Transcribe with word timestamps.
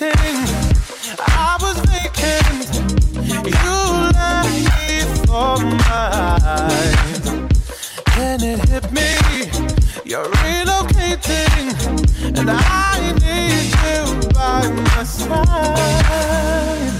Waiting, 0.00 0.44
I 1.18 1.56
was 1.60 1.78
vacant. 1.90 2.68
You 3.46 3.78
left 4.14 4.54
me 4.78 4.92
for 5.26 5.58
mine. 5.88 7.48
Then 8.16 8.40
it 8.42 8.60
hit 8.68 8.90
me, 8.92 9.10
you're 10.04 10.24
relocating, 10.24 11.66
and 12.38 12.50
I 12.50 13.12
need 13.20 13.74
you 13.84 14.30
by 14.30 14.70
my 14.70 15.04
side. 15.04 16.93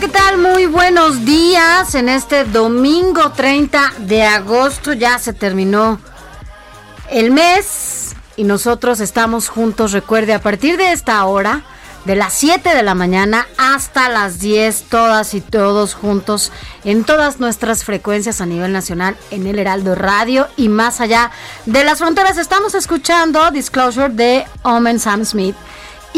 ¿Qué 0.00 0.08
tal? 0.08 0.36
Muy 0.36 0.66
buenos 0.66 1.24
días. 1.24 1.94
En 1.94 2.10
este 2.10 2.44
domingo 2.44 3.32
30 3.32 3.94
de 4.00 4.24
agosto 4.24 4.92
ya 4.92 5.18
se 5.18 5.32
terminó 5.32 5.98
el 7.10 7.30
mes 7.30 8.14
y 8.36 8.44
nosotros 8.44 9.00
estamos 9.00 9.48
juntos. 9.48 9.92
Recuerde, 9.92 10.34
a 10.34 10.42
partir 10.42 10.76
de 10.76 10.92
esta 10.92 11.24
hora, 11.24 11.62
de 12.04 12.14
las 12.14 12.34
7 12.34 12.74
de 12.74 12.82
la 12.82 12.94
mañana 12.94 13.46
hasta 13.56 14.10
las 14.10 14.38
10, 14.38 14.84
todas 14.90 15.32
y 15.32 15.40
todos 15.40 15.94
juntos 15.94 16.52
en 16.84 17.04
todas 17.04 17.40
nuestras 17.40 17.82
frecuencias 17.82 18.42
a 18.42 18.46
nivel 18.46 18.72
nacional 18.72 19.16
en 19.30 19.46
el 19.46 19.58
Heraldo 19.58 19.94
Radio 19.94 20.46
y 20.58 20.68
más 20.68 21.00
allá 21.00 21.30
de 21.64 21.84
las 21.84 21.98
fronteras. 21.98 22.36
Estamos 22.36 22.74
escuchando 22.74 23.50
Disclosure 23.50 24.10
de 24.10 24.44
Omen 24.62 25.00
Sam 25.00 25.24
Smith. 25.24 25.56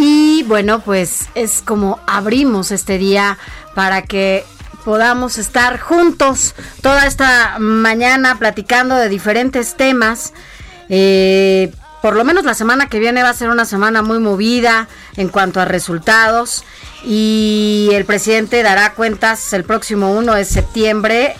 Y 0.00 0.44
bueno, 0.44 0.78
pues 0.78 1.26
es 1.34 1.60
como 1.60 1.98
abrimos 2.06 2.70
este 2.70 2.98
día 2.98 3.36
para 3.74 4.02
que 4.02 4.44
podamos 4.84 5.38
estar 5.38 5.80
juntos 5.80 6.54
toda 6.82 7.04
esta 7.04 7.58
mañana 7.58 8.38
platicando 8.38 8.94
de 8.94 9.08
diferentes 9.08 9.74
temas. 9.74 10.32
Eh, 10.88 11.72
por 12.00 12.14
lo 12.14 12.22
menos 12.22 12.44
la 12.44 12.54
semana 12.54 12.88
que 12.88 13.00
viene 13.00 13.24
va 13.24 13.30
a 13.30 13.34
ser 13.34 13.50
una 13.50 13.64
semana 13.64 14.02
muy 14.02 14.20
movida 14.20 14.86
en 15.16 15.30
cuanto 15.30 15.60
a 15.60 15.64
resultados 15.64 16.62
y 17.04 17.90
el 17.92 18.04
presidente 18.04 18.62
dará 18.62 18.94
cuentas 18.94 19.52
el 19.52 19.64
próximo 19.64 20.12
1 20.12 20.32
de 20.32 20.44
septiembre 20.44 21.34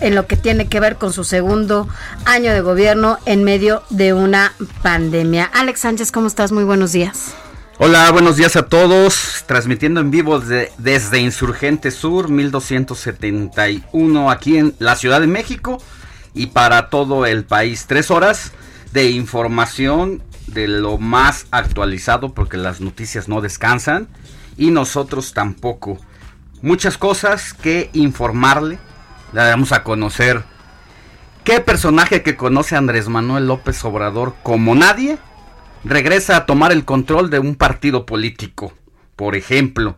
en 0.00 0.14
lo 0.14 0.28
que 0.28 0.36
tiene 0.36 0.68
que 0.68 0.78
ver 0.78 0.98
con 0.98 1.12
su 1.12 1.24
segundo 1.24 1.88
año 2.26 2.52
de 2.52 2.60
gobierno 2.60 3.18
en 3.26 3.42
medio 3.42 3.82
de 3.90 4.12
una 4.12 4.52
pandemia. 4.82 5.50
Alex 5.52 5.80
Sánchez, 5.80 6.12
¿cómo 6.12 6.28
estás? 6.28 6.52
Muy 6.52 6.62
buenos 6.62 6.92
días. 6.92 7.34
Hola, 7.78 8.10
buenos 8.10 8.36
días 8.36 8.56
a 8.56 8.62
todos. 8.64 9.44
Transmitiendo 9.46 10.00
en 10.00 10.10
vivo 10.10 10.40
de- 10.40 10.72
desde 10.78 11.20
Insurgente 11.20 11.90
Sur 11.90 12.28
1271 12.30 14.30
aquí 14.30 14.56
en 14.56 14.74
la 14.78 14.96
Ciudad 14.96 15.20
de 15.20 15.26
México 15.26 15.76
y 16.34 16.46
para 16.46 16.88
todo 16.88 17.26
el 17.26 17.44
país. 17.44 17.84
Tres 17.86 18.10
horas 18.10 18.52
de 18.92 19.10
información 19.10 20.22
de 20.46 20.68
lo 20.68 20.96
más 20.98 21.46
actualizado 21.50 22.32
porque 22.32 22.56
las 22.56 22.80
noticias 22.80 23.28
no 23.28 23.40
descansan 23.42 24.08
y 24.56 24.70
nosotros 24.70 25.34
tampoco. 25.34 25.98
Muchas 26.62 26.96
cosas 26.96 27.52
que 27.52 27.90
informarle. 27.92 28.78
Le 29.32 29.40
damos 29.42 29.72
a 29.72 29.82
conocer 29.82 30.44
qué 31.44 31.60
personaje 31.60 32.22
que 32.22 32.36
conoce 32.36 32.74
Andrés 32.76 33.08
Manuel 33.08 33.48
López 33.48 33.84
Obrador 33.84 34.34
como 34.42 34.74
nadie 34.74 35.18
regresa 35.86 36.36
a 36.36 36.46
tomar 36.46 36.72
el 36.72 36.84
control 36.84 37.30
de 37.30 37.38
un 37.38 37.54
partido 37.54 38.06
político, 38.06 38.72
por 39.14 39.36
ejemplo. 39.36 39.96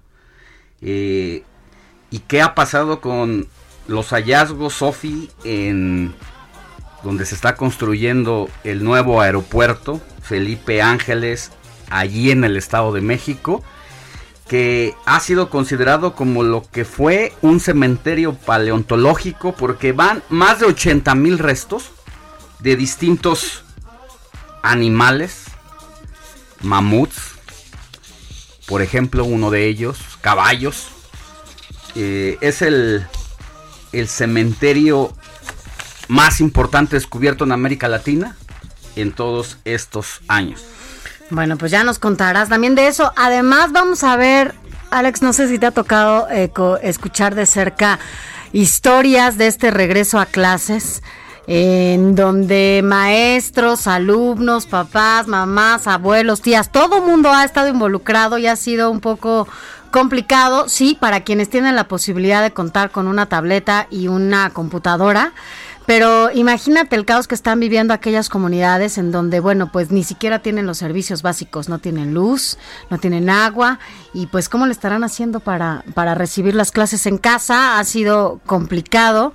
Eh, 0.81 1.43
¿Y 2.10 2.21
qué 2.21 2.41
ha 2.43 2.54
pasado 2.54 3.00
con 3.00 3.49
los 3.87 4.10
hallazgos, 4.10 4.75
Sofi, 4.75 5.31
en 5.44 6.15
donde 7.03 7.25
se 7.25 7.34
está 7.34 7.56
construyendo 7.56 8.49
el 8.65 8.84
nuevo 8.84 9.21
aeropuerto 9.21 10.00
Felipe 10.22 10.82
Ángeles, 10.82 11.53
allí 11.91 12.31
en 12.31 12.44
el 12.44 12.56
Estado 12.56 12.93
de 12.93 13.00
México? 13.00 13.62
que 14.49 14.94
ha 15.05 15.20
sido 15.20 15.50
considerado 15.50 16.15
como 16.15 16.43
lo 16.43 16.65
que 16.72 16.87
fue 16.87 17.34
un 17.43 17.60
cementerio 17.60 18.32
paleontológico 18.32 19.53
porque 19.53 19.93
van 19.93 20.22
más 20.31 20.60
de 20.60 20.66
80 20.66 21.15
mil 21.15 21.38
restos 21.38 21.91
de 22.59 22.75
distintos 22.75 23.62
animales, 24.62 25.48
mamuts, 26.60 27.32
por 28.66 28.82
ejemplo 28.82 29.25
uno 29.25 29.50
de 29.50 29.66
ellos, 29.66 29.99
caballos. 30.20 30.88
Eh, 31.94 32.38
es 32.40 32.62
el, 32.62 33.06
el 33.93 34.08
cementerio 34.08 35.12
más 36.08 36.40
importante 36.40 36.96
descubierto 36.96 37.44
en 37.44 37.52
América 37.52 37.88
Latina 37.88 38.37
en 38.96 39.12
todos 39.12 39.58
estos 39.64 40.20
años. 40.28 40.64
Bueno, 41.31 41.58
pues 41.58 41.70
ya 41.70 41.84
nos 41.84 41.99
contarás 41.99 42.49
también 42.49 42.75
de 42.75 42.88
eso. 42.88 43.12
Además, 43.16 43.72
vamos 43.72 44.02
a 44.02 44.16
ver, 44.16 44.54
Alex, 44.90 45.22
no 45.22 45.32
sé 45.32 45.49
si 45.49 45.58
te 45.58 45.66
ha 45.66 45.70
tocado 45.70 46.28
eh, 46.31 46.50
escuchar 46.82 47.34
de 47.34 47.46
cerca 47.46 47.99
historias 48.52 49.37
de 49.37 49.46
este 49.46 49.70
regreso 49.70 50.19
a 50.19 50.26
clases, 50.26 51.02
en 51.50 52.15
donde 52.15 52.83
maestros, 52.85 53.87
alumnos, 53.87 54.67
papás, 54.67 55.27
mamás, 55.27 55.87
abuelos, 55.87 56.43
tías, 56.43 56.71
todo 56.71 57.00
mundo 57.00 57.33
ha 57.33 57.43
estado 57.43 57.69
involucrado 57.69 58.37
y 58.37 58.47
ha 58.47 58.55
sido 58.55 58.91
un 58.91 59.00
poco 59.00 59.49
complicado, 59.91 60.69
sí, 60.69 60.95
para 61.00 61.25
quienes 61.25 61.49
tienen 61.49 61.75
la 61.75 61.89
posibilidad 61.89 62.43
de 62.43 62.50
contar 62.50 62.91
con 62.91 63.09
una 63.09 63.27
tableta 63.27 63.87
y 63.91 64.09
una 64.09 64.50
computadora 64.50 65.33
Pero 65.87 66.31
imagínate 66.31 66.97
el 66.97 67.06
caos 67.06 67.27
que 67.27 67.35
están 67.35 67.61
viviendo 67.61 67.95
aquellas 67.95 68.29
comunidades 68.29 68.99
en 68.99 69.11
donde, 69.11 69.41
bueno, 69.41 69.73
pues 69.73 69.91
ni 69.91 70.05
siquiera 70.05 70.41
tienen 70.41 70.67
los 70.67 70.77
servicios 70.77 71.23
básicos, 71.23 71.71
no 71.71 71.79
tienen 71.79 72.12
luz, 72.12 72.59
no 72.91 72.99
tienen 72.99 73.31
agua 73.31 73.79
y 74.12 74.27
pues 74.27 74.50
cómo 74.50 74.67
le 74.67 74.73
estarán 74.73 75.03
haciendo 75.03 75.41
para, 75.41 75.83
para 75.95 76.15
recibir 76.15 76.55
las 76.55 76.73
clases 76.73 77.06
en 77.06 77.17
casa. 77.17 77.79
Ha 77.79 77.85
sido 77.85 78.39
complicado 78.45 79.33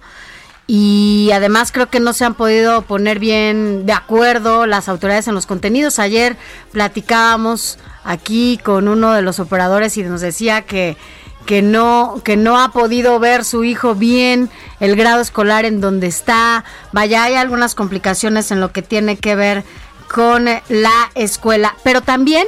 y 0.65 1.29
además 1.33 1.71
creo 1.71 1.89
que 1.89 1.99
no 1.99 2.13
se 2.13 2.25
han 2.25 2.35
podido 2.35 2.83
poner 2.83 3.19
bien 3.19 3.85
de 3.85 3.93
acuerdo 3.93 4.65
las 4.65 4.87
autoridades 4.87 5.27
en 5.27 5.35
los 5.35 5.45
contenidos. 5.45 5.99
Ayer 5.99 6.37
platicábamos 6.71 7.79
aquí 8.03 8.59
con 8.63 8.87
uno 8.87 9.13
de 9.13 9.21
los 9.21 9.39
operadores 9.39 9.97
y 9.97 10.03
nos 10.03 10.21
decía 10.21 10.63
que 10.63 10.97
que 11.45 11.61
no 11.61 12.21
que 12.23 12.37
no 12.37 12.57
ha 12.57 12.71
podido 12.71 13.19
ver 13.19 13.43
su 13.43 13.65
hijo 13.65 13.95
bien 13.95 14.49
el 14.79 14.95
grado 14.95 15.21
escolar 15.21 15.65
en 15.65 15.81
donde 15.81 16.07
está. 16.07 16.63
Vaya, 16.93 17.23
hay 17.23 17.33
algunas 17.35 17.75
complicaciones 17.75 18.51
en 18.51 18.61
lo 18.61 18.71
que 18.71 18.81
tiene 18.81 19.17
que 19.17 19.35
ver 19.35 19.65
con 20.07 20.45
la 20.45 21.11
escuela, 21.15 21.75
pero 21.83 22.01
también 22.01 22.47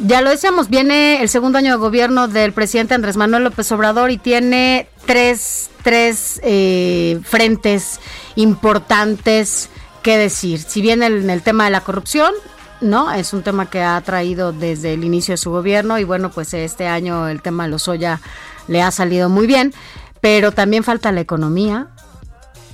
ya 0.00 0.22
lo 0.22 0.30
decíamos, 0.30 0.68
viene 0.68 1.22
el 1.22 1.28
segundo 1.28 1.58
año 1.58 1.72
de 1.72 1.78
gobierno 1.78 2.28
del 2.28 2.52
presidente 2.52 2.94
Andrés 2.94 3.16
Manuel 3.16 3.44
López 3.44 3.70
Obrador 3.72 4.10
y 4.10 4.18
tiene 4.18 4.88
tres, 5.06 5.70
tres 5.82 6.40
eh, 6.42 7.20
frentes 7.24 8.00
importantes 8.34 9.68
que 10.02 10.16
decir. 10.16 10.60
Si 10.60 10.80
bien 10.80 11.02
en 11.02 11.28
el 11.28 11.42
tema 11.42 11.64
de 11.64 11.70
la 11.70 11.82
corrupción, 11.82 12.32
¿no? 12.80 13.12
Es 13.12 13.32
un 13.34 13.42
tema 13.42 13.68
que 13.68 13.82
ha 13.82 14.00
traído 14.00 14.52
desde 14.52 14.94
el 14.94 15.04
inicio 15.04 15.32
de 15.32 15.38
su 15.38 15.50
gobierno 15.50 15.98
y 15.98 16.04
bueno, 16.04 16.30
pues 16.30 16.54
este 16.54 16.86
año 16.86 17.28
el 17.28 17.42
tema 17.42 17.64
de 17.64 17.70
los 17.70 17.86
Lozoya 17.86 18.20
le 18.68 18.82
ha 18.82 18.90
salido 18.90 19.28
muy 19.28 19.46
bien, 19.46 19.74
pero 20.20 20.52
también 20.52 20.82
falta 20.82 21.12
la 21.12 21.20
economía, 21.20 21.88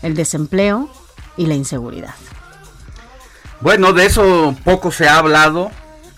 el 0.02 0.14
desempleo 0.14 0.88
y 1.37 1.46
la 1.46 1.55
inseguridad. 1.55 2.14
Bueno, 3.61 3.93
de 3.93 4.06
eso 4.06 4.55
poco 4.64 4.93
se 4.93 5.08
ha 5.08 5.19
hablado 5.19 5.70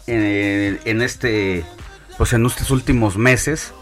en, 0.09 1.03
este, 1.03 1.65
pues 2.17 2.33
en 2.33 2.47
estos 2.47 2.71
últimos 2.71 3.17
meses. 3.17 3.73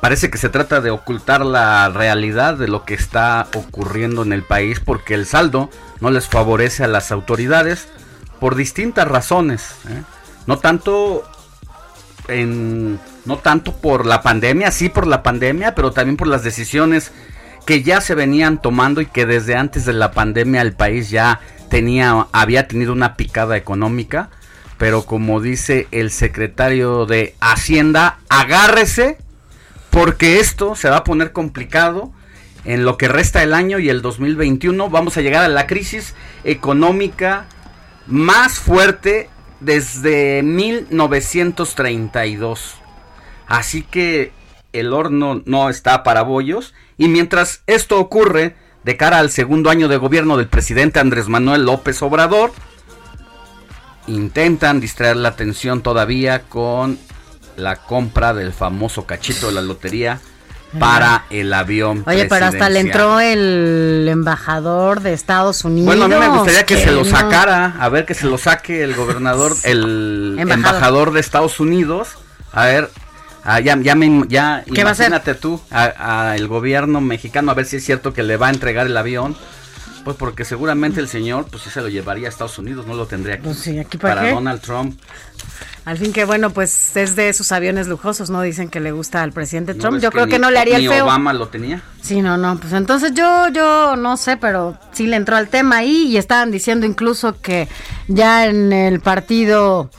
Parece 0.00 0.30
que 0.30 0.38
se 0.38 0.50
trata 0.50 0.80
de 0.80 0.90
ocultar 0.90 1.44
la 1.44 1.88
realidad 1.88 2.56
de 2.58 2.68
lo 2.68 2.84
que 2.84 2.94
está 2.94 3.48
ocurriendo 3.54 4.22
en 4.22 4.32
el 4.32 4.42
país 4.42 4.78
porque 4.80 5.14
el 5.14 5.24
saldo 5.24 5.70
no 6.00 6.10
les 6.10 6.28
favorece 6.28 6.84
a 6.84 6.88
las 6.88 7.10
autoridades 7.10 7.88
por 8.38 8.54
distintas 8.54 9.08
razones. 9.08 9.76
¿eh? 9.88 10.02
No 10.46 10.58
tanto 10.58 11.22
en, 12.28 13.00
no 13.24 13.38
tanto 13.38 13.74
por 13.76 14.04
la 14.04 14.20
pandemia, 14.22 14.70
sí 14.70 14.90
por 14.90 15.06
la 15.06 15.22
pandemia, 15.22 15.74
pero 15.74 15.92
también 15.92 16.16
por 16.16 16.28
las 16.28 16.44
decisiones 16.44 17.12
que 17.64 17.82
ya 17.82 18.00
se 18.00 18.14
venían 18.14 18.60
tomando 18.60 19.00
y 19.00 19.06
que 19.06 19.24
desde 19.24 19.56
antes 19.56 19.86
de 19.86 19.94
la 19.94 20.10
pandemia 20.10 20.60
el 20.60 20.74
país 20.74 21.10
ya 21.10 21.40
tenía, 21.70 22.26
había 22.32 22.68
tenido 22.68 22.92
una 22.92 23.16
picada 23.16 23.56
económica. 23.56 24.30
Pero 24.78 25.04
como 25.04 25.40
dice 25.40 25.86
el 25.90 26.10
secretario 26.10 27.06
de 27.06 27.34
Hacienda, 27.40 28.18
agárrese 28.28 29.18
porque 29.90 30.40
esto 30.40 30.74
se 30.74 30.90
va 30.90 30.98
a 30.98 31.04
poner 31.04 31.32
complicado 31.32 32.12
en 32.64 32.84
lo 32.84 32.96
que 32.96 33.08
resta 33.08 33.42
el 33.42 33.54
año 33.54 33.78
y 33.78 33.88
el 33.88 34.02
2021. 34.02 34.90
Vamos 34.90 35.16
a 35.16 35.20
llegar 35.20 35.44
a 35.44 35.48
la 35.48 35.66
crisis 35.66 36.14
económica 36.42 37.46
más 38.06 38.58
fuerte 38.58 39.30
desde 39.60 40.42
1932. 40.42 42.74
Así 43.46 43.82
que 43.82 44.32
el 44.72 44.92
horno 44.92 45.42
no 45.46 45.70
está 45.70 46.02
para 46.02 46.22
bollos. 46.22 46.74
Y 46.96 47.08
mientras 47.08 47.62
esto 47.66 47.98
ocurre, 47.98 48.56
de 48.84 48.96
cara 48.96 49.18
al 49.18 49.30
segundo 49.30 49.70
año 49.70 49.88
de 49.88 49.96
gobierno 49.96 50.36
del 50.36 50.48
presidente 50.48 51.00
Andrés 51.00 51.28
Manuel 51.28 51.64
López 51.64 52.00
Obrador, 52.02 52.52
intentan 54.06 54.80
distraer 54.80 55.16
la 55.16 55.30
atención 55.30 55.82
todavía 55.82 56.42
con 56.42 56.98
la 57.56 57.76
compra 57.76 58.34
del 58.34 58.52
famoso 58.52 59.06
cachito 59.06 59.46
de 59.48 59.52
la 59.54 59.60
lotería 59.62 60.20
para 60.78 61.24
el 61.30 61.52
avión. 61.54 62.02
Oye, 62.04 62.26
pero 62.28 62.46
hasta 62.46 62.68
le 62.68 62.80
entró 62.80 63.20
el 63.20 64.08
embajador 64.10 65.00
de 65.02 65.12
Estados 65.12 65.64
Unidos. 65.64 65.86
Bueno, 65.86 66.06
a 66.06 66.08
mí 66.08 66.14
me 66.16 66.36
gustaría 66.36 66.66
que, 66.66 66.76
se 66.76 66.90
lo 66.90 67.04
sacara, 67.04 67.76
a 67.78 67.88
ver 67.88 68.04
que 68.06 68.14
se 68.14 68.26
lo 68.26 68.38
saque 68.38 68.82
el 68.82 68.94
gobernador, 68.96 69.54
el 69.62 70.34
Embajador. 70.38 70.52
embajador, 70.52 71.12
de 71.12 71.20
Estados 71.20 71.60
Unidos. 71.60 72.08
A 72.52 72.64
ver, 72.66 72.90
ah, 73.44 73.60
ya, 73.60 73.78
ya, 73.80 73.94
me- 73.94 74.24
ya 74.26 74.64
¿Qué 74.66 74.82
va 74.82 74.90
a 74.90 74.94
imagínate 74.94 75.34
tú, 75.34 75.60
a- 75.70 76.30
a 76.30 76.36
el 76.36 76.48
gobierno 76.48 77.00
mexicano, 77.00 77.52
a 77.52 77.54
ver 77.54 77.66
si 77.66 77.76
es 77.76 77.84
cierto 77.84 78.12
que 78.12 78.24
le 78.24 78.36
va 78.36 78.48
a 78.48 78.50
entregar 78.50 78.86
el 78.86 78.96
avión. 78.96 79.36
Pues 80.04 80.16
porque 80.16 80.44
seguramente 80.44 81.00
el 81.00 81.08
señor, 81.08 81.46
pues 81.50 81.62
sí 81.62 81.70
se 81.70 81.80
lo 81.80 81.88
llevaría 81.88 82.26
a 82.26 82.30
Estados 82.30 82.58
Unidos, 82.58 82.86
no 82.86 82.94
lo 82.94 83.06
tendría 83.06 83.36
aquí. 83.36 83.44
Pues 83.44 83.58
sí, 83.58 83.78
¿aquí 83.78 83.96
para 83.98 84.16
para? 84.16 84.30
Donald 84.32 84.60
Trump. 84.60 85.00
Al 85.86 85.98
fin 85.98 86.12
que 86.12 86.24
bueno, 86.24 86.50
pues 86.50 86.96
es 86.96 87.14
de 87.16 87.32
sus 87.34 87.52
aviones 87.52 87.88
lujosos, 87.88 88.30
¿no? 88.30 88.40
Dicen 88.40 88.68
que 88.70 88.80
le 88.80 88.92
gusta 88.92 89.22
al 89.22 89.32
presidente 89.32 89.74
¿No 89.74 89.80
Trump. 89.80 90.00
Yo 90.00 90.10
creo 90.10 90.26
que 90.26 90.32
ni- 90.36 90.42
no 90.42 90.50
le 90.50 90.58
haría 90.58 90.78
ni 90.78 90.84
el 90.86 90.90
feo. 90.90 91.04
Obama 91.04 91.32
lo 91.34 91.48
tenía. 91.48 91.82
Sí, 92.02 92.22
no, 92.22 92.36
no, 92.38 92.58
pues 92.58 92.72
entonces 92.72 93.12
yo, 93.14 93.48
yo 93.48 93.94
no 93.96 94.16
sé, 94.16 94.36
pero 94.38 94.78
sí 94.92 95.06
le 95.06 95.16
entró 95.16 95.36
al 95.36 95.48
tema 95.48 95.78
ahí 95.78 96.06
y 96.08 96.16
estaban 96.16 96.50
diciendo 96.50 96.86
incluso 96.86 97.38
que 97.40 97.68
ya 98.08 98.46
en 98.46 98.72
el 98.72 99.00
partido 99.00 99.90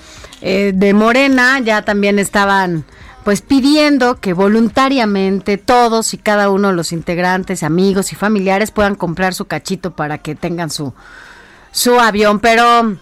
eh, 0.41 0.71
de 0.73 0.93
Morena 0.95 1.59
ya 1.59 1.83
también 1.83 2.17
estaban 2.19 2.83
pues 3.25 3.41
pidiendo 3.41 4.19
que 4.19 4.33
voluntariamente 4.33 5.57
todos 5.57 6.13
y 6.13 6.19
cada 6.19 6.51
uno 6.51 6.67
de 6.67 6.75
los 6.75 6.91
integrantes, 6.91 7.63
amigos 7.63 8.11
y 8.11 8.15
familiares 8.15 8.69
puedan 8.69 8.93
comprar 8.93 9.33
su 9.33 9.45
cachito 9.45 9.95
para 9.95 10.19
que 10.19 10.35
tengan 10.35 10.69
su, 10.69 10.93
su 11.71 11.99
avión, 11.99 12.39
pero 12.39 12.95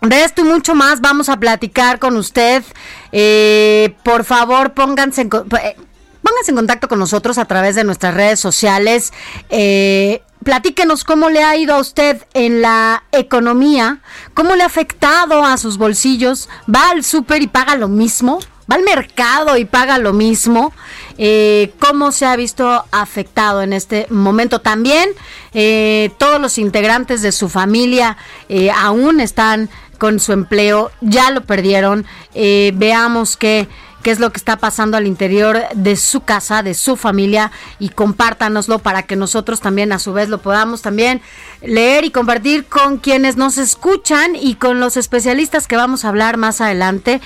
de 0.00 0.24
esto 0.24 0.40
y 0.40 0.44
mucho 0.44 0.74
más 0.74 1.02
vamos 1.02 1.28
a 1.28 1.36
platicar 1.38 1.98
con 1.98 2.16
usted. 2.16 2.64
Eh, 3.12 3.94
por 4.02 4.24
favor, 4.24 4.72
pónganse 4.72 5.20
en, 5.20 5.26
eh, 5.26 5.76
pónganse 6.22 6.52
en 6.52 6.56
contacto 6.56 6.88
con 6.88 6.98
nosotros 6.98 7.36
a 7.36 7.44
través 7.44 7.74
de 7.74 7.84
nuestras 7.84 8.14
redes 8.14 8.40
sociales. 8.40 9.12
Eh, 9.50 10.22
platíquenos 10.42 11.04
cómo 11.04 11.28
le 11.28 11.44
ha 11.44 11.54
ido 11.54 11.74
a 11.74 11.80
usted 11.80 12.24
en 12.32 12.62
la 12.62 13.04
economía, 13.12 14.00
cómo 14.32 14.56
le 14.56 14.62
ha 14.62 14.66
afectado 14.66 15.44
a 15.44 15.58
sus 15.58 15.76
bolsillos. 15.76 16.48
¿Va 16.74 16.88
al 16.92 17.04
súper 17.04 17.42
y 17.42 17.46
paga 17.46 17.76
lo 17.76 17.88
mismo? 17.88 18.38
¿Va 18.70 18.74
al 18.74 18.82
mercado 18.82 19.56
y 19.56 19.64
paga 19.64 19.98
lo 19.98 20.12
mismo? 20.12 20.72
Eh, 21.18 21.72
¿Cómo 21.78 22.10
se 22.10 22.26
ha 22.26 22.34
visto 22.34 22.84
afectado 22.90 23.62
en 23.62 23.72
este 23.72 24.06
momento? 24.10 24.60
También 24.60 25.08
eh, 25.54 26.10
todos 26.18 26.40
los 26.40 26.58
integrantes 26.58 27.22
de 27.22 27.30
su 27.30 27.48
familia 27.48 28.16
eh, 28.48 28.70
aún 28.72 29.20
están 29.20 29.70
con 29.98 30.18
su 30.18 30.32
empleo, 30.32 30.90
ya 31.00 31.30
lo 31.30 31.44
perdieron. 31.44 32.04
Veamos 32.34 33.36
qué, 33.36 33.66
qué 34.02 34.10
es 34.10 34.20
lo 34.20 34.30
que 34.30 34.36
está 34.36 34.56
pasando 34.56 34.96
al 34.96 35.06
interior 35.06 35.62
de 35.74 35.96
su 35.96 36.20
casa, 36.20 36.62
de 36.62 36.74
su 36.74 36.96
familia, 36.96 37.50
y 37.78 37.88
compártanoslo 37.88 38.80
para 38.80 39.04
que 39.04 39.16
nosotros 39.16 39.60
también 39.60 39.92
a 39.92 39.98
su 39.98 40.12
vez 40.12 40.28
lo 40.28 40.38
podamos 40.38 40.82
también 40.82 41.22
leer 41.62 42.04
y 42.04 42.10
compartir 42.10 42.66
con 42.66 42.98
quienes 42.98 43.36
nos 43.36 43.58
escuchan 43.58 44.36
y 44.36 44.56
con 44.56 44.80
los 44.80 44.96
especialistas 44.96 45.66
que 45.66 45.76
vamos 45.76 46.04
a 46.04 46.08
hablar 46.10 46.36
más 46.36 46.60
adelante. 46.60 47.22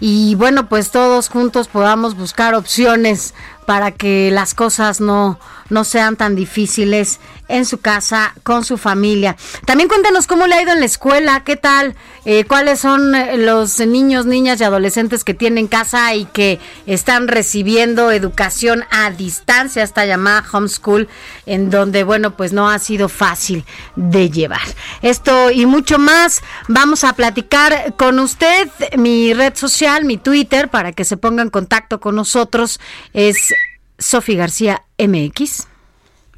Y 0.00 0.34
bueno, 0.36 0.68
pues 0.68 0.90
todos 0.90 1.28
juntos 1.28 1.68
podamos 1.68 2.16
buscar 2.16 2.54
opciones 2.54 3.34
para 3.66 3.90
que 3.90 4.30
las 4.30 4.54
cosas 4.54 5.00
no, 5.00 5.38
no 5.70 5.84
sean 5.84 6.16
tan 6.16 6.34
difíciles 6.34 7.20
en 7.48 7.64
su 7.64 7.78
casa, 7.78 8.34
con 8.42 8.64
su 8.64 8.76
familia. 8.76 9.36
También 9.64 9.88
cuéntanos 9.88 10.26
cómo 10.26 10.46
le 10.46 10.54
ha 10.54 10.62
ido 10.62 10.72
en 10.72 10.80
la 10.80 10.86
escuela, 10.86 11.44
qué 11.44 11.56
tal, 11.56 11.94
Eh, 12.30 12.44
cuáles 12.44 12.80
son 12.80 13.14
eh, 13.14 13.38
los 13.38 13.78
niños, 13.78 14.26
niñas 14.26 14.60
y 14.60 14.64
adolescentes 14.64 15.24
que 15.24 15.32
tienen 15.32 15.66
casa 15.66 16.14
y 16.14 16.26
que 16.26 16.58
están 16.84 17.26
recibiendo 17.26 18.10
educación 18.10 18.84
a 18.90 19.10
distancia, 19.10 19.82
esta 19.82 20.04
llamada 20.04 20.44
homeschool, 20.52 21.08
en 21.46 21.70
donde, 21.70 22.04
bueno, 22.04 22.36
pues 22.36 22.52
no 22.52 22.68
ha 22.68 22.78
sido 22.80 23.08
fácil 23.08 23.64
de 23.96 24.28
llevar. 24.28 24.60
Esto 25.00 25.50
y 25.50 25.64
mucho 25.64 25.98
más 25.98 26.42
vamos 26.66 27.02
a 27.02 27.14
platicar 27.14 27.94
con 27.96 28.18
usted, 28.18 28.68
mi 28.98 29.32
red 29.32 29.54
social, 29.56 30.04
mi 30.04 30.18
Twitter, 30.18 30.68
para 30.68 30.92
que 30.92 31.04
se 31.04 31.16
ponga 31.16 31.42
en 31.42 31.48
contacto 31.48 31.98
con 31.98 32.14
nosotros, 32.14 32.78
es 33.14 33.54
Sofi 33.98 34.36
García 34.36 34.84
MX. 34.98 35.66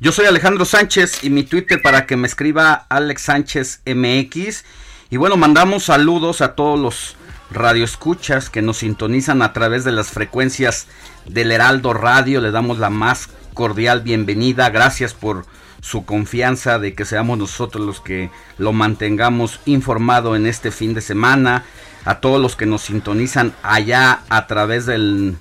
Yo 0.00 0.12
soy 0.12 0.24
Alejandro 0.24 0.64
Sánchez 0.64 1.24
y 1.24 1.30
mi 1.30 1.42
Twitter 1.42 1.82
para 1.82 2.06
que 2.06 2.16
me 2.16 2.26
escriba 2.26 2.86
Alex 2.88 3.22
Sánchez 3.22 3.82
MX. 3.84 4.64
Y 5.10 5.18
bueno, 5.18 5.36
mandamos 5.36 5.84
saludos 5.84 6.40
a 6.40 6.54
todos 6.54 6.80
los 6.80 7.16
radioescuchas 7.50 8.48
que 8.48 8.62
nos 8.62 8.78
sintonizan 8.78 9.42
a 9.42 9.52
través 9.52 9.84
de 9.84 9.92
las 9.92 10.08
frecuencias 10.10 10.86
del 11.26 11.52
Heraldo 11.52 11.92
Radio. 11.92 12.40
Le 12.40 12.50
damos 12.50 12.78
la 12.78 12.88
más 12.88 13.28
cordial 13.52 14.00
bienvenida. 14.00 14.70
Gracias 14.70 15.12
por 15.12 15.44
su 15.82 16.06
confianza 16.06 16.78
de 16.78 16.94
que 16.94 17.04
seamos 17.04 17.36
nosotros 17.36 17.84
los 17.84 18.00
que 18.00 18.30
lo 18.56 18.72
mantengamos 18.72 19.60
informado 19.66 20.34
en 20.34 20.46
este 20.46 20.70
fin 20.70 20.94
de 20.94 21.02
semana. 21.02 21.64
A 22.06 22.20
todos 22.20 22.40
los 22.40 22.56
que 22.56 22.64
nos 22.64 22.80
sintonizan 22.82 23.52
allá 23.62 24.22
a 24.30 24.46
través 24.46 24.86
del 24.86 25.36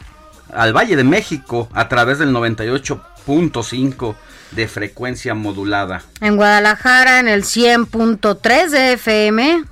al 0.53 0.75
Valle 0.75 0.95
de 0.95 1.03
México 1.03 1.69
a 1.73 1.89
través 1.89 2.19
del 2.19 2.33
98.5 2.33 4.15
de 4.51 4.67
frecuencia 4.67 5.33
modulada. 5.35 6.01
En 6.21 6.35
Guadalajara 6.35 7.19
en 7.19 7.27
el 7.27 7.43
100.3 7.43 8.69
de 8.69 8.93
FM. 8.93 9.63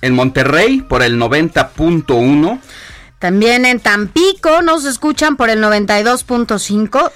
En 0.00 0.14
Monterrey 0.14 0.80
por 0.82 1.02
el 1.02 1.20
90.1. 1.20 2.60
También 3.18 3.66
en 3.66 3.80
Tampico 3.80 4.62
nos 4.62 4.84
escuchan 4.84 5.36
por 5.36 5.50
el 5.50 5.60
92.5. 5.62 7.10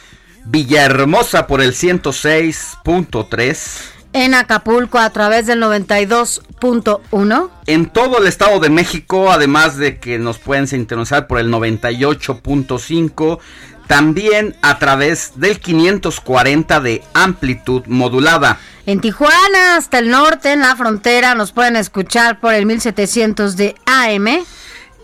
Villahermosa 0.44 1.46
por 1.46 1.62
el 1.62 1.72
106.3. 1.72 3.91
En 4.14 4.34
Acapulco 4.34 4.98
a 4.98 5.08
través 5.10 5.46
del 5.46 5.62
92.1. 5.62 7.50
En 7.66 7.86
todo 7.86 8.18
el 8.18 8.26
Estado 8.26 8.60
de 8.60 8.68
México, 8.68 9.32
además 9.32 9.78
de 9.78 9.98
que 9.98 10.18
nos 10.18 10.38
pueden 10.38 10.66
sintonizar 10.66 11.26
por 11.26 11.38
el 11.38 11.50
98.5, 11.50 13.38
también 13.86 14.54
a 14.60 14.78
través 14.78 15.32
del 15.36 15.60
540 15.60 16.80
de 16.80 17.02
amplitud 17.14 17.84
modulada. 17.86 18.58
En 18.84 19.00
Tijuana, 19.00 19.76
hasta 19.76 19.98
el 19.98 20.10
norte, 20.10 20.52
en 20.52 20.60
la 20.60 20.76
frontera, 20.76 21.34
nos 21.34 21.52
pueden 21.52 21.76
escuchar 21.76 22.40
por 22.40 22.52
el 22.52 22.66
1700 22.66 23.56
de 23.56 23.74
AM. 23.86 24.44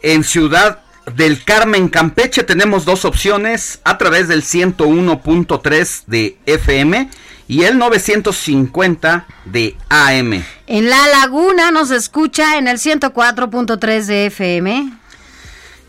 En 0.02 0.24
Ciudad 0.24 0.80
del 1.14 1.42
Carmen, 1.44 1.88
Campeche, 1.88 2.42
tenemos 2.42 2.84
dos 2.84 3.04
opciones 3.04 3.80
a 3.84 3.96
través 3.96 4.28
del 4.28 4.42
101.3 4.42 6.02
de 6.06 6.36
FM 6.44 7.08
y 7.48 7.64
el 7.64 7.78
950 7.78 9.26
de 9.46 9.74
AM. 9.88 10.44
En 10.66 10.90
La 10.90 11.08
Laguna 11.08 11.70
nos 11.70 11.90
escucha 11.90 12.58
en 12.58 12.68
el 12.68 12.78
104.3 12.78 14.04
de 14.04 14.26
FM. 14.26 14.92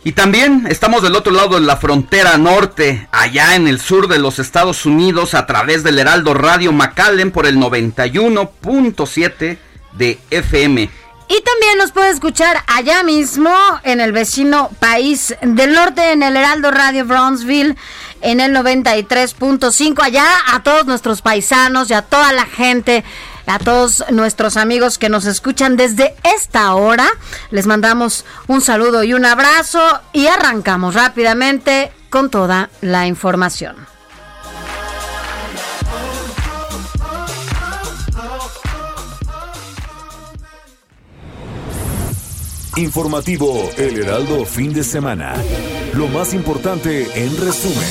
Y 0.05 0.13
también 0.13 0.65
estamos 0.69 1.03
del 1.03 1.17
otro 1.17 1.33
lado 1.33 1.59
de 1.59 1.65
la 1.65 1.75
frontera 1.75 2.37
norte, 2.37 3.09
allá 3.11 3.55
en 3.55 3.67
el 3.67 3.81
sur 3.81 4.07
de 4.07 4.17
los 4.17 4.39
Estados 4.39 4.85
Unidos, 4.85 5.33
a 5.33 5.45
través 5.45 5.83
del 5.83 5.99
Heraldo 5.99 6.33
Radio 6.33 6.71
McAllen 6.71 7.31
por 7.31 7.45
el 7.45 7.57
91.7 7.57 9.57
de 9.97 10.19
FM. 10.31 10.89
Y 11.31 11.43
también 11.43 11.77
nos 11.77 11.91
puede 11.91 12.09
escuchar 12.09 12.63
allá 12.65 13.03
mismo 13.03 13.53
en 13.83 14.01
el 14.01 14.13
vecino 14.13 14.71
país 14.79 15.35
del 15.43 15.73
norte, 15.73 16.11
en 16.11 16.23
el 16.23 16.35
Heraldo 16.35 16.71
Radio 16.71 17.05
Brownsville, 17.05 17.75
en 18.21 18.39
el 18.39 18.55
93.5. 18.55 20.03
Allá 20.03 20.25
a 20.51 20.63
todos 20.63 20.85
nuestros 20.85 21.21
paisanos 21.21 21.89
y 21.89 21.93
a 21.93 22.01
toda 22.01 22.31
la 22.33 22.45
gente, 22.45 23.03
a 23.45 23.59
todos 23.59 24.05
nuestros 24.11 24.57
amigos 24.57 24.97
que 24.97 25.09
nos 25.09 25.25
escuchan 25.25 25.77
desde 25.77 26.15
esta 26.23 26.73
hora, 26.75 27.07
les 27.51 27.65
mandamos 27.65 28.25
un 28.47 28.61
saludo 28.61 29.03
y 29.03 29.13
un 29.13 29.25
abrazo 29.25 29.81
y 30.13 30.27
arrancamos 30.27 30.95
rápidamente 30.95 31.91
con 32.09 32.29
toda 32.29 32.69
la 32.81 33.07
información. 33.07 33.98
Informativo 42.79 43.69
El 43.75 43.99
Heraldo 43.99 44.45
fin 44.45 44.71
de 44.71 44.85
semana. 44.85 45.35
Lo 45.95 46.07
más 46.07 46.33
importante 46.33 47.09
en 47.13 47.35
resumen. 47.35 47.85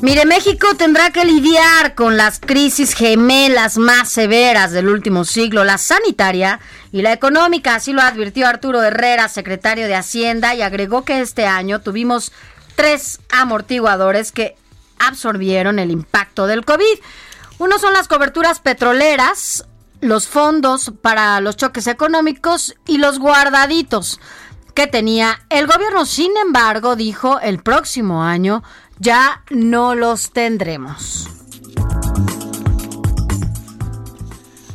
Mire, 0.00 0.24
México 0.24 0.68
tendrá 0.76 1.10
que 1.10 1.24
lidiar 1.24 1.96
con 1.96 2.16
las 2.16 2.38
crisis 2.38 2.94
gemelas 2.94 3.76
más 3.76 4.08
severas 4.08 4.70
del 4.70 4.88
último 4.88 5.24
siglo, 5.24 5.64
la 5.64 5.78
sanitaria 5.78 6.60
y 6.92 7.02
la 7.02 7.12
económica, 7.12 7.74
así 7.74 7.92
lo 7.92 8.02
advirtió 8.02 8.46
Arturo 8.46 8.80
Herrera, 8.80 9.26
secretario 9.26 9.88
de 9.88 9.96
Hacienda, 9.96 10.54
y 10.54 10.62
agregó 10.62 11.04
que 11.04 11.20
este 11.20 11.46
año 11.46 11.80
tuvimos 11.80 12.30
tres 12.76 13.18
amortiguadores 13.32 14.30
que 14.30 14.54
absorbieron 15.00 15.80
el 15.80 15.90
impacto 15.90 16.46
del 16.46 16.64
COVID. 16.64 16.98
Uno 17.58 17.80
son 17.80 17.92
las 17.94 18.06
coberturas 18.06 18.60
petroleras, 18.60 19.64
los 20.00 20.28
fondos 20.28 20.92
para 21.02 21.40
los 21.40 21.56
choques 21.56 21.86
económicos 21.86 22.74
y 22.86 22.98
los 22.98 23.18
guardaditos 23.18 24.20
que 24.74 24.86
tenía 24.86 25.40
el 25.50 25.66
gobierno. 25.66 26.06
Sin 26.06 26.36
embargo, 26.36 26.96
dijo, 26.96 27.40
el 27.40 27.60
próximo 27.62 28.22
año 28.22 28.62
ya 28.98 29.42
no 29.50 29.94
los 29.94 30.30
tendremos. 30.30 31.28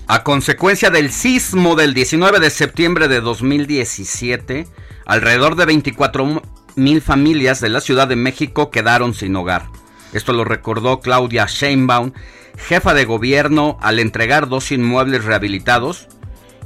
A 0.08 0.24
consecuencia 0.24 0.90
del 0.90 1.12
sismo 1.12 1.76
del 1.76 1.94
19 1.94 2.40
de 2.40 2.50
septiembre 2.50 3.08
de 3.08 3.22
2017, 3.22 4.68
alrededor 5.06 5.56
de 5.56 5.66
24 5.66 6.42
mil 6.76 7.02
familias 7.02 7.62
de 7.62 7.70
la 7.70 7.82
Ciudad 7.82 8.08
de 8.08 8.16
México 8.16 8.70
quedaron 8.70 9.14
sin 9.14 9.36
hogar. 9.36 9.70
Esto 10.12 10.34
lo 10.34 10.44
recordó 10.44 11.00
Claudia 11.00 11.46
Sheinbaum, 11.48 12.12
jefa 12.58 12.94
de 12.94 13.06
gobierno, 13.06 13.78
al 13.82 14.00
entregar 14.00 14.48
dos 14.48 14.72
inmuebles 14.72 15.24
rehabilitados 15.24 16.08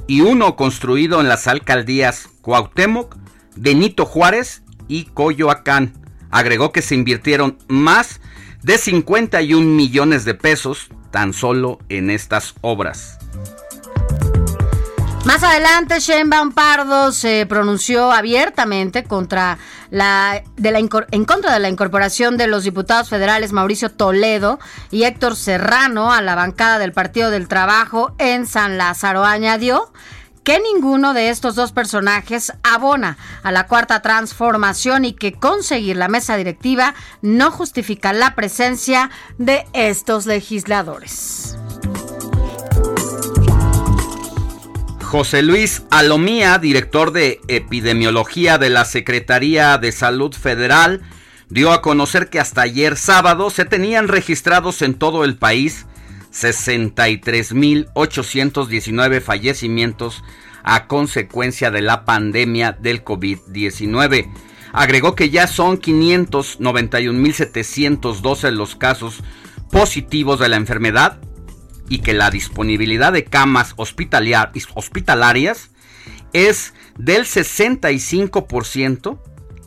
y 0.07 0.21
uno 0.21 0.55
construido 0.55 1.19
en 1.21 1.27
las 1.27 1.47
alcaldías 1.47 2.29
Cuauhtémoc, 2.41 3.15
Benito 3.55 4.05
Juárez 4.05 4.63
y 4.87 5.05
Coyoacán. 5.05 5.93
Agregó 6.31 6.71
que 6.71 6.81
se 6.81 6.95
invirtieron 6.95 7.57
más 7.67 8.21
de 8.63 8.77
51 8.77 9.65
millones 9.65 10.25
de 10.25 10.33
pesos 10.33 10.89
tan 11.11 11.33
solo 11.33 11.79
en 11.89 12.09
estas 12.09 12.55
obras. 12.61 13.16
Más 15.27 15.43
adelante, 15.43 15.99
Sheinbaum 15.99 16.53
Pardo 16.53 17.11
se 17.11 17.45
pronunció 17.47 18.13
abiertamente 18.13 19.03
contra 19.03 19.57
la, 19.89 20.41
de 20.55 20.71
la, 20.71 20.79
en 20.79 21.25
contra 21.25 21.51
de 21.51 21.59
la 21.59 21.67
incorporación 21.67 22.37
de 22.37 22.47
los 22.47 22.63
diputados 22.63 23.09
federales 23.09 23.51
Mauricio 23.51 23.91
Toledo 23.91 24.57
y 24.89 25.03
Héctor 25.03 25.35
Serrano 25.35 26.13
a 26.13 26.21
la 26.21 26.35
bancada 26.35 26.79
del 26.79 26.93
Partido 26.93 27.29
del 27.29 27.49
Trabajo 27.49 28.15
en 28.19 28.47
San 28.47 28.77
Lázaro. 28.77 29.25
Añadió 29.25 29.91
que 30.45 30.61
ninguno 30.61 31.13
de 31.13 31.29
estos 31.29 31.55
dos 31.55 31.73
personajes 31.73 32.53
abona 32.63 33.17
a 33.43 33.51
la 33.51 33.67
cuarta 33.67 34.01
transformación 34.01 35.03
y 35.03 35.11
que 35.11 35.33
conseguir 35.33 35.97
la 35.97 36.07
mesa 36.07 36.37
directiva 36.37 36.95
no 37.21 37.51
justifica 37.51 38.13
la 38.13 38.33
presencia 38.33 39.09
de 39.37 39.65
estos 39.73 40.25
legisladores. 40.25 41.57
José 45.07 45.41
Luis 45.41 45.81
Alomía, 45.89 46.57
director 46.57 47.13
de 47.13 47.39
epidemiología 47.47 48.57
de 48.57 48.69
la 48.69 48.83
Secretaría 48.83 49.77
de 49.77 49.93
Salud 49.93 50.33
Federal, 50.33 51.01
dio 51.47 51.71
a 51.71 51.81
conocer 51.81 52.29
que 52.29 52.41
hasta 52.41 52.63
ayer 52.63 52.97
sábado 52.97 53.49
se 53.49 53.63
tenían 53.63 54.09
registrados 54.09 54.81
en 54.81 54.95
todo 54.95 55.23
el 55.23 55.37
país 55.37 55.85
63.819 56.33 59.21
fallecimientos 59.21 60.25
a 60.63 60.87
consecuencia 60.87 61.71
de 61.71 61.79
la 61.79 62.03
pandemia 62.03 62.73
del 62.73 63.05
COVID-19. 63.05 64.29
Agregó 64.73 65.15
que 65.15 65.29
ya 65.29 65.47
son 65.47 65.79
591.712 65.79 68.51
los 68.51 68.75
casos 68.75 69.23
positivos 69.71 70.41
de 70.41 70.49
la 70.49 70.57
enfermedad 70.57 71.21
y 71.89 71.99
que 71.99 72.13
la 72.13 72.29
disponibilidad 72.29 73.13
de 73.13 73.23
camas 73.23 73.73
hospitalarias 73.77 75.71
es 76.33 76.73
del 76.97 77.23
65% 77.25 79.19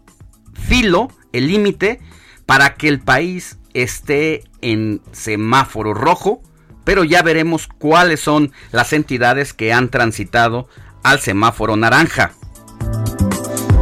filo, 0.54 1.08
el 1.32 1.48
límite 1.48 1.98
para 2.46 2.74
que 2.74 2.86
el 2.88 3.00
país 3.00 3.58
esté 3.74 4.44
en 4.60 5.00
semáforo 5.12 5.94
rojo, 5.94 6.42
pero 6.84 7.04
ya 7.04 7.22
veremos 7.22 7.66
cuáles 7.66 8.20
son 8.20 8.52
las 8.70 8.92
entidades 8.92 9.54
que 9.54 9.72
han 9.72 9.88
transitado 9.88 10.68
al 11.02 11.20
semáforo 11.20 11.76
naranja. 11.76 12.32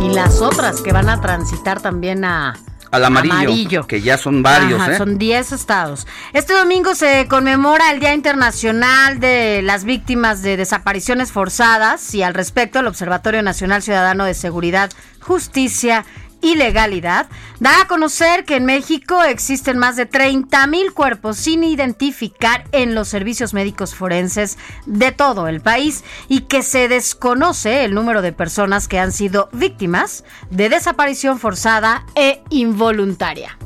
Y 0.01 0.09
las 0.15 0.41
otras 0.41 0.81
que 0.81 0.93
van 0.93 1.09
a 1.09 1.21
transitar 1.21 1.81
también 1.81 2.25
a... 2.25 2.59
Al 2.91 3.05
amarillo, 3.05 3.87
que 3.87 4.01
ya 4.01 4.19
son 4.19 4.43
varios, 4.43 4.81
Ajá, 4.81 4.95
¿eh? 4.95 4.97
Son 4.97 5.17
10 5.17 5.53
estados. 5.53 6.09
Este 6.33 6.55
domingo 6.55 6.97
se 6.97 7.29
conmemora 7.29 7.93
el 7.93 8.01
Día 8.01 8.15
Internacional 8.15 9.21
de 9.21 9.61
las 9.63 9.85
Víctimas 9.85 10.43
de 10.43 10.57
Desapariciones 10.57 11.31
Forzadas 11.31 12.15
y 12.15 12.25
al 12.25 12.35
respecto 12.35 12.81
el 12.81 12.89
Observatorio 12.89 13.43
Nacional 13.43 13.83
Ciudadano 13.83 14.25
de 14.25 14.35
Seguridad, 14.35 14.91
Justicia 15.21 16.05
y 16.43 16.55
Legalidad 16.55 17.29
da 17.59 17.83
a 17.83 17.87
conocer 17.87 18.45
que 18.45 18.57
en 18.57 18.65
México 18.65 19.23
existen 19.23 19.79
más 19.79 19.97
de 19.97 20.07
30 20.07 20.67
mil 20.67 20.93
cuerpos 20.93 21.37
sin 21.37 21.65
identificar 21.65 22.65
en 22.73 22.95
los 22.95 23.09
servicios 23.09 23.55
médicos 23.55 23.95
forenses 23.95 24.59
de 24.87 25.13
todo 25.13 25.49
el 25.49 25.61
país 25.61 26.05
y 26.29 26.43
que 26.43 26.63
se 26.63 26.89
desconoce 26.89 27.85
el 27.85 27.95
número 27.95 28.23
de 28.23 28.33
personas 28.33 28.89
que 28.89 28.99
han 28.99 29.13
sido 29.13 29.49
víctimas 29.53 30.25
de 30.51 30.69
desaparición 30.69 31.39
forzada 31.39 32.05
e 32.15 32.43
involuntaria. 32.51 33.59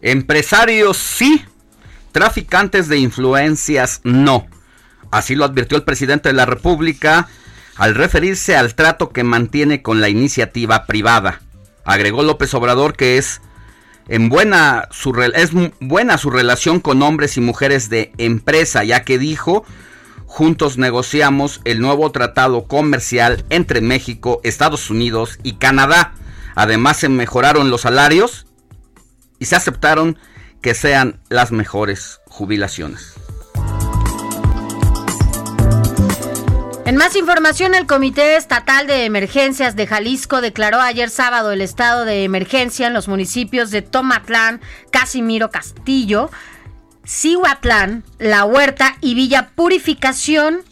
Empresarios 0.00 0.96
sí, 0.96 1.44
traficantes 2.12 2.88
de 2.88 2.98
influencias 2.98 4.00
no. 4.04 4.46
Así 5.10 5.34
lo 5.34 5.44
advirtió 5.44 5.76
el 5.76 5.84
presidente 5.84 6.28
de 6.28 6.34
la 6.34 6.46
República 6.46 7.28
al 7.78 7.94
referirse 7.94 8.56
al 8.56 8.74
trato 8.74 9.10
que 9.10 9.24
mantiene 9.24 9.82
con 9.82 10.00
la 10.00 10.08
iniciativa 10.08 10.84
privada. 10.84 11.40
Agregó 11.84 12.22
López 12.22 12.52
Obrador 12.54 12.96
que 12.96 13.16
es 13.16 13.40
en 14.08 14.28
buena 14.28 14.88
su 14.90 15.14
es 15.34 15.50
buena 15.80 16.18
su 16.18 16.30
relación 16.30 16.80
con 16.80 17.02
hombres 17.02 17.36
y 17.36 17.40
mujeres 17.40 17.88
de 17.88 18.12
empresa, 18.18 18.82
ya 18.82 19.04
que 19.04 19.18
dijo, 19.18 19.64
juntos 20.26 20.76
negociamos 20.76 21.60
el 21.64 21.80
nuevo 21.80 22.10
tratado 22.10 22.66
comercial 22.66 23.44
entre 23.48 23.80
México, 23.80 24.40
Estados 24.44 24.90
Unidos 24.90 25.38
y 25.42 25.54
Canadá. 25.54 26.14
Además 26.54 26.96
se 26.96 27.08
mejoraron 27.08 27.70
los 27.70 27.82
salarios 27.82 28.46
y 29.38 29.44
se 29.44 29.56
aceptaron 29.56 30.18
que 30.60 30.74
sean 30.74 31.20
las 31.28 31.52
mejores 31.52 32.20
jubilaciones. 32.26 33.17
En 36.88 36.96
más 36.96 37.16
información, 37.16 37.74
el 37.74 37.86
Comité 37.86 38.36
Estatal 38.36 38.86
de 38.86 39.04
Emergencias 39.04 39.76
de 39.76 39.86
Jalisco 39.86 40.40
declaró 40.40 40.80
ayer 40.80 41.10
sábado 41.10 41.52
el 41.52 41.60
estado 41.60 42.06
de 42.06 42.24
emergencia 42.24 42.86
en 42.86 42.94
los 42.94 43.08
municipios 43.08 43.70
de 43.70 43.82
Tomatlán, 43.82 44.62
Casimiro 44.90 45.50
Castillo, 45.50 46.30
Cihuatlán, 47.06 48.04
La 48.18 48.46
Huerta 48.46 48.96
y 49.02 49.12
Villa 49.12 49.50
Purificación, 49.54 50.62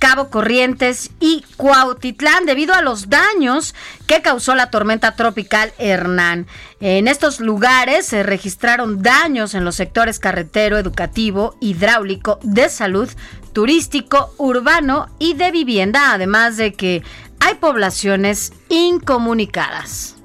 Cabo 0.00 0.30
Corrientes 0.30 1.10
y 1.20 1.44
Cuautitlán 1.58 2.46
debido 2.46 2.74
a 2.74 2.80
los 2.80 3.10
daños 3.10 3.74
que 4.06 4.22
causó 4.22 4.54
la 4.54 4.70
tormenta 4.70 5.14
tropical 5.14 5.72
Hernán. 5.78 6.46
En 6.80 7.06
estos 7.06 7.38
lugares 7.38 8.06
se 8.06 8.22
registraron 8.22 9.02
daños 9.02 9.54
en 9.54 9.66
los 9.66 9.76
sectores 9.76 10.18
carretero, 10.18 10.78
educativo, 10.78 11.54
hidráulico, 11.60 12.40
de 12.42 12.70
salud, 12.70 13.10
turístico, 13.52 14.34
urbano 14.38 15.06
y 15.18 15.34
de 15.34 15.50
vivienda, 15.50 16.12
además 16.12 16.56
de 16.56 16.72
que 16.74 17.02
hay 17.40 17.54
poblaciones 17.54 18.52
incomunicadas. 18.68 20.16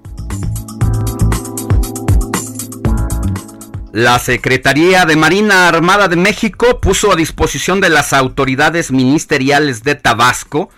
La 3.95 4.19
Secretaría 4.19 5.05
de 5.05 5.15
Marina 5.15 5.69
Armada 5.69 6.09
de 6.09 6.17
México 6.17 6.81
puso 6.81 7.13
a 7.13 7.15
disposición 7.15 7.79
de 7.79 7.89
las 7.89 8.11
autoridades 8.11 8.91
ministeriales 8.91 9.83
de 9.83 9.95
Tabasco 9.95 10.69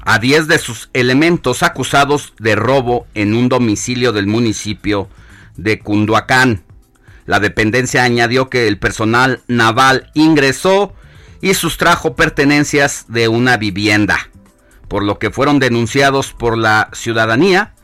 a 0.00 0.18
10 0.18 0.48
de 0.48 0.58
sus 0.58 0.90
elementos 0.92 1.62
acusados 1.62 2.34
de 2.38 2.56
robo 2.56 3.06
en 3.14 3.34
un 3.34 3.48
domicilio 3.48 4.12
del 4.12 4.26
municipio 4.26 5.08
de 5.56 5.78
Cunduacán. 5.78 6.62
La 7.24 7.40
dependencia 7.40 8.04
añadió 8.04 8.50
que 8.50 8.68
el 8.68 8.78
personal 8.78 9.40
naval 9.48 10.10
ingresó 10.12 10.94
y 11.40 11.54
sustrajo 11.54 12.14
pertenencias 12.14 13.06
de 13.08 13.28
una 13.28 13.56
vivienda, 13.56 14.30
por 14.88 15.02
lo 15.02 15.18
que 15.18 15.30
fueron 15.30 15.58
denunciados 15.58 16.32
por 16.32 16.56
la 16.56 16.88
ciudadanía 16.92 17.74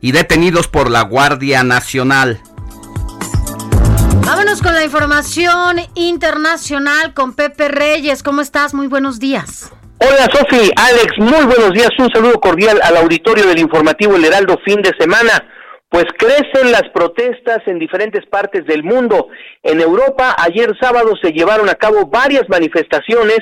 y 0.00 0.12
detenidos 0.12 0.68
por 0.68 0.90
la 0.90 1.02
Guardia 1.02 1.62
Nacional. 1.62 2.40
Vámonos 4.24 4.62
con 4.62 4.74
la 4.74 4.84
información 4.84 5.78
internacional 5.94 7.14
con 7.14 7.34
Pepe 7.34 7.68
Reyes. 7.68 8.22
¿Cómo 8.22 8.42
estás? 8.42 8.74
Muy 8.74 8.86
buenos 8.86 9.18
días. 9.18 9.72
Hola 9.98 10.28
Sofi, 10.32 10.70
Alex, 10.76 11.12
muy 11.18 11.44
buenos 11.44 11.72
días. 11.72 11.90
Un 11.98 12.08
saludo 12.10 12.40
cordial 12.40 12.80
al 12.82 12.96
auditorio 12.96 13.46
del 13.46 13.58
informativo 13.58 14.16
El 14.16 14.24
Heraldo 14.24 14.56
fin 14.64 14.80
de 14.82 14.92
semana. 14.98 15.32
Pues 15.90 16.04
crecen 16.16 16.70
las 16.70 16.88
protestas 16.94 17.58
en 17.66 17.80
diferentes 17.80 18.24
partes 18.26 18.64
del 18.64 18.84
mundo. 18.84 19.26
En 19.64 19.80
Europa, 19.80 20.36
ayer 20.38 20.72
sábado 20.80 21.14
se 21.20 21.32
llevaron 21.32 21.68
a 21.68 21.74
cabo 21.74 22.06
varias 22.06 22.48
manifestaciones 22.48 23.40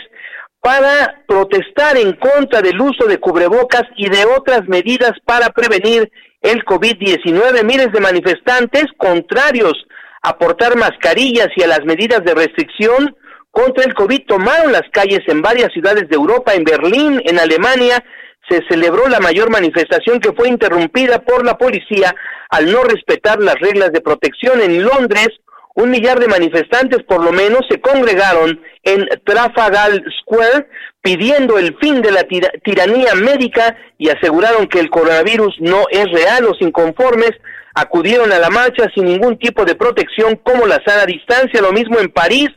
para 0.60 1.22
protestar 1.28 1.98
en 1.98 2.14
contra 2.14 2.62
del 2.62 2.80
uso 2.80 3.06
de 3.06 3.20
cubrebocas 3.20 3.84
y 3.96 4.08
de 4.08 4.24
otras 4.24 4.66
medidas 4.66 5.12
para 5.26 5.50
prevenir 5.50 6.10
el 6.40 6.64
COVID-19. 6.64 7.64
Miles 7.64 7.92
de 7.92 8.00
manifestantes 8.00 8.86
contrarios 8.96 9.74
a 10.22 10.38
portar 10.38 10.74
mascarillas 10.76 11.48
y 11.54 11.62
a 11.62 11.68
las 11.68 11.84
medidas 11.84 12.24
de 12.24 12.34
restricción 12.34 13.14
contra 13.50 13.84
el 13.84 13.94
COVID 13.94 14.26
tomaron 14.26 14.72
las 14.72 14.88
calles 14.92 15.20
en 15.26 15.42
varias 15.42 15.70
ciudades 15.72 16.08
de 16.08 16.16
Europa, 16.16 16.54
en 16.54 16.64
Berlín, 16.64 17.20
en 17.24 17.38
Alemania, 17.38 18.02
se 18.48 18.62
celebró 18.68 19.08
la 19.08 19.20
mayor 19.20 19.50
manifestación 19.50 20.20
que 20.20 20.32
fue 20.32 20.48
interrumpida 20.48 21.20
por 21.20 21.44
la 21.44 21.56
policía 21.58 22.14
al 22.50 22.70
no 22.72 22.82
respetar 22.82 23.40
las 23.40 23.56
reglas 23.60 23.92
de 23.92 24.00
protección. 24.00 24.60
En 24.60 24.82
Londres, 24.82 25.28
un 25.74 25.90
millar 25.90 26.18
de 26.18 26.28
manifestantes 26.28 27.02
por 27.04 27.22
lo 27.22 27.30
menos 27.32 27.60
se 27.70 27.80
congregaron 27.80 28.60
en 28.82 29.06
Trafalgar 29.24 29.92
Square 30.20 30.66
pidiendo 31.02 31.58
el 31.58 31.76
fin 31.78 32.02
de 32.02 32.10
la 32.10 32.24
tira- 32.24 32.50
tiranía 32.64 33.14
médica 33.14 33.76
y 33.98 34.08
aseguraron 34.08 34.66
que 34.66 34.80
el 34.80 34.90
coronavirus 34.90 35.54
no 35.60 35.84
es 35.90 36.10
real. 36.10 36.44
Los 36.44 36.60
inconformes 36.60 37.30
acudieron 37.74 38.32
a 38.32 38.38
la 38.40 38.50
marcha 38.50 38.88
sin 38.94 39.04
ningún 39.04 39.38
tipo 39.38 39.64
de 39.64 39.76
protección 39.76 40.36
como 40.42 40.66
la 40.66 40.82
sana 40.84 41.06
distancia. 41.06 41.60
Lo 41.62 41.72
mismo 41.72 42.00
en 42.00 42.08
París, 42.10 42.48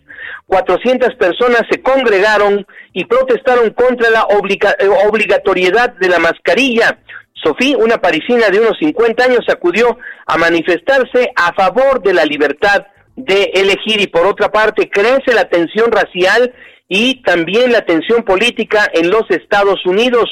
400 0.51 1.15
personas 1.15 1.61
se 1.71 1.81
congregaron 1.81 2.67
y 2.91 3.05
protestaron 3.05 3.69
contra 3.69 4.09
la 4.09 4.23
obliga- 4.23 4.75
eh, 4.79 4.89
obligatoriedad 5.07 5.93
de 5.93 6.09
la 6.09 6.19
mascarilla. 6.19 6.99
Sofía, 7.41 7.77
una 7.77 7.99
parisina 7.99 8.49
de 8.49 8.59
unos 8.59 8.77
50 8.77 9.23
años, 9.23 9.45
acudió 9.47 9.97
a 10.27 10.37
manifestarse 10.37 11.31
a 11.37 11.53
favor 11.53 12.03
de 12.03 12.13
la 12.13 12.25
libertad 12.25 12.85
de 13.15 13.43
elegir 13.53 14.01
y 14.01 14.07
por 14.07 14.25
otra 14.27 14.51
parte 14.51 14.89
crece 14.89 15.33
la 15.33 15.47
tensión 15.47 15.89
racial 15.89 16.53
y 16.89 17.23
también 17.23 17.71
la 17.71 17.85
tensión 17.85 18.23
política 18.23 18.91
en 18.93 19.09
los 19.09 19.23
Estados 19.29 19.85
Unidos. 19.85 20.29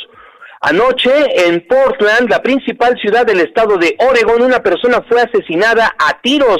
Anoche 0.59 1.11
en 1.47 1.65
Portland, 1.65 2.29
la 2.29 2.41
principal 2.41 2.99
ciudad 2.99 3.25
del 3.25 3.39
estado 3.39 3.77
de 3.77 3.95
Oregon, 3.99 4.41
una 4.41 4.59
persona 4.61 5.01
fue 5.07 5.21
asesinada 5.21 5.95
a 5.97 6.19
tiros. 6.21 6.59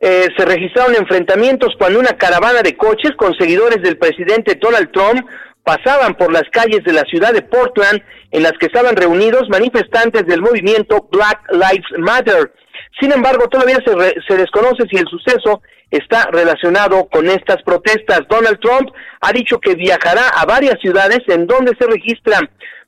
Eh, 0.00 0.28
se 0.36 0.44
registraron 0.44 0.94
enfrentamientos 0.94 1.74
cuando 1.76 1.98
una 1.98 2.16
caravana 2.16 2.62
de 2.62 2.76
coches 2.76 3.12
con 3.16 3.34
seguidores 3.34 3.82
del 3.82 3.98
presidente 3.98 4.54
Donald 4.60 4.92
Trump 4.92 5.26
pasaban 5.64 6.14
por 6.14 6.32
las 6.32 6.44
calles 6.52 6.84
de 6.84 6.92
la 6.92 7.02
ciudad 7.02 7.32
de 7.32 7.42
Portland 7.42 8.00
en 8.30 8.42
las 8.42 8.52
que 8.52 8.66
estaban 8.66 8.94
reunidos 8.96 9.48
manifestantes 9.48 10.24
del 10.26 10.40
movimiento 10.40 11.08
Black 11.10 11.40
Lives 11.50 11.98
Matter. 11.98 12.52
Sin 13.00 13.12
embargo, 13.12 13.48
todavía 13.48 13.78
se, 13.84 13.94
re- 13.94 14.14
se 14.26 14.36
desconoce 14.36 14.84
si 14.88 14.96
el 14.96 15.06
suceso 15.08 15.62
está 15.90 16.28
relacionado 16.30 17.08
con 17.08 17.28
estas 17.28 17.62
protestas. 17.64 18.20
Donald 18.30 18.60
Trump 18.60 18.90
ha 19.20 19.32
dicho 19.32 19.58
que 19.58 19.74
viajará 19.74 20.28
a 20.28 20.44
varias 20.46 20.80
ciudades 20.80 21.20
en 21.26 21.46
donde 21.46 21.72
se 21.78 21.86
registra 21.86 22.38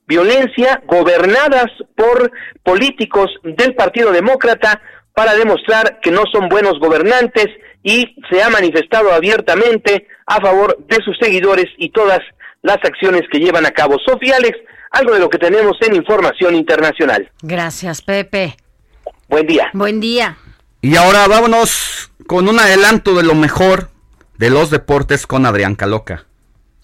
violencia 0.07 0.81
gobernadas 0.85 1.67
por 1.95 2.31
políticos 2.63 3.29
del 3.43 3.75
Partido 3.75 4.11
Demócrata 4.11 4.81
para 5.13 5.35
demostrar 5.35 5.99
que 6.01 6.11
no 6.11 6.23
son 6.31 6.49
buenos 6.49 6.79
gobernantes 6.79 7.47
y 7.83 8.15
se 8.29 8.41
ha 8.41 8.49
manifestado 8.49 9.11
abiertamente 9.11 10.07
a 10.25 10.39
favor 10.39 10.77
de 10.87 10.97
sus 11.03 11.17
seguidores 11.19 11.67
y 11.77 11.89
todas 11.89 12.19
las 12.61 12.77
acciones 12.83 13.23
que 13.31 13.39
llevan 13.39 13.65
a 13.65 13.71
cabo. 13.71 13.97
Sofía 14.05 14.35
Alex, 14.37 14.57
algo 14.91 15.13
de 15.13 15.19
lo 15.19 15.29
que 15.29 15.37
tenemos 15.37 15.77
en 15.81 15.95
información 15.95 16.55
internacional. 16.55 17.29
Gracias, 17.41 18.01
Pepe. 18.01 18.55
Buen 19.27 19.47
día. 19.47 19.69
Buen 19.73 19.99
día. 19.99 20.37
Y 20.81 20.95
ahora 20.95 21.27
vámonos 21.27 22.11
con 22.27 22.47
un 22.47 22.59
adelanto 22.59 23.15
de 23.15 23.23
lo 23.23 23.35
mejor 23.35 23.89
de 24.37 24.49
los 24.49 24.69
deportes 24.69 25.27
con 25.27 25.45
Adrián 25.45 25.75
Caloca. 25.75 26.25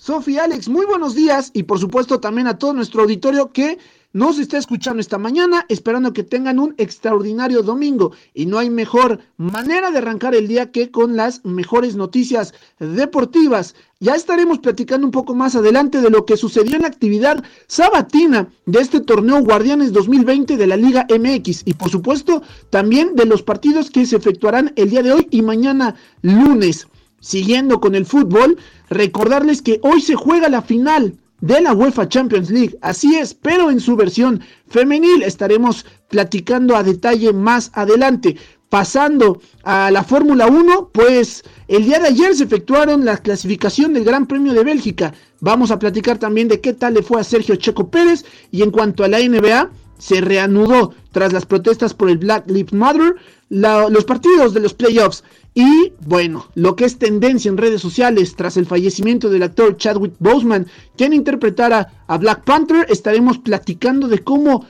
Sofía, 0.08 0.46
Alex, 0.46 0.70
muy 0.70 0.86
buenos 0.86 1.16
días 1.16 1.52
y 1.54 1.64
por 1.64 1.80
supuesto 1.80 2.22
también 2.22 2.48
a 2.48 2.58
todo 2.58 2.72
nuestro 2.72 3.02
auditorio 3.02 3.52
que 3.52 3.78
nos 4.14 4.40
está 4.40 4.58
escuchando 4.58 5.02
esta 5.02 5.18
mañana, 5.18 5.66
esperando 5.68 6.14
que 6.14 6.24
tengan 6.24 6.60
un 6.60 6.74
extraordinario 6.78 7.62
domingo 7.62 8.14
y 8.34 8.46
no 8.46 8.58
hay 8.58 8.70
mejor 8.70 9.20
manera 9.36 9.92
de 9.92 9.98
arrancar 9.98 10.34
el 10.34 10.48
día 10.48 10.72
que 10.72 10.92
con 10.92 11.18
las 11.18 11.44
mejores 11.44 11.98
noticias 11.98 12.54
deportivas. 12.80 13.76
Ya 14.00 14.16
estaremos 14.16 14.60
platicando 14.60 15.06
un 15.06 15.12
poco 15.12 15.36
más 15.36 15.58
adelante 15.58 16.00
de 16.00 16.10
lo 16.10 16.26
que 16.26 16.38
sucedió 16.38 16.78
en 16.78 16.84
la 16.84 16.88
actividad 16.88 17.44
sabatina 17.68 18.48
de 18.66 18.80
este 18.80 19.02
torneo 19.02 19.44
Guardianes 19.44 19.92
2020 19.92 20.56
de 20.56 20.68
la 20.68 20.78
Liga 20.78 21.06
MX 21.10 21.64
y 21.66 21.74
por 21.74 21.90
supuesto 21.90 22.42
también 22.70 23.14
de 23.18 23.26
los 23.26 23.44
partidos 23.44 23.92
que 23.92 24.06
se 24.06 24.16
efectuarán 24.16 24.72
el 24.78 24.90
día 24.90 25.04
de 25.04 25.12
hoy 25.12 25.28
y 25.32 25.42
mañana 25.42 25.96
lunes. 26.22 26.88
Siguiendo 27.20 27.80
con 27.80 27.96
el 27.96 28.06
fútbol, 28.06 28.58
recordarles 28.90 29.62
que 29.62 29.80
hoy 29.84 30.02
se 30.02 30.16
juega 30.16 30.50
la 30.50 30.62
final 30.62 31.16
de 31.42 31.62
la 31.62 31.74
UEFA 31.74 32.10
Champions 32.10 32.50
League. 32.50 32.78
Así 32.82 33.16
es, 33.16 33.34
pero 33.34 33.70
en 33.70 33.80
su 33.80 33.96
versión 33.96 34.42
femenil 34.68 35.24
estaremos 35.24 35.86
platicando 36.10 36.76
a 36.76 36.84
detalle 36.84 37.34
más 37.34 37.72
adelante. 37.74 38.38
Pasando 38.70 39.40
a 39.64 39.90
la 39.92 40.04
Fórmula 40.04 40.48
1, 40.48 40.90
pues 40.92 41.44
el 41.70 41.86
día 41.86 42.00
de 42.00 42.08
ayer 42.08 42.36
se 42.36 42.44
efectuaron 42.44 43.06
la 43.06 43.18
clasificación 43.18 43.94
del 43.94 44.04
Gran 44.04 44.28
Premio 44.28 44.54
de 44.54 44.64
Bélgica. 44.64 45.14
Vamos 45.40 45.72
a 45.72 45.80
platicar 45.80 46.18
también 46.18 46.50
de 46.50 46.60
qué 46.60 46.74
tal 46.74 46.96
le 46.96 47.04
fue 47.04 47.22
a 47.22 47.24
Sergio 47.24 47.56
Checo 47.56 47.90
Pérez 47.90 48.26
y 48.52 48.64
en 48.64 48.72
cuanto 48.72 49.06
a 49.06 49.08
la 49.08 49.20
NBA, 49.20 49.70
se 49.98 50.22
reanudó 50.22 50.94
tras 51.12 51.34
las 51.34 51.46
protestas 51.46 51.94
por 51.94 52.10
el 52.10 52.18
Black 52.18 52.50
Lives 52.50 52.74
Matter, 52.74 53.16
los 53.50 54.06
partidos 54.06 54.54
de 54.54 54.60
los 54.60 54.74
playoffs. 54.74 55.24
Y 55.54 55.94
bueno, 56.06 56.46
lo 56.54 56.76
que 56.76 56.86
es 56.86 57.00
tendencia 57.00 57.50
en 57.50 57.58
redes 57.58 57.82
sociales 57.82 58.36
tras 58.36 58.58
el 58.58 58.68
fallecimiento 58.68 59.30
del 59.30 59.44
actor 59.44 59.76
Chadwick 59.78 60.14
Boseman, 60.20 60.68
quien 60.96 61.14
interpretara 61.14 62.04
a 62.08 62.18
Black 62.18 62.44
Panther, 62.44 62.86
estaremos 62.90 63.40
platicando 63.40 64.08
de 64.08 64.20
cómo 64.20 64.66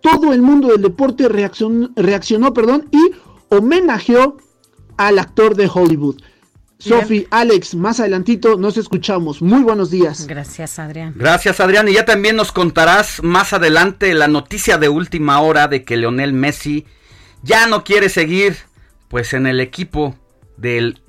todo 0.00 0.32
el 0.32 0.40
mundo 0.40 0.68
del 0.68 0.80
deporte 0.80 1.28
reaccionó, 1.28 1.90
y 2.90 3.12
homenajeó 3.54 4.38
al 4.96 5.18
actor 5.18 5.56
de 5.56 5.70
Hollywood. 5.72 6.16
Sophie, 6.80 7.28
Alex, 7.30 7.74
más 7.74 8.00
adelantito 8.00 8.56
nos 8.56 8.78
escuchamos. 8.78 9.42
Muy 9.42 9.62
buenos 9.62 9.90
días. 9.90 10.26
Gracias, 10.26 10.78
Adrián. 10.78 11.12
Gracias 11.14 11.60
Adrián 11.60 11.88
y 11.88 11.92
ya 11.92 12.06
también 12.06 12.36
nos 12.36 12.52
contarás 12.52 13.22
más 13.22 13.52
adelante 13.52 14.14
la 14.14 14.28
noticia 14.28 14.78
de 14.78 14.88
última 14.88 15.40
hora 15.40 15.68
de 15.68 15.84
que 15.84 15.98
Leonel 15.98 16.32
Messi 16.32 16.86
ya 17.42 17.66
no 17.66 17.84
quiere 17.84 18.08
seguir 18.08 18.56
pues 19.08 19.34
en 19.34 19.46
el 19.46 19.60
equipo 19.60 20.16
del 20.56 21.02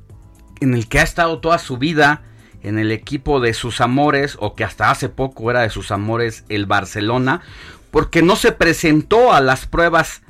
en 0.60 0.74
el 0.74 0.90
que 0.90 1.00
ha 1.00 1.04
estado 1.04 1.40
toda 1.40 1.58
su 1.58 1.78
vida, 1.78 2.24
en 2.62 2.78
el 2.78 2.92
equipo 2.92 3.40
de 3.40 3.54
sus 3.54 3.82
amores 3.82 4.38
o 4.40 4.56
que 4.56 4.64
hasta 4.64 4.92
hace 4.92 5.10
poco 5.10 5.50
era 5.50 5.62
de 5.62 5.70
sus 5.70 5.90
amores 5.92 6.44
el 6.50 6.66
Barcelona, 6.66 7.42
porque 7.92 8.22
no 8.22 8.36
se 8.36 8.52
presentó 8.52 9.34
a 9.34 9.42
las 9.42 9.66
pruebas 9.66 10.22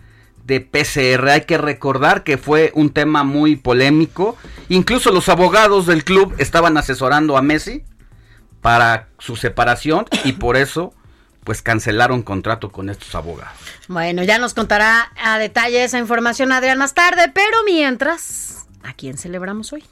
de 0.51 0.59
PCR. 0.59 1.29
Hay 1.29 1.41
que 1.41 1.57
recordar 1.57 2.23
que 2.23 2.37
fue 2.37 2.71
un 2.75 2.89
tema 2.89 3.23
muy 3.23 3.55
polémico. 3.55 4.35
Incluso 4.67 5.11
los 5.11 5.29
abogados 5.29 5.85
del 5.85 6.03
club 6.03 6.35
estaban 6.39 6.75
asesorando 6.77 7.37
a 7.37 7.41
Messi 7.41 7.83
para 8.59 9.07
su 9.17 9.37
separación 9.37 10.05
y 10.25 10.33
por 10.33 10.57
eso 10.57 10.93
pues 11.45 11.61
cancelaron 11.61 12.21
contrato 12.21 12.69
con 12.69 12.89
estos 12.89 13.15
abogados. 13.15 13.57
Bueno, 13.87 14.23
ya 14.23 14.37
nos 14.37 14.53
contará 14.53 15.11
a 15.23 15.39
detalle 15.39 15.83
esa 15.83 15.97
información 15.97 16.51
Adrián 16.51 16.77
más 16.77 16.93
tarde, 16.93 17.31
pero 17.33 17.63
mientras, 17.65 18.67
¿a 18.83 18.93
quién 18.93 19.17
celebramos 19.17 19.73
hoy? 19.73 19.83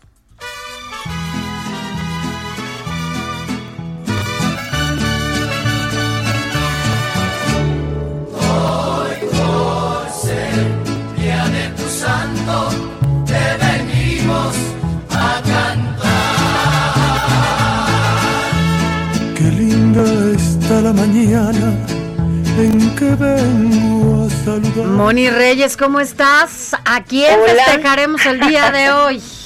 Santo, 12.49 12.69
te 13.25 13.43
venimos 13.65 14.55
a 15.11 15.41
cantar. 15.41 16.07
Qué 19.35 19.43
linda 19.51 20.03
está 20.35 20.81
la 20.81 20.93
mañana 20.93 21.73
en 22.57 22.95
que 22.95 23.15
vengo 23.15 24.25
a 24.25 24.29
saludar. 24.45 24.87
Moni 24.87 25.29
Reyes, 25.29 25.77
¿cómo 25.77 25.99
estás? 25.99 26.75
¿A 26.85 27.03
quién 27.03 27.39
Hola. 27.39 27.53
festejaremos 27.65 28.25
el 28.25 28.39
día 28.39 28.71
de 28.71 28.91
hoy? 28.91 29.21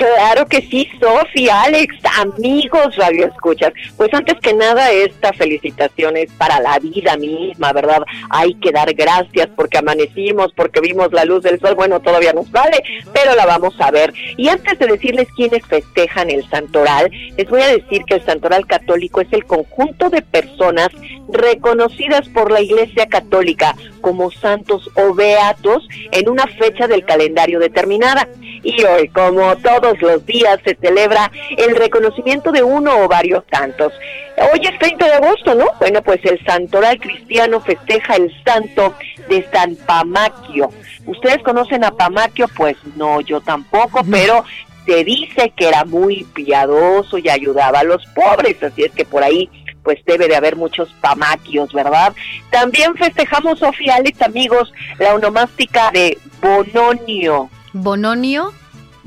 Claro 0.00 0.46
que 0.46 0.62
sí, 0.62 0.88
Sofía, 0.98 1.64
Alex, 1.64 1.94
amigos 2.20 2.96
Radio 2.96 3.26
Escuchas. 3.26 3.74
Pues 3.98 4.08
antes 4.14 4.40
que 4.40 4.54
nada, 4.54 4.90
esta 4.92 5.30
felicitación 5.34 6.16
es 6.16 6.32
para 6.32 6.58
la 6.58 6.78
vida 6.78 7.18
misma, 7.18 7.74
¿verdad? 7.74 8.02
Hay 8.30 8.54
que 8.54 8.72
dar 8.72 8.94
gracias 8.94 9.50
porque 9.54 9.76
amanecimos, 9.76 10.54
porque 10.56 10.80
vimos 10.80 11.12
la 11.12 11.26
luz 11.26 11.42
del 11.42 11.60
sol. 11.60 11.74
Bueno, 11.74 12.00
todavía 12.00 12.32
nos 12.32 12.50
vale, 12.50 12.82
pero 13.12 13.34
la 13.34 13.44
vamos 13.44 13.74
a 13.78 13.90
ver. 13.90 14.14
Y 14.38 14.48
antes 14.48 14.78
de 14.78 14.86
decirles 14.86 15.28
quiénes 15.36 15.66
festejan 15.66 16.30
el 16.30 16.48
Santoral, 16.48 17.10
les 17.36 17.50
voy 17.50 17.60
a 17.60 17.68
decir 17.68 18.02
que 18.06 18.14
el 18.14 18.24
Santoral 18.24 18.66
Católico 18.66 19.20
es 19.20 19.30
el 19.32 19.44
conjunto 19.44 20.08
de 20.08 20.22
personas 20.22 20.88
reconocidas 21.28 22.26
por 22.30 22.50
la 22.50 22.62
Iglesia 22.62 23.06
Católica 23.06 23.76
como 24.00 24.30
santos 24.30 24.90
o 24.94 25.14
beatos 25.14 25.86
en 26.12 26.30
una 26.30 26.46
fecha 26.46 26.86
del 26.88 27.04
calendario 27.04 27.58
determinada. 27.58 28.26
Y 28.62 28.84
hoy, 28.84 29.08
como 29.08 29.56
todos 29.56 30.00
los 30.00 30.24
días, 30.26 30.60
se 30.64 30.76
celebra 30.76 31.30
el 31.56 31.76
reconocimiento 31.76 32.52
de 32.52 32.62
uno 32.62 33.04
o 33.04 33.08
varios 33.08 33.44
santos. 33.50 33.92
Hoy 34.36 34.60
es 34.62 34.78
30 34.78 35.06
de 35.06 35.12
agosto, 35.12 35.54
¿no? 35.54 35.66
Bueno, 35.78 36.02
pues 36.02 36.20
el 36.24 36.42
santoral 36.44 36.98
cristiano 36.98 37.60
festeja 37.60 38.16
el 38.16 38.32
santo 38.44 38.94
de 39.28 39.46
San 39.52 39.76
Pamaquio. 39.76 40.70
¿Ustedes 41.06 41.42
conocen 41.42 41.84
a 41.84 41.90
Pamaquio? 41.90 42.48
Pues 42.56 42.76
no, 42.96 43.20
yo 43.20 43.40
tampoco, 43.40 44.00
pero 44.10 44.44
se 44.86 45.04
dice 45.04 45.52
que 45.56 45.68
era 45.68 45.84
muy 45.84 46.24
piadoso 46.34 47.18
y 47.18 47.28
ayudaba 47.28 47.80
a 47.80 47.84
los 47.84 48.04
pobres, 48.14 48.62
así 48.62 48.82
es 48.84 48.92
que 48.92 49.04
por 49.04 49.22
ahí 49.22 49.48
pues 49.82 49.98
debe 50.04 50.28
de 50.28 50.36
haber 50.36 50.56
muchos 50.56 50.92
pamaquios, 51.00 51.72
¿verdad? 51.72 52.12
También 52.50 52.94
festejamos, 52.96 53.58
Sofía 53.58 53.96
Alex, 53.96 54.20
amigos, 54.22 54.72
la 54.98 55.14
onomástica 55.14 55.90
de 55.90 56.18
Bononio. 56.40 57.48
¿Bononio? 57.72 58.52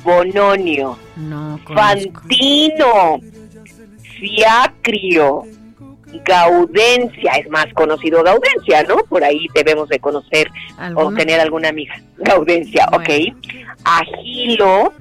Bononio. 0.04 0.98
No. 1.16 1.60
Fantino. 1.74 3.20
Fiacrio. 4.20 5.44
Gaudencia, 6.26 7.32
es 7.34 7.50
más 7.50 7.66
conocido 7.74 8.22
Gaudencia, 8.24 8.84
¿no? 8.84 8.98
Por 9.10 9.24
ahí 9.24 9.48
debemos 9.56 9.90
de 9.90 10.00
conocer 10.00 10.48
o 10.96 11.12
tener 11.12 11.40
alguna 11.40 11.70
amiga. 11.70 11.96
Gaudencia, 12.18 12.88
Bueno. 12.92 13.04
ok. 13.04 13.36
Agilo, 13.84 14.94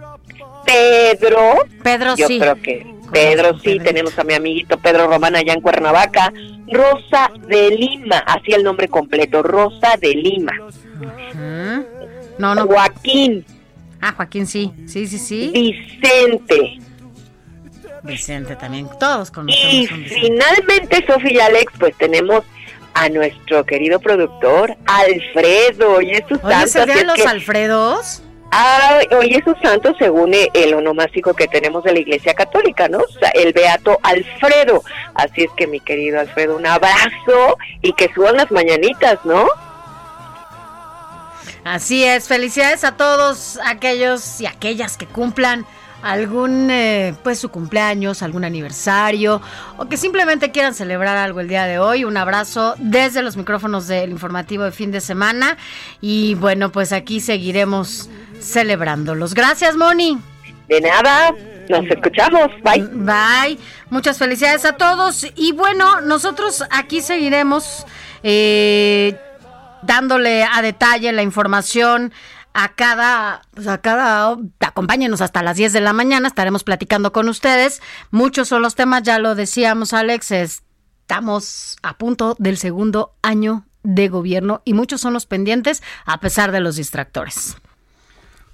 Pedro, 0.65 1.67
Pedro 1.83 2.17
yo 2.17 2.27
sí. 2.27 2.39
creo 2.39 2.57
que 2.57 2.87
Pedro 3.13 3.59
sí, 3.59 3.79
tenemos 3.79 4.19
a 4.19 4.25
mi 4.25 4.33
amiguito 4.33 4.79
Pedro 4.79 5.07
Román 5.07 5.37
allá 5.37 5.53
en 5.53 5.61
Cuernavaca. 5.61 6.33
Rosa 6.71 7.31
de 7.47 7.71
Lima, 7.77 8.19
así 8.27 8.53
el 8.53 8.65
nombre 8.65 8.89
completo, 8.89 9.43
Rosa 9.43 9.97
de 10.01 10.15
Lima. 10.15 10.53
No, 12.39 12.55
no. 12.55 12.67
Joaquín, 12.67 13.45
Ah, 14.03 14.13
Joaquín 14.17 14.47
sí. 14.47 14.73
Sí, 14.87 15.07
sí, 15.07 15.19
sí. 15.19 15.51
Vicente. 15.55 16.79
Vicente 18.03 18.57
también. 18.57 18.89
Todos 18.99 19.29
Y 19.29 19.33
conocemos 19.33 19.71
Vicente. 19.73 20.09
finalmente, 20.21 21.07
Sofía 21.07 21.33
y 21.33 21.39
Alex, 21.39 21.73
pues 21.79 21.95
tenemos 21.97 22.43
a 22.95 23.09
nuestro 23.09 23.65
querido 23.65 24.01
productor, 24.01 24.77
Alfredo. 24.87 26.01
Y 26.03 26.11
es 26.11 26.25
su 26.29 26.35
Hoy 26.43 26.53
es 26.65 26.73
santo. 26.73 26.81
el 26.81 26.85
día 26.87 26.95
así 26.95 26.95
de 26.95 27.01
es 27.01 27.07
los 27.07 27.17
que- 27.17 27.23
Alfredos. 27.23 28.23
Ah, 28.55 28.99
hoy 29.19 29.33
es 29.35 29.43
su 29.45 29.55
santo 29.63 29.95
según 29.99 30.33
el 30.53 30.75
onomástico 30.75 31.33
que 31.33 31.49
tenemos 31.49 31.85
de 31.85 31.93
la 31.95 32.01
Iglesia 32.01 32.35
Católica, 32.35 32.87
¿no? 32.87 32.99
O 32.99 33.09
sea, 33.19 33.31
el 33.31 33.55
Beato 33.55 33.99
Alfredo. 34.03 34.83
Así 35.15 35.45
es 35.45 35.51
que, 35.57 35.67
mi 35.67 35.81
querido 35.81 36.21
Alfredo, 36.21 36.57
un 36.57 36.67
abrazo 36.67 37.57
y 37.81 37.95
que 37.95 38.13
suban 38.13 38.37
las 38.37 38.51
mañanitas, 38.51 39.19
¿no? 39.25 39.47
Así 41.65 42.03
es, 42.05 42.27
felicidades 42.27 42.83
a 42.85 42.97
todos 42.97 43.59
aquellos 43.65 44.41
y 44.41 44.47
aquellas 44.47 44.97
que 44.97 45.07
cumplan 45.07 45.65
algún, 46.03 46.69
eh, 46.71 47.15
pues 47.23 47.39
su 47.39 47.51
cumpleaños, 47.51 48.23
algún 48.23 48.45
aniversario 48.45 49.41
o 49.77 49.87
que 49.87 49.97
simplemente 49.97 50.51
quieran 50.51 50.75
celebrar 50.75 51.17
algo 51.17 51.41
el 51.41 51.49
día 51.49 51.65
de 51.67 51.79
hoy. 51.79 52.05
Un 52.05 52.17
abrazo 52.17 52.75
desde 52.79 53.23
los 53.23 53.37
micrófonos 53.37 53.87
del 53.87 54.11
informativo 54.11 54.65
de 54.65 54.73
fin 54.73 54.91
de 54.91 55.01
semana 55.01 55.57
y 56.01 56.35
bueno, 56.35 56.73
pues 56.73 56.93
aquí 56.93 57.21
seguiremos 57.21 58.11
celebrándolos. 58.41 59.35
Gracias, 59.35 59.77
Moni. 59.77 60.19
De 60.69 60.81
nada, 60.81 61.33
nos 61.69 61.87
escuchamos. 61.87 62.49
Bye. 62.65 62.89
Bye. 62.93 63.59
Muchas 63.91 64.19
felicidades 64.19 64.65
a 64.65 64.73
todos. 64.73 65.27
Y 65.37 65.53
bueno, 65.53 66.01
nosotros 66.01 66.65
aquí 66.71 67.01
seguiremos 67.01 67.87
eh, 68.25 69.17
dándole 69.83 70.45
a 70.45 70.63
detalle 70.63 71.13
la 71.13 71.23
información 71.23 72.13
a 72.55 72.75
cada, 72.75 73.43
pues 73.55 73.67
a 73.67 73.79
cada, 73.79 74.37
acompáñenos 74.61 75.21
hasta 75.21 75.43
las 75.43 75.57
10 75.57 75.73
de 75.73 75.81
la 75.81 75.93
mañana, 75.93 76.29
estaremos 76.29 76.65
platicando 76.65 77.13
con 77.13 77.29
ustedes. 77.29 77.81
Muchos 78.11 78.49
son 78.49 78.63
los 78.63 78.75
temas, 78.75 79.03
ya 79.03 79.19
lo 79.19 79.35
decíamos 79.35 79.93
Alex, 79.93 80.31
estamos 80.33 81.77
a 81.83 81.97
punto 81.97 82.37
del 82.39 82.59
segundo 82.59 83.15
año 83.23 83.65
de 83.83 84.09
gobierno 84.09 84.63
y 84.65 84.75
muchos 84.75 85.01
son 85.01 85.13
los 85.13 85.27
pendientes 85.27 85.83
a 86.05 86.21
pesar 86.21 86.53
de 86.53 86.61
los 86.61 86.77
distractores. 86.77 87.57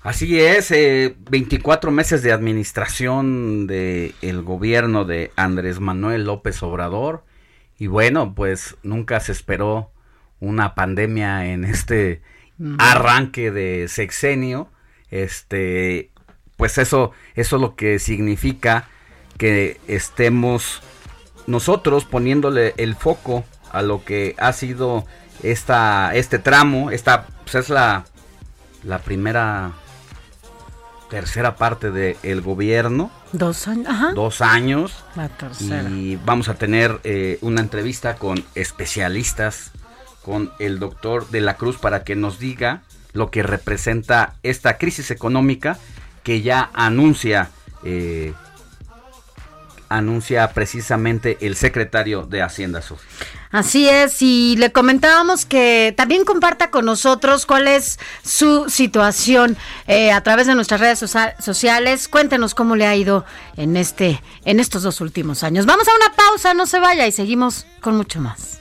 Así 0.00 0.40
es, 0.40 0.70
eh, 0.70 1.16
24 1.30 1.90
meses 1.90 2.22
de 2.22 2.32
administración 2.32 3.66
del 3.66 4.14
el 4.22 4.42
gobierno 4.42 5.04
de 5.04 5.32
Andrés 5.34 5.80
Manuel 5.80 6.24
López 6.24 6.62
Obrador 6.62 7.24
y 7.78 7.88
bueno, 7.88 8.34
pues 8.34 8.76
nunca 8.82 9.18
se 9.20 9.32
esperó 9.32 9.90
una 10.40 10.74
pandemia 10.74 11.46
en 11.46 11.64
este 11.64 12.22
arranque 12.78 13.50
de 13.50 13.86
sexenio. 13.88 14.70
Este, 15.10 16.10
pues 16.56 16.78
eso, 16.78 17.12
eso 17.34 17.56
es 17.56 17.62
lo 17.62 17.76
que 17.76 17.98
significa 17.98 18.88
que 19.36 19.80
estemos 19.86 20.82
nosotros 21.46 22.04
poniéndole 22.04 22.74
el 22.76 22.94
foco 22.96 23.44
a 23.72 23.82
lo 23.82 24.04
que 24.04 24.34
ha 24.38 24.52
sido 24.52 25.06
esta, 25.42 26.14
este 26.14 26.38
tramo, 26.38 26.90
esta, 26.90 27.26
pues 27.44 27.54
es 27.54 27.68
la, 27.70 28.04
la 28.82 28.98
primera, 28.98 29.72
tercera 31.10 31.56
parte 31.56 31.90
del 31.90 32.40
gobierno, 32.40 33.10
Dos 33.32 33.68
años, 33.68 33.86
ajá. 33.88 34.12
dos 34.14 34.40
años, 34.40 35.04
La 35.14 35.28
tercera. 35.28 35.88
y 35.90 36.16
vamos 36.24 36.48
a 36.48 36.54
tener 36.54 36.98
eh, 37.04 37.38
una 37.42 37.60
entrevista 37.60 38.16
con 38.16 38.42
especialistas, 38.54 39.70
con 40.28 40.52
el 40.58 40.78
doctor 40.78 41.26
de 41.30 41.40
la 41.40 41.54
Cruz 41.56 41.78
para 41.78 42.04
que 42.04 42.14
nos 42.14 42.38
diga 42.38 42.82
lo 43.14 43.30
que 43.30 43.42
representa 43.42 44.34
esta 44.42 44.76
crisis 44.76 45.10
económica 45.10 45.78
que 46.22 46.42
ya 46.42 46.68
anuncia 46.74 47.48
eh, 47.82 48.34
anuncia 49.88 50.52
precisamente 50.52 51.38
el 51.40 51.56
secretario 51.56 52.26
de 52.26 52.42
Hacienda, 52.42 52.82
Sofía. 52.82 53.08
Así 53.50 53.88
es, 53.88 54.20
y 54.20 54.54
le 54.58 54.70
comentábamos 54.70 55.46
que 55.46 55.94
también 55.96 56.26
comparta 56.26 56.70
con 56.70 56.84
nosotros 56.84 57.46
cuál 57.46 57.66
es 57.66 57.98
su 58.22 58.68
situación 58.68 59.56
eh, 59.86 60.12
a 60.12 60.20
través 60.20 60.46
de 60.46 60.54
nuestras 60.54 60.80
redes 60.82 60.98
socia- 60.98 61.34
sociales. 61.40 62.06
Cuéntenos 62.08 62.54
cómo 62.54 62.76
le 62.76 62.86
ha 62.86 62.94
ido 62.94 63.24
en 63.56 63.78
este, 63.78 64.22
en 64.44 64.60
estos 64.60 64.82
dos 64.82 65.00
últimos 65.00 65.42
años. 65.42 65.64
Vamos 65.64 65.88
a 65.88 65.92
una 65.94 66.14
pausa, 66.14 66.52
no 66.52 66.66
se 66.66 66.80
vaya 66.80 67.06
y 67.06 67.12
seguimos 67.12 67.64
con 67.80 67.96
mucho 67.96 68.20
más. 68.20 68.60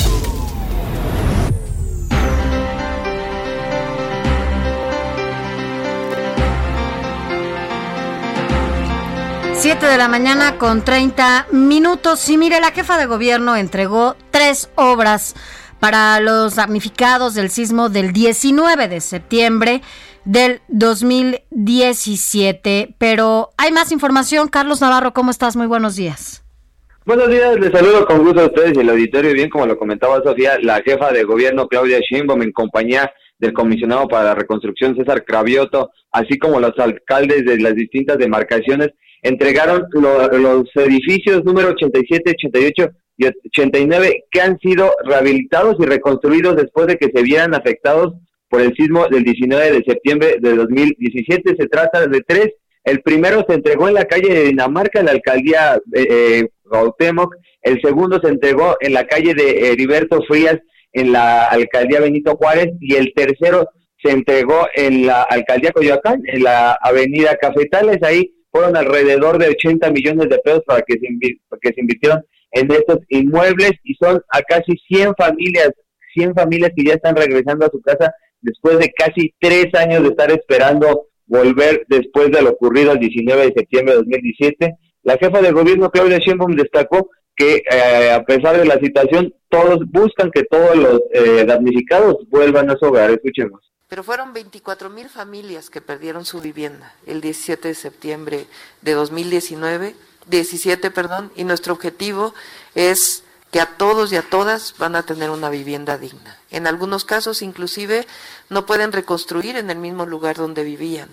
Siete 9.61 9.85
de 9.85 9.97
la 9.99 10.07
mañana 10.07 10.57
con 10.57 10.83
30 10.83 11.49
minutos. 11.51 12.27
Y 12.31 12.39
mire, 12.39 12.59
la 12.59 12.71
jefa 12.71 12.97
de 12.97 13.05
gobierno 13.05 13.55
entregó 13.55 14.15
tres 14.31 14.71
obras 14.73 15.35
para 15.79 16.19
los 16.19 16.55
damnificados 16.55 17.35
del 17.35 17.51
sismo 17.51 17.89
del 17.89 18.11
19 18.11 18.87
de 18.87 18.99
septiembre 19.01 19.83
del 20.25 20.61
2017. 20.69 22.95
Pero 22.97 23.51
hay 23.55 23.71
más 23.71 23.91
información. 23.91 24.47
Carlos 24.47 24.81
Navarro, 24.81 25.13
¿cómo 25.13 25.29
estás? 25.29 25.55
Muy 25.55 25.67
buenos 25.67 25.95
días. 25.95 26.43
Buenos 27.05 27.29
días, 27.29 27.55
les 27.59 27.71
saludo 27.71 28.07
con 28.07 28.23
gusto 28.23 28.41
a 28.41 28.45
ustedes 28.45 28.75
y 28.75 28.79
el 28.79 28.89
auditorio. 28.89 29.31
Bien, 29.31 29.51
como 29.51 29.67
lo 29.67 29.77
comentaba 29.77 30.23
Sofía, 30.23 30.57
la 30.59 30.81
jefa 30.81 31.11
de 31.11 31.23
gobierno 31.23 31.67
Claudia 31.67 31.99
Sheinbaum 31.99 32.41
en 32.41 32.51
compañía 32.51 33.13
del 33.37 33.53
comisionado 33.53 34.07
para 34.07 34.23
la 34.23 34.33
reconstrucción 34.33 34.95
César 34.95 35.23
Cravioto, 35.23 35.91
así 36.11 36.39
como 36.39 36.59
los 36.59 36.73
alcaldes 36.79 37.45
de 37.45 37.59
las 37.59 37.75
distintas 37.75 38.17
demarcaciones, 38.17 38.89
entregaron 39.21 39.85
lo- 39.91 40.27
los 40.29 40.63
edificios 40.75 41.43
número 41.43 41.69
87, 41.69 42.31
88 42.31 42.89
y 43.17 43.25
89 43.25 44.23
que 44.31 44.41
han 44.41 44.57
sido 44.59 44.91
rehabilitados 45.03 45.75
y 45.79 45.85
reconstruidos 45.85 46.55
después 46.55 46.87
de 46.87 46.97
que 46.97 47.09
se 47.13 47.21
vieran 47.23 47.53
afectados 47.53 48.13
por 48.49 48.61
el 48.61 48.73
sismo 48.75 49.07
del 49.07 49.23
19 49.23 49.71
de 49.71 49.83
septiembre 49.85 50.35
de 50.39 50.55
2017. 50.55 51.55
Se 51.57 51.67
trata 51.67 52.07
de 52.07 52.21
tres. 52.27 52.49
El 52.83 53.01
primero 53.01 53.45
se 53.47 53.53
entregó 53.55 53.87
en 53.87 53.93
la 53.93 54.05
calle 54.05 54.33
de 54.33 54.43
Dinamarca, 54.45 54.99
en 54.99 55.05
la 55.05 55.11
alcaldía 55.11 55.75
eh, 55.93 56.07
eh, 56.09 56.47
Cuauhtémoc. 56.67 57.35
El 57.61 57.79
segundo 57.81 58.19
se 58.21 58.29
entregó 58.29 58.75
en 58.79 58.93
la 58.93 59.05
calle 59.05 59.33
de 59.35 59.69
Heriberto 59.71 60.19
Frías, 60.27 60.57
en 60.93 61.11
la 61.11 61.45
alcaldía 61.45 62.01
Benito 62.01 62.35
Juárez. 62.35 62.69
Y 62.79 62.95
el 62.95 63.13
tercero 63.15 63.69
se 64.03 64.11
entregó 64.11 64.67
en 64.75 65.05
la 65.05 65.21
alcaldía 65.23 65.71
Coyoacán, 65.71 66.21
en 66.25 66.43
la 66.43 66.71
avenida 66.81 67.37
Cafetales. 67.39 67.99
Ahí 68.01 68.33
fueron 68.51 68.75
alrededor 68.75 69.37
de 69.37 69.49
80 69.49 69.89
millones 69.91 70.29
de 70.29 70.37
pesos 70.39 70.63
para 70.65 70.81
que 70.81 70.95
se, 70.99 71.07
invirtieron 71.77 72.23
en 72.51 72.71
estos 72.71 72.99
inmuebles 73.09 73.71
y 73.83 73.95
son 73.95 74.21
a 74.29 74.41
casi 74.41 74.73
100 74.87 75.15
familias, 75.15 75.71
100 76.13 76.35
familias 76.35 76.71
que 76.75 76.83
ya 76.83 76.93
están 76.93 77.15
regresando 77.15 77.65
a 77.65 77.69
su 77.69 77.81
casa 77.81 78.13
después 78.41 78.77
de 78.79 78.91
casi 78.91 79.33
tres 79.39 79.67
años 79.75 80.03
de 80.03 80.09
estar 80.09 80.31
esperando 80.31 81.07
volver 81.25 81.85
después 81.87 82.29
de 82.31 82.41
lo 82.41 82.51
ocurrido 82.51 82.91
el 82.91 82.99
19 82.99 83.41
de 83.41 83.53
septiembre 83.53 83.93
de 83.93 83.99
2017. 83.99 84.75
La 85.03 85.17
jefa 85.17 85.41
de 85.41 85.51
gobierno, 85.51 85.89
Claudia 85.89 86.19
Sheinbaum, 86.19 86.55
destacó 86.55 87.09
que 87.35 87.63
eh, 87.71 88.11
a 88.11 88.23
pesar 88.23 88.57
de 88.57 88.65
la 88.65 88.75
situación, 88.75 89.33
todos 89.49 89.79
buscan 89.89 90.29
que 90.29 90.43
todos 90.43 90.75
los 90.75 91.01
eh, 91.13 91.45
damnificados 91.45 92.17
vuelvan 92.29 92.69
a 92.69 92.77
su 92.77 92.85
hogar. 92.85 93.11
Escuchemos. 93.11 93.70
Pero 93.91 94.05
fueron 94.05 94.31
24 94.31 94.89
mil 94.89 95.09
familias 95.09 95.69
que 95.69 95.81
perdieron 95.81 96.23
su 96.23 96.39
vivienda 96.39 96.95
el 97.05 97.19
17 97.19 97.67
de 97.67 97.75
septiembre 97.75 98.47
de 98.81 98.93
2019, 98.93 99.97
17, 100.27 100.91
perdón, 100.91 101.29
y 101.35 101.43
nuestro 101.43 101.73
objetivo 101.73 102.33
es 102.73 103.23
que 103.51 103.59
a 103.59 103.75
todos 103.75 104.13
y 104.13 104.15
a 104.15 104.21
todas 104.21 104.75
van 104.77 104.95
a 104.95 105.03
tener 105.03 105.29
una 105.29 105.49
vivienda 105.49 105.97
digna. 105.97 106.39
En 106.51 106.67
algunos 106.67 107.03
casos, 107.03 107.41
inclusive, 107.41 108.07
no 108.49 108.65
pueden 108.65 108.93
reconstruir 108.93 109.57
en 109.57 109.69
el 109.69 109.77
mismo 109.77 110.05
lugar 110.05 110.37
donde 110.37 110.63
vivían 110.63 111.09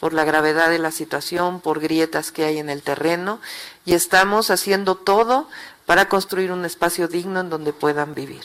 por 0.00 0.14
la 0.14 0.24
gravedad 0.24 0.70
de 0.70 0.78
la 0.78 0.90
situación, 0.90 1.60
por 1.60 1.80
grietas 1.80 2.32
que 2.32 2.46
hay 2.46 2.56
en 2.56 2.70
el 2.70 2.80
terreno, 2.80 3.42
y 3.84 3.92
estamos 3.92 4.50
haciendo 4.50 4.94
todo 4.94 5.50
para 5.84 6.08
construir 6.08 6.50
un 6.50 6.64
espacio 6.64 7.08
digno 7.08 7.40
en 7.40 7.50
donde 7.50 7.74
puedan 7.74 8.14
vivir. 8.14 8.44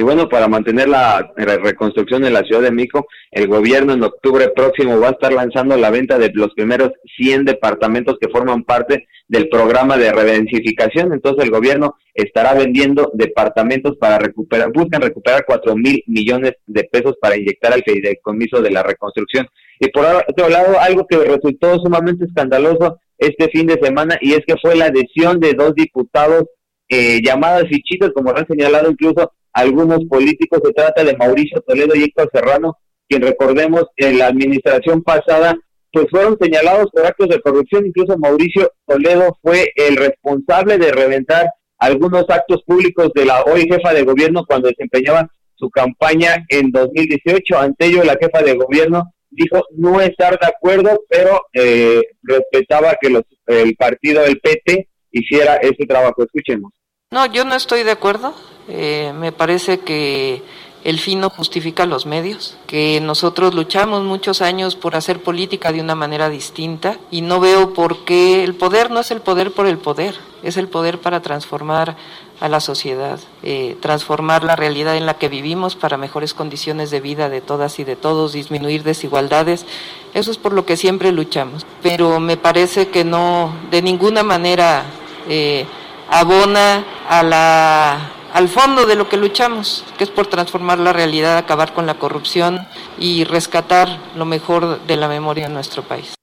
Y 0.00 0.02
bueno, 0.02 0.30
para 0.30 0.48
mantener 0.48 0.88
la 0.88 1.30
re- 1.36 1.58
reconstrucción 1.58 2.24
en 2.24 2.32
la 2.32 2.42
Ciudad 2.42 2.62
de 2.62 2.70
México, 2.70 3.06
el 3.30 3.48
gobierno 3.48 3.92
en 3.92 4.02
octubre 4.02 4.48
próximo 4.48 4.98
va 4.98 5.08
a 5.08 5.10
estar 5.10 5.30
lanzando 5.30 5.76
la 5.76 5.90
venta 5.90 6.18
de 6.18 6.30
los 6.32 6.54
primeros 6.54 6.92
100 7.18 7.44
departamentos 7.44 8.16
que 8.18 8.30
forman 8.30 8.64
parte 8.64 9.06
del 9.28 9.50
programa 9.50 9.98
de 9.98 10.10
redensificación. 10.10 11.12
Entonces 11.12 11.44
el 11.44 11.50
gobierno 11.50 11.96
estará 12.14 12.54
vendiendo 12.54 13.10
departamentos 13.12 13.98
para 13.98 14.18
recuperar, 14.18 14.72
buscan 14.72 15.02
recuperar 15.02 15.44
4 15.46 15.76
mil 15.76 16.02
millones 16.06 16.52
de 16.66 16.84
pesos 16.84 17.16
para 17.20 17.36
inyectar 17.36 17.74
al 17.74 17.82
fideicomiso 17.82 18.62
de 18.62 18.70
la 18.70 18.82
reconstrucción. 18.82 19.48
Y 19.80 19.88
por 19.90 20.06
otro 20.06 20.48
lado, 20.48 20.80
algo 20.80 21.06
que 21.06 21.18
resultó 21.18 21.78
sumamente 21.78 22.24
escandaloso 22.24 22.96
este 23.18 23.50
fin 23.50 23.66
de 23.66 23.78
semana 23.82 24.16
y 24.22 24.32
es 24.32 24.40
que 24.46 24.54
fue 24.62 24.76
la 24.76 24.86
adhesión 24.86 25.40
de 25.40 25.52
dos 25.52 25.74
diputados 25.74 26.44
eh, 26.88 27.20
llamadas 27.22 27.64
fichitas, 27.68 28.12
como 28.14 28.30
han 28.34 28.46
señalado 28.46 28.90
incluso 28.90 29.30
algunos 29.52 30.04
políticos. 30.06 30.60
Se 30.64 30.72
trata 30.72 31.04
de 31.04 31.16
Mauricio 31.16 31.60
Toledo 31.62 31.94
y 31.94 32.04
Héctor 32.04 32.30
Serrano, 32.32 32.76
quien 33.08 33.22
recordemos 33.22 33.86
en 33.96 34.18
la 34.18 34.26
administración 34.26 35.02
pasada, 35.02 35.56
pues 35.92 36.06
fueron 36.10 36.38
señalados 36.40 36.90
por 36.92 37.06
actos 37.06 37.28
de 37.28 37.40
corrupción. 37.40 37.86
Incluso 37.86 38.16
Mauricio 38.18 38.70
Toledo 38.86 39.36
fue 39.42 39.72
el 39.74 39.96
responsable 39.96 40.78
de 40.78 40.92
reventar 40.92 41.50
algunos 41.78 42.24
actos 42.28 42.62
públicos 42.64 43.10
de 43.14 43.24
la 43.24 43.42
hoy 43.42 43.62
jefa 43.62 43.92
de 43.92 44.04
gobierno 44.04 44.44
cuando 44.46 44.68
desempeñaba 44.68 45.28
su 45.54 45.70
campaña 45.70 46.44
en 46.48 46.70
2018. 46.70 47.58
Ante 47.58 47.86
ello, 47.86 48.04
la 48.04 48.16
jefa 48.20 48.42
de 48.42 48.54
gobierno 48.54 49.12
dijo 49.30 49.64
no 49.76 50.00
estar 50.00 50.38
de 50.38 50.46
acuerdo, 50.46 51.04
pero 51.08 51.40
eh, 51.52 52.00
respetaba 52.22 52.96
que 53.00 53.10
los, 53.10 53.22
el 53.46 53.74
partido, 53.76 54.24
el 54.24 54.40
PT, 54.40 54.88
hiciera 55.12 55.56
ese 55.56 55.86
trabajo. 55.86 56.22
Escuchemos. 56.22 56.72
No, 57.12 57.26
yo 57.26 57.44
no 57.44 57.56
estoy 57.56 57.82
de 57.82 57.90
acuerdo. 57.90 58.34
Eh, 58.68 59.12
me 59.18 59.32
parece 59.32 59.80
que 59.80 60.44
el 60.84 61.00
fin 61.00 61.18
no 61.18 61.28
justifica 61.28 61.84
los 61.84 62.06
medios, 62.06 62.56
que 62.68 63.00
nosotros 63.00 63.52
luchamos 63.52 64.04
muchos 64.04 64.40
años 64.40 64.76
por 64.76 64.94
hacer 64.94 65.20
política 65.20 65.72
de 65.72 65.80
una 65.80 65.96
manera 65.96 66.28
distinta 66.28 66.98
y 67.10 67.22
no 67.22 67.40
veo 67.40 67.74
por 67.74 68.04
qué 68.04 68.44
el 68.44 68.54
poder 68.54 68.92
no 68.92 69.00
es 69.00 69.10
el 69.10 69.22
poder 69.22 69.50
por 69.50 69.66
el 69.66 69.78
poder, 69.78 70.14
es 70.44 70.56
el 70.56 70.68
poder 70.68 71.00
para 71.00 71.20
transformar 71.20 71.96
a 72.38 72.48
la 72.48 72.60
sociedad, 72.60 73.18
eh, 73.42 73.76
transformar 73.80 74.44
la 74.44 74.54
realidad 74.54 74.96
en 74.96 75.04
la 75.04 75.14
que 75.14 75.28
vivimos 75.28 75.74
para 75.74 75.96
mejores 75.96 76.32
condiciones 76.32 76.92
de 76.92 77.00
vida 77.00 77.28
de 77.28 77.40
todas 77.40 77.80
y 77.80 77.84
de 77.84 77.96
todos, 77.96 78.34
disminuir 78.34 78.84
desigualdades. 78.84 79.66
Eso 80.14 80.30
es 80.30 80.38
por 80.38 80.52
lo 80.52 80.64
que 80.64 80.76
siempre 80.76 81.10
luchamos. 81.10 81.66
Pero 81.82 82.20
me 82.20 82.36
parece 82.36 82.86
que 82.86 83.02
no, 83.02 83.52
de 83.72 83.82
ninguna 83.82 84.22
manera 84.22 84.84
eh, 85.28 85.66
abona 86.10 86.84
a 87.08 87.22
la 87.22 88.10
al 88.32 88.48
fondo 88.48 88.86
de 88.86 88.94
lo 88.94 89.08
que 89.08 89.16
luchamos, 89.16 89.84
que 89.98 90.04
es 90.04 90.10
por 90.10 90.28
transformar 90.28 90.78
la 90.78 90.92
realidad, 90.92 91.36
acabar 91.36 91.72
con 91.72 91.86
la 91.86 91.98
corrupción 91.98 92.60
y 92.98 93.24
rescatar 93.24 93.88
lo 94.14 94.24
mejor 94.24 94.86
de 94.86 94.96
la 94.96 95.08
memoria 95.08 95.48
de 95.48 95.54
nuestro 95.54 95.82
país. 95.82 96.14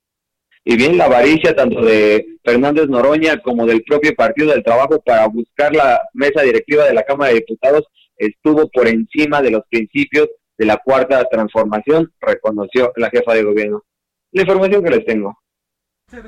Y 0.63 0.75
bien, 0.75 0.97
la 0.97 1.05
avaricia 1.05 1.55
tanto 1.55 1.81
de 1.81 2.37
Fernández 2.43 2.87
Noroña 2.87 3.41
como 3.41 3.65
del 3.65 3.83
propio 3.83 4.13
Partido 4.15 4.51
del 4.51 4.63
Trabajo 4.63 5.01
para 5.01 5.25
buscar 5.27 5.75
la 5.75 6.01
mesa 6.13 6.41
directiva 6.41 6.85
de 6.85 6.93
la 6.93 7.03
Cámara 7.03 7.31
de 7.31 7.39
Diputados 7.39 7.85
estuvo 8.17 8.69
por 8.69 8.87
encima 8.87 9.41
de 9.41 9.51
los 9.51 9.63
principios 9.69 10.27
de 10.57 10.65
la 10.65 10.77
cuarta 10.77 11.23
transformación, 11.29 12.11
reconoció 12.19 12.91
la 12.95 13.09
jefa 13.09 13.33
de 13.33 13.43
gobierno. 13.43 13.83
La 14.31 14.41
información 14.41 14.83
que 14.83 14.89
les 14.89 15.05
tengo. 15.05 15.37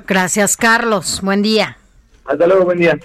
Gracias, 0.06 0.56
Carlos. 0.56 1.20
Buen 1.22 1.42
día. 1.42 1.76
Hasta 2.24 2.46
luego, 2.46 2.64
buen 2.64 2.78
día. 2.78 2.98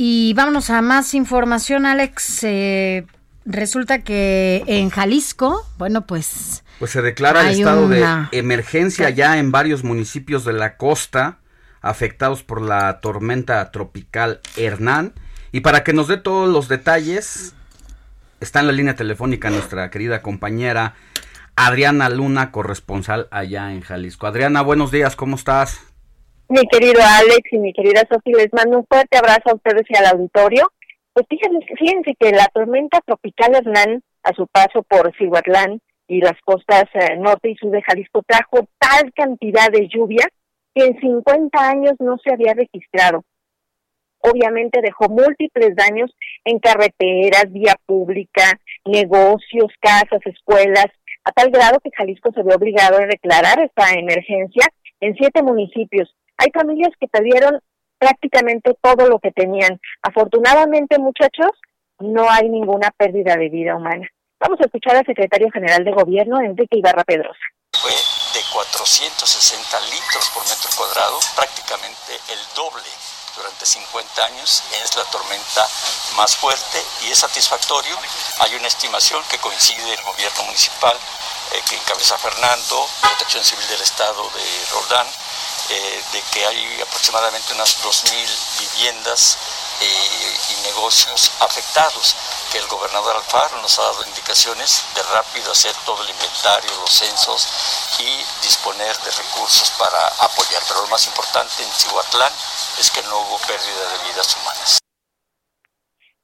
Y 0.00 0.32
vámonos 0.34 0.70
a 0.70 0.80
más 0.80 1.12
información, 1.12 1.84
Alex. 1.84 2.44
Eh, 2.44 3.04
resulta 3.44 4.04
que 4.04 4.62
en 4.68 4.90
Jalisco, 4.90 5.66
bueno, 5.76 6.06
pues 6.06 6.62
Pues 6.78 6.92
se 6.92 7.02
declara 7.02 7.50
el 7.50 7.58
estado 7.58 7.86
una- 7.86 8.28
de 8.30 8.38
emergencia 8.38 9.10
ya 9.10 9.38
en 9.38 9.50
varios 9.50 9.82
municipios 9.82 10.44
de 10.44 10.52
la 10.52 10.76
costa 10.76 11.38
afectados 11.82 12.44
por 12.44 12.62
la 12.62 13.00
tormenta 13.00 13.72
tropical 13.72 14.38
Hernán. 14.56 15.14
Y 15.50 15.62
para 15.62 15.82
que 15.82 15.92
nos 15.92 16.06
dé 16.06 16.16
todos 16.16 16.48
los 16.48 16.68
detalles, 16.68 17.54
está 18.38 18.60
en 18.60 18.68
la 18.68 18.72
línea 18.72 18.94
telefónica 18.94 19.50
nuestra 19.50 19.90
querida 19.90 20.22
compañera 20.22 20.94
Adriana 21.56 22.08
Luna, 22.08 22.52
corresponsal 22.52 23.26
allá 23.32 23.72
en 23.72 23.80
Jalisco. 23.80 24.28
Adriana, 24.28 24.62
buenos 24.62 24.92
días, 24.92 25.16
¿cómo 25.16 25.34
estás? 25.34 25.80
Mi 26.50 26.66
querido 26.66 27.02
Alex 27.04 27.52
y 27.52 27.58
mi 27.58 27.74
querida 27.74 28.08
Sofía, 28.10 28.38
les 28.38 28.52
mando 28.54 28.78
un 28.78 28.86
fuerte 28.86 29.18
abrazo 29.18 29.50
a 29.50 29.54
ustedes 29.54 29.82
y 29.86 29.96
al 29.98 30.06
auditorio. 30.06 30.72
Pues 31.12 31.26
fíjense, 31.28 31.66
fíjense 31.76 32.14
que 32.18 32.30
la 32.30 32.46
tormenta 32.46 33.02
tropical 33.04 33.54
Hernán, 33.54 34.02
a 34.22 34.32
su 34.32 34.46
paso 34.46 34.82
por 34.82 35.14
Cihuatlán 35.18 35.82
y 36.06 36.22
las 36.22 36.40
costas 36.46 36.84
eh, 36.94 37.16
norte 37.18 37.50
y 37.50 37.56
sur 37.56 37.70
de 37.70 37.82
Jalisco, 37.82 38.22
trajo 38.26 38.66
tal 38.78 39.12
cantidad 39.12 39.70
de 39.70 39.88
lluvia 39.88 40.26
que 40.74 40.86
en 40.86 40.98
50 40.98 41.68
años 41.68 41.92
no 41.98 42.16
se 42.16 42.32
había 42.32 42.54
registrado. 42.54 43.24
Obviamente 44.20 44.80
dejó 44.80 45.10
múltiples 45.10 45.76
daños 45.76 46.10
en 46.46 46.60
carreteras, 46.60 47.52
vía 47.52 47.74
pública, 47.84 48.58
negocios, 48.86 49.70
casas, 49.80 50.24
escuelas, 50.24 50.86
a 51.24 51.32
tal 51.32 51.50
grado 51.50 51.78
que 51.80 51.90
Jalisco 51.94 52.32
se 52.32 52.42
ve 52.42 52.54
obligado 52.54 52.96
a 52.96 53.06
declarar 53.06 53.60
esta 53.60 53.92
emergencia 53.92 54.66
en 55.00 55.14
siete 55.14 55.42
municipios. 55.42 56.14
Hay 56.38 56.50
familias 56.52 56.92
que 56.98 57.08
perdieron 57.08 57.60
prácticamente 57.98 58.76
todo 58.80 59.08
lo 59.08 59.18
que 59.18 59.32
tenían. 59.32 59.80
Afortunadamente, 60.02 60.98
muchachos, 60.98 61.50
no 61.98 62.30
hay 62.30 62.48
ninguna 62.48 62.90
pérdida 62.96 63.36
de 63.36 63.48
vida 63.48 63.76
humana. 63.76 64.08
Vamos 64.40 64.60
a 64.60 64.66
escuchar 64.66 64.94
al 64.96 65.04
secretario 65.04 65.50
general 65.50 65.84
de 65.84 65.90
Gobierno, 65.90 66.40
Enrique 66.40 66.78
Ibarra 66.78 67.02
Pedrosa. 67.02 67.42
fue 67.74 67.90
de 67.90 68.40
460 68.52 69.80
litros 69.90 70.30
por 70.30 70.42
metro 70.46 70.70
cuadrado, 70.76 71.18
prácticamente 71.34 72.14
el 72.30 72.38
doble 72.54 72.86
durante 73.34 73.66
50 73.66 74.26
años. 74.26 74.62
Es 74.82 74.96
la 74.96 75.04
tormenta 75.10 75.66
más 76.16 76.36
fuerte 76.36 76.78
y 77.02 77.10
es 77.10 77.18
satisfactorio. 77.18 77.96
Hay 78.40 78.54
una 78.54 78.68
estimación 78.68 79.22
que 79.30 79.38
coincide 79.38 79.94
el 79.94 80.02
gobierno 80.02 80.44
municipal 80.44 80.96
eh, 81.54 81.60
que 81.68 81.76
encabeza 81.76 82.18
Fernando, 82.18 82.86
Protección 83.00 83.42
Civil 83.42 83.66
del 83.68 83.82
Estado 83.82 84.22
de 84.22 84.46
Roldán, 84.72 85.06
eh, 85.70 86.00
de 86.12 86.22
que 86.32 86.44
hay 86.46 86.80
aproximadamente 86.80 87.52
unas 87.52 87.82
2.000 87.84 88.10
viviendas 88.60 89.36
eh, 89.80 89.84
y 90.50 90.62
negocios 90.66 91.30
afectados, 91.40 92.16
que 92.50 92.58
el 92.58 92.66
gobernador 92.66 93.16
Alfaro 93.16 93.60
nos 93.60 93.78
ha 93.78 93.82
dado 93.82 94.06
indicaciones 94.06 94.84
de 94.94 95.02
rápido 95.14 95.52
hacer 95.52 95.72
todo 95.84 96.02
el 96.02 96.10
inventario, 96.10 96.70
los 96.80 96.90
censos 96.90 97.46
y 98.00 98.08
disponer 98.42 98.96
de 98.96 99.10
recursos 99.10 99.70
para 99.78 100.08
apoyar. 100.24 100.62
Pero 100.66 100.82
lo 100.82 100.88
más 100.88 101.06
importante 101.06 101.62
en 101.62 101.70
Cihuatlán 101.70 102.32
es 102.80 102.90
que 102.90 103.02
no 103.02 103.20
hubo 103.20 103.38
pérdida 103.46 103.84
de 103.92 104.10
vidas 104.10 104.36
humanas. 104.36 104.78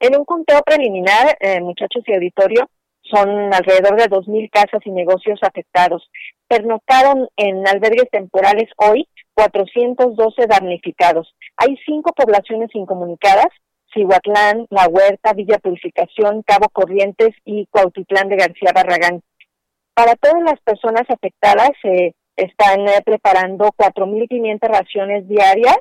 En 0.01 0.17
un 0.17 0.25
conteo 0.25 0.61
preliminar, 0.63 1.37
eh, 1.41 1.61
muchachos 1.61 2.03
y 2.07 2.15
auditorio, 2.15 2.69
son 3.03 3.53
alrededor 3.53 3.97
de 3.97 4.09
2.000 4.09 4.51
casas 4.51 4.81
y 4.85 4.91
negocios 4.91 5.39
afectados. 5.43 6.11
Pernoctaron 6.49 7.29
en 7.37 7.67
albergues 7.69 8.11
temporales 8.11 8.71
hoy 8.79 9.09
412 9.35 10.47
damnificados. 10.47 11.35
Hay 11.57 11.77
cinco 11.85 12.13
poblaciones 12.13 12.71
incomunicadas, 12.75 13.49
Cihuatlán, 13.93 14.67
La 14.71 14.87
Huerta, 14.89 15.33
Villa 15.33 15.59
Purificación, 15.59 16.43
Cabo 16.43 16.69
Corrientes 16.71 17.31
y 17.45 17.67
Cuautitlán 17.67 18.29
de 18.29 18.37
García 18.37 18.73
Barragán. 18.75 19.23
Para 19.95 20.17
todas 20.17 20.43
las 20.43 20.61
personas 20.61 21.05
afectadas 21.09 21.71
se 21.81 22.15
están 22.37 22.89
eh, 22.89 23.01
preparando 23.05 23.67
4.500 23.77 24.59
raciones 24.69 25.29
diarias 25.29 25.79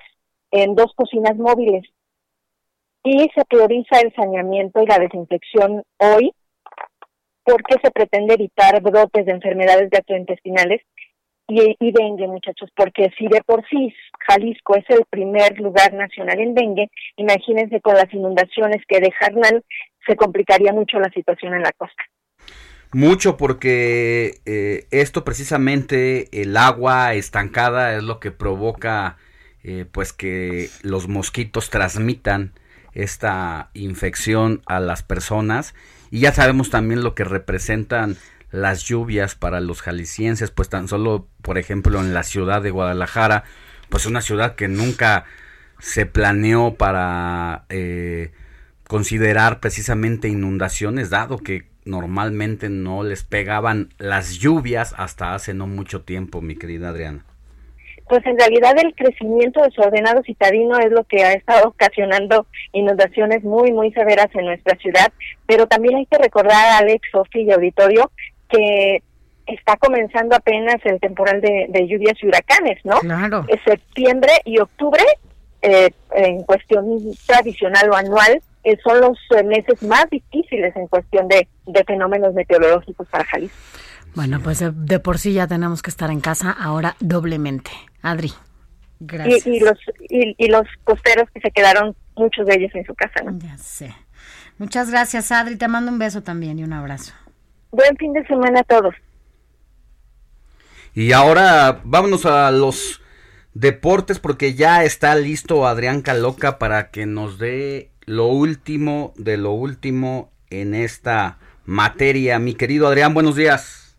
en 0.52 0.76
dos 0.76 0.94
cocinas 0.96 1.36
móviles 1.36 1.84
y 3.04 3.30
se 3.36 3.44
prioriza 3.46 4.00
el 4.02 4.14
saneamiento 4.16 4.82
y 4.82 4.86
la 4.86 5.00
desinfección 5.00 5.84
hoy 5.98 6.34
porque 7.44 7.76
se 7.84 7.92
pretende 7.92 8.36
evitar 8.36 8.82
brotes 8.82 9.26
de 9.26 9.32
enfermedades 9.32 9.90
gastrointestinales 9.90 10.82
y, 11.48 11.76
y 11.80 11.92
dengue, 11.92 12.28
muchachos, 12.28 12.70
porque 12.76 13.12
si 13.18 13.28
de 13.28 13.42
por 13.46 13.64
sí 13.70 13.94
Jalisco 14.28 14.76
es 14.76 14.86
el 14.90 15.04
primer 15.10 15.60
lugar 15.60 15.94
nacional 15.94 16.40
en 16.40 16.54
dengue, 16.54 16.90
imagínense 17.18 17.82
con 17.82 17.96
las 17.96 18.12
inundaciones 18.14 18.82
que 18.88 18.98
Hernán, 18.98 19.64
se 20.06 20.16
complicaría 20.16 20.74
mucho 20.74 21.00
la 21.00 21.10
situación 21.10 21.54
en 21.54 21.62
la 21.62 21.72
costa. 21.72 22.04
Mucho 22.92 23.38
porque 23.38 24.36
eh, 24.46 24.86
esto 24.92 25.24
precisamente, 25.24 26.42
el 26.42 26.56
agua 26.58 27.16
estancada 27.16 27.96
es 27.96 28.04
lo 28.04 28.20
que 28.20 28.32
provoca 28.32 29.18
eh, 29.64 29.86
pues 29.92 30.14
que 30.14 30.70
los 30.84 31.08
mosquitos 31.08 31.70
transmitan 31.70 32.52
esta 32.94 33.72
infección 33.74 34.62
a 34.68 34.80
las 34.80 35.02
personas 35.02 35.74
y 36.12 36.20
ya 36.20 36.32
sabemos 36.32 36.70
también 36.70 37.02
lo 37.02 37.16
que 37.16 37.24
representan 37.24 38.16
las 38.54 38.84
lluvias 38.84 39.34
para 39.34 39.60
los 39.60 39.82
jaliscienses, 39.82 40.52
pues 40.52 40.70
tan 40.70 40.88
solo, 40.88 41.28
por 41.42 41.58
ejemplo, 41.58 42.00
en 42.00 42.14
la 42.14 42.22
ciudad 42.22 42.62
de 42.62 42.70
Guadalajara, 42.70 43.46
pues 43.90 44.06
una 44.06 44.22
ciudad 44.22 44.54
que 44.54 44.68
nunca 44.68 45.26
se 45.80 46.06
planeó 46.06 46.76
para 46.76 47.66
eh, 47.70 48.32
considerar 48.88 49.60
precisamente 49.60 50.28
inundaciones, 50.28 51.10
dado 51.10 51.40
que 51.40 51.64
normalmente 51.84 52.70
no 52.70 53.04
les 53.04 53.24
pegaban 53.24 53.90
las 53.98 54.38
lluvias 54.38 54.94
hasta 54.98 55.34
hace 55.34 55.56
no 55.56 55.66
mucho 55.66 56.04
tiempo, 56.04 56.40
mi 56.40 56.56
querida 56.56 56.90
Adriana. 56.90 57.26
Pues 58.08 58.24
en 58.28 58.38
realidad 58.38 58.76
el 58.78 58.94
crecimiento 58.94 59.64
desordenado 59.64 60.22
citadino 60.24 60.78
es 60.78 60.92
lo 60.92 61.06
que 61.06 61.24
ha 61.24 61.34
estado 61.34 61.70
ocasionando 61.70 62.46
inundaciones 62.72 63.44
muy, 63.44 63.72
muy 63.72 63.92
severas 63.94 64.28
en 64.36 64.46
nuestra 64.46 64.78
ciudad, 64.78 65.12
pero 65.48 65.66
también 65.66 65.96
hay 65.96 66.06
que 66.06 66.20
recordar, 66.20 66.84
Alex, 66.84 67.02
Sofi 67.12 67.42
y 67.42 67.52
Auditorio, 67.52 68.12
que 68.54 69.04
está 69.48 69.76
comenzando 69.78 70.36
apenas 70.36 70.78
el 70.86 71.00
temporal 71.00 71.42
de, 71.42 71.66
de 71.70 71.88
lluvias 71.88 72.16
y 72.22 72.28
huracanes, 72.28 72.80
¿no? 72.86 73.00
Claro. 73.00 73.46
Eh, 73.50 73.60
Septiembre 73.66 74.32
y 74.46 74.60
octubre, 74.60 75.04
eh, 75.62 75.90
en 76.16 76.44
cuestión 76.44 76.86
tradicional 77.26 77.90
o 77.90 77.96
anual, 77.96 78.42
eh, 78.64 78.78
son 78.84 79.02
los 79.02 79.18
eh, 79.36 79.44
meses 79.44 79.82
más 79.84 80.10
difíciles 80.10 80.74
en 80.76 80.88
cuestión 80.88 81.28
de, 81.28 81.48
de 81.66 81.84
fenómenos 81.84 82.34
meteorológicos 82.34 83.08
para 83.10 83.26
Jalisco. 83.26 83.58
Bueno, 84.16 84.40
pues 84.42 84.60
de, 84.60 84.72
de 84.72 85.00
por 85.00 85.18
sí 85.18 85.34
ya 85.34 85.48
tenemos 85.48 85.82
que 85.82 85.90
estar 85.90 86.10
en 86.12 86.22
casa 86.22 86.52
ahora 86.52 86.96
doblemente. 87.00 87.72
Adri, 88.02 88.32
gracias. 89.00 89.48
Y, 89.48 89.58
y 89.58 89.60
los 89.60 89.80
y, 90.10 90.36
y 90.38 90.48
los 90.48 90.68
costeros 90.84 91.30
que 91.34 91.42
se 91.42 91.52
quedaron, 91.52 91.96
muchos 92.16 92.46
de 92.46 92.56
ellos 92.56 92.72
en 92.76 92.86
su 92.86 92.94
casa, 92.94 93.24
¿no? 93.26 93.38
Ya 93.40 93.58
sé. 93.58 93.94
Muchas 94.60 94.92
gracias, 94.92 95.32
Adri. 95.32 95.58
Te 95.58 95.68
mando 95.68 95.92
un 95.92 95.98
beso 96.00 96.22
también 96.22 96.60
y 96.60 96.64
un 96.64 96.74
abrazo. 96.74 97.14
Buen 97.74 97.98
fin 97.98 98.14
de 98.14 98.24
semana 98.28 98.60
a 98.60 98.64
todos. 98.64 98.94
Y 100.94 101.12
ahora 101.12 101.82
vámonos 101.84 102.24
a 102.28 102.52
los 102.52 103.02
deportes 103.56 104.20
porque 104.20 104.54
ya 104.54 104.84
está 104.84 105.16
listo 105.16 105.66
Adrián 105.66 106.04
Caloca 106.04 106.60
para 106.60 106.92
que 106.92 107.08
nos 107.08 107.40
dé 107.40 107.90
lo 108.06 108.28
último 108.28 109.12
de 109.18 109.38
lo 109.38 109.54
último 109.54 110.32
en 110.52 110.76
esta 110.76 111.40
materia. 111.66 112.38
Mi 112.38 112.54
querido 112.54 112.88
Adrián, 112.88 113.16
buenos 113.16 113.36
días. 113.36 113.98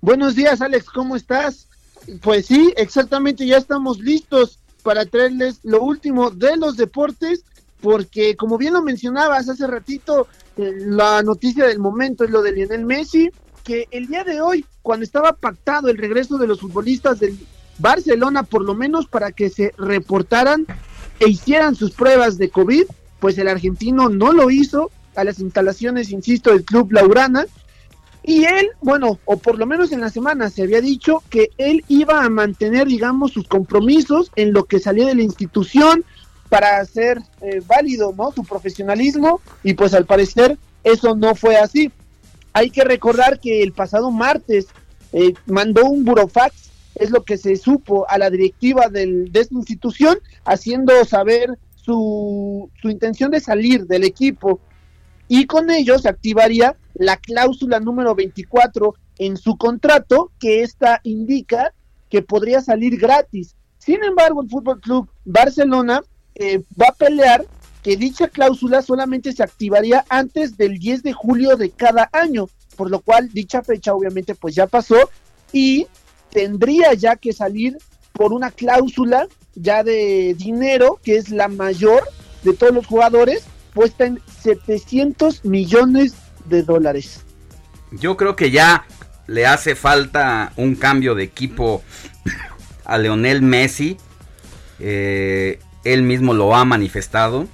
Buenos 0.00 0.36
días, 0.36 0.60
Alex, 0.60 0.86
¿cómo 0.86 1.16
estás? 1.16 1.68
Pues 2.22 2.46
sí, 2.46 2.72
exactamente, 2.76 3.44
ya 3.44 3.56
estamos 3.56 3.98
listos 3.98 4.60
para 4.84 5.04
traerles 5.04 5.58
lo 5.64 5.82
último 5.82 6.30
de 6.30 6.56
los 6.56 6.76
deportes, 6.76 7.44
porque 7.80 8.36
como 8.36 8.56
bien 8.56 8.74
lo 8.74 8.82
mencionabas 8.82 9.48
hace 9.48 9.66
ratito, 9.66 10.28
la 10.56 11.22
noticia 11.22 11.66
del 11.66 11.78
momento 11.78 12.24
es 12.24 12.30
lo 12.30 12.42
de 12.42 12.52
Lionel 12.52 12.84
Messi, 12.84 13.30
que 13.64 13.86
el 13.90 14.06
día 14.06 14.24
de 14.24 14.40
hoy, 14.40 14.64
cuando 14.82 15.04
estaba 15.04 15.32
pactado 15.32 15.88
el 15.88 15.98
regreso 15.98 16.38
de 16.38 16.46
los 16.46 16.60
futbolistas 16.60 17.20
del 17.20 17.38
Barcelona, 17.78 18.42
por 18.42 18.64
lo 18.64 18.74
menos 18.74 19.06
para 19.06 19.32
que 19.32 19.48
se 19.48 19.72
reportaran 19.78 20.66
e 21.18 21.28
hicieran 21.28 21.74
sus 21.74 21.92
pruebas 21.92 22.38
de 22.38 22.50
COVID, 22.50 22.84
pues 23.20 23.38
el 23.38 23.48
argentino 23.48 24.08
no 24.08 24.32
lo 24.32 24.50
hizo 24.50 24.90
a 25.14 25.24
las 25.24 25.38
instalaciones, 25.40 26.10
insisto, 26.10 26.50
del 26.50 26.64
Club 26.64 26.92
Laurana, 26.92 27.46
y 28.22 28.44
él, 28.44 28.68
bueno, 28.82 29.18
o 29.24 29.38
por 29.38 29.58
lo 29.58 29.66
menos 29.66 29.92
en 29.92 30.00
la 30.00 30.10
semana 30.10 30.50
se 30.50 30.62
había 30.62 30.80
dicho 30.80 31.22
que 31.30 31.50
él 31.56 31.84
iba 31.88 32.22
a 32.22 32.28
mantener, 32.28 32.86
digamos, 32.86 33.32
sus 33.32 33.48
compromisos 33.48 34.30
en 34.36 34.52
lo 34.52 34.64
que 34.64 34.78
salía 34.78 35.06
de 35.06 35.14
la 35.14 35.22
institución 35.22 36.04
para 36.50 36.80
hacer 36.80 37.22
eh, 37.40 37.62
válido, 37.66 38.12
¿no? 38.14 38.32
Su 38.32 38.44
profesionalismo 38.44 39.40
y 39.62 39.72
pues 39.72 39.94
al 39.94 40.04
parecer 40.04 40.58
eso 40.84 41.14
no 41.14 41.34
fue 41.34 41.56
así. 41.56 41.90
Hay 42.52 42.70
que 42.70 42.84
recordar 42.84 43.40
que 43.40 43.62
el 43.62 43.72
pasado 43.72 44.10
martes 44.10 44.66
eh, 45.12 45.32
mandó 45.46 45.86
un 45.86 46.04
burofax, 46.04 46.70
es 46.96 47.10
lo 47.10 47.24
que 47.24 47.38
se 47.38 47.56
supo 47.56 48.06
a 48.10 48.18
la 48.18 48.28
directiva 48.28 48.88
del, 48.88 49.32
de 49.32 49.40
esta 49.40 49.54
institución, 49.54 50.18
haciendo 50.44 51.04
saber 51.04 51.56
su, 51.76 52.68
su 52.82 52.90
intención 52.90 53.30
de 53.30 53.40
salir 53.40 53.86
del 53.86 54.04
equipo 54.04 54.60
y 55.28 55.46
con 55.46 55.70
ello 55.70 55.96
se 56.00 56.08
activaría 56.08 56.76
la 56.94 57.16
cláusula 57.16 57.78
número 57.78 58.16
24 58.16 58.96
en 59.18 59.36
su 59.36 59.56
contrato 59.56 60.32
que 60.40 60.62
esta 60.62 61.00
indica 61.04 61.72
que 62.08 62.22
podría 62.22 62.60
salir 62.60 62.98
gratis. 62.98 63.54
Sin 63.78 64.02
embargo, 64.02 64.42
el 64.42 64.50
Fútbol 64.50 64.80
Club 64.80 65.08
Barcelona 65.24 66.02
eh, 66.40 66.62
va 66.80 66.86
a 66.88 66.94
pelear 66.94 67.44
que 67.82 67.98
dicha 67.98 68.28
cláusula 68.28 68.80
solamente 68.80 69.30
se 69.32 69.42
activaría 69.42 70.06
antes 70.08 70.56
del 70.56 70.78
10 70.78 71.02
de 71.02 71.12
julio 71.12 71.56
de 71.56 71.70
cada 71.70 72.08
año, 72.12 72.48
por 72.76 72.90
lo 72.90 73.00
cual 73.00 73.28
dicha 73.30 73.62
fecha 73.62 73.92
obviamente 73.92 74.34
pues 74.34 74.54
ya 74.54 74.66
pasó 74.66 75.10
y 75.52 75.86
tendría 76.30 76.94
ya 76.94 77.16
que 77.16 77.34
salir 77.34 77.76
por 78.12 78.32
una 78.32 78.50
cláusula 78.50 79.28
ya 79.54 79.82
de 79.82 80.34
dinero 80.38 80.98
que 81.02 81.16
es 81.16 81.28
la 81.28 81.48
mayor 81.48 82.04
de 82.42 82.54
todos 82.54 82.72
los 82.72 82.86
jugadores, 82.86 83.44
puesta 83.74 84.06
en 84.06 84.18
700 84.42 85.44
millones 85.44 86.14
de 86.46 86.62
dólares. 86.62 87.20
Yo 87.92 88.16
creo 88.16 88.34
que 88.34 88.50
ya 88.50 88.86
le 89.26 89.44
hace 89.44 89.74
falta 89.74 90.54
un 90.56 90.74
cambio 90.74 91.14
de 91.14 91.24
equipo 91.24 91.82
a 92.86 92.96
Leonel 92.96 93.42
Messi. 93.42 93.98
Eh, 94.78 95.58
él 95.84 96.02
mismo 96.02 96.34
lo 96.34 96.54
ha 96.54 96.64
manifestado. 96.64 97.46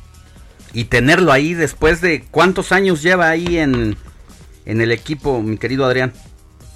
Y 0.73 0.85
tenerlo 0.85 1.33
ahí 1.33 1.55
después 1.55 2.01
de 2.01 2.25
cuántos 2.31 2.71
años 2.73 3.03
lleva 3.03 3.31
ahí 3.31 3.59
en, 3.59 3.97
en 4.67 4.81
el 4.81 4.93
equipo, 4.93 5.41
mi 5.41 5.57
querido 5.57 5.87
Adrián. 5.87 6.13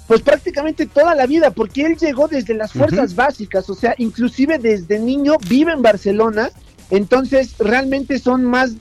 Pues 0.07 0.21
prácticamente 0.21 0.87
toda 0.87 1.13
la 1.15 1.27
vida, 1.27 1.51
porque 1.51 1.85
él 1.85 1.97
llegó 1.97 2.27
desde 2.27 2.53
las 2.53 2.73
fuerzas 2.73 3.15
básicas, 3.15 3.69
o 3.69 3.75
sea, 3.75 3.95
inclusive 3.97 4.57
desde 4.57 4.99
niño 4.99 5.35
vive 5.47 5.71
en 5.71 5.81
Barcelona, 5.81 6.49
entonces 6.89 7.55
realmente 7.59 8.19
son 8.19 8.43
más 8.43 8.71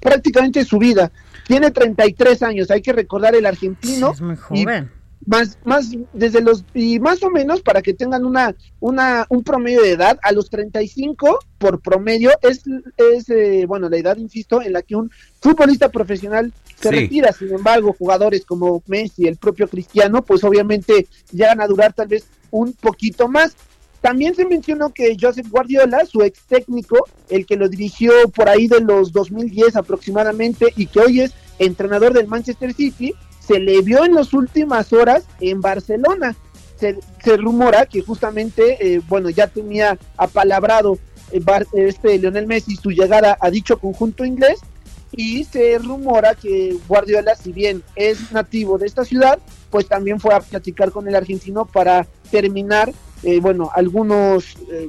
prácticamente 0.00 0.64
su 0.64 0.78
vida. 0.78 1.10
Tiene 1.46 1.70
33 1.70 2.42
años, 2.42 2.70
hay 2.70 2.82
que 2.82 2.92
recordar 2.92 3.34
el 3.34 3.46
argentino. 3.46 4.12
Es 4.12 4.20
muy 4.20 4.34
y 4.34 4.36
joven. 4.36 4.90
Más, 5.26 5.58
más, 5.64 5.90
desde 6.12 6.40
los, 6.40 6.64
y 6.74 6.98
más 6.98 7.22
o 7.22 7.30
menos 7.30 7.60
para 7.60 7.82
que 7.82 7.92
tengan 7.94 8.24
una, 8.24 8.54
una, 8.80 9.26
un 9.28 9.42
promedio 9.44 9.82
de 9.82 9.92
edad, 9.92 10.18
a 10.22 10.32
los 10.32 10.48
35 10.50 11.38
por 11.58 11.80
promedio 11.80 12.30
es, 12.42 12.62
es 12.96 13.28
eh, 13.28 13.64
bueno, 13.66 13.88
la 13.88 13.98
edad, 13.98 14.16
insisto, 14.16 14.62
en 14.62 14.72
la 14.72 14.82
que 14.82 14.96
un 14.96 15.10
futbolista 15.40 15.88
profesional 15.90 16.52
se 16.80 16.88
Sí. 16.88 16.94
retira. 16.94 17.32
Sin 17.32 17.52
embargo, 17.52 17.94
jugadores 17.98 18.46
como 18.46 18.82
Messi, 18.86 19.26
el 19.28 19.36
propio 19.36 19.68
Cristiano, 19.68 20.22
pues 20.22 20.42
obviamente 20.44 21.06
llegan 21.30 21.60
a 21.60 21.66
durar 21.66 21.92
tal 21.92 22.08
vez 22.08 22.26
un 22.50 22.72
poquito 22.72 23.28
más. 23.28 23.54
También 24.00 24.34
se 24.34 24.46
mencionó 24.46 24.88
que 24.94 25.14
Joseph 25.20 25.48
Guardiola, 25.50 26.06
su 26.06 26.22
ex 26.22 26.40
técnico, 26.48 27.06
el 27.28 27.44
que 27.44 27.56
lo 27.56 27.68
dirigió 27.68 28.12
por 28.34 28.48
ahí 28.48 28.66
de 28.66 28.80
los 28.80 29.12
2010 29.12 29.76
aproximadamente 29.76 30.72
y 30.74 30.86
que 30.86 31.00
hoy 31.00 31.20
es 31.20 31.32
entrenador 31.58 32.14
del 32.14 32.26
Manchester 32.26 32.72
City, 32.72 33.14
se 33.50 33.58
le 33.58 33.82
vio 33.82 34.04
en 34.04 34.14
las 34.14 34.32
últimas 34.32 34.92
horas 34.92 35.24
en 35.40 35.60
Barcelona. 35.60 36.36
Se, 36.76 36.96
se 37.22 37.36
rumora 37.36 37.84
que 37.84 38.00
justamente, 38.00 38.94
eh, 38.94 39.00
bueno, 39.08 39.28
ya 39.28 39.48
tenía 39.48 39.98
apalabrado 40.16 40.98
eh, 41.32 41.40
este 41.72 42.18
Lionel 42.18 42.46
Messi 42.46 42.76
su 42.76 42.90
llegada 42.90 43.36
a 43.40 43.50
dicho 43.50 43.78
conjunto 43.78 44.24
inglés 44.24 44.60
y 45.12 45.42
se 45.44 45.78
rumora 45.78 46.36
que 46.36 46.76
Guardiola, 46.86 47.34
si 47.34 47.52
bien 47.52 47.82
es 47.96 48.30
nativo 48.30 48.78
de 48.78 48.86
esta 48.86 49.04
ciudad, 49.04 49.40
pues 49.70 49.88
también 49.88 50.20
fue 50.20 50.32
a 50.32 50.40
platicar 50.40 50.92
con 50.92 51.08
el 51.08 51.16
argentino 51.16 51.64
para 51.64 52.06
terminar, 52.30 52.92
eh, 53.24 53.40
bueno, 53.40 53.70
algunos, 53.74 54.56
eh, 54.70 54.88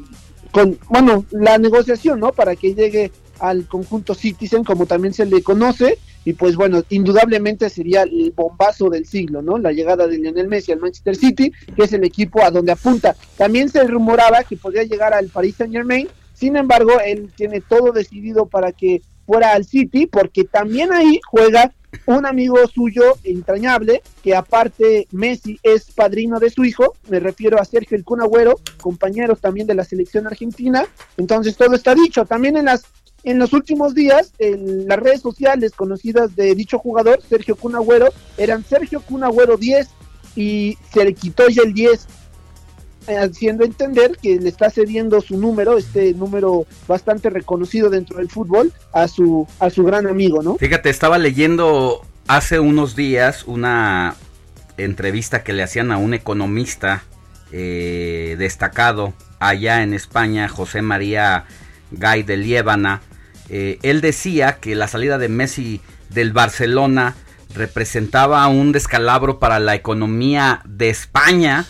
con, 0.52 0.78
bueno, 0.88 1.26
la 1.32 1.58
negociación, 1.58 2.20
¿no? 2.20 2.32
Para 2.32 2.56
que 2.56 2.76
llegue 2.76 3.12
al 3.40 3.68
conjunto 3.68 4.14
Citizen, 4.14 4.64
como 4.64 4.86
también 4.86 5.16
se 5.16 5.26
le 5.26 5.42
conoce, 5.42 5.98
y 6.24 6.34
pues 6.34 6.56
bueno, 6.56 6.84
indudablemente 6.90 7.70
sería 7.70 8.04
el 8.04 8.32
bombazo 8.36 8.90
del 8.90 9.06
siglo, 9.06 9.42
¿no? 9.42 9.58
La 9.58 9.72
llegada 9.72 10.08
de 10.08 10.18
Lionel 10.18 10.48
Messi 10.48 10.72
al 10.72 10.80
Manchester 10.80 11.16
City, 11.16 11.52
que 11.76 11.84
es 11.84 11.94
el 11.94 12.04
equipo 12.04 12.44
a 12.44 12.52
donde 12.52 12.72
apunta. 12.72 13.16
También 13.38 13.70
se 13.70 13.84
rumoraba 13.84 14.44
que 14.44 14.58
podría 14.58 14.84
llegar 14.84 15.14
al 15.14 15.28
Paris 15.28 15.56
Saint 15.56 15.74
Germain, 15.74 16.08
sin 16.34 16.56
embargo, 16.56 16.94
él 17.06 17.32
tiene 17.36 17.62
todo 17.62 17.92
decidido 17.92 18.48
para 18.48 18.72
que 18.72 19.02
fuera 19.28 19.54
al 19.54 19.64
City, 19.64 20.08
porque 20.08 20.44
también 20.44 20.92
ahí 20.92 21.20
juega 21.30 21.72
un 22.06 22.26
amigo 22.26 22.56
suyo 22.68 23.18
entrañable, 23.24 24.02
que 24.24 24.36
aparte 24.36 25.08
Messi 25.12 25.60
es 25.62 25.92
padrino 25.92 26.40
de 26.40 26.50
su 26.50 26.64
hijo, 26.64 26.96
me 27.10 27.20
refiero 27.20 27.60
a 27.60 27.66
Sergio 27.66 27.98
El 27.98 28.04
Kun 28.04 28.22
Agüero, 28.22 28.60
compañeros 28.82 29.40
también 29.40 29.68
de 29.68 29.76
la 29.76 29.84
selección 29.84 30.26
argentina, 30.26 30.86
entonces 31.18 31.56
todo 31.58 31.76
está 31.76 31.94
dicho, 31.94 32.26
también 32.26 32.58
en 32.58 32.66
las 32.66 32.86
en 33.24 33.40
los 33.40 33.54
últimos 33.54 33.94
días, 33.94 34.34
en 34.40 34.88
las 34.88 35.00
redes 35.00 35.22
sociales 35.22 35.74
conocidas 35.74 36.36
de 36.36 36.56
dicho 36.56 36.80
jugador, 36.80 37.20
Sergio 37.28 37.56
Kun 37.56 37.76
Agüero, 37.76 38.10
eran 38.38 38.64
Sergio 38.66 39.02
Kun 39.02 39.24
Agüero 39.24 39.58
10 39.58 39.88
y 40.36 40.78
se 40.94 41.06
le 41.06 41.14
quitó 41.14 41.48
ya 41.50 41.64
el 41.64 41.74
10 41.74 42.08
eh, 43.08 43.18
haciendo 43.18 43.64
entender 43.64 44.18
que 44.22 44.40
le 44.40 44.50
está 44.50 44.70
cediendo 44.70 45.22
su 45.22 45.38
número, 45.38 45.78
este 45.78 46.14
número 46.14 46.66
bastante 46.88 47.30
reconocido 47.30 47.90
dentro 47.90 48.18
del 48.18 48.30
fútbol, 48.30 48.72
a 48.94 49.08
su, 49.08 49.48
a 49.60 49.70
su 49.70 49.84
gran 49.84 50.08
amigo, 50.08 50.44
¿no? 50.44 50.58
Fíjate, 50.58 50.90
estaba 50.90 51.18
leyendo 51.18 52.06
hace 52.28 52.60
unos 52.60 52.96
días 52.96 53.44
una 53.46 54.16
entrevista 54.78 55.44
que 55.44 55.54
le 55.54 55.64
hacían 55.64 55.92
a 55.92 55.98
un 55.98 56.14
economista 56.14 57.04
eh, 57.52 58.36
destacado 58.38 59.14
allá 59.40 59.82
en 59.82 59.94
España, 59.94 60.48
José 60.48 60.82
María 60.82 61.46
Gay 61.92 62.24
de 62.24 62.38
Liébana. 62.38 63.02
Eh, 63.54 63.80
él 63.84 64.00
decía 64.00 64.60
que 64.62 64.76
la 64.76 64.88
salida 64.88 65.18
de 65.18 65.28
Messi 65.28 65.82
del 66.10 66.32
Barcelona 66.32 67.16
representaba 67.54 68.48
un 68.48 68.72
descalabro 68.72 69.40
para 69.40 69.60
la 69.60 69.76
economía 69.76 70.62
de 70.64 70.90
España 70.90 71.66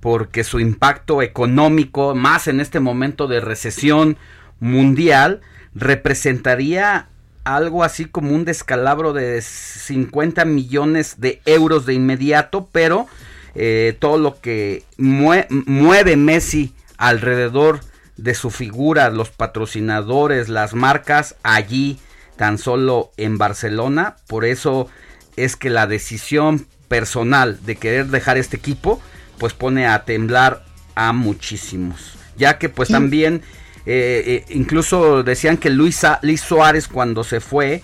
porque 0.00 0.42
su 0.42 0.58
impacto 0.58 1.22
económico, 1.22 2.16
más 2.16 2.48
en 2.48 2.58
este 2.58 2.80
momento 2.80 3.28
de 3.28 3.40
recesión 3.40 4.16
mundial, 4.58 5.40
representaría 5.74 7.06
algo 7.44 7.84
así 7.84 8.06
como 8.06 8.34
un 8.34 8.44
descalabro 8.44 9.12
de 9.12 9.40
50 9.40 10.44
millones 10.46 11.20
de 11.20 11.40
euros 11.46 11.86
de 11.86 11.94
inmediato, 11.94 12.68
pero 12.72 13.06
eh, 13.54 13.96
todo 14.00 14.18
lo 14.18 14.40
que 14.40 14.82
mue- 14.98 15.46
mueve 15.48 16.16
Messi 16.16 16.74
alrededor 16.98 17.80
de 18.22 18.34
su 18.34 18.50
figura, 18.50 19.10
los 19.10 19.30
patrocinadores, 19.30 20.48
las 20.48 20.74
marcas 20.74 21.36
allí, 21.42 21.98
tan 22.36 22.58
solo 22.58 23.12
en 23.16 23.38
Barcelona, 23.38 24.16
por 24.26 24.44
eso 24.44 24.88
es 25.36 25.56
que 25.56 25.70
la 25.70 25.86
decisión 25.86 26.66
personal 26.88 27.58
de 27.64 27.76
querer 27.76 28.06
dejar 28.08 28.36
este 28.36 28.56
equipo, 28.56 29.00
pues 29.38 29.54
pone 29.54 29.86
a 29.86 30.04
temblar 30.04 30.64
a 30.94 31.12
muchísimos, 31.12 32.16
ya 32.36 32.58
que 32.58 32.68
pues 32.68 32.88
también 32.88 33.42
eh, 33.86 34.44
eh, 34.46 34.54
incluso 34.54 35.22
decían 35.22 35.56
que 35.56 35.70
Luis, 35.70 35.96
Sa- 35.96 36.18
Luis 36.22 36.40
Suárez 36.42 36.88
cuando 36.88 37.24
se 37.24 37.40
fue, 37.40 37.82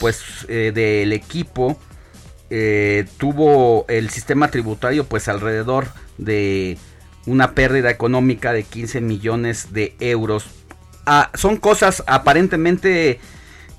pues 0.00 0.22
eh, 0.48 0.72
del 0.74 1.12
equipo, 1.12 1.78
tuvo 3.18 3.84
el 3.88 4.08
sistema 4.10 4.50
tributario 4.50 5.04
pues 5.04 5.28
alrededor 5.28 5.88
de 6.16 6.78
una 7.28 7.52
pérdida 7.52 7.90
económica 7.90 8.52
de 8.52 8.64
15 8.64 9.00
millones 9.00 9.72
de 9.72 9.94
euros. 10.00 10.46
Ah, 11.06 11.30
son 11.34 11.56
cosas 11.56 12.02
aparentemente 12.06 13.20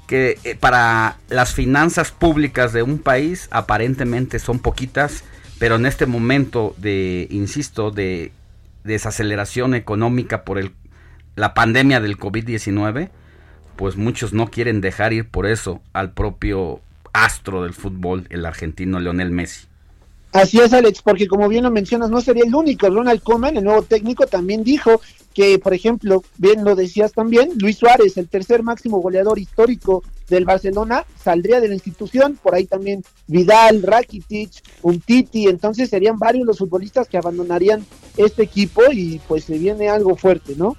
que 0.08 0.40
eh, 0.44 0.56
para 0.56 1.18
las 1.30 1.54
finanzas 1.54 2.12
públicas 2.12 2.74
de 2.74 2.82
un 2.82 3.00
país 3.00 3.48
aparentemente 3.52 4.40
son 4.40 4.60
poquitas, 4.60 5.24
pero 5.60 5.76
en 5.76 5.86
este 5.86 6.06
momento 6.06 6.74
de, 6.78 7.28
insisto, 7.30 7.92
de 7.92 8.32
desaceleración 8.84 9.76
económica 9.76 10.44
por 10.44 10.58
el, 10.58 10.74
la 11.36 11.54
pandemia 11.54 12.00
del 12.00 12.18
COVID-19, 12.18 13.10
pues 13.76 13.98
muchos 13.98 14.34
no 14.34 14.50
quieren 14.50 14.82
dejar 14.82 15.14
ir 15.14 15.30
por 15.30 15.46
eso 15.46 15.82
al 15.94 16.12
propio 16.12 16.82
astro 17.14 17.64
del 17.64 17.74
fútbol, 17.74 18.26
el 18.30 18.46
argentino 18.46 19.00
Leonel 19.00 19.32
Messi. 19.32 19.69
Así 20.32 20.60
es, 20.60 20.74
Alex, 20.74 21.02
porque 21.02 21.28
como 21.28 21.50
bien 21.50 21.64
lo 21.64 21.72
mencionas, 21.72 22.12
no 22.12 22.22
sería 22.22 22.44
el 22.46 22.54
único. 22.54 22.88
Ronald 22.88 23.24
Koeman, 23.24 23.58
el 23.58 23.64
nuevo 23.64 23.82
técnico, 23.82 24.28
también 24.28 24.64
dijo 24.64 25.02
que, 25.34 25.58
por 25.58 25.74
ejemplo, 25.74 26.24
bien 26.38 26.64
lo 26.64 26.76
decías 26.76 27.14
también, 27.14 27.52
Luis 27.58 27.78
Suárez, 27.78 28.16
el 28.18 28.28
tercer 28.28 28.62
máximo 28.62 29.00
goleador 29.00 29.40
histórico 29.40 30.04
del 30.28 30.46
Barcelona, 30.46 31.04
saldría 31.24 31.60
de 31.60 31.70
la 31.70 31.74
institución. 31.74 32.38
Por 32.42 32.54
ahí 32.54 32.66
también 32.66 33.04
Vidal, 33.26 33.82
Rakitic, 33.82 34.52
Umtiti. 34.84 35.48
Entonces 35.48 35.90
serían 35.90 36.20
varios 36.20 36.46
los 36.46 36.60
futbolistas 36.60 37.08
que 37.08 37.18
abandonarían 37.18 37.84
este 38.16 38.44
equipo 38.44 38.84
y 38.92 39.20
pues 39.28 39.46
se 39.46 39.58
viene 39.58 39.90
algo 39.90 40.16
fuerte, 40.16 40.54
¿no? 40.56 40.78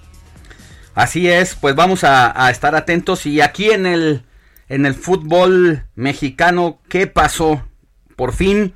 Así 0.94 1.28
es, 1.28 1.56
pues 1.56 1.74
vamos 1.74 2.04
a, 2.04 2.46
a 2.46 2.50
estar 2.50 2.76
atentos 2.76 3.26
y 3.26 3.40
aquí 3.40 3.70
en 3.70 3.86
el 3.86 4.22
en 4.68 4.86
el 4.86 4.94
fútbol 4.94 5.84
mexicano, 5.96 6.78
¿qué 6.88 7.08
pasó? 7.08 7.64
Por 8.14 8.32
fin 8.32 8.74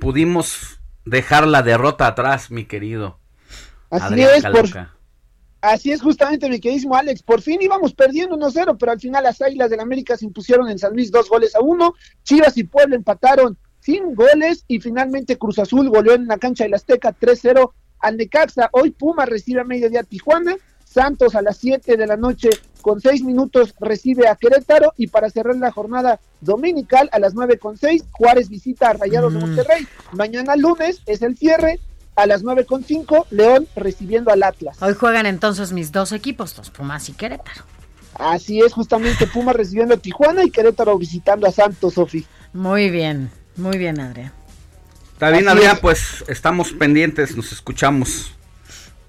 pudimos 0.00 0.80
dejar 1.04 1.46
la 1.46 1.62
derrota 1.62 2.08
atrás, 2.08 2.50
mi 2.50 2.64
querido. 2.64 3.20
Así 3.90 4.04
Adrián 4.04 4.30
es, 4.36 4.44
por. 4.44 4.88
Así 5.60 5.92
es 5.92 6.00
justamente, 6.00 6.48
mi 6.48 6.58
queridísimo 6.58 6.96
Alex. 6.96 7.22
Por 7.22 7.42
fin 7.42 7.60
íbamos 7.60 7.92
perdiendo 7.92 8.36
1-0, 8.36 8.76
pero 8.78 8.92
al 8.92 9.00
final 9.00 9.22
las 9.24 9.42
Águilas 9.42 9.70
del 9.70 9.80
América 9.80 10.16
se 10.16 10.24
impusieron 10.24 10.68
en 10.70 10.78
San 10.78 10.94
Luis 10.94 11.10
dos 11.10 11.28
goles 11.28 11.54
a 11.54 11.60
uno. 11.60 11.94
Chivas 12.22 12.56
y 12.56 12.64
Puebla 12.64 12.96
empataron 12.96 13.58
sin 13.80 14.14
goles 14.14 14.64
y 14.68 14.80
finalmente 14.80 15.38
Cruz 15.38 15.58
Azul 15.58 15.88
goleó 15.88 16.14
en 16.14 16.26
la 16.26 16.38
cancha 16.38 16.64
del 16.64 16.74
Azteca 16.74 17.14
3-0 17.18 17.72
al 17.98 18.16
Necaxa. 18.16 18.70
Hoy 18.72 18.90
Puma 18.90 19.26
recibe 19.26 19.60
a 19.60 19.64
mediodía 19.64 20.02
Tijuana. 20.02 20.56
Santos 20.92 21.36
a 21.36 21.42
las 21.42 21.56
7 21.58 21.96
de 21.96 22.06
la 22.06 22.16
noche 22.16 22.50
con 22.82 23.00
6 23.00 23.22
minutos 23.22 23.74
recibe 23.78 24.26
a 24.26 24.34
Querétaro 24.34 24.92
y 24.96 25.06
para 25.06 25.30
cerrar 25.30 25.54
la 25.56 25.70
jornada 25.70 26.18
dominical 26.40 27.08
a 27.12 27.20
las 27.20 27.34
9 27.34 27.58
con 27.58 27.76
6 27.76 28.04
Juárez 28.10 28.48
visita 28.48 28.90
a 28.90 28.94
Rayados 28.94 29.32
de 29.32 29.38
Monterrey. 29.38 29.86
Mañana 30.12 30.56
lunes 30.56 31.00
es 31.06 31.22
el 31.22 31.36
cierre 31.36 31.78
a 32.16 32.26
las 32.26 32.42
9 32.42 32.66
con 32.66 32.82
5 32.82 33.28
León 33.30 33.68
recibiendo 33.76 34.32
al 34.32 34.42
Atlas. 34.42 34.82
Hoy 34.82 34.94
juegan 34.94 35.26
entonces 35.26 35.72
mis 35.72 35.92
dos 35.92 36.10
equipos, 36.10 36.56
los 36.58 36.70
Pumas 36.70 37.08
y 37.08 37.12
Querétaro. 37.12 37.62
Así 38.14 38.60
es, 38.60 38.72
justamente 38.72 39.28
Puma 39.28 39.52
recibiendo 39.52 39.94
a 39.94 39.96
Tijuana 39.96 40.42
y 40.42 40.50
Querétaro 40.50 40.98
visitando 40.98 41.46
a 41.46 41.52
Santos, 41.52 41.94
Sofi. 41.94 42.26
Muy 42.52 42.90
bien, 42.90 43.30
muy 43.56 43.78
bien, 43.78 44.00
Adrián. 44.00 44.32
Está 45.12 45.30
bien, 45.30 45.48
Adrián, 45.48 45.76
es. 45.76 45.80
pues 45.80 46.24
estamos 46.26 46.72
pendientes, 46.72 47.36
nos 47.36 47.52
escuchamos. 47.52 48.32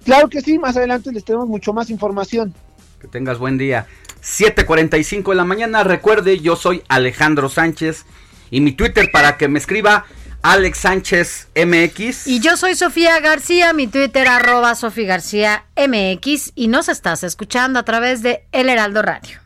Claro 0.06 0.30
que 0.30 0.42
sí, 0.42 0.58
más 0.58 0.78
adelante 0.78 1.12
les 1.12 1.24
tenemos 1.24 1.48
mucho 1.48 1.74
más 1.74 1.90
información. 1.90 2.54
Que 3.00 3.08
tengas 3.08 3.38
buen 3.38 3.58
día. 3.58 3.88
7:45 4.22 5.32
de 5.32 5.36
la 5.36 5.46
mañana. 5.46 5.84
Recuerde, 5.84 6.40
yo 6.40 6.56
soy 6.56 6.84
Alejandro 6.88 7.50
Sánchez 7.50 8.06
y 8.50 8.62
mi 8.62 8.72
Twitter 8.74 9.10
para 9.12 9.38
que 9.38 9.48
me 9.48 9.60
escriba 9.60 10.06
Alex 10.44 10.78
Sánchez 10.80 11.48
MX. 11.56 12.28
Y 12.28 12.40
yo 12.40 12.58
soy 12.58 12.76
Sofía 12.76 13.20
García, 13.20 13.74
mi 13.74 13.88
Twitter 13.88 14.28
arroba 14.28 14.76
Sofía 14.76 15.08
García 15.08 15.66
MX 15.76 16.54
y 16.56 16.68
nos 16.68 16.90
estás 16.90 17.24
escuchando 17.24 17.80
a 17.80 17.84
través 17.84 18.22
de 18.22 18.46
El 18.52 18.70
Heraldo 18.70 19.02
Radio. 19.02 19.40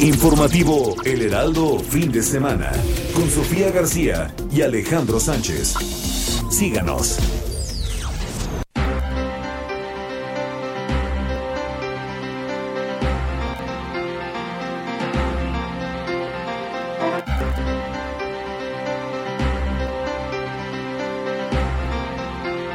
Informativo 0.00 0.96
El 1.04 1.22
Heraldo 1.22 1.78
fin 1.78 2.10
de 2.10 2.22
semana 2.22 2.72
con 3.14 3.30
Sofía 3.30 3.70
García 3.70 4.34
y 4.50 4.62
Alejandro 4.62 5.20
Sánchez. 5.20 5.74
Síganos. 6.50 7.18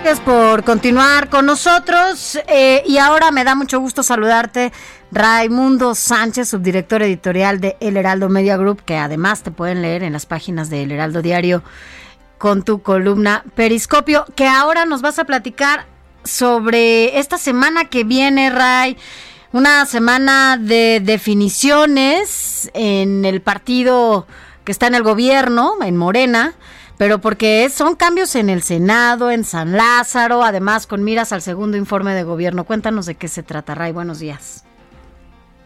Gracias 0.06 0.24
por 0.24 0.64
continuar 0.64 1.32
con 1.32 1.48
nosotros 1.48 2.38
eh, 2.48 2.84
y 2.86 3.00
ahora 3.00 3.32
me 3.32 3.44
da 3.44 3.56
mucho 3.56 3.80
gusto 3.80 4.04
saludarte 4.04 4.72
Raimundo 5.12 5.96
Sánchez, 5.96 6.50
subdirector 6.50 7.02
editorial 7.02 7.60
de 7.60 7.76
El 7.80 7.98
Heraldo 7.98 8.30
Media 8.30 8.56
Group, 8.56 8.84
que 8.84 8.98
además 8.98 9.42
te 9.42 9.50
pueden 9.50 9.82
leer 9.82 10.04
en 10.04 10.14
las 10.14 10.28
páginas 10.28 10.70
de 10.70 10.84
El 10.84 10.92
Heraldo 10.92 11.24
Diario 11.24 11.64
con 12.38 12.62
tu 12.62 12.84
columna 12.84 13.44
Periscopio, 13.56 14.26
que 14.36 14.48
ahora 14.48 14.86
nos 14.86 15.02
vas 15.02 15.18
a 15.18 15.24
platicar 15.24 15.88
sobre 16.24 17.18
esta 17.18 17.40
semana 17.40 17.86
que 17.86 18.04
viene, 18.04 18.52
Ray, 18.52 18.98
una 19.54 19.88
semana 19.88 20.58
de 20.58 21.02
definiciones 21.04 22.70
en 22.76 23.26
el 23.26 23.42
partido 23.42 24.28
que 24.66 24.72
está 24.72 24.86
en 24.86 24.94
el 24.94 25.02
gobierno, 25.02 25.78
en 25.82 25.98
Morena, 25.98 26.54
pero 26.98 27.20
porque 27.20 27.70
son 27.70 27.96
cambios 27.96 28.36
en 28.36 28.50
el 28.50 28.62
Senado, 28.62 29.32
en 29.32 29.44
San 29.44 29.74
Lázaro, 29.74 30.44
además 30.44 30.88
con 30.88 31.04
miras 31.04 31.32
al 31.32 31.42
segundo 31.42 31.78
informe 31.78 32.14
de 32.14 32.24
gobierno. 32.24 32.64
Cuéntanos 32.64 33.06
de 33.06 33.16
qué 33.16 33.28
se 33.28 33.44
trata, 33.44 33.76
Ray. 33.76 33.92
Buenos 33.92 34.20
días. 34.20 34.64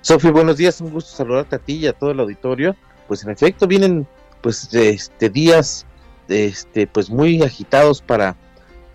Sofi, 0.01 0.29
buenos 0.29 0.57
días, 0.57 0.79
un 0.81 0.91
gusto 0.91 1.15
saludarte 1.15 1.57
a 1.57 1.59
ti 1.59 1.73
y 1.73 1.87
a 1.87 1.93
todo 1.93 2.11
el 2.11 2.19
auditorio. 2.19 2.75
Pues 3.07 3.23
en 3.23 3.31
efecto 3.31 3.67
vienen 3.67 4.07
pues 4.41 4.73
este 4.73 5.29
días 5.29 5.85
este 6.27 6.87
pues 6.87 7.09
muy 7.09 7.41
agitados 7.41 8.01
para 8.01 8.37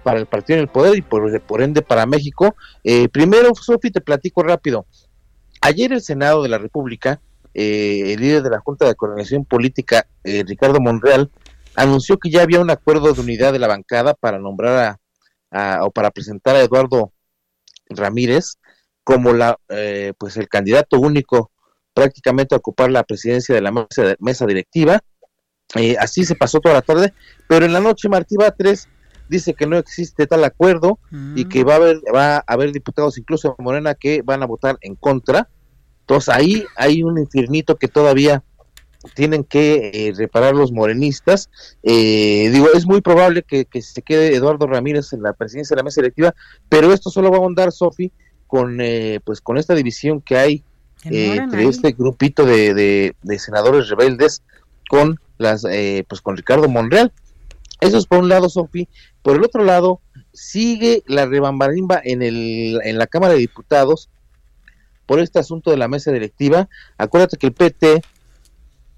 para 0.05 0.20
el 0.20 0.26
partido 0.26 0.59
en 0.59 0.62
el 0.62 0.68
poder 0.68 0.97
y 0.97 1.03
por, 1.03 1.41
por 1.43 1.62
ende 1.62 1.82
para 1.82 2.07
México. 2.07 2.55
Eh, 2.85 3.09
primero, 3.09 3.55
Sofi, 3.55 3.91
te 3.91 4.01
platico 4.01 4.43
rápido. 4.43 4.87
Ayer 5.61 5.93
el 5.93 6.03
Senado 6.03 6.43
de 6.43 6.51
la 6.51 6.59
República, 6.59 7.20
eh, 7.55 8.12
el 8.12 8.20
líder 8.20 8.43
de 8.43 8.51
la 8.51 8.61
Junta 8.61 8.87
de 8.87 8.95
Coordinación 8.95 9.47
Política, 9.47 10.07
eh, 10.22 10.45
Ricardo 10.47 10.78
Monreal, 10.78 11.30
anunció 11.77 12.18
que 12.18 12.31
ya 12.31 12.43
había 12.43 12.61
un 12.61 12.70
acuerdo 12.70 13.12
de 13.12 13.20
unidad 13.20 13.53
de 13.53 13.59
la 13.59 13.68
bancada 13.68 14.14
para 14.14 14.39
nombrar 14.39 14.99
a, 15.53 15.77
a- 15.79 15.85
o 15.85 15.91
para 15.91 16.11
presentar 16.11 16.57
a 16.57 16.61
Eduardo 16.61 17.12
Ramírez 17.89 18.55
como 19.03 19.33
la 19.33 19.59
eh, 19.68 20.12
pues 20.18 20.37
el 20.37 20.49
candidato 20.49 20.99
único 20.99 21.51
prácticamente 21.93 22.55
a 22.55 22.59
ocupar 22.59 22.91
la 22.91 23.05
presidencia 23.05 23.55
de 23.55 23.61
la 23.61 23.70
mesa, 23.70 24.14
mesa 24.18 24.47
directiva. 24.47 25.01
Eh, 25.77 25.97
así 25.99 26.25
se 26.25 26.35
pasó 26.35 26.61
toda 26.61 26.75
la 26.75 26.83
tarde, 26.83 27.12
pero 27.49 27.64
en 27.66 27.72
la 27.72 27.81
noche 27.81 28.09
Martí 28.09 28.37
Batres 28.37 28.89
dice 29.29 29.55
que 29.55 29.66
no 29.66 29.77
existe 29.79 30.27
tal 30.27 30.45
acuerdo 30.45 30.99
y 31.37 31.47
que 31.49 31.64
va 31.64 31.75
a 31.75 31.77
haber 31.77 32.01
va 32.14 32.37
a 32.37 32.45
haber 32.47 32.72
diputados 32.72 33.16
incluso 33.18 33.55
de 33.57 33.62
Morena 33.64 33.95
que 33.95 34.22
van 34.22 34.43
a 34.43 34.47
votar 34.47 34.77
en 34.81 34.97
contra. 34.97 35.49
Entonces 36.01 36.35
ahí 36.35 36.64
hay 36.77 37.03
un 37.03 37.18
infiernito 37.18 37.77
que 37.77 37.89
todavía 37.89 38.43
tienen 39.15 39.45
que 39.45 39.91
eh, 39.93 40.13
reparar 40.17 40.55
los 40.55 40.73
morenistas. 40.73 41.51
Eh, 41.83 42.49
digo, 42.53 42.69
es 42.75 42.87
muy 42.87 43.01
probable 43.01 43.43
que, 43.43 43.65
que 43.67 43.83
se 43.83 44.03
quede 44.03 44.35
Eduardo 44.35 44.67
Ramírez 44.67 45.13
en 45.13 45.23
la 45.23 45.33
presidencia 45.33 45.75
de 45.75 45.81
la 45.81 45.85
mesa 45.85 46.01
directiva, 46.01 46.35
pero 46.69 46.93
esto 46.93 47.11
solo 47.11 47.31
va 47.31 47.37
a 47.37 47.41
ahondar, 47.41 47.71
Sofi, 47.73 48.11
con, 48.47 48.81
eh, 48.81 49.21
pues, 49.25 49.41
con 49.41 49.59
esta 49.59 49.75
división 49.75 50.21
que 50.21 50.37
hay 50.37 50.65
eh, 51.05 51.37
entre 51.37 51.65
este 51.69 51.93
grupito 51.93 52.47
de, 52.47 52.73
de- 52.73 53.15
de 53.23 53.39
senadores 53.39 53.89
rebeldes 53.91 54.43
con 54.89 55.19
las 55.39 55.65
eh, 55.65 56.05
pues 56.09 56.21
con 56.23 56.37
Ricardo 56.37 56.69
Monreal. 56.69 57.13
Eso 57.81 57.99
es 57.99 58.07
por 58.07 58.19
un 58.21 58.29
lado, 58.29 58.49
Sofi. 58.49 58.89
Por 59.23 59.37
el 59.37 59.45
otro 59.45 59.65
lado, 59.65 60.01
sigue 60.33 61.03
la 61.07 61.27
rebambarimba 61.27 62.01
en, 62.03 62.23
el, 62.23 62.81
en 62.85 62.97
la 62.99 63.07
Cámara 63.07 63.35
de 63.35 63.41
Diputados 63.41 64.09
por 65.07 65.21
este 65.21 65.39
asunto 65.39 65.71
de 65.71 65.77
la 65.77 65.89
mesa 65.89 66.11
directiva. 66.13 66.69
Acuérdate 66.97 67.37
que 67.37 67.49
el 67.49 67.53
PT 67.53 68.03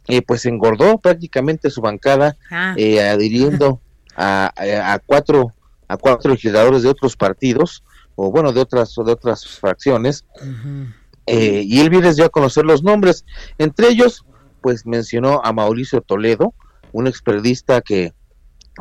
eh, 0.08 0.22
pues 0.22 0.46
engordó 0.46 0.98
prácticamente 0.98 1.70
su 1.70 1.80
bancada 1.80 2.36
Ah. 2.50 2.74
eh, 2.76 3.00
adhiriendo 3.02 3.80
a, 4.16 4.52
a- 4.56 4.92
a 4.94 4.98
cuatro 5.00 5.52
a 5.88 5.96
cuatro 5.96 6.30
legisladores 6.32 6.82
de 6.82 6.88
otros 6.88 7.16
partidos 7.16 7.84
o 8.16 8.30
bueno 8.32 8.52
de 8.52 8.60
otras 8.60 8.94
de 8.96 9.12
otras 9.12 9.46
fracciones. 9.46 10.24
Eh, 11.26 11.62
y 11.64 11.80
él 11.80 11.90
viene 11.90 12.12
ya 12.14 12.26
a 12.26 12.28
conocer 12.28 12.64
los 12.64 12.82
nombres. 12.82 13.24
Entre 13.58 13.88
ellos 13.88 14.24
pues 14.60 14.86
mencionó 14.86 15.40
a 15.44 15.52
Mauricio 15.52 16.00
Toledo 16.00 16.54
un 16.92 17.06
experdista 17.06 17.80
que 17.82 18.12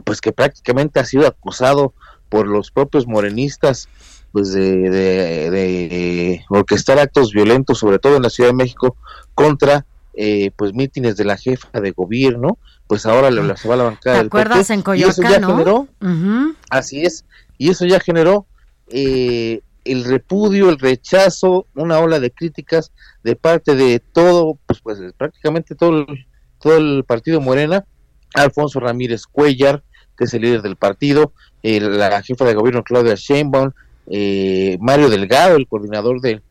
pues 0.04 0.20
que 0.22 0.32
prácticamente 0.32 1.00
ha 1.00 1.06
sido 1.06 1.28
acusado 1.28 1.94
por 2.30 2.48
los 2.48 2.72
propios 2.72 3.08
morenistas 3.08 3.88
pues 4.32 4.52
de, 4.52 4.90
de, 4.90 5.50
de 5.50 6.46
orquestar 6.50 7.00
actos 7.00 7.32
violentos 7.32 7.78
sobre 7.80 8.00
todo 8.00 8.16
en 8.18 8.24
la 8.24 8.30
Ciudad 8.30 8.50
de 8.50 8.56
México 8.56 8.98
contra 9.34 9.86
eh, 10.18 10.52
pues 10.56 10.74
mítines 10.74 11.18
de 11.18 11.26
la 11.26 11.38
jefa 11.38 11.80
de 11.80 11.92
gobierno 11.92 12.58
pues 12.88 13.06
ahora 13.06 13.32
le, 13.32 13.58
se 13.58 13.68
va 13.68 13.74
a 13.74 13.78
la 13.78 13.84
bancada 13.86 14.16
¿Te 14.16 14.20
del 14.20 14.28
acuerdas 14.28 14.68
PT, 14.68 14.74
en 14.74 15.00
y 15.00 15.04
eso 15.04 15.22
ya 15.22 15.40
Coyoacán, 15.40 15.42
no? 15.42 15.48
generó 15.50 15.88
Ujú. 16.02 16.56
Así 16.70 17.04
es, 17.04 17.26
y 17.58 17.70
eso 17.70 17.86
ya 17.86 18.00
generó 18.00 18.46
eh, 18.88 19.62
el 19.84 20.04
repudio, 20.04 20.70
el 20.70 20.80
rechazo, 20.80 21.68
una 21.76 22.00
ola 22.00 22.20
de 22.20 22.32
críticas 22.32 22.92
de 23.24 23.36
parte 23.36 23.76
de 23.76 24.00
todo, 24.00 24.58
pues, 24.66 24.82
pues 24.82 25.00
prácticamente 25.18 25.76
todo 25.76 26.00
el, 26.00 26.26
todo 26.62 26.78
el 26.78 27.04
partido 27.06 27.42
Morena, 27.42 27.86
Alfonso 28.34 28.80
Ramírez 28.80 29.26
Cuellar, 29.26 29.84
que 30.18 30.26
es 30.26 30.34
el 30.34 30.42
líder 30.42 30.62
del 30.62 30.76
partido, 30.76 31.34
eh, 31.64 31.80
la 31.80 32.22
jefa 32.22 32.46
de 32.46 32.54
gobierno 32.54 32.84
Claudia 32.84 33.16
Sheinbaum, 33.16 33.72
eh, 34.08 34.78
Mario 34.80 35.10
Delgado, 35.10 35.56
el 35.56 35.68
coordinador 35.68 36.22
de, 36.22 36.42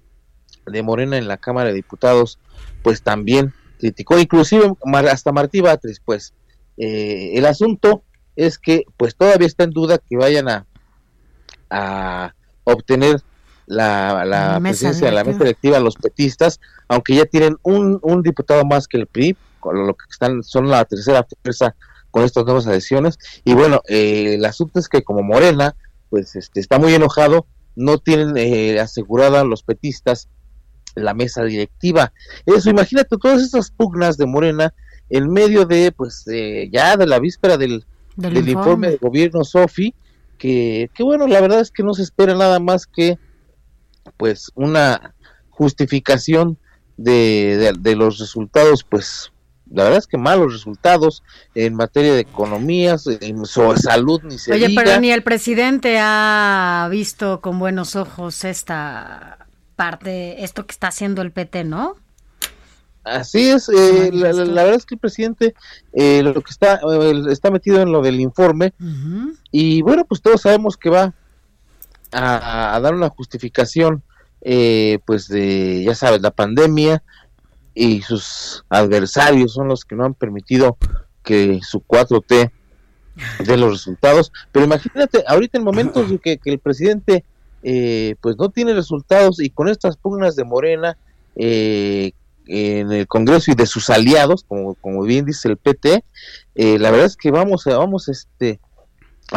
de 0.67 0.83
Morena 0.83 1.17
en 1.19 1.29
la 1.29 1.37
Cámara 1.37 1.69
de 1.69 1.75
Diputados, 1.75 2.39
pues 2.83 3.03
también 3.03 3.53
criticó, 3.79 4.19
inclusive 4.19 4.73
hasta 5.11 5.33
Martí 5.33 5.61
Batres, 5.61 6.01
pues 6.05 6.35
eh, 6.77 7.33
el 7.35 7.47
asunto 7.47 8.03
es 8.37 8.59
que 8.59 8.85
pues 8.97 9.15
todavía 9.15 9.47
está 9.47 9.65
en 9.65 9.71
duda 9.71 9.99
que 9.99 10.17
vayan 10.17 10.49
a, 10.49 10.67
a 11.71 12.35
obtener 12.65 13.23
la, 13.67 14.59
presidencia 14.63 15.07
de 15.07 15.15
la 15.15 15.25
mesa 15.25 15.39
directiva 15.39 15.81
los 15.81 15.97
petistas, 15.97 16.61
aunque 16.89 17.15
ya 17.15 17.25
tienen 17.27 17.57
un, 17.63 17.99
un 18.03 18.23
diputado 18.23 18.65
más 18.65 18.89
que 18.89 18.99
el 18.99 19.07
PRI, 19.07 19.37
con 19.61 19.87
lo 19.87 19.95
que 19.95 20.05
están 20.11 20.43
son 20.43 20.69
la 20.69 20.85
tercera 20.85 21.27
fuerza 21.43 21.75
con 22.11 22.25
estas 22.25 22.45
nuevas 22.45 22.67
adhesiones. 22.67 23.19
Y 23.45 23.55
bueno, 23.55 23.81
eh, 23.89 24.35
el 24.35 24.45
asunto 24.45 24.79
es 24.79 24.89
que 24.89 25.03
como 25.03 25.23
Morena, 25.23 25.75
pues 26.11 26.37
este, 26.37 26.61
está 26.61 26.79
muy 26.79 26.95
enojado, 26.95 27.47
no 27.75 27.99
tienen 27.99 28.37
eh, 28.37 28.79
asegurada 28.79 29.45
los 29.45 29.63
petistas 29.63 30.29
la 30.95 31.15
mesa 31.15 31.43
directiva. 31.45 32.13
Eso, 32.47 32.71
imagínate 32.71 33.17
todas 33.21 33.43
esas 33.43 33.71
pugnas 33.71 34.17
de 34.17 34.27
Morena 34.27 34.73
en 35.11 35.31
medio 35.31 35.65
de, 35.67 35.93
pues, 35.93 36.25
eh, 36.33 36.69
ya 36.73 36.97
de 36.97 37.07
la 37.07 37.19
víspera 37.19 37.57
del, 37.57 37.85
Del 38.17 38.35
del, 38.35 38.49
informe. 38.49 38.91
de 38.91 38.97
gobierno 38.97 39.45
Sofi, 39.45 39.95
que, 40.39 40.91
que 40.95 41.03
bueno, 41.03 41.27
la 41.27 41.41
verdad 41.41 41.61
es 41.61 41.71
que 41.71 41.83
no 41.83 41.95
se 41.95 42.03
espera 42.03 42.35
nada 42.35 42.59
más 42.61 42.87
que 42.87 43.19
pues 44.17 44.51
una 44.55 45.15
justificación 45.51 46.59
de, 46.97 47.57
de- 47.59 47.73
de 47.79 47.97
los 47.97 48.19
resultados, 48.19 48.85
pues 48.85 49.31
la 49.71 49.85
verdad 49.85 49.99
es 49.99 50.07
que 50.07 50.19
malos 50.19 50.53
resultados 50.53 51.23
en 51.55 51.75
materia 51.75 52.13
de 52.15 52.21
economías, 52.21 53.07
en 53.07 53.45
salud 53.47 54.21
ni 54.23 54.39
se 54.39 54.53
Oye, 54.53 54.69
diga. 54.69 54.83
pero 54.85 55.01
ni 55.01 55.11
el 55.11 55.23
presidente 55.23 55.97
ha 56.01 56.87
visto 56.91 57.41
con 57.41 57.59
buenos 57.59 57.97
ojos 57.97 58.45
esta 58.45 59.44
parte, 59.75 60.43
esto 60.45 60.67
que 60.67 60.73
está 60.73 60.89
haciendo 60.89 61.23
el 61.23 61.31
PT, 61.33 61.65
¿no? 61.65 61.97
Así 63.05 63.51
es, 63.51 63.69
eh, 63.69 64.11
la, 64.13 64.33
la- 64.33 64.45
la 64.47 64.63
verdad 64.63 64.79
es 64.79 64.87
que 64.87 64.95
el 64.95 65.01
presidente 65.01 65.55
eh, 65.93 66.23
lo 66.23 66.41
que 66.41 66.51
está 66.51 66.77
eh, 66.91 67.23
está 67.31 67.51
metido 67.51 67.83
en 67.83 67.93
lo 67.93 68.01
del 68.01 68.19
informe 68.19 68.73
y 69.51 69.83
bueno, 69.83 70.07
pues 70.07 70.23
todos 70.23 70.41
sabemos 70.41 70.79
que 70.79 70.89
va 70.89 71.13
a, 72.13 72.75
a 72.75 72.81
dar 72.81 72.95
una 72.95 73.11
justificación, 73.11 74.03
eh, 74.41 75.01
pues 75.05 75.29
de, 75.29 75.83
ya 75.85 75.95
sabes, 75.95 76.23
la 76.23 76.31
pandemia 76.31 77.03
y 77.75 78.01
sus 78.03 78.65
adversarios 78.71 79.53
son 79.53 79.69
los 79.69 79.85
que 79.85 79.97
no 79.97 80.05
han 80.07 80.15
permitido 80.15 80.79
que 81.23 81.61
su 81.63 81.81
4T 81.81 82.51
dé 83.45 83.57
los 83.57 83.71
resultados. 83.73 84.33
Pero 84.53 84.65
imagínate, 84.65 85.25
ahorita 85.27 85.59
en 85.59 85.65
momentos 85.65 86.09
de 86.11 86.19
que, 86.19 86.39
que 86.39 86.51
el 86.53 86.59
presidente 86.59 87.25
eh, 87.65 88.17
pues 88.21 88.37
no 88.39 88.51
tiene 88.51 88.75
resultados 88.75 89.41
y 89.41 89.49
con 89.49 89.69
estas 89.69 89.97
pugnas 89.97 90.37
de 90.37 90.45
Morena 90.45 90.99
eh, 91.35 92.13
en 92.47 92.93
el 92.93 93.07
Congreso 93.07 93.51
y 93.51 93.55
de 93.55 93.65
sus 93.67 93.89
aliados, 93.89 94.45
como, 94.45 94.75
como 94.75 95.03
bien 95.03 95.25
dice 95.25 95.49
el 95.49 95.57
PT, 95.57 96.05
eh, 96.55 96.79
la 96.79 96.91
verdad 96.91 97.07
es 97.07 97.17
que 97.17 97.31
vamos 97.31 97.65
vamos 97.65 98.09
este 98.09 98.61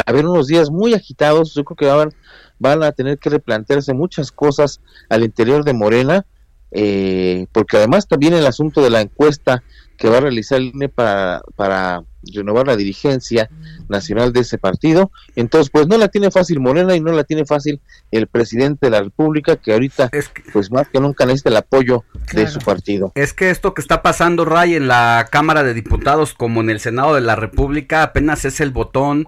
a 0.06 0.12
ver 0.12 0.26
unos 0.26 0.46
días 0.46 0.70
muy 0.70 0.92
agitados, 0.92 1.54
yo 1.54 1.64
creo 1.64 1.76
que 1.76 1.86
van, 1.86 2.14
van 2.58 2.82
a 2.82 2.92
tener 2.92 3.18
que 3.18 3.30
replantearse 3.30 3.94
muchas 3.94 4.30
cosas 4.30 4.82
al 5.08 5.24
interior 5.24 5.64
de 5.64 5.72
Morena, 5.72 6.26
eh, 6.70 7.46
porque 7.52 7.78
además 7.78 8.06
también 8.06 8.34
el 8.34 8.46
asunto 8.46 8.82
de 8.82 8.90
la 8.90 9.00
encuesta 9.00 9.62
que 9.98 10.08
va 10.08 10.18
a 10.18 10.20
realizar 10.20 10.58
el 10.58 10.68
INE 10.74 10.88
para, 10.88 11.42
para 11.56 12.04
renovar 12.22 12.66
la 12.66 12.76
dirigencia 12.76 13.50
nacional 13.88 14.32
de 14.32 14.40
ese 14.40 14.56
partido, 14.56 15.10
entonces 15.34 15.70
pues 15.70 15.86
no 15.86 15.98
la 15.98 16.08
tiene 16.08 16.30
fácil 16.30 16.60
Morena 16.60 16.94
y 16.94 17.00
no 17.00 17.12
la 17.12 17.24
tiene 17.24 17.44
fácil 17.44 17.80
el 18.10 18.26
presidente 18.28 18.86
de 18.86 18.90
la 18.90 19.02
República, 19.02 19.56
que 19.56 19.72
ahorita 19.72 20.10
pues 20.52 20.70
más 20.70 20.88
que 20.88 21.00
nunca 21.00 21.26
necesita 21.26 21.50
el 21.50 21.56
apoyo 21.56 22.04
de 22.32 22.46
su 22.46 22.60
partido. 22.60 23.12
Es 23.14 23.32
que 23.32 23.50
esto 23.50 23.74
que 23.74 23.80
está 23.80 24.02
pasando, 24.02 24.44
Ray, 24.44 24.76
en 24.76 24.88
la 24.88 25.28
Cámara 25.30 25.64
de 25.64 25.74
Diputados 25.74 26.32
como 26.32 26.60
en 26.60 26.70
el 26.70 26.80
Senado 26.80 27.14
de 27.14 27.20
la 27.20 27.36
República 27.36 28.02
apenas 28.02 28.44
es 28.44 28.60
el 28.60 28.70
botón 28.70 29.26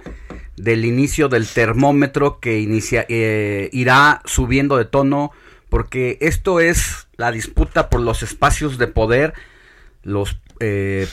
del 0.56 0.84
inicio 0.84 1.28
del 1.28 1.46
termómetro 1.48 2.38
que 2.38 2.60
inicia, 2.60 3.06
eh, 3.08 3.70
irá 3.72 4.22
subiendo 4.24 4.76
de 4.76 4.84
tono 4.84 5.32
porque 5.68 6.18
esto 6.20 6.60
es 6.60 7.08
la 7.16 7.32
disputa 7.32 7.88
por 7.88 8.00
los 8.00 8.22
espacios 8.22 8.76
de 8.76 8.88
poder, 8.88 9.32
eh, 10.60 11.06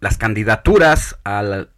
las 0.00 0.16
candidaturas 0.18 1.18
a, 1.24 1.42
la- 1.42 1.68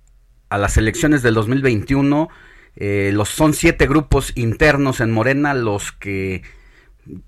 a 0.48 0.58
las 0.58 0.76
elecciones 0.76 1.22
del 1.22 1.34
2021. 1.34 2.28
eh, 2.76 3.11
los, 3.14 3.28
son 3.28 3.52
siete 3.54 3.86
grupos 3.86 4.32
internos 4.36 5.00
en 5.00 5.11
Morena 5.11 5.54
los 5.54 5.92
que 5.92 6.42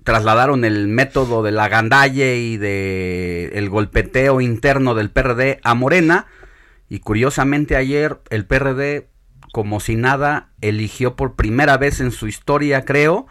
trasladaron 0.03 0.63
el 0.65 0.87
método 0.87 1.43
de 1.43 1.51
la 1.51 1.67
gandalle 1.67 2.37
y 2.37 2.57
de 2.57 3.51
el 3.53 3.69
golpeteo 3.69 4.39
interno 4.39 4.93
del 4.95 5.09
PRD 5.09 5.59
a 5.63 5.73
Morena 5.73 6.27
y 6.89 6.99
curiosamente 6.99 7.75
ayer 7.75 8.19
el 8.29 8.45
PRD 8.45 9.09
como 9.51 9.79
si 9.79 9.95
nada 9.95 10.51
eligió 10.61 11.15
por 11.15 11.35
primera 11.35 11.77
vez 11.77 11.99
en 11.99 12.11
su 12.11 12.27
historia 12.27 12.85
creo 12.85 13.27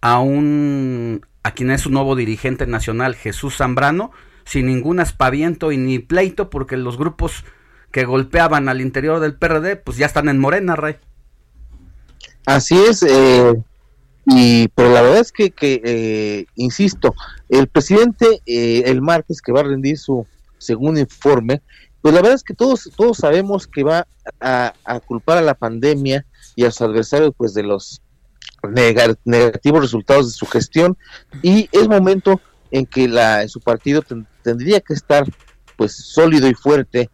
a 0.00 0.18
un 0.18 1.24
a 1.44 1.52
quien 1.52 1.70
es 1.70 1.82
su 1.82 1.90
nuevo 1.90 2.16
dirigente 2.16 2.66
nacional 2.66 3.14
Jesús 3.14 3.56
Zambrano 3.58 4.10
sin 4.44 4.66
ningún 4.66 5.00
aspaviento 5.00 5.72
y 5.72 5.76
ni 5.76 5.98
pleito 5.98 6.50
porque 6.50 6.76
los 6.76 6.96
grupos 6.98 7.44
que 7.90 8.04
golpeaban 8.04 8.68
al 8.68 8.80
interior 8.80 9.20
del 9.20 9.34
PRD 9.34 9.76
pues 9.76 9.96
ya 9.96 10.06
están 10.06 10.28
en 10.28 10.38
Morena, 10.38 10.76
Rey. 10.76 10.96
Así 12.46 12.76
es, 12.76 13.02
eh, 13.02 13.54
y 14.26 14.68
pero 14.68 14.92
la 14.92 15.02
verdad 15.02 15.20
es 15.20 15.32
que, 15.32 15.50
que 15.50 15.80
eh, 15.84 16.46
insisto, 16.56 17.14
el 17.48 17.68
presidente 17.68 18.40
eh, 18.46 18.82
el 18.86 19.00
martes 19.00 19.40
que 19.40 19.52
va 19.52 19.60
a 19.60 19.64
rendir 19.64 19.98
su 19.98 20.26
segundo 20.58 21.00
informe, 21.00 21.60
pues 22.00 22.14
la 22.14 22.20
verdad 22.20 22.36
es 22.36 22.42
que 22.42 22.54
todos 22.54 22.90
todos 22.96 23.18
sabemos 23.18 23.66
que 23.66 23.84
va 23.84 24.06
a, 24.40 24.72
culpar 25.06 25.38
a 25.38 25.42
la 25.42 25.54
pandemia 25.54 26.24
y 26.56 26.64
a 26.64 26.70
sus 26.70 26.82
adversarios 26.82 27.32
pues 27.36 27.54
de 27.54 27.62
los 27.62 28.00
nega- 28.62 29.16
negativos 29.24 29.82
resultados 29.82 30.26
de 30.26 30.32
su 30.32 30.46
gestión 30.46 30.96
y 31.42 31.68
es 31.72 31.88
momento 31.88 32.40
en 32.70 32.86
que 32.86 33.06
la 33.08 33.46
su 33.48 33.60
partido 33.60 34.02
tendría 34.42 34.80
que 34.80 34.94
estar 34.94 35.24
pues 35.76 35.92
sólido 35.96 36.48
y 36.48 36.54
fuerte 36.54 37.10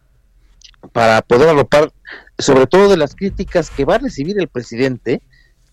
para 0.91 1.21
poder 1.21 1.49
arropar 1.49 1.91
sobre 2.37 2.67
todo 2.67 2.89
de 2.89 2.97
las 2.97 3.15
críticas 3.15 3.69
que 3.69 3.85
va 3.85 3.95
a 3.95 3.99
recibir 3.99 4.39
el 4.39 4.47
presidente 4.47 5.21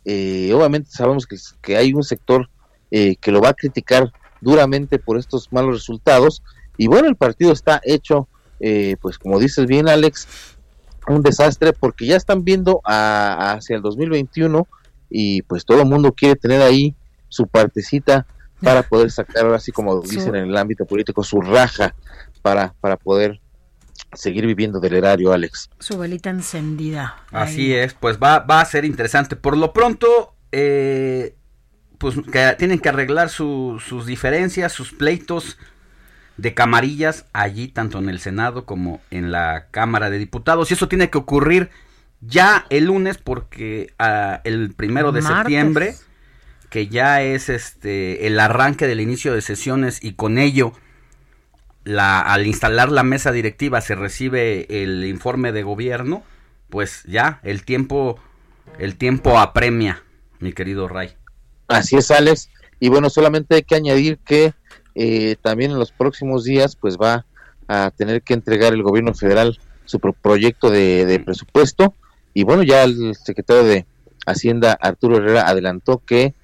eh, 0.05 0.53
obviamente 0.55 0.91
sabemos 0.91 1.27
que, 1.27 1.37
que 1.63 1.77
hay 1.77 1.93
un 1.93 2.03
sector 2.03 2.49
eh, 2.91 3.17
que 3.17 3.33
lo 3.33 3.41
va 3.41 3.51
a 3.51 3.55
criticar 3.55 4.13
duramente 4.41 4.99
por 4.99 5.19
estos 5.19 5.53
malos 5.53 5.75
resultados 5.75 6.43
y 6.77 6.87
bueno 6.89 7.09
el 7.09 7.17
partido 7.17 7.53
está 7.53 7.81
hecho 7.85 8.29
eh, 8.61 8.97
pues 9.01 9.19
como 9.19 9.39
dices 9.39 9.67
bien 9.67 9.89
Alex 9.89 10.27
un 11.09 11.23
desastre 11.23 11.73
porque 11.73 12.07
ya 12.07 12.17
están 12.17 12.45
viendo 12.45 12.81
a- 12.85 13.53
hacia 13.53 13.77
el 13.77 13.83
2021 13.83 14.67
y 15.09 15.43
pues 15.43 15.65
todo 15.65 15.83
el 15.83 15.89
mundo 15.89 16.13
quiere 16.13 16.35
tener 16.37 16.63
ahí 16.63 16.97
su 17.29 17.47
partecita 17.47 18.27
para 18.63 18.83
poder 18.83 19.11
sacar 19.11 19.45
ahora 19.45 19.61
sí 19.61 19.73
como 19.73 20.01
dicen 20.01 20.35
en 20.35 20.45
el 20.49 20.57
ámbito 20.57 20.85
político 20.87 21.23
su 21.23 21.41
raja 21.41 21.95
para 22.43 22.73
para 22.81 22.97
poder 22.97 23.41
seguir 24.15 24.47
viviendo 24.47 24.81
del 24.81 24.95
erario 24.95 25.33
Alex 25.33 25.69
Su 25.79 25.99
velita 25.99 26.31
encendida. 26.31 27.17
Así 27.33 27.75
es, 27.75 27.95
pues 27.95 28.19
va, 28.23 28.39
va 28.41 28.61
a 28.61 28.65
ser 28.65 28.85
interesante. 28.85 29.37
Por 29.37 29.57
lo 29.57 29.73
pronto, 29.73 30.35
eh, 30.53 31.35
pues 31.99 32.15
que 32.31 32.55
tienen 32.59 32.79
que 32.79 32.89
arreglar 32.89 33.29
su- 33.31 33.81
sus 33.85 34.07
diferencias, 34.07 34.73
sus 34.73 34.93
pleitos 34.93 35.59
de 36.37 36.53
camarillas 36.55 37.25
allí, 37.33 37.69
tanto 37.69 37.99
en 37.99 38.09
el 38.11 38.21
Senado 38.21 38.65
como 38.67 39.01
en 39.11 39.33
la 39.33 39.67
Cámara 39.71 40.11
de 40.11 40.19
Diputados. 40.19 40.71
Y 40.71 40.75
eso 40.75 40.89
tiene 40.89 41.09
que 41.11 41.19
ocurrir 41.19 41.71
ya 42.21 42.67
el 42.71 42.85
lunes 42.87 43.19
porque 43.19 43.93
ah, 43.99 44.41
el 44.45 44.73
primero 44.75 45.13
de 45.13 45.23
Martes. 45.23 45.39
septiembre, 45.39 45.95
que 46.77 46.89
ya 46.89 47.23
es 47.23 47.49
este 47.49 48.27
el 48.27 48.39
arranque 48.39 48.87
del 48.87 49.01
inicio 49.01 49.33
de 49.33 49.41
sesiones 49.41 50.05
y 50.05 50.13
con 50.13 50.37
ello 50.37 50.75
la, 51.85 52.21
al 52.21 52.47
instalar 52.47 52.93
la 52.93 53.03
mesa 53.03 53.33
directiva 53.33 53.81
se 53.81 53.95
recibe 53.95 54.67
el 54.83 55.07
informe 55.07 55.53
de 55.53 55.63
gobierno, 55.63 56.23
pues 56.69 57.03
ya 57.05 57.41
el 57.45 57.65
tiempo, 57.65 58.21
el 58.79 58.97
tiempo 58.97 59.39
apremia, 59.39 60.03
mi 60.39 60.53
querido 60.53 60.87
Ray. 60.87 61.15
Así 61.67 61.97
es, 61.97 62.11
Alex. 62.11 62.51
Y 62.79 62.91
bueno, 62.91 63.09
solamente 63.09 63.55
hay 63.55 63.63
que 63.63 63.77
añadir 63.77 64.19
que 64.19 64.53
eh, 64.95 65.37
también 65.41 65.71
en 65.71 65.79
los 65.79 65.93
próximos 65.93 66.45
días, 66.45 66.77
pues 66.77 66.99
va 66.99 67.25
a 67.69 67.91
tener 67.91 68.21
que 68.21 68.35
entregar 68.35 68.75
el 68.75 68.83
gobierno 68.83 69.15
federal 69.15 69.59
su 69.87 69.99
pro- 69.99 70.13
proyecto 70.13 70.69
de, 70.69 71.07
de 71.07 71.21
presupuesto. 71.21 71.95
Y 72.35 72.45
bueno, 72.45 72.63
ya 72.63 72.85
el 72.85 73.15
secretario 73.15 73.65
de 73.65 73.87
Hacienda, 74.27 74.77
Arturo 74.79 75.17
Herrera, 75.17 75.49
adelantó 75.49 76.03
que 76.05 76.35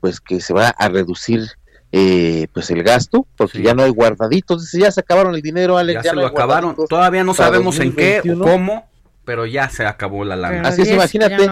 pues 0.00 0.20
que 0.20 0.40
se 0.40 0.52
va 0.52 0.68
a 0.68 0.88
reducir 0.88 1.46
eh, 1.92 2.46
pues 2.52 2.70
el 2.70 2.82
gasto, 2.82 3.26
porque 3.36 3.62
ya 3.62 3.74
no 3.74 3.82
hay 3.82 3.90
guardaditos. 3.90 4.70
Ya 4.72 4.90
se 4.90 5.00
acabaron 5.00 5.34
el 5.34 5.42
dinero, 5.42 5.76
Alex. 5.76 5.98
Ya, 5.98 6.02
ya 6.02 6.10
se 6.10 6.16
no 6.16 6.22
lo 6.22 6.28
acabaron, 6.28 6.76
todavía 6.88 7.24
no 7.24 7.34
sabemos 7.34 7.78
en 7.78 7.94
qué 7.94 8.20
o 8.20 8.36
2021. 8.36 8.44
cómo, 8.44 8.88
pero 9.24 9.46
ya 9.46 9.68
se 9.68 9.84
acabó 9.86 10.24
la 10.24 10.36
lana. 10.36 10.68
Así 10.68 10.82
es, 10.82 10.90
imagínate, 10.90 11.48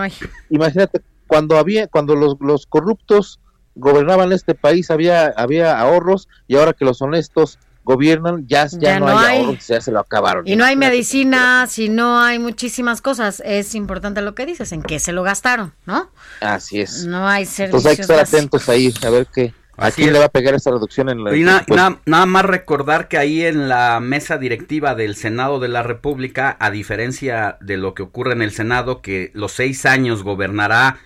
imagínate 0.50 1.02
cuando 1.28 1.58
había, 1.58 1.86
cuando 1.86 2.16
los, 2.16 2.36
los 2.40 2.66
corruptos 2.66 3.38
gobernaban 3.76 4.32
este 4.32 4.54
país 4.54 4.90
había, 4.90 5.26
había 5.26 5.78
ahorros 5.78 6.28
y 6.48 6.56
ahora 6.56 6.72
que 6.72 6.84
los 6.84 7.00
honestos 7.00 7.58
gobiernan 7.88 8.46
ya, 8.46 8.66
ya, 8.66 8.78
Ya 8.78 9.00
no, 9.00 9.06
no 9.06 9.18
hay, 9.18 9.26
hay. 9.38 9.44
ahorros, 9.44 9.66
ya 9.66 9.80
se 9.80 9.90
lo 9.90 9.98
acabaron. 10.00 10.46
Y 10.46 10.54
no 10.56 10.64
hay 10.64 10.76
medicinas 10.76 11.78
y 11.78 11.88
no 11.88 12.20
hay 12.20 12.38
muchísimas 12.38 13.00
cosas. 13.00 13.42
Es 13.44 13.74
importante 13.74 14.20
lo 14.20 14.34
que 14.34 14.44
dices, 14.46 14.72
en 14.72 14.82
qué 14.82 14.98
se 15.00 15.12
lo 15.12 15.22
gastaron, 15.22 15.72
¿no? 15.86 16.10
Así 16.40 16.80
es. 16.80 17.06
No 17.06 17.26
hay 17.26 17.46
servicios. 17.46 17.66
Entonces 17.84 17.90
hay 17.90 17.96
que 17.96 18.02
estar 18.02 18.16
básicos. 18.18 18.38
atentos 18.38 18.68
ahí 18.68 18.94
a 19.06 19.10
ver 19.10 19.26
qué 19.34 19.54
a 19.80 19.90
quién 19.92 20.12
le 20.12 20.18
va 20.18 20.24
a 20.24 20.28
pegar 20.28 20.54
esa 20.54 20.70
reducción 20.72 21.08
en 21.08 21.22
la 21.22 21.36
Y 21.36 21.44
na- 21.44 21.64
pues, 21.66 21.80
na- 21.80 22.00
nada 22.04 22.26
más 22.26 22.44
recordar 22.44 23.06
que 23.08 23.16
ahí 23.16 23.44
en 23.44 23.68
la 23.68 24.00
mesa 24.00 24.36
directiva 24.36 24.94
del 24.96 25.14
Senado 25.14 25.60
de 25.60 25.68
la 25.68 25.82
República, 25.84 26.56
a 26.58 26.70
diferencia 26.72 27.56
de 27.60 27.76
lo 27.76 27.94
que 27.94 28.02
ocurre 28.02 28.32
en 28.32 28.42
el 28.42 28.50
Senado, 28.50 29.00
que 29.02 29.30
los 29.34 29.52
seis 29.52 29.86
años 29.86 30.24
gobernará 30.24 30.98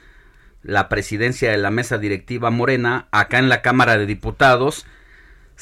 la 0.63 0.89
presidencia 0.89 1.51
de 1.51 1.59
la 1.59 1.71
mesa 1.71 1.99
directiva 1.99 2.51
Morena, 2.51 3.09
acá 3.11 3.39
en 3.39 3.49
la 3.51 3.61
Cámara 3.63 3.99
de 3.99 4.07
Diputados 4.07 4.87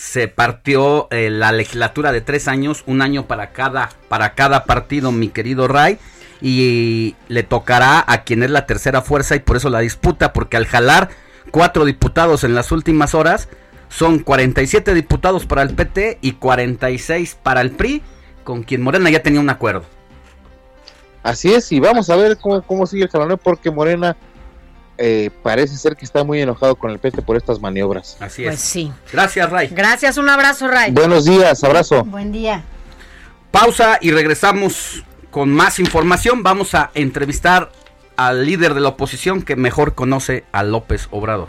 se 0.00 0.28
partió 0.28 1.08
eh, 1.10 1.28
la 1.28 1.52
legislatura 1.52 2.10
de 2.10 2.22
tres 2.22 2.48
años, 2.48 2.84
un 2.86 3.02
año 3.02 3.26
para 3.26 3.50
cada, 3.50 3.90
para 4.08 4.34
cada 4.34 4.64
partido, 4.64 5.12
mi 5.12 5.28
querido 5.28 5.68
Ray, 5.68 5.98
y 6.40 7.16
le 7.28 7.42
tocará 7.42 8.02
a 8.06 8.24
quien 8.24 8.42
es 8.42 8.50
la 8.50 8.64
tercera 8.64 9.02
fuerza 9.02 9.36
y 9.36 9.40
por 9.40 9.58
eso 9.58 9.68
la 9.68 9.80
disputa, 9.80 10.32
porque 10.32 10.56
al 10.56 10.64
jalar 10.64 11.10
cuatro 11.50 11.84
diputados 11.84 12.44
en 12.44 12.54
las 12.54 12.72
últimas 12.72 13.14
horas. 13.14 13.48
Son 13.90 14.20
47 14.20 14.94
diputados 14.94 15.44
para 15.44 15.62
el 15.62 15.74
PT 15.74 16.18
y 16.22 16.32
46 16.32 17.36
para 17.42 17.60
el 17.60 17.72
PRI, 17.72 18.02
con 18.42 18.62
quien 18.62 18.80
Morena 18.80 19.10
ya 19.10 19.22
tenía 19.22 19.40
un 19.40 19.50
acuerdo. 19.50 19.84
Así 21.22 21.52
es, 21.52 21.70
y 21.72 21.80
vamos 21.80 22.08
a 22.08 22.16
ver 22.16 22.38
cómo, 22.38 22.62
cómo 22.62 22.86
sigue 22.86 23.02
el 23.02 23.10
jaloneo, 23.10 23.36
porque 23.36 23.70
Morena 23.70 24.16
eh, 25.02 25.30
parece 25.42 25.78
ser 25.78 25.96
que 25.96 26.04
está 26.04 26.24
muy 26.24 26.42
enojado 26.42 26.76
con 26.76 26.90
el 26.90 26.98
PT 26.98 27.22
por 27.22 27.36
estas 27.36 27.58
maniobras. 27.58 28.18
Así 28.20 28.44
Pues 28.44 28.60
sí. 28.60 28.92
Gracias, 29.10 29.48
Ray. 29.48 29.68
Gracias, 29.68 30.18
un 30.18 30.28
abrazo, 30.28 30.68
Ray. 30.68 30.92
Buenos 30.92 31.24
días, 31.24 31.64
abrazo. 31.64 32.04
Buen 32.04 32.32
día. 32.32 32.62
Pausa 33.50 33.98
y 34.02 34.10
regresamos 34.10 35.02
con 35.30 35.50
más 35.52 35.78
información. 35.78 36.42
Vamos 36.42 36.74
a 36.74 36.90
entrevistar 36.92 37.72
al 38.16 38.44
líder 38.44 38.74
de 38.74 38.80
la 38.80 38.90
oposición 38.90 39.40
que 39.40 39.56
mejor 39.56 39.94
conoce 39.94 40.44
a 40.52 40.62
López 40.62 41.08
Obrador. 41.10 41.48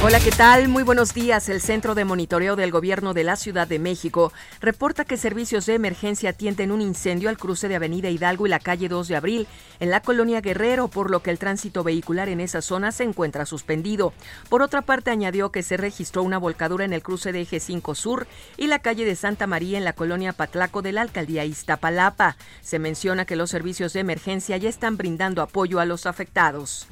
Hola, 0.00 0.20
¿qué 0.20 0.30
tal? 0.30 0.68
Muy 0.68 0.84
buenos 0.84 1.12
días. 1.12 1.48
El 1.48 1.60
Centro 1.60 1.96
de 1.96 2.04
Monitoreo 2.04 2.54
del 2.54 2.70
Gobierno 2.70 3.14
de 3.14 3.24
la 3.24 3.34
Ciudad 3.34 3.66
de 3.66 3.80
México 3.80 4.32
reporta 4.60 5.04
que 5.04 5.16
servicios 5.16 5.66
de 5.66 5.74
emergencia 5.74 6.30
atienden 6.30 6.70
un 6.70 6.80
incendio 6.80 7.28
al 7.28 7.36
cruce 7.36 7.66
de 7.66 7.74
Avenida 7.74 8.08
Hidalgo 8.08 8.46
y 8.46 8.48
la 8.48 8.60
calle 8.60 8.88
2 8.88 9.08
de 9.08 9.16
Abril 9.16 9.48
en 9.80 9.90
la 9.90 10.00
colonia 10.00 10.40
Guerrero, 10.40 10.86
por 10.86 11.10
lo 11.10 11.20
que 11.20 11.32
el 11.32 11.40
tránsito 11.40 11.82
vehicular 11.82 12.28
en 12.28 12.38
esa 12.38 12.62
zona 12.62 12.92
se 12.92 13.02
encuentra 13.02 13.44
suspendido. 13.44 14.12
Por 14.48 14.62
otra 14.62 14.82
parte, 14.82 15.10
añadió 15.10 15.50
que 15.50 15.64
se 15.64 15.76
registró 15.76 16.22
una 16.22 16.38
volcadura 16.38 16.84
en 16.84 16.92
el 16.92 17.02
cruce 17.02 17.32
de 17.32 17.40
Eje 17.40 17.58
5 17.58 17.96
Sur 17.96 18.28
y 18.56 18.68
la 18.68 18.78
calle 18.78 19.04
de 19.04 19.16
Santa 19.16 19.48
María 19.48 19.78
en 19.78 19.84
la 19.84 19.94
colonia 19.94 20.32
Patlaco 20.32 20.80
de 20.80 20.92
la 20.92 21.02
alcaldía 21.02 21.44
Iztapalapa. 21.44 22.36
Se 22.62 22.78
menciona 22.78 23.24
que 23.24 23.34
los 23.34 23.50
servicios 23.50 23.94
de 23.94 24.00
emergencia 24.00 24.58
ya 24.58 24.68
están 24.68 24.96
brindando 24.96 25.42
apoyo 25.42 25.80
a 25.80 25.86
los 25.86 26.06
afectados. 26.06 26.86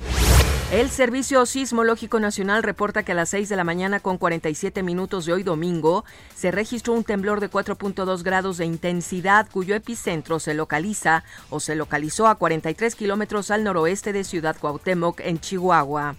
El 0.72 0.90
Servicio 0.90 1.46
Sismológico 1.46 2.18
Nacional 2.18 2.64
reporta 2.64 2.95
que 3.02 3.12
a 3.12 3.14
las 3.14 3.30
6 3.30 3.48
de 3.48 3.56
la 3.56 3.64
mañana 3.64 4.00
con 4.00 4.18
47 4.18 4.82
minutos 4.82 5.26
de 5.26 5.32
hoy 5.32 5.42
domingo 5.42 6.04
se 6.34 6.50
registró 6.50 6.92
un 6.92 7.04
temblor 7.04 7.40
de 7.40 7.50
4.2 7.50 8.22
grados 8.22 8.58
de 8.58 8.66
intensidad 8.66 9.48
cuyo 9.50 9.74
epicentro 9.74 10.38
se 10.38 10.54
localiza 10.54 11.24
o 11.50 11.60
se 11.60 11.74
localizó 11.74 12.26
a 12.26 12.36
43 12.36 12.94
kilómetros 12.94 13.50
al 13.50 13.64
noroeste 13.64 14.12
de 14.12 14.24
Ciudad 14.24 14.56
Cuauhtémoc 14.58 15.20
en 15.20 15.40
Chihuahua. 15.40 16.16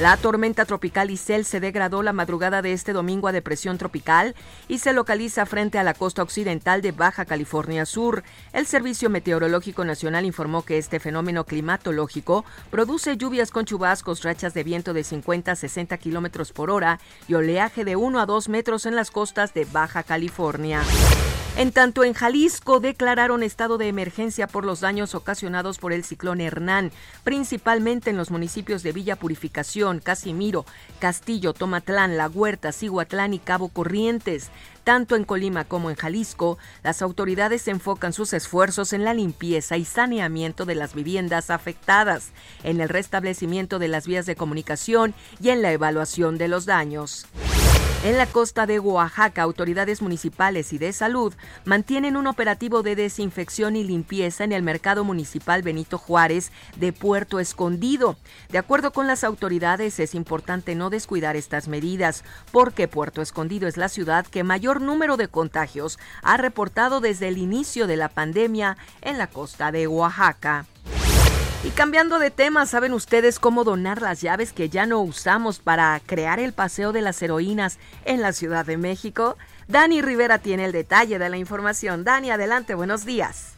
La 0.00 0.16
tormenta 0.16 0.64
tropical 0.64 1.08
Isel 1.12 1.44
se 1.44 1.60
degradó 1.60 2.02
la 2.02 2.12
madrugada 2.12 2.62
de 2.62 2.72
este 2.72 2.92
domingo 2.92 3.28
a 3.28 3.32
depresión 3.32 3.78
tropical 3.78 4.34
y 4.66 4.78
se 4.78 4.92
localiza 4.92 5.46
frente 5.46 5.78
a 5.78 5.84
la 5.84 5.94
costa 5.94 6.20
occidental 6.20 6.82
de 6.82 6.90
Baja 6.90 7.24
California 7.24 7.86
Sur. 7.86 8.24
El 8.52 8.66
Servicio 8.66 9.08
Meteorológico 9.08 9.84
Nacional 9.84 10.24
informó 10.24 10.64
que 10.64 10.78
este 10.78 10.98
fenómeno 10.98 11.44
climatológico 11.44 12.44
produce 12.72 13.16
lluvias 13.16 13.52
con 13.52 13.66
chubascos, 13.66 14.24
rachas 14.24 14.52
de 14.52 14.64
viento 14.64 14.94
de 14.94 15.04
50 15.04 15.52
a 15.52 15.56
60 15.56 15.93
kilómetros 15.98 16.52
por 16.52 16.70
hora 16.70 17.00
y 17.28 17.34
oleaje 17.34 17.84
de 17.84 17.96
1 17.96 18.20
a 18.20 18.26
2 18.26 18.48
metros 18.48 18.86
en 18.86 18.96
las 18.96 19.10
costas 19.10 19.54
de 19.54 19.64
Baja 19.64 20.02
California. 20.02 20.82
En 21.56 21.70
tanto, 21.70 22.02
en 22.02 22.14
Jalisco 22.14 22.80
declararon 22.80 23.44
estado 23.44 23.78
de 23.78 23.86
emergencia 23.86 24.48
por 24.48 24.64
los 24.64 24.80
daños 24.80 25.14
ocasionados 25.14 25.78
por 25.78 25.92
el 25.92 26.02
ciclón 26.02 26.40
Hernán, 26.40 26.90
principalmente 27.22 28.10
en 28.10 28.16
los 28.16 28.32
municipios 28.32 28.82
de 28.82 28.90
Villa 28.90 29.14
Purificación, 29.14 30.00
Casimiro, 30.00 30.66
Castillo, 30.98 31.52
Tomatlán, 31.52 32.16
La 32.16 32.28
Huerta, 32.28 32.72
Cihuatlán 32.72 33.34
y 33.34 33.38
Cabo 33.38 33.68
Corrientes. 33.68 34.50
Tanto 34.84 35.16
en 35.16 35.24
Colima 35.24 35.64
como 35.64 35.88
en 35.88 35.96
Jalisco, 35.96 36.58
las 36.82 37.00
autoridades 37.00 37.66
enfocan 37.68 38.12
sus 38.12 38.34
esfuerzos 38.34 38.92
en 38.92 39.02
la 39.02 39.14
limpieza 39.14 39.78
y 39.78 39.86
saneamiento 39.86 40.66
de 40.66 40.74
las 40.74 40.94
viviendas 40.94 41.48
afectadas, 41.48 42.32
en 42.62 42.82
el 42.82 42.90
restablecimiento 42.90 43.78
de 43.78 43.88
las 43.88 44.06
vías 44.06 44.26
de 44.26 44.36
comunicación 44.36 45.14
y 45.40 45.48
en 45.48 45.62
la 45.62 45.72
evaluación 45.72 46.36
de 46.36 46.48
los 46.48 46.66
daños. 46.66 47.26
En 48.04 48.18
la 48.18 48.26
costa 48.26 48.66
de 48.66 48.80
Oaxaca, 48.80 49.40
autoridades 49.40 50.02
municipales 50.02 50.74
y 50.74 50.78
de 50.78 50.92
salud 50.92 51.32
mantienen 51.64 52.18
un 52.18 52.26
operativo 52.26 52.82
de 52.82 52.96
desinfección 52.96 53.76
y 53.76 53.82
limpieza 53.82 54.44
en 54.44 54.52
el 54.52 54.62
mercado 54.62 55.04
municipal 55.04 55.62
Benito 55.62 55.96
Juárez 55.96 56.52
de 56.76 56.92
Puerto 56.92 57.40
Escondido. 57.40 58.18
De 58.50 58.58
acuerdo 58.58 58.92
con 58.92 59.06
las 59.06 59.24
autoridades, 59.24 59.98
es 60.00 60.14
importante 60.14 60.74
no 60.74 60.90
descuidar 60.90 61.34
estas 61.34 61.66
medidas, 61.66 62.24
porque 62.52 62.88
Puerto 62.88 63.22
Escondido 63.22 63.66
es 63.68 63.78
la 63.78 63.88
ciudad 63.88 64.26
que 64.26 64.44
mayor 64.44 64.73
número 64.80 65.16
de 65.16 65.28
contagios 65.28 65.98
ha 66.22 66.36
reportado 66.36 67.00
desde 67.00 67.28
el 67.28 67.38
inicio 67.38 67.86
de 67.86 67.96
la 67.96 68.08
pandemia 68.08 68.76
en 69.02 69.18
la 69.18 69.26
costa 69.26 69.72
de 69.72 69.86
Oaxaca. 69.86 70.66
Y 71.64 71.70
cambiando 71.70 72.18
de 72.18 72.30
tema, 72.30 72.66
¿saben 72.66 72.92
ustedes 72.92 73.38
cómo 73.38 73.64
donar 73.64 74.02
las 74.02 74.20
llaves 74.20 74.52
que 74.52 74.68
ya 74.68 74.84
no 74.84 75.00
usamos 75.00 75.60
para 75.60 75.98
crear 76.04 76.38
el 76.38 76.52
Paseo 76.52 76.92
de 76.92 77.00
las 77.00 77.22
Heroínas 77.22 77.78
en 78.04 78.20
la 78.20 78.34
Ciudad 78.34 78.66
de 78.66 78.76
México? 78.76 79.38
Dani 79.66 80.02
Rivera 80.02 80.38
tiene 80.38 80.66
el 80.66 80.72
detalle 80.72 81.18
de 81.18 81.28
la 81.30 81.38
información. 81.38 82.04
Dani, 82.04 82.30
adelante, 82.30 82.74
buenos 82.74 83.06
días. 83.06 83.53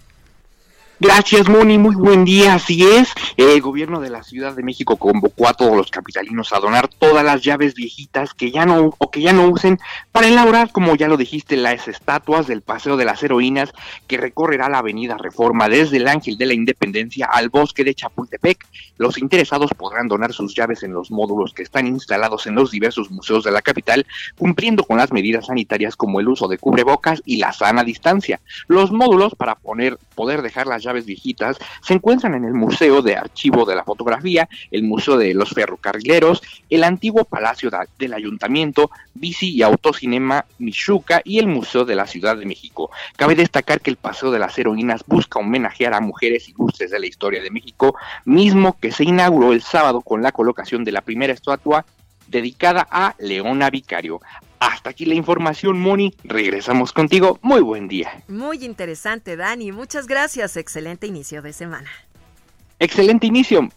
Gracias, 0.98 1.46
Moni. 1.46 1.76
Muy 1.76 1.94
buen 1.94 2.24
día. 2.24 2.54
Así 2.54 2.82
es. 2.82 3.12
El 3.36 3.60
gobierno 3.60 4.00
de 4.00 4.08
la 4.08 4.22
Ciudad 4.22 4.56
de 4.56 4.62
México 4.62 4.96
convocó 4.96 5.46
a 5.46 5.52
todos 5.52 5.76
los 5.76 5.90
capitalinos 5.90 6.54
a 6.54 6.58
donar 6.58 6.88
todas 6.88 7.22
las 7.22 7.42
llaves 7.42 7.74
viejitas 7.74 8.32
que 8.32 8.50
ya 8.50 8.64
no 8.64 8.94
o 8.96 9.10
que 9.10 9.20
ya 9.20 9.34
no 9.34 9.46
usen 9.46 9.78
para 10.10 10.28
elaborar, 10.28 10.72
como 10.72 10.96
ya 10.96 11.06
lo 11.06 11.18
dijiste, 11.18 11.58
las 11.58 11.86
estatuas 11.86 12.46
del 12.46 12.62
Paseo 12.62 12.96
de 12.96 13.04
las 13.04 13.22
Heroínas 13.22 13.74
que 14.06 14.16
recorrerá 14.16 14.70
la 14.70 14.78
Avenida 14.78 15.18
Reforma 15.18 15.68
desde 15.68 15.98
el 15.98 16.08
Ángel 16.08 16.38
de 16.38 16.46
la 16.46 16.54
Independencia 16.54 17.26
al 17.26 17.50
Bosque 17.50 17.84
de 17.84 17.94
Chapultepec. 17.94 18.66
Los 18.96 19.18
interesados 19.18 19.72
podrán 19.76 20.08
donar 20.08 20.32
sus 20.32 20.54
llaves 20.54 20.82
en 20.82 20.94
los 20.94 21.10
módulos 21.10 21.52
que 21.52 21.62
están 21.62 21.86
instalados 21.86 22.46
en 22.46 22.54
los 22.54 22.70
diversos 22.70 23.10
museos 23.10 23.44
de 23.44 23.50
la 23.50 23.60
capital, 23.60 24.06
cumpliendo 24.38 24.82
con 24.82 24.96
las 24.96 25.12
medidas 25.12 25.46
sanitarias 25.46 25.94
como 25.94 26.20
el 26.20 26.28
uso 26.28 26.48
de 26.48 26.56
cubrebocas 26.56 27.20
y 27.26 27.36
la 27.36 27.52
sana 27.52 27.84
distancia. 27.84 28.40
Los 28.66 28.92
módulos 28.92 29.34
para 29.34 29.56
poner 29.56 29.98
poder 30.14 30.40
dejar 30.40 30.66
las 30.66 30.85
llaves 30.86 31.04
viejitas 31.04 31.58
se 31.82 31.94
encuentran 31.94 32.34
en 32.34 32.44
el 32.44 32.54
Museo 32.54 33.02
de 33.02 33.16
Archivo 33.16 33.64
de 33.64 33.74
la 33.74 33.84
Fotografía, 33.84 34.48
el 34.70 34.84
Museo 34.84 35.18
de 35.18 35.34
los 35.34 35.50
Ferrocarrileros, 35.50 36.42
el 36.70 36.84
antiguo 36.84 37.24
Palacio 37.24 37.70
del 37.98 38.14
Ayuntamiento, 38.14 38.90
Bici 39.14 39.50
y 39.50 39.62
Autocinema 39.62 40.44
Michuca 40.58 41.20
y 41.24 41.38
el 41.38 41.46
Museo 41.46 41.84
de 41.84 41.96
la 41.96 42.06
Ciudad 42.06 42.36
de 42.36 42.46
México. 42.46 42.90
Cabe 43.16 43.34
destacar 43.34 43.80
que 43.80 43.90
el 43.90 43.96
Paseo 43.96 44.30
de 44.30 44.38
las 44.38 44.58
Heroínas 44.58 45.02
busca 45.06 45.38
homenajear 45.38 45.94
a 45.94 46.00
mujeres 46.00 46.48
ilustres 46.48 46.90
de 46.90 47.00
la 47.00 47.06
historia 47.06 47.42
de 47.42 47.50
México, 47.50 47.96
mismo 48.24 48.78
que 48.80 48.92
se 48.92 49.04
inauguró 49.04 49.52
el 49.52 49.62
sábado 49.62 50.00
con 50.00 50.22
la 50.22 50.32
colocación 50.32 50.84
de 50.84 50.92
la 50.92 51.02
primera 51.02 51.32
estatua 51.32 51.84
dedicada 52.28 52.86
a 52.90 53.14
Leona 53.18 53.70
Vicario. 53.70 54.20
Hasta 54.58 54.90
aquí 54.90 55.04
la 55.04 55.14
información, 55.14 55.78
Moni. 55.78 56.14
Regresamos 56.24 56.92
contigo. 56.92 57.38
Muy 57.42 57.60
buen 57.60 57.88
día. 57.88 58.22
Muy 58.28 58.64
interesante, 58.64 59.36
Dani. 59.36 59.72
Muchas 59.72 60.06
gracias. 60.06 60.56
Excelente 60.56 61.06
inicio 61.06 61.42
de 61.42 61.52
semana. 61.52 61.90
Excelente 62.78 63.26
inicio. 63.26 63.68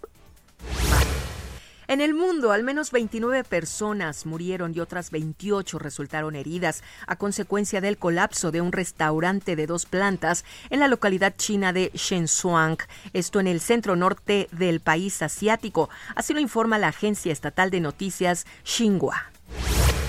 En 1.90 2.02
el 2.02 2.14
mundo, 2.14 2.52
al 2.52 2.64
menos 2.64 2.92
29 2.92 3.44
personas 3.44 4.28
murieron 4.28 4.76
y 4.76 4.80
otras 4.80 5.10
28 5.10 5.80
resultaron 5.80 6.36
heridas 6.36 6.84
a 7.08 7.16
consecuencia 7.16 7.82
del 7.82 7.98
colapso 7.98 8.52
de 8.52 8.62
un 8.62 8.72
restaurante 8.72 9.56
de 9.56 9.66
dos 9.66 9.88
plantas 9.88 10.46
en 10.70 10.82
la 10.82 10.88
localidad 10.88 11.34
china 11.36 11.74
de 11.74 11.90
Shenzhuang, 11.96 12.78
esto 13.14 13.40
en 13.40 13.48
el 13.48 13.60
centro 13.60 13.96
norte 13.96 14.50
del 14.52 14.82
país 14.82 15.24
asiático. 15.24 15.90
Así 16.14 16.36
lo 16.36 16.40
informa 16.40 16.78
la 16.78 16.90
agencia 16.90 17.34
estatal 17.34 17.72
de 17.72 17.80
noticias 17.80 18.46
Xinhua. 18.64 19.32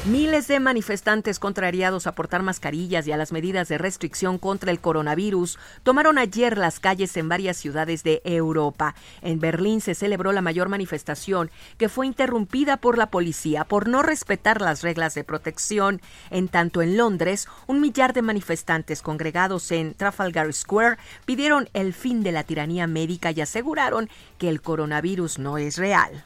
Miles 0.07 0.49
de 0.49 0.61
manifestantes 0.61 1.39
contrariados 1.39 2.07
a 2.07 2.15
portar 2.15 2.43
mascarillas 2.43 3.07
y 3.07 3.13
a 3.13 3.19
las 3.19 3.33
medidas 3.33 3.69
de 3.69 3.77
restricción 3.77 4.39
contra 4.39 4.71
el 4.71 4.81
coronavirus 4.81 5.59
tomaron 5.83 6.17
ayer 6.17 6.57
las 6.57 6.81
calles 6.81 7.15
en 7.19 7.29
varias 7.29 7.59
ciudades 7.59 8.03
de 8.03 8.23
Europa. 8.25 8.95
En 9.21 9.41
Berlín 9.41 9.83
se 9.83 9.95
celebró 9.95 10.33
la 10.33 10.41
mayor 10.41 10.71
manifestación 10.71 11.51
que 11.77 11.91
fue 11.91 12.07
interrumpida 12.07 12.79
por 12.79 12.97
la 12.97 13.11
policía 13.11 13.65
por 13.65 13.91
no 13.91 14.01
respetar 14.01 14.63
las 14.63 14.81
reglas 14.81 15.15
de 15.15 15.23
protección. 15.23 16.01
En 16.31 16.49
tanto 16.49 16.81
en 16.81 16.97
Londres, 16.97 17.47
un 17.67 17.83
millar 17.83 18.15
de 18.15 18.23
manifestantes 18.23 19.03
congregados 19.03 19.71
en 19.71 19.93
Trafalgar 19.93 20.51
Square 20.55 20.97
pidieron 21.27 21.69
el 21.75 21.93
fin 21.93 22.23
de 22.23 22.33
la 22.33 22.45
tiranía 22.45 22.87
médica 22.87 23.33
y 23.33 23.43
aseguraron 23.43 24.09
que 24.39 24.49
el 24.49 24.63
coronavirus 24.63 25.39
no 25.39 25.59
es 25.59 25.77
real. 25.77 26.25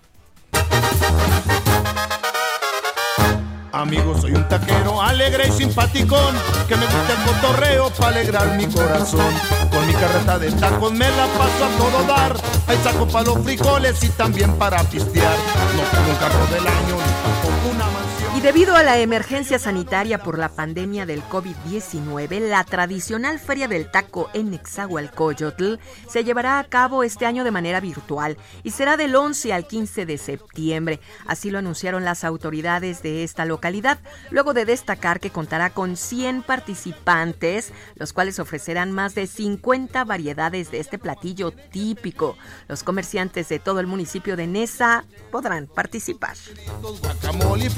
Amigo, 3.75 4.17
soy 4.21 4.31
un 4.31 4.49
taquero 4.49 5.03
alegre 5.03 5.49
y 5.49 5.51
simpaticón 5.51 6.37
Que 6.69 6.77
me 6.77 6.87
gusta 6.87 7.13
el 7.13 7.25
cotorreo 7.27 7.91
para 7.91 8.09
alegrar 8.11 8.57
mi 8.57 8.67
corazón. 8.67 9.35
Con 9.69 9.85
mi 9.89 9.93
carreta 9.95 10.39
de 10.39 10.53
tacos 10.53 10.93
me 10.93 11.09
la 11.11 11.27
paso 11.27 11.65
a 11.65 11.77
todo 11.77 12.05
dar. 12.07 12.37
Hay 12.69 12.79
saco 12.85 13.09
para 13.09 13.25
los 13.25 13.43
frijoles 13.43 14.01
y 14.05 14.11
también 14.11 14.53
para 14.59 14.81
pistear. 14.85 15.37
No 15.75 15.83
tengo 15.91 16.09
un 16.09 16.17
carro 16.17 16.47
del 16.55 16.65
año 16.65 16.97
ni 17.03 17.13
tampoco 17.25 17.71
una 17.75 17.94
Y 18.35 18.41
debido 18.41 18.75
a 18.75 18.83
la 18.83 18.99
emergencia 18.99 19.61
sanitaria 19.61 20.19
por 20.19 20.39
la 20.39 20.49
pandemia 20.49 21.07
del 21.07 21.23
COVID-19, 21.23 22.41
la 22.41 22.65
tradicional 22.65 23.39
Feria 23.39 23.69
del 23.69 23.89
Taco 23.89 24.29
en 24.35 24.51
Nezahualcóyotl 24.51 25.77
se 26.09 26.25
llevará 26.25 26.59
a 26.59 26.65
cabo 26.65 27.05
este 27.05 27.27
año 27.27 27.45
de 27.45 27.53
manera 27.53 27.79
virtual 27.79 28.37
y 28.65 28.73
será 28.73 28.97
del 28.97 29.15
11 29.15 29.53
al 29.53 29.69
15 29.69 30.05
de 30.05 30.19
septiembre. 30.19 31.01
Así 31.27 31.51
lo 31.51 31.59
anunciaron 31.59 32.05
las 32.05 32.25
autoridades 32.25 33.05
de 33.05 33.23
esta 33.23 33.45
localidad, 33.45 34.01
luego 34.31 34.53
de 34.53 34.65
destacar 34.65 35.21
que 35.21 35.31
contará 35.31 35.71
con 35.71 35.97
100 35.97 36.43
participantes, 36.43 37.73
los 37.95 38.13
cuales 38.13 38.41
ofrecerán 38.41 38.91
más 38.91 39.15
de 39.15 39.29
50 39.29 40.05
variedades 40.05 40.73
de 40.73 40.81
este 40.81 40.99
platillo 40.99 41.53
típico. 41.53 42.37
Los 42.67 42.83
comerciantes 42.83 43.49
de 43.49 43.61
todo 43.61 43.79
el 43.79 43.87
municipio 43.87 44.37
de 44.37 44.49
Neza 44.49 45.05
podrán 45.31 45.69
participar. 45.69 46.37
Guacamole 46.81 47.71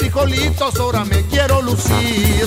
frijolitos, 0.47 0.81
ahora 0.81 1.05
me 1.05 1.23
quiero 1.27 1.63
lucir 1.63 2.47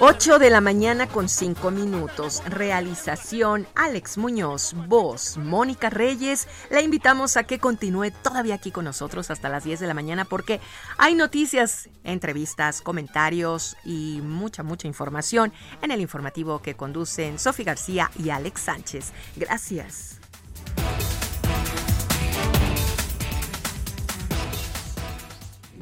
8 0.00 0.38
de 0.38 0.50
la 0.50 0.60
mañana 0.60 1.06
con 1.06 1.28
5 1.28 1.70
minutos. 1.70 2.42
Realización 2.46 3.66
Alex 3.74 4.18
Muñoz, 4.18 4.74
voz 4.88 5.36
Mónica 5.36 5.90
Reyes. 5.90 6.48
La 6.70 6.80
invitamos 6.80 7.36
a 7.36 7.44
que 7.44 7.58
continúe 7.58 8.10
todavía 8.22 8.54
aquí 8.56 8.70
con 8.70 8.84
nosotros 8.84 9.30
hasta 9.30 9.48
las 9.48 9.64
10 9.64 9.80
de 9.80 9.86
la 9.86 9.94
mañana 9.94 10.24
porque 10.24 10.60
hay 10.98 11.14
noticias, 11.14 11.88
entrevistas, 12.04 12.82
comentarios 12.82 13.76
y 13.84 14.20
mucha, 14.22 14.62
mucha 14.62 14.88
información 14.88 15.52
en 15.82 15.92
el 15.92 16.00
informativo 16.00 16.60
que 16.60 16.74
conducen 16.74 17.38
Sofi 17.38 17.64
García 17.64 18.10
y 18.18 18.30
Alex 18.30 18.60
Sánchez. 18.60 19.12
Gracias. 19.36 20.20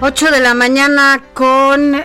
Ocho 0.00 0.30
de 0.30 0.38
la 0.38 0.54
mañana 0.54 1.20
con 1.34 2.04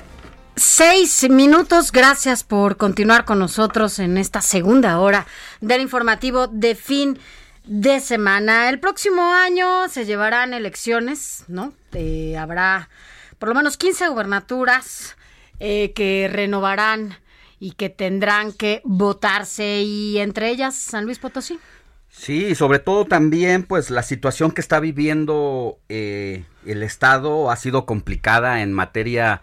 seis 0.55 1.29
minutos. 1.29 1.91
Gracias 1.91 2.43
por 2.43 2.75
continuar 2.75 3.23
con 3.23 3.37
nosotros 3.37 3.99
en 3.99 4.17
esta 4.17 4.41
segunda 4.41 4.99
hora 4.99 5.27
del 5.61 5.81
informativo 5.81 6.47
de 6.47 6.73
fin 6.73 7.19
de 7.65 7.99
semana. 7.99 8.69
El 8.69 8.79
próximo 8.79 9.21
año 9.35 9.87
se 9.89 10.05
llevarán 10.05 10.55
elecciones, 10.55 11.43
¿no? 11.47 11.71
Eh, 11.91 12.35
habrá 12.35 12.89
por 13.37 13.49
lo 13.49 13.55
menos 13.55 13.77
15 13.77 14.07
gubernaturas 14.07 15.15
eh, 15.59 15.93
que 15.93 16.27
renovarán 16.33 17.19
y 17.59 17.73
que 17.73 17.89
tendrán 17.89 18.53
que 18.53 18.81
votarse 18.85 19.83
y 19.83 20.17
entre 20.17 20.49
ellas 20.49 20.75
San 20.75 21.05
Luis 21.05 21.19
Potosí. 21.19 21.59
Sí, 22.15 22.53
sobre 22.53 22.77
todo 22.77 23.05
también, 23.05 23.63
pues 23.63 23.89
la 23.89 24.03
situación 24.03 24.51
que 24.51 24.61
está 24.61 24.79
viviendo 24.79 25.79
eh, 25.89 26.45
el 26.63 26.83
Estado 26.83 27.49
ha 27.49 27.55
sido 27.55 27.87
complicada 27.87 28.61
en 28.61 28.71
materia 28.71 29.41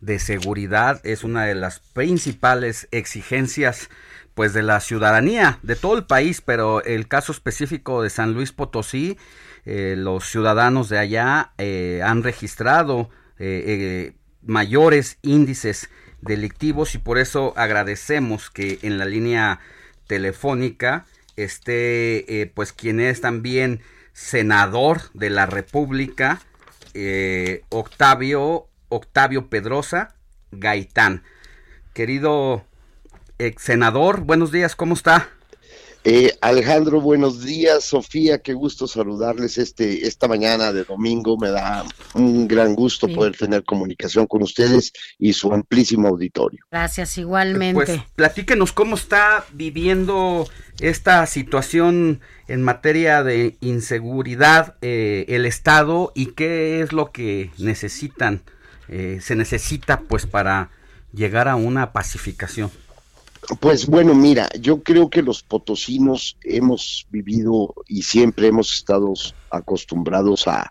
de 0.00 0.18
seguridad. 0.18 1.00
Es 1.04 1.22
una 1.22 1.44
de 1.44 1.54
las 1.54 1.78
principales 1.78 2.88
exigencias, 2.90 3.88
pues, 4.34 4.52
de 4.52 4.62
la 4.64 4.80
ciudadanía 4.80 5.60
de 5.62 5.76
todo 5.76 5.96
el 5.96 6.06
país, 6.06 6.42
pero 6.42 6.82
el 6.82 7.06
caso 7.06 7.30
específico 7.30 8.02
de 8.02 8.10
San 8.10 8.34
Luis 8.34 8.50
Potosí, 8.52 9.16
eh, 9.64 9.94
los 9.96 10.28
ciudadanos 10.28 10.88
de 10.88 10.98
allá 10.98 11.52
eh, 11.56 12.02
han 12.04 12.24
registrado 12.24 13.10
eh, 13.38 14.12
mayores 14.42 15.18
índices 15.22 15.88
delictivos 16.20 16.96
y 16.96 16.98
por 16.98 17.16
eso 17.16 17.54
agradecemos 17.56 18.50
que 18.50 18.80
en 18.82 18.98
la 18.98 19.04
línea 19.04 19.60
telefónica 20.08 21.06
esté 21.44 22.40
eh, 22.40 22.50
pues 22.52 22.72
quien 22.72 23.00
es 23.00 23.20
también 23.20 23.80
senador 24.12 25.02
de 25.14 25.30
la 25.30 25.46
República, 25.46 26.40
eh, 26.94 27.62
Octavio, 27.68 28.66
Octavio 28.88 29.48
Pedrosa 29.48 30.14
Gaitán. 30.50 31.22
Querido 31.94 32.64
ex 33.38 33.62
senador, 33.62 34.22
buenos 34.22 34.50
días, 34.50 34.74
¿cómo 34.74 34.94
está? 34.94 35.30
Eh, 36.04 36.32
Alejandro, 36.40 37.00
buenos 37.00 37.44
días. 37.44 37.84
Sofía, 37.84 38.38
qué 38.38 38.54
gusto 38.54 38.86
saludarles 38.86 39.58
este, 39.58 40.06
esta 40.06 40.26
mañana 40.28 40.72
de 40.72 40.84
domingo. 40.84 41.36
Me 41.36 41.50
da 41.50 41.84
un 42.14 42.48
gran 42.48 42.74
gusto 42.74 43.08
Sí. 43.08 43.14
poder 43.14 43.36
tener 43.36 43.64
comunicación 43.64 44.26
con 44.26 44.42
ustedes 44.42 44.92
y 45.18 45.32
su 45.34 45.52
amplísimo 45.52 46.08
auditorio. 46.08 46.64
Gracias, 46.70 47.18
igualmente. 47.18 47.84
Pues 47.84 48.00
platíquenos 48.14 48.72
cómo 48.72 48.94
está 48.94 49.44
viviendo 49.52 50.48
esta 50.80 51.26
situación 51.26 52.20
en 52.46 52.62
materia 52.62 53.22
de 53.22 53.56
inseguridad 53.60 54.76
eh, 54.80 55.26
el 55.28 55.44
Estado 55.44 56.12
y 56.14 56.26
qué 56.26 56.80
es 56.80 56.92
lo 56.92 57.10
que 57.10 57.50
necesitan, 57.58 58.40
eh, 58.88 59.18
se 59.20 59.34
necesita 59.36 60.00
pues 60.00 60.24
para 60.26 60.70
llegar 61.12 61.48
a 61.48 61.56
una 61.56 61.92
pacificación. 61.92 62.70
Pues 63.60 63.86
bueno, 63.86 64.14
mira, 64.14 64.48
yo 64.60 64.82
creo 64.82 65.08
que 65.08 65.22
los 65.22 65.42
potosinos 65.42 66.36
hemos 66.42 67.06
vivido 67.10 67.74
y 67.86 68.02
siempre 68.02 68.48
hemos 68.48 68.74
estado 68.74 69.14
acostumbrados 69.50 70.46
a 70.48 70.70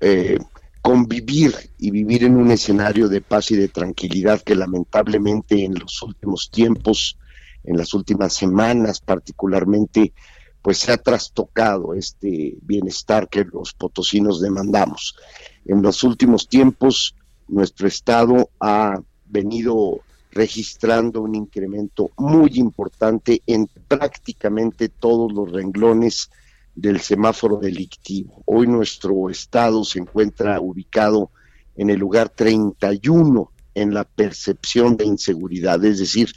eh, 0.00 0.38
convivir 0.82 1.52
y 1.78 1.90
vivir 1.90 2.24
en 2.24 2.36
un 2.36 2.52
escenario 2.52 3.08
de 3.08 3.20
paz 3.20 3.50
y 3.50 3.56
de 3.56 3.68
tranquilidad 3.68 4.40
que 4.42 4.54
lamentablemente 4.54 5.64
en 5.64 5.74
los 5.74 6.00
últimos 6.02 6.50
tiempos, 6.50 7.18
en 7.64 7.76
las 7.76 7.92
últimas 7.92 8.34
semanas 8.34 9.00
particularmente, 9.00 10.12
pues 10.62 10.78
se 10.78 10.92
ha 10.92 10.96
trastocado 10.96 11.94
este 11.94 12.56
bienestar 12.62 13.28
que 13.28 13.44
los 13.44 13.72
potosinos 13.74 14.40
demandamos. 14.40 15.16
En 15.64 15.82
los 15.82 16.04
últimos 16.04 16.48
tiempos, 16.48 17.16
nuestro 17.48 17.88
Estado 17.88 18.50
ha 18.60 19.00
venido 19.24 20.00
registrando 20.36 21.22
un 21.22 21.34
incremento 21.34 22.10
muy 22.18 22.52
importante 22.56 23.42
en 23.46 23.68
prácticamente 23.88 24.90
todos 24.90 25.32
los 25.32 25.50
renglones 25.50 26.30
del 26.74 27.00
semáforo 27.00 27.56
delictivo. 27.56 28.42
Hoy 28.44 28.66
nuestro 28.66 29.30
estado 29.30 29.82
se 29.82 29.98
encuentra 29.98 30.60
ubicado 30.60 31.30
en 31.74 31.88
el 31.88 31.98
lugar 31.98 32.28
31 32.28 33.50
en 33.74 33.94
la 33.94 34.04
percepción 34.04 34.96
de 34.96 35.06
inseguridad, 35.06 35.82
es 35.84 35.98
decir, 35.98 36.32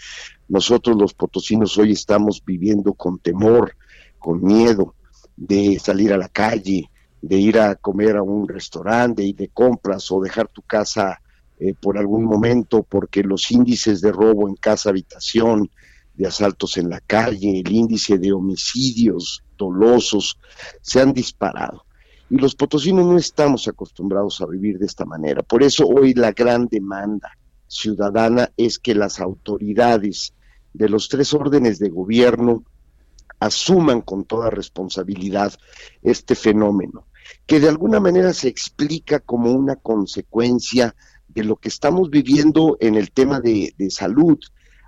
nosotros 0.48 0.98
los 0.98 1.14
potosinos 1.14 1.78
hoy 1.78 1.92
estamos 1.92 2.44
viviendo 2.44 2.94
con 2.94 3.20
temor, 3.20 3.76
con 4.18 4.44
miedo 4.44 4.96
de 5.38 5.80
salir 5.80 6.12
a 6.12 6.18
la 6.18 6.28
calle, 6.28 6.90
de 7.22 7.38
ir 7.38 7.60
a 7.60 7.76
comer 7.76 8.18
a 8.18 8.24
un 8.24 8.48
restaurante, 8.48 9.22
de 9.22 9.30
ir 9.30 9.36
de 9.36 9.50
compras 9.50 10.12
o 10.12 10.22
dejar 10.22 10.48
tu 10.48 10.62
casa 10.62 11.22
eh, 11.60 11.74
por 11.80 11.98
algún 11.98 12.24
momento, 12.24 12.84
porque 12.84 13.22
los 13.22 13.52
índices 13.52 14.02
de 14.02 14.12
robo 14.12 14.48
en 14.48 14.56
casa 14.56 14.90
habitación, 14.90 15.70
de 16.14 16.28
asaltos 16.28 16.78
en 16.78 16.90
la 16.90 17.00
calle, 17.00 17.60
el 17.60 17.72
índice 17.72 18.18
de 18.18 18.34
homicidios 18.34 19.44
dolosos 19.58 20.38
se 20.82 21.00
han 21.00 21.14
disparado. 21.14 21.86
Y 22.30 22.38
los 22.38 22.56
potosinos 22.56 23.06
no 23.06 23.18
estamos 23.18 23.68
acostumbrados 23.68 24.42
a 24.42 24.46
vivir 24.46 24.78
de 24.80 24.86
esta 24.86 25.06
manera. 25.06 25.44
Por 25.44 25.64
eso 25.64 25.88
hoy 25.88 26.14
la 26.14 26.32
gran 26.32 26.68
demanda 26.68 27.32
ciudadana 27.68 28.52
es 28.58 28.80
que 28.80 28.96
las 28.96 29.20
autoridades 29.20 30.34
de 30.74 30.90
los 30.90 31.10
tres 31.10 31.34
órdenes 31.34 31.80
de 31.80 31.90
gobierno 31.90 32.64
asuman 33.40 34.02
con 34.02 34.26
toda 34.26 34.50
responsabilidad 34.50 35.54
este 36.02 36.36
fenómeno, 36.36 37.08
que 37.46 37.60
de 37.60 37.70
alguna 37.70 38.00
manera 38.00 38.34
se 38.34 38.50
explica 38.50 39.20
como 39.20 39.52
una 39.52 39.78
consecuencia 39.78 40.96
de 41.30 41.44
lo 41.44 41.56
que 41.56 41.70
estamos 41.70 42.10
viviendo 42.10 42.78
en 42.80 42.96
el 42.96 43.12
tema 43.12 43.40
de, 43.40 43.74
de 43.78 43.90
salud. 43.90 44.38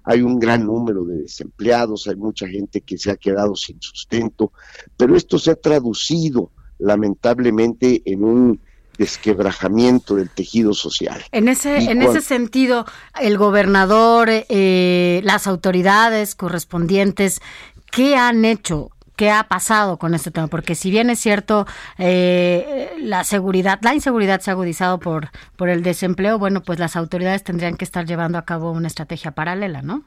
Hay 0.03 0.21
un 0.21 0.39
gran 0.39 0.65
número 0.65 1.05
de 1.05 1.23
desempleados, 1.23 2.07
hay 2.07 2.15
mucha 2.15 2.47
gente 2.47 2.81
que 2.81 2.97
se 2.97 3.11
ha 3.11 3.15
quedado 3.15 3.55
sin 3.55 3.79
sustento, 3.81 4.51
pero 4.97 5.15
esto 5.15 5.37
se 5.37 5.51
ha 5.51 5.55
traducido 5.55 6.51
lamentablemente 6.79 8.01
en 8.05 8.23
un 8.23 8.59
desquebrajamiento 8.97 10.15
del 10.15 10.29
tejido 10.29 10.73
social. 10.73 11.23
En 11.31 11.47
ese, 11.47 11.81
Y 11.81 11.87
en 11.87 12.01
ese 12.01 12.21
sentido, 12.21 12.85
el 13.19 13.37
gobernador, 13.37 14.29
eh, 14.29 15.21
las 15.23 15.47
autoridades 15.47 16.35
correspondientes, 16.35 17.41
¿qué 17.91 18.15
han 18.15 18.45
hecho? 18.45 18.91
¿Qué 19.15 19.29
ha 19.29 19.43
pasado 19.47 19.97
con 19.97 20.13
este 20.13 20.31
tema? 20.31 20.47
Porque 20.47 20.75
si 20.75 20.89
bien 20.89 21.09
es 21.09 21.19
cierto, 21.19 21.67
eh, 21.97 22.95
la 22.99 23.23
seguridad, 23.23 23.79
la 23.81 23.93
inseguridad 23.93 24.41
se 24.41 24.51
ha 24.51 24.53
agudizado 24.53 24.99
por, 24.99 25.29
por 25.55 25.69
el 25.69 25.83
desempleo, 25.83 26.39
bueno, 26.39 26.63
pues 26.63 26.79
las 26.79 26.95
autoridades 26.95 27.43
tendrían 27.43 27.75
que 27.75 27.85
estar 27.85 28.05
llevando 28.05 28.37
a 28.37 28.45
cabo 28.45 28.71
una 28.71 28.87
estrategia 28.87 29.31
paralela, 29.31 29.81
¿no? 29.81 30.03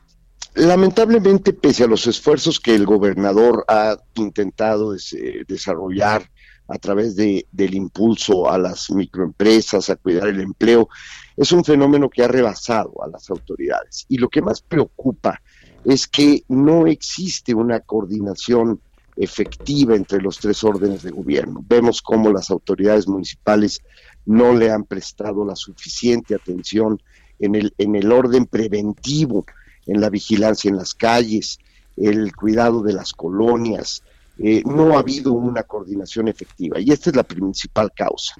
Lamentablemente, 0.55 1.53
pese 1.53 1.85
a 1.85 1.89
los 1.89 2.07
esfuerzos 2.07 2.61
que 2.61 2.75
el 2.75 2.87
gobernador 2.87 3.65
ha 3.67 3.97
intentado 4.15 4.95
eh, 4.95 5.45
desarrollar 5.49 6.31
a 6.69 6.79
través 6.79 7.17
de, 7.17 7.47
del 7.53 7.75
impulso 7.75 8.51
a 8.51 8.57
las 8.57 8.91
microempresas, 8.91 9.91
a 9.91 9.97
cuidar 9.97 10.29
el 10.29 10.41
empleo, 10.41 10.89
es 11.37 11.53
un 11.53 11.65
fenómeno 11.65 12.09
que 12.09 12.23
ha 12.23 12.29
rebasado 12.29 13.03
a 13.03 13.09
las 13.09 13.29
autoridades. 13.31 14.07
Y 14.09 14.19
lo 14.19 14.29
que 14.29 14.43
más 14.43 14.63
preocupa 14.63 15.41
es 15.85 16.07
que 16.07 16.45
no 16.49 16.87
existe 16.87 17.55
una 17.55 17.81
coordinación 17.81 18.81
efectiva 19.17 19.95
entre 19.95 20.21
los 20.21 20.39
tres 20.39 20.65
órdenes 20.65 21.03
de 21.03 21.11
gobierno. 21.11 21.65
Vemos 21.67 22.03
cómo 22.03 22.33
las 22.33 22.51
autoridades 22.51 23.07
municipales 23.07 23.81
no 24.27 24.55
le 24.55 24.71
han 24.71 24.85
prestado 24.85 25.45
la 25.45 25.57
suficiente 25.57 26.35
atención 26.35 27.01
en 27.39 27.55
el, 27.55 27.75
en 27.79 27.95
el 27.97 28.11
orden 28.11 28.47
preventivo, 28.47 29.45
en 29.87 30.01
la 30.01 30.11
vigilancia 30.11 30.69
en 30.69 30.77
las 30.77 30.95
calles, 30.95 31.59
el 31.97 32.35
cuidado 32.35 32.83
de 32.83 32.93
las 32.93 33.12
colonias. 33.12 34.03
Eh, 34.37 34.62
no 34.67 34.97
ha 34.97 34.99
habido 34.99 35.33
una 35.33 35.62
coordinación 35.62 36.27
efectiva 36.27 36.81
y 36.81 36.91
esta 36.91 37.11
es 37.11 37.15
la 37.15 37.23
principal 37.23 37.93
causa. 37.95 38.35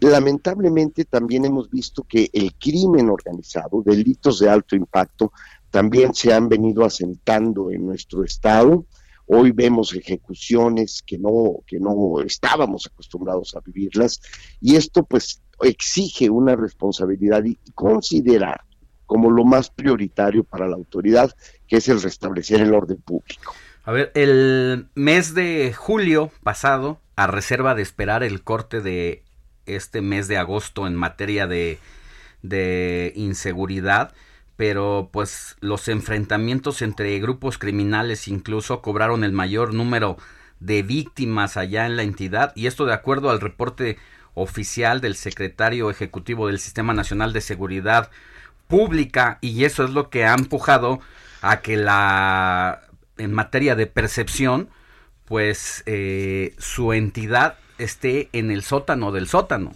Lamentablemente 0.00 1.06
también 1.06 1.46
hemos 1.46 1.70
visto 1.70 2.02
que 2.02 2.28
el 2.34 2.52
crimen 2.56 3.08
organizado, 3.08 3.82
delitos 3.82 4.40
de 4.40 4.50
alto 4.50 4.76
impacto, 4.76 5.32
también 5.70 6.12
se 6.12 6.34
han 6.34 6.50
venido 6.50 6.84
asentando 6.84 7.70
en 7.70 7.86
nuestro 7.86 8.24
estado. 8.24 8.84
Hoy 9.28 9.52
vemos 9.52 9.94
ejecuciones 9.94 11.02
que 11.06 11.18
no, 11.18 11.60
que 11.66 11.78
no 11.78 12.20
estábamos 12.22 12.86
acostumbrados 12.86 13.54
a 13.54 13.60
vivirlas 13.60 14.20
y 14.60 14.76
esto 14.76 15.04
pues 15.04 15.42
exige 15.60 16.30
una 16.30 16.56
responsabilidad 16.56 17.44
y 17.44 17.58
considerar 17.74 18.62
como 19.04 19.30
lo 19.30 19.44
más 19.44 19.70
prioritario 19.70 20.44
para 20.44 20.68
la 20.68 20.76
autoridad, 20.76 21.34
que 21.66 21.76
es 21.76 21.88
el 21.88 22.00
restablecer 22.00 22.60
el 22.60 22.74
orden 22.74 23.00
público. 23.00 23.54
A 23.84 23.92
ver, 23.92 24.12
el 24.14 24.88
mes 24.94 25.34
de 25.34 25.72
julio 25.74 26.30
pasado, 26.42 27.00
a 27.16 27.26
reserva 27.26 27.74
de 27.74 27.82
esperar 27.82 28.22
el 28.22 28.42
corte 28.42 28.82
de 28.82 29.24
este 29.64 30.02
mes 30.02 30.28
de 30.28 30.36
agosto 30.36 30.86
en 30.86 30.94
materia 30.94 31.46
de, 31.46 31.78
de 32.42 33.12
inseguridad, 33.16 34.12
pero 34.58 35.08
pues 35.12 35.56
los 35.60 35.86
enfrentamientos 35.86 36.82
entre 36.82 37.16
grupos 37.20 37.58
criminales 37.58 38.26
incluso 38.26 38.82
cobraron 38.82 39.22
el 39.22 39.30
mayor 39.30 39.72
número 39.72 40.16
de 40.58 40.82
víctimas 40.82 41.56
allá 41.56 41.86
en 41.86 41.96
la 41.96 42.02
entidad 42.02 42.52
y 42.56 42.66
esto 42.66 42.84
de 42.84 42.92
acuerdo 42.92 43.30
al 43.30 43.40
reporte 43.40 43.98
oficial 44.34 45.00
del 45.00 45.14
secretario 45.14 45.90
ejecutivo 45.90 46.48
del 46.48 46.58
Sistema 46.58 46.92
Nacional 46.92 47.32
de 47.32 47.40
Seguridad 47.40 48.10
Pública 48.66 49.38
y 49.42 49.62
eso 49.62 49.84
es 49.84 49.90
lo 49.90 50.10
que 50.10 50.24
ha 50.24 50.34
empujado 50.34 50.98
a 51.40 51.60
que 51.60 51.76
la 51.76 52.82
en 53.16 53.32
materia 53.32 53.76
de 53.76 53.86
percepción 53.86 54.70
pues 55.24 55.84
eh, 55.86 56.56
su 56.58 56.92
entidad 56.92 57.58
esté 57.78 58.28
en 58.32 58.50
el 58.50 58.64
sótano 58.64 59.12
del 59.12 59.28
sótano. 59.28 59.70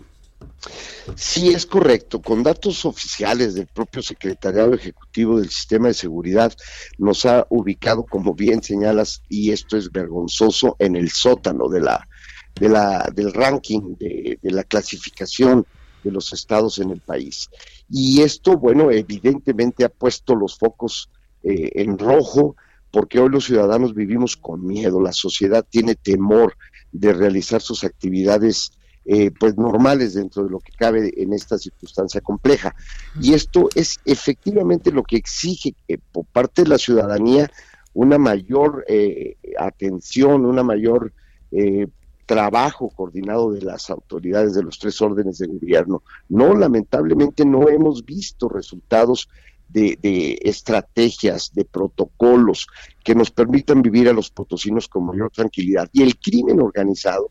Sí, 1.16 1.48
es 1.48 1.66
correcto. 1.66 2.22
Con 2.22 2.42
datos 2.42 2.84
oficiales 2.84 3.54
del 3.54 3.66
propio 3.66 4.02
Secretariado 4.02 4.74
Ejecutivo 4.74 5.40
del 5.40 5.50
Sistema 5.50 5.88
de 5.88 5.94
Seguridad, 5.94 6.52
nos 6.98 7.26
ha 7.26 7.46
ubicado, 7.50 8.04
como 8.04 8.34
bien 8.34 8.62
señalas, 8.62 9.22
y 9.28 9.50
esto 9.50 9.76
es 9.76 9.90
vergonzoso, 9.90 10.76
en 10.78 10.96
el 10.96 11.10
sótano 11.10 11.68
de 11.68 11.80
la, 11.80 12.06
de 12.54 12.68
la, 12.68 13.10
del 13.14 13.32
ranking, 13.32 13.96
de, 13.98 14.38
de 14.40 14.50
la 14.50 14.64
clasificación 14.64 15.66
de 16.04 16.10
los 16.10 16.32
estados 16.32 16.78
en 16.78 16.90
el 16.90 17.00
país. 17.00 17.48
Y 17.88 18.22
esto, 18.22 18.56
bueno, 18.56 18.90
evidentemente 18.90 19.84
ha 19.84 19.88
puesto 19.88 20.34
los 20.34 20.58
focos 20.58 21.10
eh, 21.42 21.70
en 21.74 21.98
rojo, 21.98 22.56
porque 22.90 23.18
hoy 23.18 23.30
los 23.30 23.46
ciudadanos 23.46 23.94
vivimos 23.94 24.36
con 24.36 24.66
miedo, 24.66 25.00
la 25.00 25.12
sociedad 25.12 25.66
tiene 25.68 25.94
temor 25.94 26.56
de 26.92 27.12
realizar 27.12 27.62
sus 27.62 27.84
actividades 27.84 28.72
eh, 29.04 29.32
pues 29.32 29.56
normales 29.56 30.14
dentro 30.14 30.44
de 30.44 30.50
lo 30.50 30.60
que 30.60 30.72
cabe 30.72 31.12
en 31.16 31.32
esta 31.32 31.58
circunstancia 31.58 32.20
compleja. 32.20 32.74
Y 33.20 33.34
esto 33.34 33.68
es 33.74 33.98
efectivamente 34.04 34.92
lo 34.92 35.02
que 35.02 35.16
exige 35.16 35.74
que 35.88 35.98
por 35.98 36.24
parte 36.26 36.62
de 36.62 36.68
la 36.68 36.78
ciudadanía 36.78 37.50
una 37.94 38.16
mayor 38.16 38.84
eh, 38.88 39.36
atención, 39.58 40.46
una 40.46 40.62
mayor 40.62 41.12
eh, 41.50 41.88
trabajo 42.26 42.90
coordinado 42.90 43.52
de 43.52 43.62
las 43.62 43.90
autoridades 43.90 44.54
de 44.54 44.62
los 44.62 44.78
tres 44.78 45.02
órdenes 45.02 45.38
de 45.38 45.48
gobierno. 45.48 46.02
No, 46.28 46.54
lamentablemente 46.54 47.44
no 47.44 47.68
hemos 47.68 48.04
visto 48.04 48.48
resultados 48.48 49.28
de, 49.68 49.98
de, 50.00 50.38
estrategias, 50.42 51.50
de 51.54 51.64
protocolos 51.64 52.66
que 53.02 53.14
nos 53.14 53.30
permitan 53.30 53.82
vivir 53.82 54.08
a 54.08 54.12
los 54.12 54.30
potosinos 54.30 54.88
con 54.88 55.06
mayor 55.06 55.30
tranquilidad. 55.30 55.88
Y 55.92 56.02
el 56.02 56.16
crimen 56.18 56.60
organizado 56.60 57.30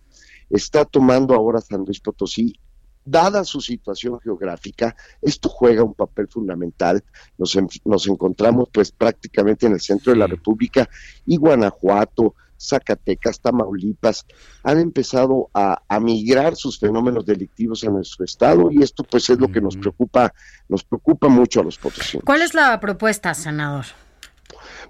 está 0.51 0.85
tomando 0.85 1.33
ahora 1.33 1.61
San 1.61 1.85
Luis 1.85 1.99
Potosí. 1.99 2.59
Dada 3.03 3.43
su 3.43 3.61
situación 3.61 4.19
geográfica, 4.19 4.95
esto 5.23 5.49
juega 5.49 5.83
un 5.83 5.95
papel 5.95 6.27
fundamental. 6.27 7.03
Nos, 7.37 7.55
en, 7.55 7.67
nos 7.83 8.07
encontramos 8.07 8.69
pues 8.71 8.91
prácticamente 8.91 9.65
en 9.65 9.73
el 9.73 9.81
centro 9.81 10.13
de 10.13 10.19
la 10.19 10.27
República 10.27 10.87
y 11.25 11.37
Guanajuato, 11.37 12.35
Zacatecas, 12.59 13.41
Tamaulipas, 13.41 14.23
han 14.61 14.77
empezado 14.77 15.49
a, 15.51 15.81
a, 15.87 15.99
migrar 15.99 16.55
sus 16.55 16.77
fenómenos 16.77 17.25
delictivos 17.25 17.83
a 17.83 17.89
nuestro 17.89 18.23
estado 18.23 18.69
y 18.69 18.83
esto 18.83 19.03
pues 19.03 19.27
es 19.31 19.39
lo 19.39 19.51
que 19.51 19.61
nos 19.61 19.75
preocupa, 19.75 20.31
nos 20.69 20.83
preocupa 20.83 21.27
mucho 21.27 21.61
a 21.61 21.63
los 21.63 21.79
potosinos. 21.79 22.23
¿Cuál 22.23 22.43
es 22.43 22.53
la 22.53 22.79
propuesta, 22.79 23.33
senador? 23.33 23.85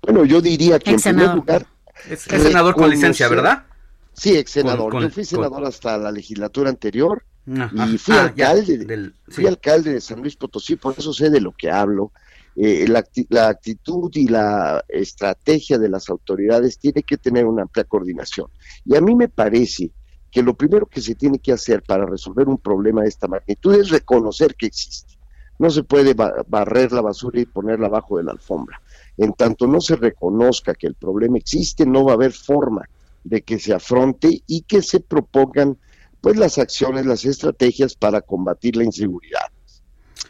Bueno, 0.02 0.26
yo 0.26 0.42
diría 0.42 0.80
que 0.80 0.92
ex 0.92 1.06
en 1.06 1.16
primer 1.16 1.36
lugar... 1.36 1.66
Es, 2.10 2.28
es 2.28 2.44
senador 2.44 2.76
con 2.76 2.90
licencia, 2.90 3.30
¿verdad? 3.30 3.64
Sí, 4.22 4.38
ex 4.38 4.52
senador. 4.52 4.92
Con, 4.92 5.02
con, 5.02 5.02
yo 5.02 5.10
fui 5.10 5.26
senador 5.26 5.62
con... 5.62 5.66
hasta 5.66 5.98
la 5.98 6.12
legislatura 6.12 6.70
anterior 6.70 7.24
Ajá. 7.58 7.88
y 7.88 7.98
fui 7.98 8.14
ah, 8.14 8.26
alcalde, 8.26 8.78
ya, 8.78 8.86
del, 8.86 9.16
fui 9.28 9.48
alcalde 9.48 9.94
de 9.94 10.00
San 10.00 10.22
Luis 10.22 10.36
Potosí, 10.36 10.76
por 10.76 10.94
eso 10.96 11.12
sé 11.12 11.32
de 11.32 11.42
lo 11.42 11.54
que 11.54 11.72
hablo. 11.72 12.12
Eh, 12.56 12.88
la, 12.88 13.04
la, 13.30 13.48
actitud 13.48 14.12
y 14.14 14.28
la 14.28 14.86
estrategia 14.90 15.80
de 15.80 15.90
las 15.90 16.08
autoridades 16.08 16.78
tiene 16.78 17.02
que 17.02 17.18
tener 17.18 17.48
una 17.48 17.64
amplia 17.64 17.84
coordinación. 17.84 18.48
Y 18.86 18.96
a 18.96 19.02
mí 19.02 19.16
me 19.16 19.28
parece 19.28 19.90
que 20.30 20.44
lo 20.44 20.54
primero 20.54 20.86
que 20.86 21.02
se 21.02 21.16
tiene 21.16 21.40
que 21.40 21.54
hacer 21.54 21.82
para 21.82 22.06
resolver 22.06 22.48
un 22.48 22.60
problema 22.60 23.02
de 23.02 23.10
esta 23.10 23.28
magnitud 23.28 23.74
es 23.74 23.90
reconocer 23.90 24.54
que 24.54 24.68
existe. 24.68 25.18
No 25.58 25.72
se 25.72 25.82
puede 25.82 26.14
barrer 26.14 26.92
la 26.92 27.02
basura 27.02 27.40
y 27.40 27.46
ponerla 27.48 27.88
abajo 27.88 28.20
de 28.20 28.26
la 28.26 28.34
alfombra. 28.34 28.80
En 29.18 29.34
tanto 29.34 29.66
no 29.66 29.82
se 29.82 29.96
reconozca 29.96 30.76
que 30.76 30.86
el 30.86 30.94
problema 30.94 31.40
existe, 31.40 31.88
no 31.88 32.06
va 32.06 32.12
a 32.12 32.16
haber 32.16 32.34
forma 32.34 32.88
de 33.24 33.42
que 33.42 33.60
se 33.60 33.74
afronte 33.74 34.42
y 34.48 34.62
que 34.62 34.82
se 34.82 35.00
propongan 35.00 35.78
pues 36.22 36.38
las 36.38 36.58
acciones, 36.58 37.06
las 37.06 37.26
estrategias 37.26 37.96
para 37.96 38.22
combatir 38.22 38.76
la 38.76 38.84
inseguridad. 38.84 39.48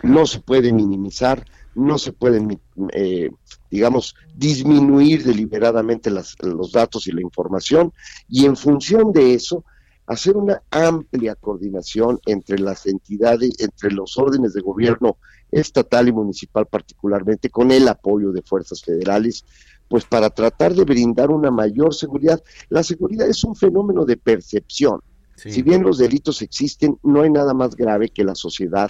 No 0.04 0.26
se 0.26 0.40
puede 0.40 0.72
minimizar, 0.72 1.46
no 1.76 1.98
se 1.98 2.14
pueden, 2.14 2.60
eh, 2.94 3.30
digamos, 3.70 4.16
disminuir 4.36 5.24
deliberadamente 5.24 6.10
las, 6.10 6.36
los 6.42 6.72
datos 6.72 7.08
y 7.08 7.12
la 7.12 7.22
información 7.22 7.94
y 8.28 8.46
en 8.46 8.56
función 8.56 9.12
de 9.12 9.34
eso 9.34 9.64
hacer 10.08 10.36
una 10.36 10.62
amplia 10.72 11.36
coordinación 11.36 12.20
entre 12.26 12.60
las 12.60 12.86
entidades, 12.86 13.52
entre 13.60 13.92
los 13.92 14.18
órdenes 14.18 14.54
de 14.54 14.62
gobierno 14.62 15.18
estatal 15.52 16.08
y 16.08 16.12
municipal 16.12 16.66
particularmente, 16.66 17.50
con 17.50 17.72
el 17.72 17.88
apoyo 17.88 18.32
de 18.32 18.42
fuerzas 18.42 18.82
federales, 18.82 19.46
pues 19.92 20.06
para 20.06 20.30
tratar 20.30 20.74
de 20.74 20.86
brindar 20.86 21.32
una 21.32 21.52
mayor 21.52 21.94
seguridad. 21.94 22.42
La 22.70 22.82
seguridad 22.82 23.28
es 23.28 23.44
un 23.44 23.58
fenómeno 23.58 24.06
de 24.06 24.16
percepción. 24.16 25.02
Si 25.36 25.62
bien 25.64 25.84
los 25.84 25.98
delitos 25.98 26.42
existen, 26.42 26.98
no 27.04 27.24
hay 27.24 27.30
nada 27.30 27.54
más 27.54 27.76
grave 27.76 28.08
que 28.08 28.24
la 28.24 28.34
sociedad 28.34 28.90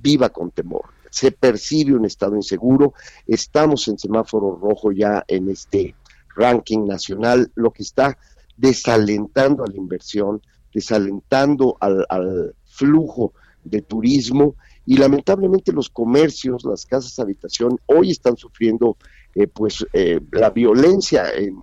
viva 0.00 0.30
con 0.30 0.50
temor. 0.50 0.84
Se 1.10 1.32
percibe 1.32 1.94
un 1.94 2.06
estado 2.06 2.34
inseguro, 2.34 2.94
estamos 3.26 3.88
en 3.88 3.98
semáforo 3.98 4.56
rojo 4.56 4.90
ya 4.90 5.22
en 5.28 5.50
este 5.50 5.94
ranking 6.34 6.86
nacional, 6.86 7.52
lo 7.54 7.70
que 7.70 7.82
está 7.82 8.16
desalentando 8.56 9.64
a 9.64 9.68
la 9.68 9.76
inversión, 9.76 10.40
desalentando 10.72 11.76
al, 11.78 12.06
al 12.08 12.54
flujo 12.64 13.34
de 13.64 13.82
turismo 13.82 14.54
y 14.86 14.96
lamentablemente 14.96 15.74
los 15.74 15.90
comercios, 15.90 16.64
las 16.64 16.86
casas 16.86 17.14
de 17.16 17.22
habitación 17.22 17.78
hoy 17.84 18.12
están 18.12 18.38
sufriendo 18.38 18.96
eh, 19.38 19.46
pues 19.46 19.86
eh, 19.92 20.18
la 20.32 20.50
violencia 20.50 21.26
en, 21.32 21.62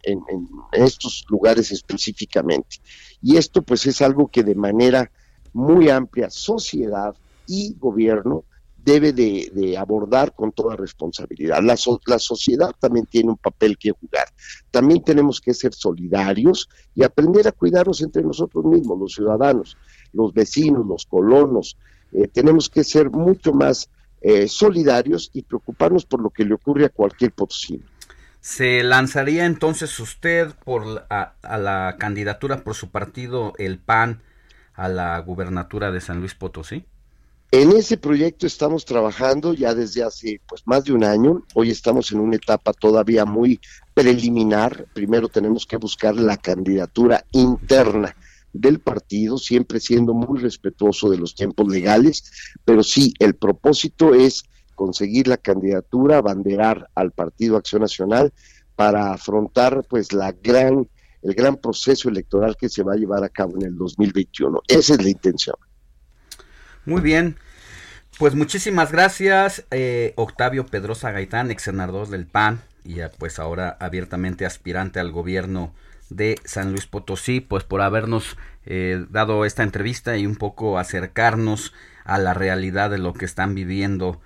estos 0.72 1.26
lugares 1.28 1.74
específicamente. 1.74 2.78
Y 3.22 3.36
esto 3.36 3.64
pues 3.64 3.86
es 3.86 4.02
algo 4.02 4.30
que 4.30 4.44
de 4.44 4.56
manera 4.56 5.12
muy 5.52 5.90
amplia 5.90 6.30
sociedad 6.30 7.14
y 7.46 7.76
gobierno 7.78 8.46
debe 8.78 9.12
de, 9.12 9.76
abordar 9.78 10.34
con 10.34 10.54
toda 10.54 10.78
responsabilidad. 10.78 11.62
La, 11.62 11.76
la 12.06 12.20
sociedad 12.20 12.72
también 12.80 13.08
tiene 13.08 13.32
un 13.32 13.38
papel 13.38 13.78
que 13.78 13.92
jugar. 13.92 14.28
También 14.72 15.04
tenemos 15.04 15.42
que 15.42 15.54
ser 15.54 15.74
solidarios 15.74 16.70
y 16.94 17.04
aprender 17.04 17.46
a 17.46 17.52
cuidarnos 17.52 18.02
entre 18.02 18.24
nosotros 18.24 18.64
mismos, 18.64 18.98
los 18.98 19.16
ciudadanos, 19.16 19.76
los 20.14 20.34
vecinos, 20.34 20.86
los 20.86 21.06
colonos. 21.06 21.76
Eh, 22.14 22.30
tenemos 22.30 22.70
que 22.70 22.86
ser 22.86 23.10
mucho 23.10 23.52
más 23.52 23.90
eh, 24.28 24.48
solidarios 24.48 25.30
y 25.34 25.44
preocuparnos 25.44 26.04
por 26.06 26.20
lo 26.20 26.32
que 26.32 26.46
le 26.46 26.56
ocurre 26.56 26.86
a 26.86 26.90
cualquier 26.90 27.32
potosino. 27.32 27.84
¿Se 28.42 28.84
lanzaría 28.84 29.46
entonces 29.46 30.00
usted 30.00 30.50
por 30.64 30.86
la- 30.88 31.06
a, 31.12 31.34
a 31.44 31.58
la 31.60 31.96
candidatura 32.00 32.64
por 32.64 32.74
su 32.74 32.90
partido, 32.90 33.54
el 33.60 33.78
PAN, 33.78 34.22
a 34.74 34.90
la 34.90 35.20
gubernatura 35.20 35.92
de 35.92 36.02
San 36.02 36.20
Luis 36.22 36.34
Potosí? 36.34 36.86
En 37.52 37.72
ese 37.72 37.98
proyecto 37.98 38.48
estamos 38.48 38.84
trabajando 38.84 39.54
ya 39.54 39.76
desde 39.76 40.04
hace 40.04 40.42
pues 40.48 40.64
más 40.66 40.84
de 40.86 40.94
un 40.94 41.04
año. 41.04 41.44
Hoy 41.54 41.70
estamos 41.70 42.12
en 42.12 42.20
una 42.20 42.36
etapa 42.36 42.74
todavía 42.74 43.26
muy 43.26 43.60
preliminar. 43.94 44.86
Primero 44.94 45.30
tenemos 45.30 45.66
que 45.68 45.78
buscar 45.78 46.16
la 46.16 46.38
candidatura 46.38 47.24
interna 47.32 48.16
del 48.60 48.80
partido, 48.80 49.38
siempre 49.38 49.80
siendo 49.80 50.14
muy 50.14 50.40
respetuoso 50.40 51.10
de 51.10 51.18
los 51.18 51.36
tiempos 51.36 51.68
legales, 51.68 52.32
pero 52.64 52.84
sí, 52.84 53.14
el 53.20 53.36
propósito 53.36 54.14
es 54.14 54.44
conseguir 54.76 55.28
la 55.28 55.38
candidatura, 55.38 56.18
abanderar 56.18 56.90
al 56.96 57.12
Partido 57.12 57.58
Acción 57.58 57.82
Nacional 57.82 58.34
para 58.76 59.14
afrontar 59.14 59.86
pues 59.90 60.14
la 60.14 60.32
gran 60.32 60.88
el 61.22 61.34
gran 61.34 61.56
proceso 61.58 62.08
electoral 62.08 62.56
que 62.56 62.70
se 62.70 62.84
va 62.84 62.94
a 62.94 62.98
llevar 62.98 63.24
a 63.24 63.30
cabo 63.30 63.56
en 63.56 63.64
el 63.64 63.76
2021. 63.76 64.62
Esa 64.68 64.94
es 64.94 65.04
la 65.04 65.10
intención. 65.10 65.56
Muy 66.86 67.02
bien. 67.02 67.38
Pues 68.20 68.36
muchísimas 68.36 68.92
gracias, 68.92 69.66
eh, 69.72 70.14
Octavio 70.18 70.68
Pedrosa 70.68 71.12
Gaitán, 71.12 71.50
ex 71.50 71.64
senador 71.64 72.10
del 72.10 72.28
PAN 72.28 72.62
y 72.84 72.98
pues 73.18 73.40
ahora 73.40 73.76
abiertamente 73.80 74.46
aspirante 74.46 75.00
al 75.00 75.12
gobierno 75.12 75.74
de 76.16 76.36
San 76.46 76.72
Luis 76.72 76.86
Potosí, 76.86 77.42
pues 77.42 77.64
por 77.64 77.82
habernos 77.82 78.38
eh, 78.66 79.06
dado 79.10 79.46
esta 79.46 79.64
entrevista 79.64 80.18
y 80.18 80.26
un 80.26 80.36
poco 80.36 80.80
acercarnos 80.80 81.74
a 82.04 82.18
la 82.18 82.34
realidad 82.34 82.90
de 82.90 82.98
lo 82.98 83.14
que 83.14 83.26
están 83.26 83.56
viviendo 83.56 84.22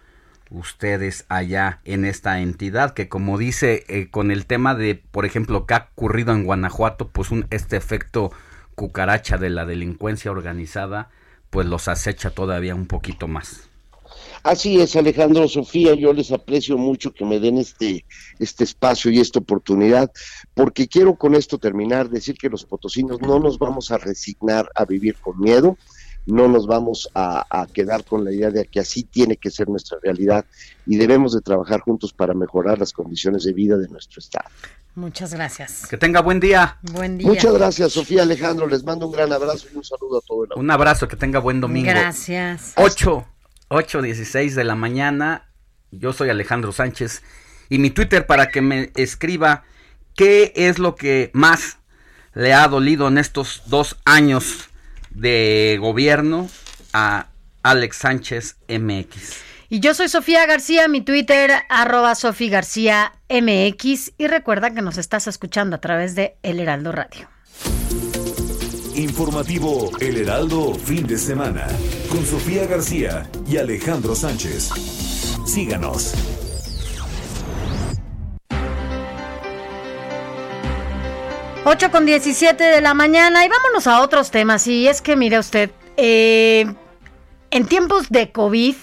ustedes 0.50 1.26
allá 1.30 1.80
en 1.86 2.06
esta 2.06 2.40
entidad 2.40 2.94
que 2.96 3.08
como 3.08 3.38
dice 3.38 3.86
eh, 3.88 4.10
con 4.10 4.32
el 4.32 4.48
tema 4.48 4.74
de 4.74 4.96
por 4.96 5.26
ejemplo 5.26 5.68
que 5.68 5.76
ha 5.76 5.90
ocurrido 5.92 6.34
en 6.34 6.44
Guanajuato 6.44 7.10
pues 7.10 7.30
un, 7.30 7.46
este 7.52 7.78
efecto 7.78 8.32
cucaracha 8.74 9.38
de 9.38 9.52
la 9.52 9.66
delincuencia 9.66 10.32
organizada 10.32 11.10
pues 11.52 11.68
los 11.68 11.88
acecha 11.88 12.32
todavía 12.32 12.74
un 12.74 12.88
poquito 12.88 13.28
más 13.28 13.69
Así 14.44 14.80
es, 14.80 14.96
Alejandro, 14.96 15.48
Sofía, 15.48 15.94
yo 15.96 16.14
les 16.14 16.32
aprecio 16.32 16.78
mucho 16.78 17.14
que 17.14 17.26
me 17.26 17.40
den 17.40 17.58
este, 17.58 18.06
este 18.40 18.64
espacio 18.64 19.12
y 19.12 19.20
esta 19.20 19.40
oportunidad, 19.40 20.12
porque 20.54 20.88
quiero 20.88 21.16
con 21.16 21.36
esto 21.36 21.58
terminar, 21.58 22.10
decir 22.10 22.38
que 22.38 22.50
los 22.50 22.66
potosinos 22.66 23.20
no 23.22 23.40
nos 23.40 23.60
vamos 23.60 23.92
a 23.92 23.98
resignar 23.98 24.70
a 24.76 24.86
vivir 24.86 25.16
con 25.16 25.40
miedo, 25.40 25.78
no 26.26 26.48
nos 26.48 26.68
vamos 26.68 27.10
a, 27.16 27.46
a 27.50 27.68
quedar 27.68 28.06
con 28.06 28.24
la 28.24 28.32
idea 28.32 28.52
de 28.52 28.66
que 28.66 28.80
así 28.80 29.04
tiene 29.04 29.38
que 29.38 29.50
ser 29.50 29.68
nuestra 29.68 29.98
realidad 30.02 30.46
y 30.86 30.98
debemos 30.98 31.34
de 31.34 31.42
trabajar 31.42 31.82
juntos 31.82 32.14
para 32.14 32.34
mejorar 32.34 32.80
las 32.80 32.94
condiciones 32.94 33.44
de 33.44 33.54
vida 33.54 33.78
de 33.78 33.88
nuestro 33.88 34.20
Estado. 34.20 34.50
Muchas 34.96 35.34
gracias. 35.34 35.88
que 35.88 35.98
tenga 35.98 36.22
buen 36.22 36.40
día 36.40 36.78
Buen 36.82 37.18
día. 37.18 37.28
Muchas 37.28 37.54
gracias, 37.54 37.94
Sofía, 37.94 38.24
Alejandro, 38.24 38.68
les 38.68 38.84
mando 38.84 39.08
un 39.08 39.14
gran 39.14 39.32
abrazo 39.32 39.68
y 39.74 39.78
un 39.78 39.84
saludo 39.84 40.18
a 40.18 40.22
todo 40.22 40.44
el 40.46 40.50
un 40.56 40.72
abrazo 40.72 41.08
que 41.08 41.16
tenga 41.16 41.40
buen 41.40 41.62
domingo 41.62 41.90
Gracias. 41.90 42.74
8 42.76 43.26
8 43.70 44.02
16 44.02 44.56
de 44.56 44.64
la 44.64 44.76
mañana 44.76 45.50
yo 45.92 46.14
soy 46.14 46.30
Alejandro 46.30 46.72
Sánchez 46.72 47.24
y 47.70 47.80
mi 47.80 47.90
Twitter 47.90 48.26
para 48.26 48.50
que 48.50 48.62
me 48.62 48.92
escriba 48.96 49.64
qué 50.16 50.54
es 50.56 50.80
lo 50.80 50.96
que 50.96 51.32
más 51.34 51.78
le 52.34 52.54
ha 52.54 52.68
dolido 52.68 53.08
en 53.08 53.18
estos 53.18 53.64
dos 53.66 53.98
años 54.06 54.70
de 55.10 55.78
gobierno 55.80 56.50
a 56.94 57.28
Alex 57.64 57.98
Sánchez 57.98 58.58
MX. 58.68 59.44
Y 59.70 59.82
yo 59.82 59.94
soy 59.94 60.10
Sofía 60.10 60.46
García, 60.48 60.88
mi 60.88 61.02
Twitter, 61.02 61.52
arroba 61.70 62.16
Sofía 62.16 62.50
García 62.50 63.14
MX. 63.30 64.14
Y 64.18 64.28
recuerda 64.28 64.72
que 64.72 64.82
nos 64.82 64.98
estás 64.98 65.28
escuchando 65.28 65.76
a 65.76 65.82
través 65.82 66.16
de 66.16 66.38
El 66.42 66.60
Heraldo 66.60 66.92
Radio. 66.92 67.30
Informativo 69.00 69.92
El 70.02 70.18
Heraldo 70.18 70.74
fin 70.74 71.08
de 71.08 71.18
semana 71.18 71.66
con 72.10 72.26
Sofía 72.26 72.66
García 72.66 73.30
y 73.50 73.56
Alejandro 73.56 74.14
Sánchez. 74.14 74.72
Síganos. 75.46 76.14
Ocho 81.64 81.90
con 81.92 82.06
17 82.06 82.62
de 82.62 82.82
la 82.82 82.94
mañana 82.94 83.46
y 83.46 83.48
vámonos 83.48 83.88
a 83.88 84.02
otros 84.02 84.32
temas. 84.32 84.68
Y 84.68 84.90
es 84.90 85.02
que, 85.02 85.16
mire 85.16 85.40
usted, 85.40 85.72
eh, 85.96 86.66
en 87.52 87.66
tiempos 87.68 88.10
de 88.10 88.34
COVID 88.34 88.76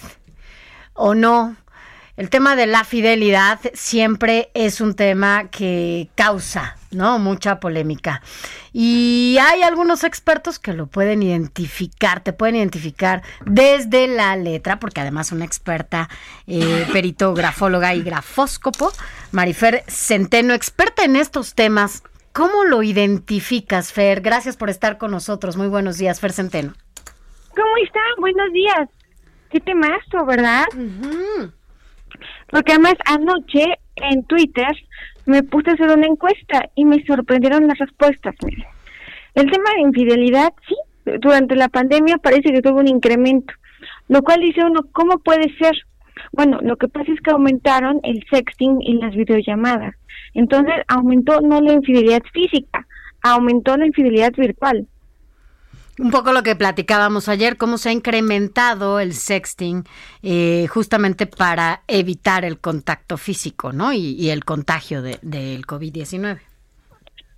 o 0.93 1.13
no, 1.13 1.55
el 2.17 2.31
tema 2.31 2.55
de 2.55 2.65
la 2.65 2.83
fidelidad 2.83 3.59
siempre 3.73 4.49
es 4.55 4.81
un 4.81 4.95
tema 4.95 5.49
que 5.51 6.09
causa, 6.15 6.75
¿no? 6.89 7.19
Mucha 7.19 7.59
polémica. 7.59 8.23
Y 8.73 9.37
hay 9.39 9.61
algunos 9.61 10.03
expertos 10.03 10.57
que 10.57 10.73
lo 10.73 10.87
pueden 10.87 11.21
identificar, 11.21 12.21
te 12.21 12.33
pueden 12.33 12.55
identificar 12.55 13.21
desde 13.45 14.07
la 14.07 14.35
letra, 14.35 14.79
porque 14.79 15.01
además 15.01 15.31
una 15.31 15.45
experta 15.45 16.09
eh, 16.47 16.87
perito, 16.91 17.35
grafóloga 17.35 17.93
y 17.93 18.01
grafóscopo, 18.01 18.91
Marifer 19.31 19.83
Centeno, 19.87 20.55
experta 20.55 21.03
en 21.03 21.15
estos 21.15 21.53
temas. 21.53 22.03
¿Cómo 22.33 22.63
lo 22.63 22.81
identificas, 22.81 23.93
Fer? 23.93 24.21
Gracias 24.21 24.57
por 24.57 24.71
estar 24.71 24.97
con 24.97 25.11
nosotros. 25.11 25.55
Muy 25.55 25.67
buenos 25.67 25.97
días, 25.97 26.19
Fer 26.19 26.33
Centeno. 26.33 26.73
¿Cómo 27.49 27.77
están? 27.83 28.01
Buenos 28.19 28.51
días. 28.53 28.89
Qué 29.51 29.59
temazo, 29.59 30.25
¿verdad? 30.25 30.65
Porque 32.49 32.73
además 32.73 32.95
anoche 33.05 33.65
en 33.95 34.23
Twitter 34.23 34.75
me 35.25 35.43
puse 35.43 35.71
a 35.71 35.73
hacer 35.73 35.89
una 35.89 36.07
encuesta 36.07 36.69
y 36.75 36.85
me 36.85 37.03
sorprendieron 37.05 37.67
las 37.67 37.77
respuestas. 37.77 38.35
El 39.35 39.51
tema 39.51 39.71
de 39.75 39.81
infidelidad, 39.81 40.53
sí, 40.67 40.75
durante 41.19 41.55
la 41.55 41.69
pandemia 41.69 42.17
parece 42.17 42.51
que 42.51 42.61
tuvo 42.61 42.79
un 42.79 42.87
incremento, 42.87 43.53
lo 44.07 44.21
cual 44.23 44.41
dice 44.41 44.63
uno, 44.63 44.81
¿cómo 44.91 45.19
puede 45.19 45.53
ser? 45.57 45.75
Bueno, 46.31 46.59
lo 46.61 46.77
que 46.77 46.87
pasa 46.87 47.11
es 47.11 47.21
que 47.21 47.31
aumentaron 47.31 47.99
el 48.03 48.23
sexting 48.31 48.81
y 48.81 48.93
las 48.93 49.15
videollamadas. 49.15 49.95
Entonces 50.33 50.75
aumentó 50.87 51.41
no 51.41 51.61
la 51.61 51.73
infidelidad 51.73 52.21
física, 52.33 52.87
aumentó 53.21 53.77
la 53.77 53.85
infidelidad 53.85 54.33
virtual. 54.35 54.87
Un 55.99 56.11
poco 56.11 56.31
lo 56.31 56.43
que 56.43 56.55
platicábamos 56.55 57.27
ayer, 57.27 57.57
cómo 57.57 57.79
se 57.79 57.89
ha 57.89 57.91
incrementado 57.91 58.99
el 58.99 59.13
sexting 59.13 59.83
eh, 60.21 60.67
justamente 60.69 61.25
para 61.25 61.81
evitar 61.87 62.45
el 62.45 62.59
contacto 62.59 63.17
físico, 63.17 63.73
¿no? 63.73 63.93
Y, 63.93 64.29
el 64.29 64.45
contagio 64.45 65.01
de- 65.01 65.17
del 65.23 65.65
COVID-19. 65.65 66.39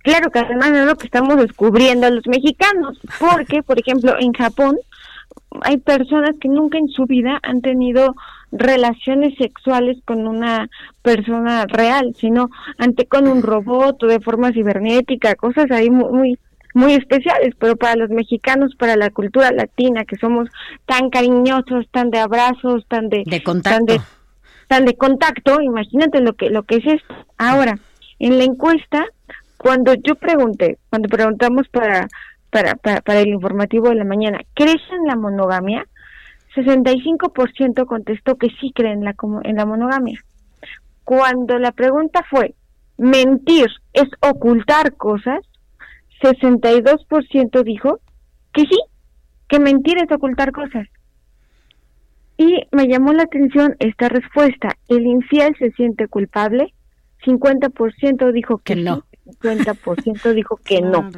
Claro 0.02 0.30
que 0.30 0.38
además 0.38 0.70
es 0.72 0.86
lo 0.86 0.96
que 0.96 1.06
estamos 1.06 1.36
descubriendo 1.38 2.08
los 2.10 2.26
mexicanos, 2.26 2.98
porque, 3.18 3.62
por 3.62 3.78
ejemplo, 3.78 4.14
en 4.18 4.32
Japón 4.32 4.78
hay 5.62 5.78
personas 5.78 6.30
que 6.40 6.48
nunca 6.48 6.78
en 6.78 6.88
su 6.88 7.06
vida 7.06 7.38
han 7.42 7.60
tenido 7.62 8.14
relaciones 8.52 9.34
sexuales 9.38 9.98
con 10.04 10.26
una 10.26 10.68
persona 11.02 11.66
real, 11.66 12.14
sino 12.18 12.50
ante 12.78 13.06
con 13.06 13.26
un 13.28 13.42
robot 13.42 14.02
o 14.02 14.06
de 14.06 14.20
forma 14.20 14.52
cibernética, 14.52 15.34
cosas 15.34 15.70
ahí 15.70 15.88
muy, 15.90 16.12
muy, 16.12 16.38
muy 16.74 16.94
especiales, 16.94 17.54
pero 17.58 17.76
para 17.76 17.96
los 17.96 18.10
mexicanos, 18.10 18.74
para 18.76 18.96
la 18.96 19.10
cultura 19.10 19.50
latina, 19.50 20.04
que 20.04 20.16
somos 20.16 20.48
tan 20.86 21.10
cariñosos, 21.10 21.88
tan 21.90 22.10
de 22.10 22.18
abrazos, 22.18 22.86
tan 22.88 23.08
de, 23.08 23.24
contacto. 23.44 23.76
tan 23.76 23.84
de, 23.86 24.00
tan 24.68 24.84
de 24.84 24.96
contacto, 24.96 25.60
imagínate 25.60 26.20
lo 26.20 26.34
que 26.34 26.50
lo 26.50 26.62
que 26.62 26.76
es 26.76 26.86
esto. 26.86 27.14
Ahora, 27.38 27.78
en 28.18 28.38
la 28.38 28.44
encuesta, 28.44 29.04
cuando 29.56 29.94
yo 29.94 30.14
pregunté, 30.14 30.78
cuando 30.90 31.08
preguntamos 31.08 31.68
para 31.68 32.08
para, 32.50 32.74
para, 32.74 33.00
para 33.00 33.20
el 33.20 33.28
informativo 33.28 33.88
de 33.88 33.94
la 33.94 34.04
mañana, 34.04 34.40
¿crees 34.54 34.82
en 34.90 35.06
la 35.06 35.16
monogamia? 35.16 35.86
65% 36.54 37.86
contestó 37.86 38.36
que 38.36 38.48
sí 38.60 38.72
creen 38.74 38.98
en 38.98 39.04
la, 39.04 39.14
en 39.44 39.56
la 39.56 39.66
monogamia. 39.66 40.20
Cuando 41.04 41.58
la 41.58 41.72
pregunta 41.72 42.24
fue, 42.28 42.54
¿mentir 42.98 43.68
es 43.92 44.08
ocultar 44.20 44.96
cosas? 44.96 45.40
62% 46.20 47.62
dijo 47.64 48.00
que 48.52 48.62
sí, 48.62 48.78
que 49.48 49.58
mentir 49.58 49.98
es 49.98 50.10
ocultar 50.10 50.52
cosas. 50.52 50.86
Y 52.36 52.66
me 52.72 52.88
llamó 52.88 53.12
la 53.12 53.24
atención 53.24 53.76
esta 53.80 54.08
respuesta. 54.08 54.76
¿El 54.88 55.06
infiel 55.06 55.54
se 55.58 55.72
siente 55.72 56.08
culpable? 56.08 56.72
50% 57.26 58.32
dijo 58.32 58.58
que, 58.58 58.76
no. 58.76 59.04
50% 59.42 60.32
dijo 60.32 60.56
que 60.64 60.80
no. 60.80 61.10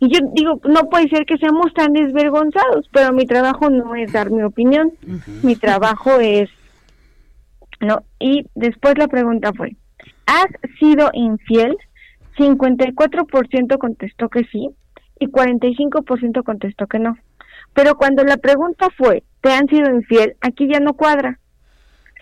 Y 0.00 0.12
yo 0.12 0.20
digo, 0.34 0.60
no 0.68 0.88
puede 0.88 1.08
ser 1.08 1.26
que 1.26 1.38
seamos 1.38 1.72
tan 1.74 1.92
desvergonzados, 1.92 2.88
pero 2.92 3.12
mi 3.12 3.26
trabajo 3.26 3.68
no 3.68 3.96
es 3.96 4.12
dar 4.12 4.30
mi 4.30 4.42
opinión, 4.42 4.92
mi 5.42 5.56
trabajo 5.56 6.20
es, 6.20 6.48
¿no? 7.80 8.04
Y 8.20 8.46
después 8.54 8.96
la 8.96 9.08
pregunta 9.08 9.52
fue, 9.52 9.74
¿has 10.26 10.46
sido 10.78 11.10
infiel? 11.14 11.76
54% 12.38 13.78
contestó 13.78 14.28
que 14.28 14.44
sí 14.44 14.70
y 15.18 15.26
45% 15.26 16.44
contestó 16.44 16.86
que 16.86 16.98
no. 16.98 17.16
Pero 17.74 17.96
cuando 17.96 18.24
la 18.24 18.36
pregunta 18.36 18.88
fue, 18.96 19.24
¿te 19.40 19.52
han 19.52 19.68
sido 19.68 19.90
infiel? 19.90 20.36
Aquí 20.40 20.68
ya 20.68 20.80
no 20.80 20.94
cuadra. 20.94 21.38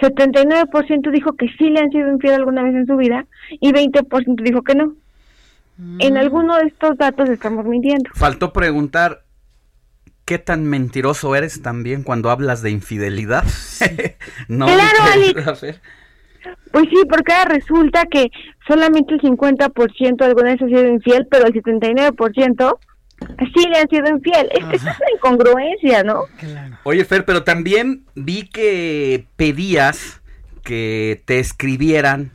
79% 0.00 1.10
dijo 1.10 1.34
que 1.34 1.48
sí 1.58 1.70
le 1.70 1.80
han 1.80 1.90
sido 1.90 2.10
infiel 2.10 2.34
alguna 2.34 2.62
vez 2.62 2.74
en 2.74 2.86
su 2.86 2.96
vida 2.96 3.26
y 3.48 3.72
20% 3.72 4.42
dijo 4.42 4.62
que 4.62 4.74
no. 4.74 4.94
En 5.98 6.16
alguno 6.16 6.56
de 6.56 6.68
estos 6.68 6.96
datos 6.96 7.28
estamos 7.28 7.66
mintiendo. 7.66 8.08
Faltó 8.14 8.52
preguntar 8.52 9.24
qué 10.24 10.38
tan 10.38 10.64
mentiroso 10.64 11.36
eres 11.36 11.60
también 11.62 12.02
cuando 12.02 12.30
hablas 12.30 12.62
de 12.62 12.70
infidelidad. 12.70 13.44
no, 14.48 14.66
Claro, 14.66 14.98
Alex. 15.12 15.80
Pues 16.72 16.88
sí, 16.90 17.02
porque 17.08 17.32
ahora 17.32 17.54
resulta 17.54 18.04
que 18.06 18.30
solamente 18.66 19.14
el 19.14 19.20
50% 19.20 20.22
alguna 20.22 20.52
vez 20.52 20.62
ha 20.62 20.66
sido 20.66 20.88
infiel, 20.88 21.26
pero 21.30 21.46
el 21.46 21.54
79% 21.54 22.78
sí 23.54 23.68
le 23.68 23.78
han 23.78 23.88
sido 23.88 24.08
infiel. 24.08 24.48
Es, 24.50 24.64
es 24.74 24.82
una 24.82 24.96
incongruencia, 25.14 26.02
¿no? 26.02 26.24
Oye, 26.84 27.04
Fer, 27.04 27.24
pero 27.24 27.44
también 27.44 28.04
vi 28.14 28.48
que 28.48 29.26
pedías 29.36 30.20
que 30.62 31.22
te 31.24 31.38
escribieran 31.38 32.32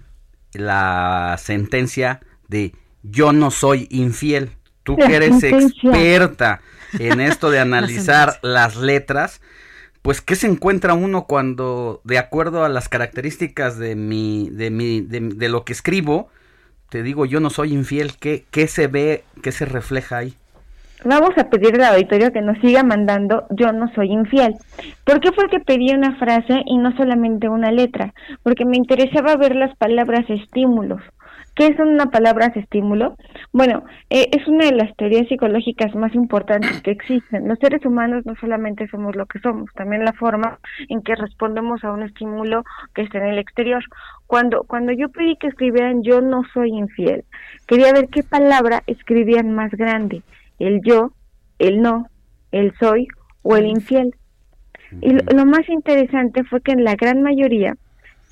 la 0.53 1.35
sentencia 1.37 2.21
de 2.47 2.73
yo 3.03 3.33
no 3.33 3.51
soy 3.51 3.87
infiel. 3.89 4.51
Tú 4.83 4.95
La 4.97 5.07
que 5.07 5.15
eres 5.15 5.39
sentencia. 5.39 5.89
experta 5.91 6.61
en 6.97 7.19
esto 7.21 7.51
de 7.51 7.59
analizar 7.61 8.39
las 8.41 8.75
letras, 8.77 9.41
pues 10.02 10.22
¿qué 10.22 10.36
se 10.36 10.48
encuentra 10.48 10.94
uno 10.94 11.26
cuando, 11.26 12.02
de 12.03 12.18
acuerdo 12.18 12.64
a 12.64 12.69
las 12.69 12.90
características 12.90 13.78
de 13.78 13.95
mi, 13.95 14.49
de 14.49 14.72
mi, 14.72 15.02
de, 15.02 15.49
lo 15.49 15.64
que 15.64 15.73
escribo, 15.73 16.30
te 16.90 17.03
digo 17.03 17.26
yo 17.26 17.40
no 17.40 17.49
soy 17.49 17.73
infiel? 17.73 18.14
¿Qué, 18.19 18.45
qué 18.52 18.68
se 18.68 18.88
ve, 18.88 19.23
qué 19.44 19.52
se 19.52 19.65
refleja 19.65 20.18
ahí? 20.18 20.34
Vamos 21.03 21.32
a 21.38 21.49
pedirle 21.49 21.84
al 21.84 21.95
auditorio 21.95 22.32
que 22.32 22.41
nos 22.41 22.60
siga 22.60 22.84
mandando 22.84 23.45
yo 23.49 23.72
no 23.72 23.91
soy 23.94 24.11
infiel. 24.11 24.56
¿Por 25.03 25.19
qué 25.19 25.32
fue 25.32 25.49
que 25.49 25.60
pedí 25.60 25.91
una 25.94 26.15
frase 26.18 26.61
y 26.65 26.78
no 26.78 26.95
solamente 26.95 27.49
una 27.49 27.72
letra? 27.72 28.14
Porque 28.44 28.65
me 28.65 28.78
interesaba 28.78 29.36
ver 29.36 29.56
las 29.56 29.76
palabras 29.78 30.30
estímulos. 30.30 31.02
¿Qué 31.61 31.75
son 31.77 31.89
una 31.89 32.07
palabras 32.07 32.57
estímulo? 32.57 33.15
Bueno, 33.53 33.83
eh, 34.09 34.29
es 34.31 34.47
una 34.47 34.65
de 34.65 34.71
las 34.71 34.97
teorías 34.97 35.27
psicológicas 35.27 35.93
más 35.93 36.11
importantes 36.15 36.81
que 36.81 36.89
existen. 36.89 37.47
Los 37.47 37.59
seres 37.59 37.85
humanos 37.85 38.25
no 38.25 38.33
solamente 38.38 38.88
somos 38.88 39.15
lo 39.15 39.27
que 39.27 39.38
somos, 39.41 39.69
también 39.75 40.03
la 40.03 40.13
forma 40.13 40.57
en 40.89 41.03
que 41.03 41.13
respondemos 41.13 41.83
a 41.83 41.91
un 41.91 42.01
estímulo 42.01 42.63
que 42.95 43.03
está 43.03 43.19
en 43.19 43.25
el 43.25 43.38
exterior. 43.38 43.83
Cuando, 44.25 44.63
cuando 44.63 44.91
yo 44.91 45.09
pedí 45.09 45.35
que 45.35 45.49
escribieran 45.49 46.01
yo 46.01 46.19
no 46.19 46.41
soy 46.51 46.71
infiel, 46.71 47.25
quería 47.67 47.93
ver 47.93 48.07
qué 48.07 48.23
palabra 48.23 48.81
escribían 48.88 49.53
más 49.53 49.69
grande, 49.69 50.23
el 50.57 50.81
yo, 50.81 51.11
el 51.59 51.79
no, 51.79 52.07
el 52.51 52.73
soy 52.79 53.07
o 53.43 53.55
el 53.55 53.67
infiel. 53.67 54.15
Y 54.99 55.11
lo, 55.11 55.21
lo 55.31 55.45
más 55.45 55.69
interesante 55.69 56.43
fue 56.43 56.61
que 56.61 56.71
en 56.71 56.83
la 56.83 56.95
gran 56.95 57.21
mayoría, 57.21 57.75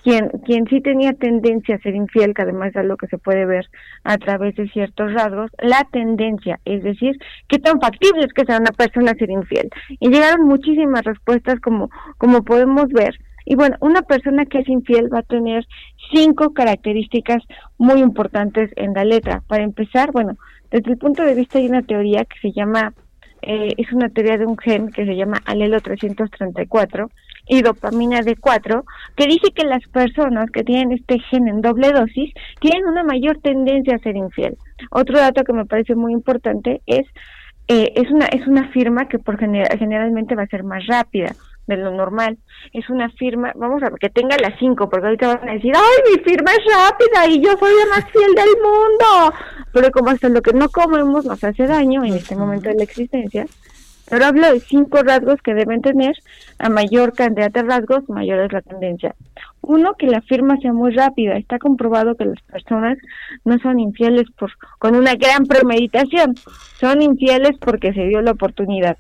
quien, 0.03 0.29
quien 0.45 0.65
sí 0.67 0.81
tenía 0.81 1.13
tendencia 1.13 1.75
a 1.75 1.79
ser 1.79 1.95
infiel, 1.95 2.33
que 2.33 2.43
además 2.43 2.69
es 2.69 2.77
algo 2.77 2.97
que 2.97 3.07
se 3.07 3.17
puede 3.17 3.45
ver 3.45 3.69
a 4.03 4.17
través 4.17 4.55
de 4.55 4.67
ciertos 4.69 5.13
rasgos, 5.13 5.51
la 5.59 5.87
tendencia, 5.91 6.59
es 6.65 6.83
decir, 6.83 7.17
qué 7.47 7.59
tan 7.59 7.79
factible 7.79 8.25
es 8.25 8.33
que 8.33 8.45
sea 8.45 8.57
una 8.57 8.71
persona 8.71 9.13
ser 9.15 9.29
infiel. 9.29 9.69
Y 9.99 10.09
llegaron 10.09 10.47
muchísimas 10.47 11.03
respuestas 11.03 11.59
como, 11.59 11.89
como 12.17 12.43
podemos 12.43 12.87
ver. 12.89 13.19
Y 13.45 13.55
bueno, 13.55 13.77
una 13.81 14.01
persona 14.03 14.45
que 14.45 14.59
es 14.59 14.69
infiel 14.69 15.13
va 15.13 15.19
a 15.19 15.23
tener 15.23 15.65
cinco 16.13 16.53
características 16.53 17.43
muy 17.77 17.99
importantes 17.99 18.71
en 18.75 18.93
la 18.93 19.03
letra. 19.03 19.41
Para 19.47 19.63
empezar, 19.63 20.11
bueno, 20.11 20.37
desde 20.71 20.91
el 20.91 20.97
punto 20.97 21.23
de 21.23 21.35
vista 21.35 21.57
hay 21.57 21.67
una 21.67 21.81
teoría 21.81 22.25
que 22.25 22.39
se 22.41 22.51
llama, 22.51 22.93
eh, 23.41 23.73
es 23.77 23.91
una 23.91 24.09
teoría 24.09 24.37
de 24.37 24.45
un 24.45 24.57
gen 24.57 24.91
que 24.91 25.05
se 25.05 25.15
llama 25.15 25.41
alelo 25.45 25.79
334 25.81 27.09
y 27.49 27.61
dopamina 27.61 28.19
D4, 28.21 28.83
que 29.17 29.25
dice 29.25 29.51
que 29.53 29.65
las 29.65 29.85
personas 29.89 30.49
que 30.51 30.63
tienen 30.63 30.93
este 30.93 31.19
gen 31.29 31.47
en 31.49 31.61
doble 31.61 31.91
dosis 31.91 32.31
tienen 32.61 32.85
una 32.87 33.03
mayor 33.03 33.39
tendencia 33.41 33.95
a 33.95 33.99
ser 33.99 34.15
infiel. 34.15 34.55
Otro 34.91 35.17
dato 35.19 35.43
que 35.43 35.51
me 35.53 35.65
parece 35.65 35.95
muy 35.95 36.13
importante 36.13 36.81
es 36.85 37.05
eh, 37.67 37.91
es 37.95 38.09
una 38.09 38.25
es 38.27 38.47
una 38.47 38.69
firma 38.69 39.07
que 39.09 39.19
por 39.19 39.37
genera- 39.37 39.77
generalmente 39.77 40.35
va 40.35 40.43
a 40.43 40.47
ser 40.47 40.63
más 40.63 40.85
rápida 40.87 41.35
de 41.67 41.77
lo 41.77 41.91
normal. 41.91 42.37
Es 42.73 42.89
una 42.89 43.09
firma, 43.11 43.51
vamos 43.55 43.83
a 43.83 43.89
ver, 43.91 43.99
que 43.99 44.09
tenga 44.09 44.35
las 44.41 44.57
cinco, 44.57 44.89
porque 44.89 45.05
ahorita 45.05 45.35
van 45.35 45.49
a 45.49 45.53
decir, 45.53 45.71
¡ay, 45.75 46.11
mi 46.17 46.23
firma 46.23 46.49
es 46.51 46.65
rápida 46.75 47.27
y 47.27 47.41
yo 47.43 47.51
soy 47.59 47.71
la 47.77 47.95
más 47.95 48.11
fiel 48.11 48.33
del 48.33 48.55
mundo! 48.63 49.33
Pero 49.71 49.91
como 49.91 50.09
hasta 50.09 50.29
lo 50.29 50.41
que 50.41 50.53
no 50.53 50.67
comemos 50.69 51.25
nos 51.25 51.43
hace 51.43 51.67
daño 51.67 52.03
en 52.03 52.13
este 52.15 52.35
momento 52.35 52.69
de 52.69 52.75
la 52.75 52.83
existencia, 52.83 53.45
pero 54.09 54.25
hablo 54.25 54.51
de 54.51 54.59
cinco 54.59 55.01
rasgos 55.03 55.41
que 55.41 55.53
deben 55.53 55.81
tener, 55.81 56.15
a 56.57 56.69
mayor 56.69 57.13
cantidad 57.13 57.51
de 57.51 57.63
rasgos, 57.63 58.09
mayor 58.09 58.39
es 58.39 58.51
la 58.51 58.61
tendencia. 58.61 59.15
Uno, 59.61 59.93
que 59.93 60.07
la 60.07 60.21
firma 60.21 60.57
sea 60.57 60.73
muy 60.73 60.91
rápida. 60.91 61.37
Está 61.37 61.59
comprobado 61.59 62.15
que 62.15 62.25
las 62.25 62.41
personas 62.43 62.97
no 63.45 63.59
son 63.59 63.79
infieles 63.79 64.29
por 64.37 64.51
con 64.79 64.95
una 64.95 65.15
gran 65.15 65.45
premeditación, 65.45 66.35
son 66.79 67.01
infieles 67.01 67.57
porque 67.59 67.93
se 67.93 68.05
dio 68.07 68.21
la 68.21 68.31
oportunidad. 68.31 68.97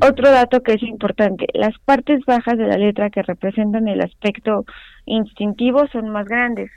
Otro 0.00 0.30
dato 0.30 0.62
que 0.62 0.74
es 0.74 0.82
importante, 0.82 1.46
las 1.54 1.78
partes 1.78 2.22
bajas 2.26 2.58
de 2.58 2.66
la 2.66 2.76
letra 2.76 3.08
que 3.08 3.22
representan 3.22 3.88
el 3.88 4.02
aspecto 4.02 4.66
instintivo 5.06 5.86
son 5.88 6.10
más 6.10 6.26
grandes. 6.26 6.70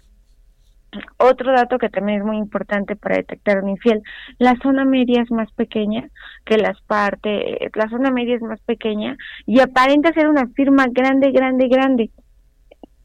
Otro 1.17 1.53
dato 1.53 1.77
que 1.77 1.89
también 1.89 2.19
es 2.19 2.25
muy 2.25 2.37
importante 2.37 2.95
para 2.97 3.15
detectar 3.15 3.63
un 3.63 3.69
infiel, 3.69 4.01
la 4.39 4.55
zona 4.57 4.83
media 4.83 5.21
es 5.21 5.31
más 5.31 5.49
pequeña 5.53 6.09
que 6.45 6.57
las 6.57 6.81
partes, 6.81 7.59
la 7.75 7.87
zona 7.89 8.11
media 8.11 8.35
es 8.35 8.41
más 8.41 8.59
pequeña 8.61 9.15
y 9.45 9.61
aparenta 9.61 10.11
ser 10.11 10.27
una 10.27 10.47
firma 10.47 10.87
grande, 10.91 11.31
grande, 11.31 11.67
grande. 11.69 12.09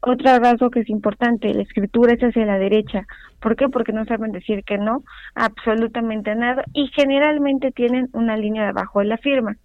Otro 0.01 0.37
rasgo 0.39 0.69
que 0.69 0.81
es 0.81 0.89
importante, 0.89 1.53
la 1.53 1.63
escritura 1.63 2.13
es 2.13 2.21
hacia 2.21 2.45
la 2.45 2.59
derecha. 2.59 3.05
¿Por 3.39 3.55
qué? 3.55 3.67
Porque 3.67 3.93
no 3.93 4.05
saben 4.05 4.31
decir 4.31 4.63
que 4.63 4.77
no, 4.77 5.03
absolutamente 5.35 6.33
nada, 6.35 6.63
y 6.73 6.87
generalmente 6.93 7.71
tienen 7.71 8.09
una 8.13 8.37
línea 8.37 8.65
debajo 8.67 8.99
de 8.99 9.05
la 9.05 9.17
firma. 9.17 9.55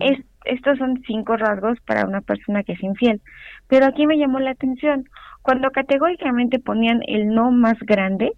Es- 0.00 0.24
estos 0.44 0.78
son 0.78 1.02
cinco 1.06 1.36
rasgos 1.36 1.80
para 1.86 2.06
una 2.06 2.20
persona 2.20 2.62
que 2.62 2.72
es 2.74 2.82
infiel. 2.82 3.20
Pero 3.68 3.86
aquí 3.86 4.06
me 4.06 4.18
llamó 4.18 4.38
la 4.40 4.50
atención, 4.50 5.08
cuando 5.44 5.70
categóricamente 5.72 6.58
ponían 6.58 7.02
el 7.06 7.28
no 7.28 7.50
más 7.50 7.78
grande, 7.80 8.32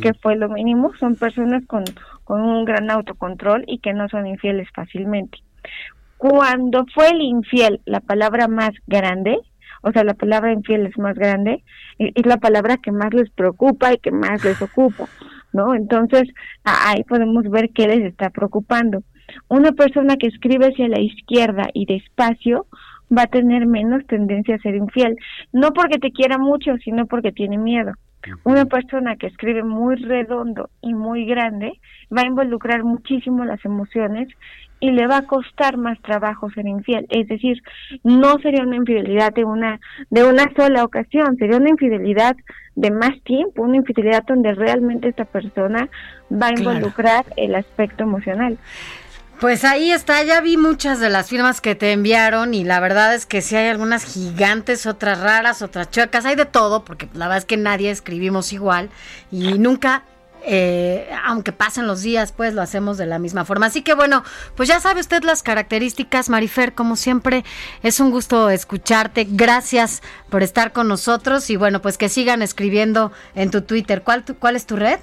que 0.00 0.14
fue 0.14 0.36
lo 0.36 0.48
mínimo, 0.48 0.92
son 1.00 1.16
personas 1.16 1.66
con, 1.66 1.82
con 2.22 2.40
un 2.40 2.64
gran 2.64 2.88
autocontrol 2.88 3.64
y 3.66 3.78
que 3.78 3.92
no 3.92 4.08
son 4.08 4.28
infieles 4.28 4.68
fácilmente. 4.72 5.38
Cuando 6.18 6.86
fue 6.94 7.10
el 7.10 7.20
infiel 7.20 7.80
la 7.84 7.98
palabra 7.98 8.46
más 8.46 8.70
grande, 8.86 9.36
o 9.82 9.90
sea, 9.90 10.04
la 10.04 10.14
palabra 10.14 10.52
infiel 10.52 10.86
es 10.86 10.96
más 10.98 11.16
grande, 11.16 11.64
es 11.98 12.24
la 12.24 12.36
palabra 12.36 12.76
que 12.76 12.92
más 12.92 13.12
les 13.12 13.28
preocupa 13.30 13.92
y 13.92 13.98
que 13.98 14.12
más 14.12 14.44
les 14.44 14.62
ocupa, 14.62 15.08
¿no? 15.52 15.74
Entonces, 15.74 16.28
ahí 16.62 17.02
podemos 17.02 17.50
ver 17.50 17.70
qué 17.70 17.88
les 17.88 18.04
está 18.04 18.30
preocupando. 18.30 19.02
Una 19.48 19.72
persona 19.72 20.14
que 20.14 20.28
escribe 20.28 20.66
hacia 20.66 20.86
la 20.86 21.00
izquierda 21.00 21.70
y 21.74 21.86
despacio 21.86 22.66
va 23.16 23.22
a 23.22 23.26
tener 23.26 23.66
menos 23.66 24.06
tendencia 24.06 24.56
a 24.56 24.58
ser 24.58 24.74
infiel, 24.74 25.16
no 25.52 25.72
porque 25.72 25.98
te 25.98 26.12
quiera 26.12 26.38
mucho, 26.38 26.76
sino 26.78 27.06
porque 27.06 27.32
tiene 27.32 27.58
miedo. 27.58 27.92
Una 28.42 28.64
persona 28.64 29.14
que 29.16 29.28
escribe 29.28 29.62
muy 29.62 29.94
redondo 29.96 30.68
y 30.80 30.94
muy 30.94 31.26
grande 31.26 31.74
va 32.16 32.22
a 32.22 32.26
involucrar 32.26 32.82
muchísimo 32.82 33.44
las 33.44 33.64
emociones 33.64 34.26
y 34.80 34.90
le 34.90 35.06
va 35.06 35.18
a 35.18 35.22
costar 35.26 35.76
más 35.76 36.00
trabajo 36.02 36.50
ser 36.50 36.66
infiel. 36.66 37.06
Es 37.08 37.28
decir, 37.28 37.62
no 38.02 38.38
sería 38.40 38.64
una 38.64 38.76
infidelidad 38.76 39.32
de 39.32 39.44
una 39.44 39.78
de 40.10 40.24
una 40.24 40.50
sola 40.56 40.82
ocasión, 40.82 41.36
sería 41.36 41.56
una 41.58 41.70
infidelidad 41.70 42.34
de 42.74 42.90
más 42.90 43.14
tiempo, 43.22 43.62
una 43.62 43.76
infidelidad 43.76 44.24
donde 44.26 44.54
realmente 44.54 45.08
esta 45.08 45.24
persona 45.24 45.88
va 46.30 46.48
a 46.48 46.52
Claro. 46.54 46.70
involucrar 46.78 47.24
el 47.36 47.54
aspecto 47.54 48.02
emocional. 48.04 48.58
Pues 49.40 49.64
ahí 49.64 49.92
está, 49.92 50.22
ya 50.22 50.40
vi 50.40 50.56
muchas 50.56 50.98
de 50.98 51.10
las 51.10 51.28
firmas 51.28 51.60
que 51.60 51.74
te 51.74 51.92
enviaron 51.92 52.54
y 52.54 52.64
la 52.64 52.80
verdad 52.80 53.14
es 53.14 53.26
que 53.26 53.42
sí 53.42 53.54
hay 53.54 53.68
algunas 53.68 54.02
gigantes, 54.04 54.86
otras 54.86 55.20
raras, 55.20 55.60
otras 55.60 55.90
chuecas, 55.90 56.24
hay 56.24 56.36
de 56.36 56.46
todo, 56.46 56.84
porque 56.84 57.06
la 57.12 57.26
verdad 57.26 57.38
es 57.38 57.44
que 57.44 57.58
nadie 57.58 57.90
escribimos 57.90 58.54
igual 58.54 58.88
y 59.30 59.58
nunca, 59.58 60.04
eh, 60.42 61.10
aunque 61.26 61.52
pasen 61.52 61.86
los 61.86 62.00
días, 62.00 62.32
pues 62.32 62.54
lo 62.54 62.62
hacemos 62.62 62.96
de 62.96 63.04
la 63.04 63.18
misma 63.18 63.44
forma. 63.44 63.66
Así 63.66 63.82
que 63.82 63.92
bueno, 63.92 64.24
pues 64.56 64.70
ya 64.70 64.80
sabe 64.80 65.00
usted 65.02 65.22
las 65.22 65.42
características, 65.42 66.30
Marifer, 66.30 66.72
como 66.72 66.96
siempre, 66.96 67.44
es 67.82 68.00
un 68.00 68.10
gusto 68.10 68.48
escucharte, 68.48 69.26
gracias 69.28 70.00
por 70.30 70.42
estar 70.42 70.72
con 70.72 70.88
nosotros 70.88 71.50
y 71.50 71.56
bueno, 71.56 71.82
pues 71.82 71.98
que 71.98 72.08
sigan 72.08 72.40
escribiendo 72.40 73.12
en 73.34 73.50
tu 73.50 73.60
Twitter. 73.60 74.00
¿Cuál, 74.02 74.24
tu- 74.24 74.36
cuál 74.36 74.56
es 74.56 74.64
tu 74.64 74.76
red? 74.76 74.98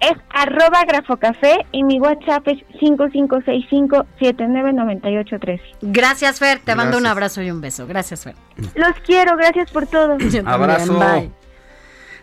Es 0.00 0.12
arroba 0.30 0.84
grafocafé 0.86 1.66
y 1.72 1.82
mi 1.84 1.98
WhatsApp 1.98 2.46
es 2.48 2.58
5565-799813. 2.80 5.60
Gracias, 5.82 6.38
Fer, 6.38 6.58
te 6.58 6.74
mando 6.74 6.98
un 6.98 7.04
Gracias. 7.04 7.12
abrazo 7.12 7.42
y 7.42 7.50
un 7.50 7.60
beso. 7.60 7.86
Gracias, 7.86 8.24
Fer. 8.24 8.34
Los 8.74 8.94
quiero, 9.04 9.36
gracias 9.36 9.70
por 9.70 9.86
todo. 9.86 10.16
Abrazo. 10.46 10.98
Bye. 10.98 11.30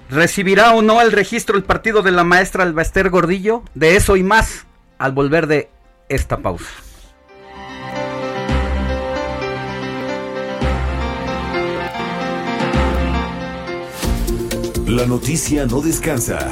¿Recibirá 0.10 0.74
o 0.76 0.82
no 0.82 1.02
el 1.02 1.12
registro 1.12 1.58
el 1.58 1.64
partido 1.64 2.02
de 2.04 2.12
la 2.12 2.24
maestra 2.24 2.64
Albaster 2.64 3.10
Gordillo? 3.10 3.64
De 3.74 3.96
eso 3.96 4.16
y 4.18 4.24
más 4.24 4.68
al 5.00 5.14
volver 5.14 5.48
de 5.48 5.70
esta 6.10 6.38
pausa. 6.38 6.70
La 14.88 15.06
noticia 15.08 15.66
no 15.66 15.82
descansa. 15.82 16.52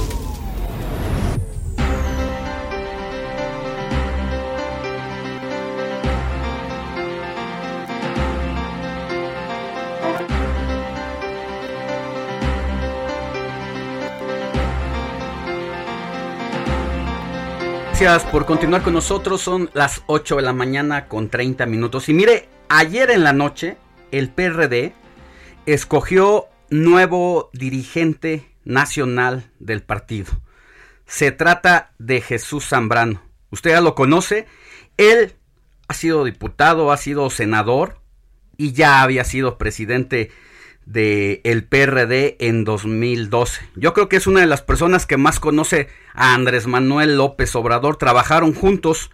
Gracias 18.01 18.31
por 18.31 18.47
continuar 18.47 18.81
con 18.81 18.93
nosotros. 18.93 19.41
Son 19.41 19.69
las 19.75 20.01
8 20.07 20.37
de 20.37 20.41
la 20.41 20.53
mañana 20.53 21.07
con 21.07 21.29
30 21.29 21.67
minutos. 21.67 22.09
Y 22.09 22.15
mire, 22.15 22.49
ayer 22.67 23.11
en 23.11 23.23
la 23.23 23.31
noche 23.31 23.77
el 24.09 24.31
PRD 24.31 24.95
escogió 25.67 26.47
nuevo 26.71 27.51
dirigente 27.53 28.49
nacional 28.63 29.51
del 29.59 29.83
partido. 29.83 30.31
Se 31.05 31.31
trata 31.31 31.91
de 31.99 32.21
Jesús 32.21 32.67
Zambrano. 32.69 33.21
Usted 33.51 33.69
ya 33.69 33.81
lo 33.81 33.93
conoce. 33.93 34.47
Él 34.97 35.35
ha 35.87 35.93
sido 35.93 36.23
diputado, 36.23 36.91
ha 36.91 36.97
sido 36.97 37.29
senador 37.29 38.01
y 38.57 38.71
ya 38.71 39.03
había 39.03 39.25
sido 39.25 39.59
presidente 39.59 40.31
de 40.85 41.41
el 41.43 41.63
PRD 41.63 42.37
en 42.39 42.63
2012. 42.63 43.61
Yo 43.75 43.93
creo 43.93 44.09
que 44.09 44.17
es 44.17 44.27
una 44.27 44.41
de 44.41 44.47
las 44.47 44.61
personas 44.61 45.05
que 45.05 45.17
más 45.17 45.39
conoce 45.39 45.87
a 46.13 46.33
Andrés 46.33 46.67
Manuel 46.67 47.17
López 47.17 47.55
Obrador. 47.55 47.97
Trabajaron 47.97 48.53
juntos 48.53 49.11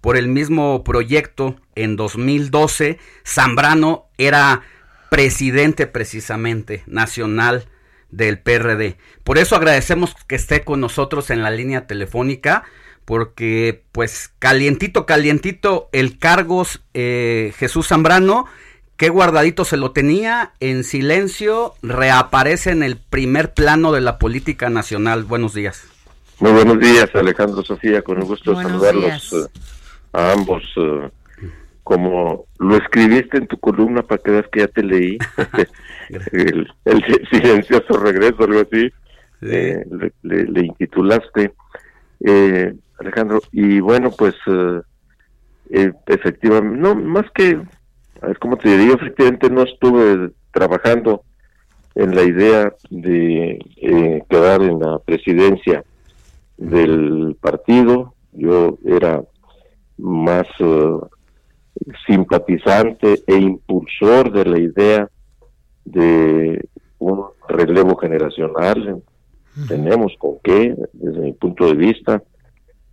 por 0.00 0.16
el 0.16 0.28
mismo 0.28 0.84
proyecto 0.84 1.56
en 1.74 1.96
2012. 1.96 2.98
Zambrano 3.26 4.06
era 4.16 4.62
presidente 5.10 5.86
precisamente 5.86 6.82
nacional 6.86 7.68
del 8.10 8.38
PRD. 8.38 8.96
Por 9.24 9.38
eso 9.38 9.56
agradecemos 9.56 10.14
que 10.26 10.36
esté 10.36 10.64
con 10.64 10.80
nosotros 10.80 11.30
en 11.30 11.42
la 11.42 11.50
línea 11.50 11.86
telefónica 11.86 12.64
porque 13.04 13.84
pues 13.92 14.30
calientito, 14.38 15.06
calientito 15.06 15.88
el 15.92 16.18
cargos 16.18 16.82
eh, 16.92 17.54
Jesús 17.56 17.88
Zambrano 17.88 18.44
qué 18.98 19.08
guardadito 19.08 19.64
se 19.64 19.76
lo 19.78 19.92
tenía, 19.92 20.52
en 20.60 20.84
silencio, 20.84 21.72
reaparece 21.82 22.70
en 22.72 22.82
el 22.82 22.96
primer 22.98 23.54
plano 23.54 23.92
de 23.92 24.00
la 24.02 24.18
política 24.18 24.68
nacional. 24.68 25.24
Buenos 25.24 25.54
días. 25.54 25.84
Muy 26.40 26.52
buenos 26.52 26.78
días, 26.78 27.08
Alejandro 27.14 27.62
Sofía, 27.64 28.02
con 28.02 28.18
un 28.18 28.24
gusto 28.28 28.52
Buenos 28.52 28.70
saludarlos 28.72 29.04
días. 29.04 29.32
eh, 29.32 29.46
a 30.12 30.32
ambos. 30.32 30.62
eh, 30.76 31.08
como 31.84 32.44
lo 32.58 32.76
escribiste 32.76 33.38
en 33.38 33.46
tu 33.46 33.58
columna 33.58 34.02
para 34.02 34.20
que 34.22 34.30
veas 34.30 34.46
que 34.52 34.60
ya 34.60 34.68
te 34.68 34.82
leí, 34.82 35.16
el, 36.32 36.70
el 36.84 37.28
silencioso 37.30 37.94
regreso, 37.98 38.44
algo 38.44 38.60
así, 38.60 38.90
eh, 39.40 39.84
le, 39.90 40.12
le- 40.22 40.44
le 40.44 40.66
intitulaste, 40.66 41.54
eh, 42.26 42.74
Alejandro, 42.98 43.40
y 43.52 43.80
bueno, 43.80 44.10
pues 44.10 44.34
eh, 45.70 45.92
efectivamente, 46.08 46.76
no, 46.78 46.94
más 46.94 47.24
que, 47.34 47.58
a 48.20 48.26
ver, 48.26 48.38
¿cómo 48.38 48.56
te 48.56 48.76
diría? 48.76 48.94
Efectivamente 48.94 49.50
no 49.50 49.62
estuve 49.62 50.30
trabajando 50.52 51.22
en 51.94 52.14
la 52.14 52.22
idea 52.22 52.74
de 52.90 53.58
eh, 53.76 54.22
quedar 54.28 54.62
en 54.62 54.80
la 54.80 54.98
presidencia 54.98 55.84
del 56.56 57.36
partido. 57.40 58.14
Yo 58.32 58.78
era 58.84 59.22
más 59.96 60.46
eh, 60.58 60.98
simpatizante 62.06 63.22
e 63.26 63.36
impulsor 63.36 64.32
de 64.32 64.44
la 64.44 64.58
idea 64.58 65.10
de 65.84 66.68
un 66.98 67.24
relevo 67.48 67.96
generacional. 67.96 69.02
Tenemos 69.66 70.12
con 70.18 70.38
qué, 70.42 70.76
desde 70.92 71.20
mi 71.20 71.32
punto 71.32 71.66
de 71.66 71.74
vista, 71.74 72.22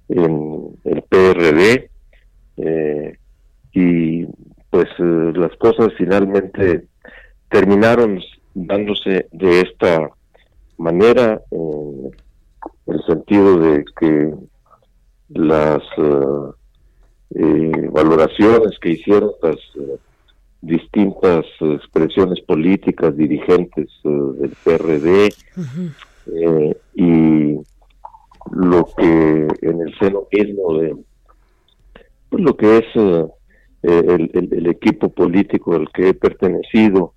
en 0.10 0.76
el 0.84 1.02
PRD. 1.04 1.90
eh, 2.58 3.18
y 3.76 4.26
pues 4.76 4.90
eh, 5.00 5.32
las 5.36 5.56
cosas 5.56 5.94
finalmente 5.98 6.90
terminaron 7.50 8.20
dándose 8.54 9.26
de 9.32 9.62
esta 9.62 10.10
manera 10.78 11.42
en 11.50 12.12
el 12.88 13.02
sentido 13.06 13.58
de 13.58 13.86
que 13.98 14.34
las 15.30 15.82
eh, 15.96 16.52
eh, 17.36 17.90
valoraciones 17.90 18.78
que 18.82 18.90
hicieron 18.90 19.32
las 19.42 19.56
distintas 20.60 21.46
expresiones 21.62 22.42
políticas 22.42 23.16
dirigentes 23.16 23.88
del 24.04 24.52
PRD 24.62 25.34
eh, 26.34 26.78
y 26.96 27.60
lo 28.52 28.86
que 28.98 29.48
en 29.62 29.82
el 29.82 29.98
seno 30.00 30.24
mismo 30.34 30.80
de 30.80 30.98
pues, 32.30 32.44
lo 32.44 32.58
que 32.58 32.80
es 32.80 32.86
el, 33.90 34.32
el- 34.34 34.54
el 34.54 34.68
equipo 34.68 35.10
político 35.10 35.76
al 35.76 35.90
que 35.92 36.10
he 36.10 36.14
pertenecido 36.14 37.14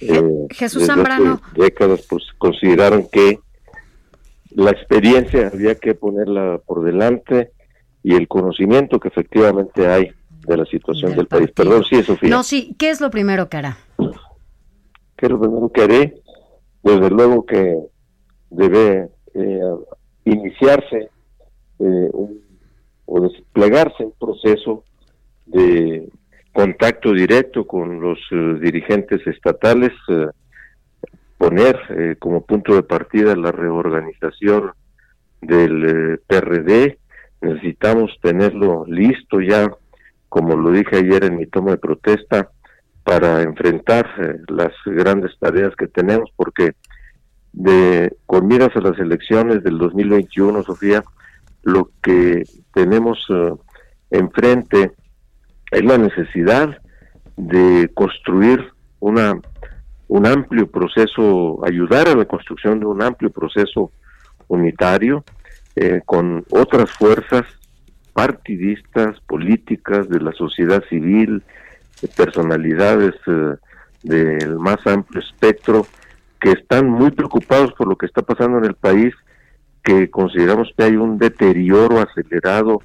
eh, 0.00 0.46
Jesús 0.50 0.86
Zambrano. 0.86 1.40
décadas 1.56 2.06
pues 2.08 2.24
consideraron 2.38 3.06
que 3.10 3.38
la 4.50 4.70
experiencia 4.70 5.50
había 5.52 5.74
que 5.76 5.94
ponerla 5.94 6.60
por 6.66 6.84
delante 6.84 7.50
y 8.02 8.14
el 8.14 8.28
conocimiento 8.28 9.00
que 9.00 9.08
efectivamente 9.08 9.86
hay 9.86 10.10
de 10.46 10.56
la 10.58 10.64
situación 10.66 11.16
del, 11.16 11.26
país. 11.26 11.50
Perdón, 11.52 11.84
sí, 11.84 12.02
Sofía. 12.02 12.28
No, 12.28 12.42
sí, 12.42 12.74
¿qué 12.78 12.90
es 12.90 13.00
lo 13.00 13.10
primero 13.10 13.48
que 13.48 13.56
hará? 13.56 13.78
¿Qué 15.16 15.26
es 15.26 15.30
lo 15.30 15.40
primero 15.40 15.68
que 15.70 15.82
haré? 15.82 16.14
Desde 16.82 17.08
luego 17.10 17.46
que 17.46 17.78
debe 18.50 19.08
eh, 19.34 19.60
iniciarse 20.26 21.08
eh, 21.78 22.08
un- 22.12 22.44
o 23.06 23.20
desplegarse 23.20 24.04
un 24.04 24.12
proceso 24.18 24.84
de 25.46 26.08
contacto 26.54 27.12
directo 27.12 27.66
con 27.66 28.00
los 28.00 28.18
eh, 28.30 28.58
dirigentes 28.60 29.26
estatales, 29.26 29.92
eh, 30.08 30.28
poner 31.36 31.78
eh, 31.90 32.16
como 32.18 32.46
punto 32.46 32.76
de 32.76 32.84
partida 32.84 33.34
la 33.34 33.50
reorganización 33.50 34.70
del 35.42 36.20
PRD. 36.26 36.96
Necesitamos 37.42 38.16
tenerlo 38.22 38.86
listo 38.86 39.40
ya, 39.40 39.68
como 40.28 40.56
lo 40.56 40.70
dije 40.70 40.96
ayer 40.96 41.24
en 41.24 41.36
mi 41.36 41.46
toma 41.46 41.72
de 41.72 41.78
protesta, 41.78 42.50
para 43.02 43.42
enfrentar 43.42 44.08
las 44.48 44.72
grandes 44.86 45.36
tareas 45.38 45.74
que 45.76 45.88
tenemos, 45.88 46.30
porque 46.36 46.72
de 47.52 48.16
con 48.24 48.46
miras 48.46 48.74
a 48.76 48.80
las 48.80 48.98
elecciones 48.98 49.62
del 49.62 49.76
2021, 49.76 50.62
Sofía, 50.62 51.04
lo 51.64 51.90
que 52.02 52.44
tenemos 52.72 53.26
enfrente 54.10 54.92
es 55.74 55.84
la 55.84 55.98
necesidad 55.98 56.78
de 57.36 57.90
construir 57.94 58.72
una 59.00 59.40
un 60.08 60.26
amplio 60.26 60.70
proceso, 60.70 61.60
ayudar 61.64 62.08
a 62.08 62.14
la 62.14 62.24
construcción 62.24 62.78
de 62.78 62.86
un 62.86 63.02
amplio 63.02 63.30
proceso 63.30 63.90
unitario 64.48 65.24
eh, 65.76 66.02
con 66.04 66.44
otras 66.50 66.90
fuerzas 66.92 67.42
partidistas, 68.12 69.18
políticas, 69.26 70.08
de 70.08 70.20
la 70.20 70.32
sociedad 70.32 70.84
civil, 70.88 71.42
de 72.00 72.08
personalidades 72.08 73.14
eh, 73.26 73.56
del 74.02 74.56
más 74.56 74.86
amplio 74.86 75.20
espectro, 75.20 75.86
que 76.40 76.52
están 76.52 76.88
muy 76.88 77.10
preocupados 77.10 77.72
por 77.72 77.88
lo 77.88 77.96
que 77.96 78.06
está 78.06 78.22
pasando 78.22 78.58
en 78.58 78.66
el 78.66 78.74
país, 78.74 79.14
que 79.82 80.10
consideramos 80.10 80.68
que 80.76 80.84
hay 80.84 80.96
un 80.96 81.18
deterioro 81.18 82.00
acelerado 82.00 82.82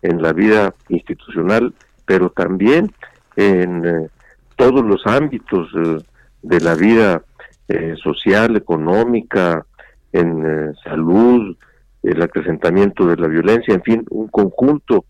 en 0.00 0.20
la 0.20 0.32
vida 0.32 0.74
institucional, 0.88 1.74
pero 2.04 2.30
también 2.30 2.92
en 3.36 3.86
eh, 3.86 4.08
todos 4.56 4.84
los 4.84 5.06
ámbitos 5.06 5.68
eh, 5.74 5.98
de 6.42 6.60
la 6.60 6.74
vida 6.74 7.22
eh, 7.68 7.94
social, 8.02 8.56
económica, 8.56 9.64
en 10.12 10.74
salud, 10.84 11.56
el 12.02 12.20
acrecentamiento 12.20 13.06
de 13.06 13.16
la 13.16 13.28
violencia, 13.28 13.72
en 13.72 13.82
fin, 13.82 14.04
un 14.10 14.28
conjunto 14.28 15.06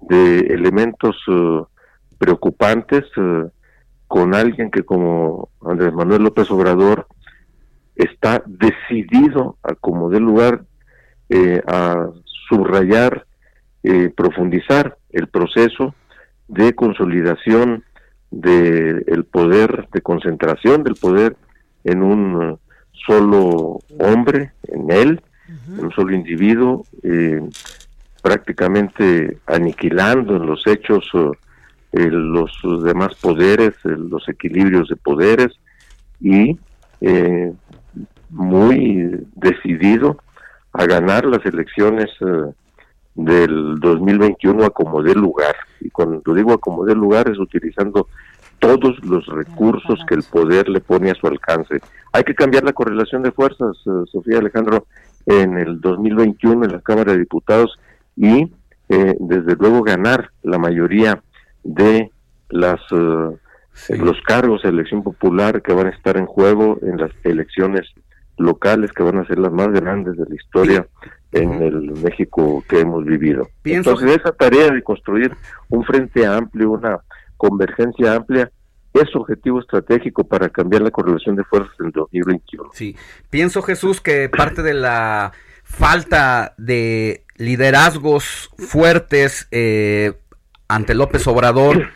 de 0.00 0.40
elementos 0.40 1.16
preocupantes 2.18 3.04
con 4.08 4.34
alguien 4.34 4.70
que 4.70 4.82
como 4.82 5.48
Andrés 5.64 5.94
Manuel 5.94 6.24
López 6.24 6.50
Obrador 6.50 7.06
está 7.94 8.42
decidido 8.44 9.56
a 9.62 9.74
como 9.74 10.10
dé 10.10 10.20
lugar 10.20 10.64
a 11.66 12.08
subrayar, 12.50 13.24
profundizar 14.14 14.98
el 15.12 15.28
proceso 15.28 15.94
de 16.52 16.74
consolidación 16.74 17.84
del 18.30 19.24
poder, 19.30 19.88
de 19.92 20.00
concentración 20.00 20.84
del 20.84 20.94
poder 20.94 21.36
en 21.84 22.02
un 22.02 22.42
eh, 22.42 22.56
solo 23.06 23.80
hombre, 23.98 24.52
en 24.68 24.90
él, 24.90 25.22
en 25.68 25.84
un 25.84 25.92
solo 25.92 26.14
individuo, 26.14 26.84
eh, 27.02 27.40
prácticamente 28.22 29.38
aniquilando 29.46 30.36
en 30.36 30.46
los 30.46 30.66
hechos 30.66 31.04
eh, 31.14 31.30
eh, 31.92 32.08
los 32.10 32.50
demás 32.82 33.14
poderes, 33.16 33.74
eh, 33.84 33.96
los 33.98 34.26
equilibrios 34.28 34.88
de 34.88 34.96
poderes 34.96 35.48
y 36.20 36.58
eh, 37.02 37.52
muy 38.30 39.26
decidido 39.34 40.16
a 40.72 40.86
ganar 40.86 41.26
las 41.26 41.44
elecciones 41.44 42.08
del 43.14 43.78
2021 43.80 44.64
a 44.64 44.70
como 44.70 45.02
dé 45.02 45.14
lugar. 45.14 45.56
Y 45.80 45.90
cuando 45.90 46.34
digo 46.34 46.52
a 46.52 46.58
como 46.58 46.84
dé 46.84 46.94
lugar 46.94 47.30
es 47.30 47.38
utilizando 47.38 48.08
todos 48.58 48.96
los 49.04 49.26
recursos 49.26 50.00
que 50.06 50.14
el 50.14 50.22
poder 50.22 50.68
le 50.68 50.80
pone 50.80 51.10
a 51.10 51.14
su 51.14 51.26
alcance. 51.26 51.80
Hay 52.12 52.22
que 52.22 52.34
cambiar 52.34 52.62
la 52.62 52.72
correlación 52.72 53.22
de 53.22 53.32
fuerzas, 53.32 53.76
eh, 53.86 54.04
Sofía 54.10 54.38
Alejandro, 54.38 54.86
en 55.26 55.58
el 55.58 55.80
2021 55.80 56.64
en 56.64 56.72
la 56.72 56.80
Cámara 56.80 57.12
de 57.12 57.18
Diputados 57.18 57.78
y 58.16 58.52
eh, 58.88 59.16
desde 59.18 59.56
luego 59.56 59.82
ganar 59.82 60.30
la 60.42 60.58
mayoría 60.58 61.22
de 61.64 62.10
las 62.50 62.80
eh, 62.90 63.96
los 63.96 64.20
cargos 64.26 64.62
de 64.62 64.68
elección 64.68 65.02
popular 65.02 65.62
que 65.62 65.72
van 65.72 65.86
a 65.86 65.90
estar 65.90 66.16
en 66.16 66.26
juego 66.26 66.78
en 66.82 66.98
las 66.98 67.10
elecciones 67.24 67.88
locales 68.42 68.92
que 68.92 69.02
van 69.02 69.18
a 69.18 69.26
ser 69.26 69.38
las 69.38 69.52
más 69.52 69.68
grandes 69.68 70.16
de 70.16 70.24
la 70.28 70.34
historia 70.34 70.86
en 71.32 71.62
el 71.62 71.92
México 72.02 72.62
que 72.68 72.80
hemos 72.80 73.04
vivido. 73.04 73.48
Pienso- 73.62 73.90
Entonces 73.90 74.20
esa 74.20 74.32
tarea 74.32 74.70
de 74.70 74.82
construir 74.82 75.34
un 75.70 75.82
frente 75.84 76.26
amplio, 76.26 76.70
una 76.72 76.98
convergencia 77.36 78.14
amplia, 78.14 78.50
es 78.92 79.16
objetivo 79.16 79.58
estratégico 79.60 80.24
para 80.24 80.50
cambiar 80.50 80.82
la 80.82 80.90
correlación 80.90 81.34
de 81.36 81.44
fuerzas 81.44 81.74
en 81.80 81.90
2021. 81.92 82.70
Sí, 82.74 82.94
pienso 83.30 83.62
Jesús 83.62 84.02
que 84.02 84.28
parte 84.28 84.62
de 84.62 84.74
la 84.74 85.32
falta 85.64 86.54
de 86.58 87.24
liderazgos 87.38 88.50
fuertes 88.58 89.48
eh, 89.50 90.12
ante 90.68 90.94
López 90.94 91.26
Obrador 91.26 91.88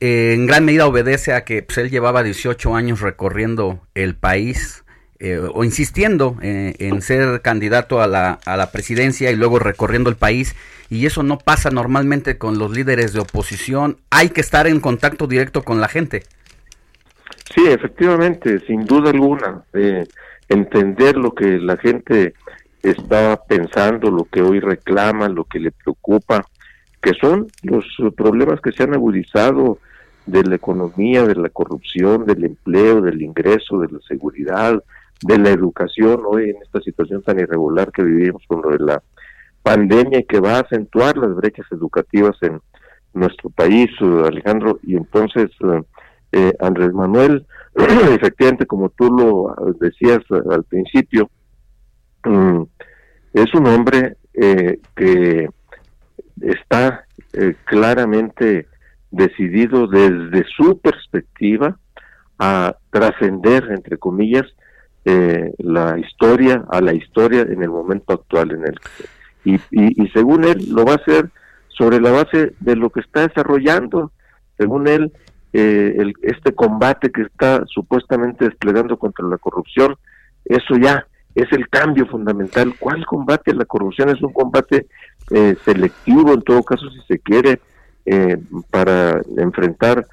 eh, 0.00 0.32
en 0.34 0.46
gran 0.46 0.64
medida 0.64 0.86
obedece 0.88 1.32
a 1.34 1.44
que 1.44 1.62
pues, 1.62 1.78
él 1.78 1.90
llevaba 1.90 2.22
18 2.24 2.74
años 2.74 3.00
recorriendo 3.00 3.80
el 3.94 4.16
país 4.16 4.84
eh, 5.20 5.38
o 5.38 5.64
insistiendo 5.64 6.36
eh, 6.42 6.74
en 6.78 7.02
ser 7.02 7.42
candidato 7.42 8.00
a 8.00 8.06
la, 8.06 8.38
a 8.44 8.56
la 8.56 8.72
presidencia 8.72 9.30
y 9.30 9.36
luego 9.36 9.58
recorriendo 9.58 10.10
el 10.10 10.16
país 10.16 10.56
y 10.88 11.06
eso 11.06 11.22
no 11.22 11.38
pasa 11.38 11.70
normalmente 11.70 12.38
con 12.38 12.58
los 12.58 12.70
líderes 12.70 13.12
de 13.12 13.20
oposición. 13.20 13.98
Hay 14.10 14.30
que 14.30 14.40
estar 14.40 14.66
en 14.66 14.80
contacto 14.80 15.26
directo 15.26 15.62
con 15.62 15.80
la 15.80 15.88
gente. 15.88 16.22
Sí, 17.54 17.66
efectivamente, 17.66 18.60
sin 18.66 18.84
duda 18.84 19.10
alguna, 19.10 19.62
entender 20.48 21.16
lo 21.16 21.34
que 21.34 21.58
la 21.58 21.76
gente 21.76 22.34
está 22.82 23.40
pensando, 23.46 24.10
lo 24.10 24.24
que 24.24 24.42
hoy 24.42 24.60
reclama, 24.60 25.28
lo 25.28 25.44
que 25.44 25.60
le 25.60 25.70
preocupa, 25.70 26.44
que 27.02 27.12
son 27.14 27.46
los 27.62 27.84
problemas 28.16 28.60
que 28.60 28.72
se 28.72 28.82
han 28.82 28.94
agudizado 28.94 29.78
de 30.26 30.44
la 30.44 30.56
economía, 30.56 31.24
de 31.24 31.34
la 31.34 31.48
corrupción, 31.48 32.24
del 32.24 32.44
empleo, 32.44 33.00
del 33.00 33.22
ingreso, 33.22 33.80
de 33.80 33.88
la 33.88 33.98
seguridad, 34.06 34.82
de 35.22 35.38
la 35.38 35.50
educación, 35.50 36.22
hoy 36.26 36.50
en 36.50 36.56
esta 36.62 36.80
situación 36.80 37.22
tan 37.22 37.38
irregular 37.38 37.92
que 37.92 38.02
vivimos 38.02 38.42
con 38.46 38.62
lo 38.62 38.70
de 38.70 38.78
la 38.78 39.02
pandemia 39.62 40.20
y 40.20 40.24
que 40.24 40.40
va 40.40 40.56
a 40.56 40.60
acentuar 40.60 41.16
las 41.16 41.34
brechas 41.34 41.66
educativas 41.70 42.36
en 42.42 42.60
nuestro 43.12 43.50
país, 43.50 43.90
eh, 44.00 44.22
Alejandro, 44.26 44.78
y 44.82 44.96
entonces 44.96 45.50
eh, 45.60 45.82
eh, 46.32 46.52
Andrés 46.60 46.92
Manuel, 46.92 47.46
efectivamente, 47.74 48.66
como 48.66 48.88
tú 48.90 49.10
lo 49.10 49.74
decías 49.78 50.20
al 50.50 50.64
principio, 50.64 51.28
mm, 52.24 52.62
es 53.34 53.54
un 53.54 53.66
hombre 53.66 54.16
que 54.94 55.48
está 56.40 57.04
eh, 57.32 57.54
claramente 57.64 58.66
decidido 59.10 59.86
desde 59.86 60.44
su 60.56 60.80
perspectiva 60.80 61.78
a 62.38 62.76
trascender, 62.90 63.70
entre 63.70 63.98
comillas, 63.98 64.44
eh, 65.04 65.52
la 65.58 65.98
historia, 65.98 66.64
a 66.70 66.80
la 66.80 66.92
historia 66.92 67.42
en 67.42 67.62
el 67.62 67.70
momento 67.70 68.12
actual 68.12 68.52
en 68.52 68.66
el 68.66 68.78
y, 69.44 69.54
y, 69.70 70.04
y 70.04 70.08
según 70.10 70.44
él 70.44 70.66
lo 70.70 70.84
va 70.84 70.92
a 70.92 70.96
hacer 70.96 71.30
sobre 71.68 72.00
la 72.00 72.10
base 72.10 72.52
de 72.60 72.76
lo 72.76 72.90
que 72.90 73.00
está 73.00 73.26
desarrollando, 73.26 74.12
según 74.58 74.86
él, 74.86 75.12
eh, 75.52 75.96
el, 75.98 76.12
este 76.22 76.54
combate 76.54 77.10
que 77.10 77.22
está 77.22 77.64
supuestamente 77.66 78.44
desplegando 78.44 78.98
contra 78.98 79.26
la 79.26 79.38
corrupción, 79.38 79.96
eso 80.44 80.76
ya 80.76 81.06
es 81.34 81.50
el 81.52 81.68
cambio 81.68 82.06
fundamental. 82.06 82.74
¿Cuál 82.78 83.06
combate 83.06 83.52
a 83.52 83.54
la 83.54 83.64
corrupción? 83.64 84.10
Es 84.10 84.20
un 84.20 84.32
combate 84.32 84.88
eh, 85.30 85.56
selectivo, 85.64 86.34
en 86.34 86.42
todo 86.42 86.62
caso, 86.62 86.90
si 86.90 87.00
se 87.08 87.18
quiere, 87.18 87.60
eh, 88.04 88.36
para 88.70 89.22
enfrentar 89.38 90.06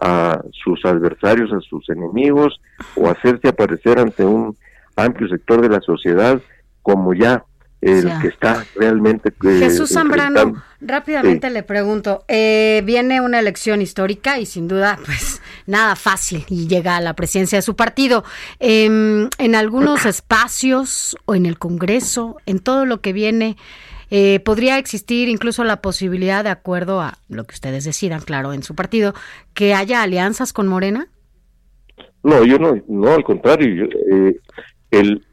a 0.00 0.40
sus 0.52 0.84
adversarios, 0.84 1.52
a 1.52 1.60
sus 1.60 1.88
enemigos, 1.90 2.60
o 2.96 3.08
hacerse 3.08 3.48
aparecer 3.48 3.98
ante 3.98 4.24
un 4.24 4.56
amplio 4.96 5.28
sector 5.28 5.60
de 5.60 5.68
la 5.68 5.80
sociedad 5.80 6.40
como 6.82 7.14
ya 7.14 7.44
el 7.80 8.06
Ya. 8.06 8.18
que 8.20 8.28
está 8.28 8.64
realmente 8.76 9.28
eh, 9.28 9.58
Jesús 9.58 9.90
Zambrano, 9.90 10.62
rápidamente 10.80 11.50
le 11.50 11.62
pregunto, 11.62 12.24
eh, 12.28 12.82
viene 12.86 13.20
una 13.20 13.38
elección 13.38 13.82
histórica 13.82 14.38
y 14.38 14.46
sin 14.46 14.68
duda, 14.68 14.98
pues 15.04 15.42
nada 15.66 15.94
fácil 15.94 16.44
y 16.48 16.66
llega 16.66 16.96
a 16.96 17.02
la 17.02 17.14
presidencia 17.14 17.58
de 17.58 17.62
su 17.62 17.76
partido. 17.76 18.24
Em, 18.58 19.28
en 19.36 19.54
algunos 19.54 20.06
espacios 20.06 21.16
o 21.26 21.34
en 21.34 21.44
el 21.44 21.58
Congreso, 21.58 22.38
en 22.46 22.58
todo 22.58 22.86
lo 22.86 23.02
que 23.02 23.12
viene, 23.12 23.56
eh, 24.10 24.40
podría 24.40 24.78
existir 24.78 25.28
incluso 25.28 25.64
la 25.64 25.80
posibilidad, 25.80 26.44
de 26.44 26.50
acuerdo 26.50 27.00
a 27.00 27.18
lo 27.28 27.44
que 27.44 27.54
ustedes 27.54 27.84
decidan, 27.84 28.20
claro, 28.20 28.52
en 28.52 28.62
su 28.62 28.74
partido, 28.74 29.14
que 29.54 29.74
haya 29.74 30.02
alianzas 30.02 30.52
con 30.52 30.68
Morena. 30.68 31.08
No, 32.22 32.44
yo 32.44 32.58
no, 32.58 32.74
no, 32.88 33.12
al 33.12 33.24
contrario, 33.24 33.86
yo, 33.86 34.16
eh, 34.16 34.36
el, 34.90 35.24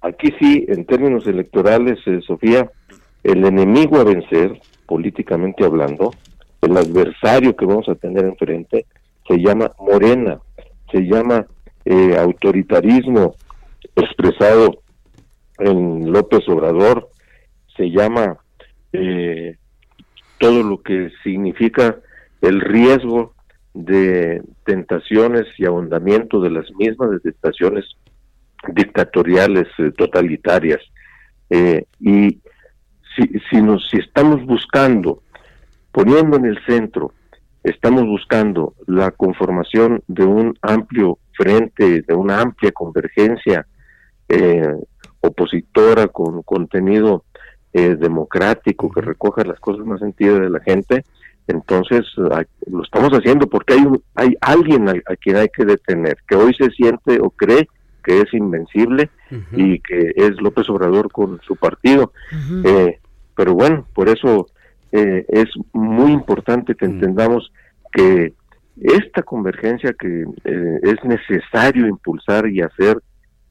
aquí 0.00 0.32
sí, 0.38 0.66
en 0.68 0.84
términos 0.84 1.26
electorales, 1.26 1.98
eh, 2.06 2.20
Sofía, 2.26 2.70
el 3.24 3.44
enemigo 3.44 3.98
a 3.98 4.04
vencer, 4.04 4.60
políticamente 4.86 5.64
hablando, 5.64 6.12
el 6.60 6.76
adversario 6.76 7.56
que 7.56 7.66
vamos 7.66 7.88
a 7.88 7.94
tener 7.94 8.24
enfrente, 8.24 8.86
se 9.26 9.36
llama 9.36 9.72
Morena, 9.78 10.38
se 10.90 11.00
llama 11.02 11.46
eh, 11.84 12.16
autoritarismo 12.18 13.34
expresado 13.94 14.82
en 15.58 16.12
López 16.12 16.48
Obrador, 16.48 17.08
se 17.78 17.90
llama 17.90 18.36
eh, 18.92 19.56
todo 20.38 20.62
lo 20.62 20.82
que 20.82 21.10
significa 21.22 21.96
el 22.42 22.60
riesgo 22.60 23.34
de 23.72 24.42
tentaciones 24.64 25.46
y 25.56 25.64
ahondamiento 25.64 26.40
de 26.40 26.50
las 26.50 26.70
mismas, 26.72 27.10
de 27.10 27.20
tentaciones 27.20 27.84
dictatoriales, 28.74 29.68
eh, 29.78 29.92
totalitarias. 29.96 30.80
Eh, 31.48 31.84
y 32.00 32.40
si, 33.16 33.40
si, 33.48 33.62
nos, 33.62 33.88
si 33.88 33.98
estamos 33.98 34.44
buscando, 34.44 35.22
poniendo 35.92 36.36
en 36.36 36.46
el 36.46 36.58
centro, 36.66 37.12
estamos 37.62 38.04
buscando 38.04 38.74
la 38.86 39.10
conformación 39.12 40.02
de 40.08 40.24
un 40.24 40.58
amplio 40.62 41.18
frente, 41.32 42.02
de 42.02 42.14
una 42.14 42.40
amplia 42.40 42.72
convergencia 42.72 43.66
eh, 44.28 44.74
opositora 45.20 46.08
con 46.08 46.42
contenido 46.42 47.24
eh, 47.72 47.96
democrático 47.96 48.90
que 48.90 49.00
recoja 49.00 49.44
las 49.44 49.60
cosas 49.60 49.84
más 49.86 50.00
sentidas 50.00 50.40
de 50.40 50.50
la 50.50 50.60
gente, 50.60 51.04
entonces 51.46 52.04
lo 52.16 52.82
estamos 52.82 53.10
haciendo 53.12 53.46
porque 53.46 53.74
hay 53.74 53.80
un, 53.80 54.02
hay 54.14 54.36
alguien 54.40 54.88
a, 54.88 54.92
a 54.92 55.16
quien 55.16 55.36
hay 55.36 55.48
que 55.48 55.64
detener, 55.64 56.18
que 56.28 56.36
hoy 56.36 56.52
se 56.54 56.70
siente 56.70 57.18
o 57.20 57.30
cree 57.30 57.68
que 58.08 58.20
es 58.22 58.32
invencible 58.32 59.10
y 59.52 59.80
que 59.80 60.12
es 60.16 60.40
López 60.40 60.68
Obrador 60.70 61.12
con 61.12 61.40
su 61.46 61.56
partido. 61.56 62.12
Eh, 62.64 62.98
pero 63.36 63.52
bueno, 63.52 63.86
por 63.92 64.08
eso 64.08 64.46
eh, 64.92 65.26
es 65.28 65.48
muy 65.74 66.12
importante 66.12 66.74
que 66.74 66.86
entendamos 66.86 67.52
que 67.92 68.32
esta 68.80 69.22
convergencia 69.22 69.92
que 69.92 70.24
eh, 70.44 70.80
es 70.82 71.04
necesario 71.04 71.86
impulsar 71.86 72.48
y 72.48 72.62
hacer 72.62 72.98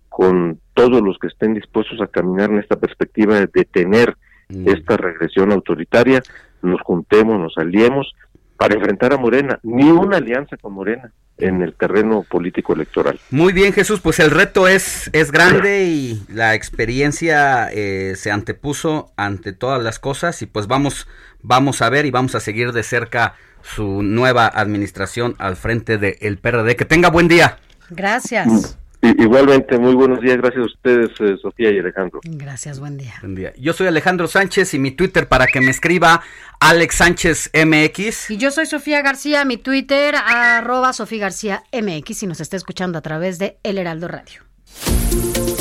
con 0.09 0.59
todos 0.77 1.01
los 1.01 1.17
que 1.17 1.25
estén 1.25 1.55
dispuestos 1.55 1.99
a 2.01 2.07
caminar 2.07 2.51
en 2.51 2.59
esta 2.59 2.75
perspectiva 2.75 3.39
de 3.39 3.49
detener 3.51 4.15
esta 4.47 4.95
regresión 4.95 5.51
autoritaria, 5.51 6.21
nos 6.61 6.79
juntemos, 6.81 7.39
nos 7.39 7.57
aliemos 7.57 8.13
para 8.57 8.75
enfrentar 8.75 9.11
a 9.11 9.17
Morena, 9.17 9.59
ni 9.63 9.89
una 9.89 10.17
alianza 10.17 10.55
con 10.55 10.73
Morena 10.73 11.11
en 11.39 11.63
el 11.63 11.73
terreno 11.73 12.23
político 12.29 12.73
electoral. 12.73 13.19
Muy 13.31 13.53
bien, 13.53 13.73
Jesús, 13.73 14.01
pues 14.01 14.19
el 14.19 14.29
reto 14.29 14.67
es, 14.67 15.09
es 15.13 15.31
grande 15.31 15.85
y 15.85 16.23
la 16.29 16.53
experiencia 16.53 17.69
eh, 17.71 18.13
se 18.15 18.31
antepuso 18.31 19.11
ante 19.17 19.53
todas 19.53 19.81
las 19.81 19.97
cosas 19.97 20.43
y 20.43 20.45
pues 20.45 20.67
vamos, 20.67 21.07
vamos 21.41 21.81
a 21.81 21.89
ver 21.89 22.05
y 22.05 22.11
vamos 22.11 22.35
a 22.35 22.39
seguir 22.39 22.71
de 22.71 22.83
cerca 22.83 23.33
su 23.63 24.03
nueva 24.03 24.45
administración 24.45 25.35
al 25.39 25.55
frente 25.55 25.97
del 25.97 26.37
PRD. 26.37 26.75
Que 26.75 26.85
tenga 26.85 27.09
buen 27.09 27.27
día. 27.27 27.57
Gracias. 27.89 28.77
Igualmente, 29.01 29.77
muy 29.77 29.93
buenos 29.93 30.21
días, 30.21 30.37
gracias 30.37 30.63
a 30.63 30.65
ustedes, 30.65 31.11
eh, 31.19 31.37
Sofía 31.41 31.71
y 31.71 31.79
Alejandro. 31.79 32.19
Gracias, 32.23 32.79
buen 32.79 32.97
día. 32.97 33.13
Buen 33.21 33.35
día. 33.35 33.53
Yo 33.57 33.73
soy 33.73 33.87
Alejandro 33.87 34.27
Sánchez 34.27 34.73
y 34.73 34.79
mi 34.79 34.91
Twitter 34.91 35.27
para 35.27 35.45
que 35.47 35.61
me 35.61 35.69
escriba 35.69 36.21
Alex 36.59 36.95
Sánchez 36.95 37.51
MX. 37.53 38.31
Y 38.31 38.37
yo 38.37 38.49
soy 38.49 38.65
Sofía 38.65 39.01
García, 39.01 39.45
mi 39.45 39.57
Twitter, 39.57 40.15
arroba 40.15 40.93
Sofía 40.93 41.19
García 41.19 41.63
MX, 41.71 42.23
y 42.23 42.27
nos 42.27 42.39
está 42.39 42.57
escuchando 42.57 42.97
a 42.97 43.01
través 43.01 43.37
de 43.37 43.59
El 43.63 43.77
Heraldo 43.77 44.07
Radio. 44.07 44.41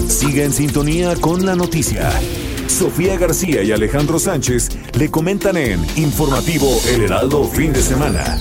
Siga 0.09 0.45
en 0.45 0.53
sintonía 0.53 1.15
con 1.17 1.45
la 1.45 1.55
noticia. 1.55 2.11
Sofía 2.69 3.17
García 3.19 3.63
y 3.63 3.73
Alejandro 3.73 4.19
Sánchez 4.19 4.71
le 4.99 5.11
comentan 5.11 5.57
en 5.57 5.85
Informativo 5.97 6.81
El 6.89 7.03
Heraldo 7.03 7.45
Fin 7.45 7.73
de 7.73 7.83
Semana. 7.83 8.39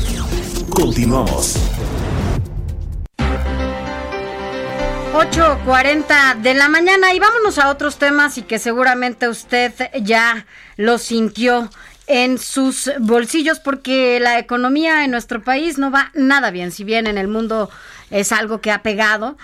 Continuamos. 0.69 1.57
8.40 5.15 6.41
de 6.41 6.53
la 6.55 6.67
mañana 6.67 7.13
y 7.13 7.19
vámonos 7.19 7.57
a 7.57 7.69
otros 7.69 7.97
temas 7.97 8.37
y 8.37 8.41
que 8.41 8.59
seguramente 8.59 9.29
usted 9.29 9.73
ya 10.01 10.45
lo 10.75 10.97
sintió 10.97 11.69
en 12.05 12.37
sus 12.37 12.91
bolsillos 12.99 13.59
porque 13.61 14.19
la 14.19 14.39
economía 14.39 15.05
en 15.05 15.11
nuestro 15.11 15.41
país 15.41 15.77
no 15.77 15.89
va 15.89 16.11
nada 16.15 16.51
bien. 16.51 16.73
Si 16.73 16.83
bien 16.83 17.07
en 17.07 17.17
el 17.17 17.29
mundo 17.29 17.69
es 18.11 18.33
algo 18.33 18.59
que 18.59 18.71
ha 18.71 18.83
pegado, 18.83 19.37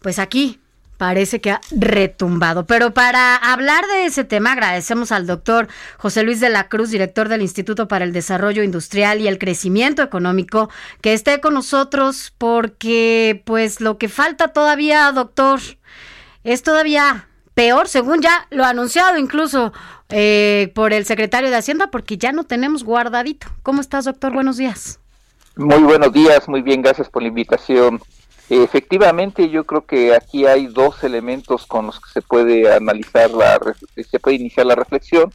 pues 0.00 0.18
aquí 0.18 0.60
parece 0.98 1.40
que 1.40 1.52
ha 1.52 1.60
retumbado. 1.70 2.66
Pero 2.66 2.92
para 2.92 3.36
hablar 3.36 3.86
de 3.86 4.04
ese 4.04 4.24
tema, 4.24 4.52
agradecemos 4.52 5.12
al 5.12 5.26
doctor 5.26 5.68
José 5.96 6.24
Luis 6.24 6.40
de 6.40 6.50
la 6.50 6.68
Cruz, 6.68 6.90
director 6.90 7.28
del 7.28 7.40
Instituto 7.40 7.88
para 7.88 8.04
el 8.04 8.12
Desarrollo 8.12 8.62
Industrial 8.62 9.20
y 9.20 9.28
el 9.28 9.38
Crecimiento 9.38 10.02
Económico, 10.02 10.68
que 11.00 11.14
esté 11.14 11.40
con 11.40 11.54
nosotros 11.54 12.34
porque 12.36 13.42
pues 13.46 13.80
lo 13.80 13.96
que 13.96 14.08
falta 14.08 14.48
todavía, 14.48 15.10
doctor, 15.12 15.60
es 16.44 16.62
todavía 16.62 17.28
peor, 17.54 17.88
según 17.88 18.20
ya 18.20 18.46
lo 18.50 18.64
anunciado 18.64 19.18
incluso 19.18 19.72
eh, 20.10 20.72
por 20.74 20.92
el 20.92 21.04
secretario 21.06 21.50
de 21.50 21.56
Hacienda, 21.56 21.90
porque 21.90 22.18
ya 22.18 22.32
no 22.32 22.44
tenemos 22.44 22.82
guardadito. 22.84 23.46
¿Cómo 23.62 23.80
estás, 23.80 24.04
doctor? 24.04 24.32
Buenos 24.32 24.56
días. 24.56 25.00
Muy 25.56 25.82
buenos 25.82 26.12
días, 26.12 26.48
muy 26.48 26.62
bien, 26.62 26.82
gracias 26.82 27.08
por 27.08 27.22
la 27.22 27.28
invitación. 27.28 28.00
Efectivamente, 28.50 29.50
yo 29.50 29.64
creo 29.64 29.84
que 29.84 30.14
aquí 30.14 30.46
hay 30.46 30.68
dos 30.68 31.04
elementos 31.04 31.66
con 31.66 31.86
los 31.86 32.00
que 32.00 32.10
se 32.10 32.22
puede 32.22 32.72
analizar 32.72 33.30
la, 33.30 33.60
se 33.96 34.18
puede 34.20 34.36
iniciar 34.36 34.64
la 34.66 34.74
reflexión. 34.74 35.32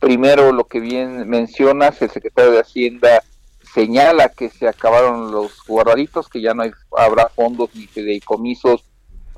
Primero, 0.00 0.52
lo 0.52 0.64
que 0.64 0.80
bien 0.80 1.28
mencionas, 1.28 2.02
el 2.02 2.10
secretario 2.10 2.50
de 2.52 2.60
Hacienda 2.60 3.22
señala 3.72 4.30
que 4.30 4.48
se 4.50 4.66
acabaron 4.66 5.30
los 5.30 5.62
guardaditos, 5.66 6.28
que 6.28 6.40
ya 6.40 6.54
no 6.54 6.62
hay- 6.64 6.72
habrá 6.96 7.28
fondos 7.28 7.70
ni 7.74 7.86
fideicomisos 7.86 8.84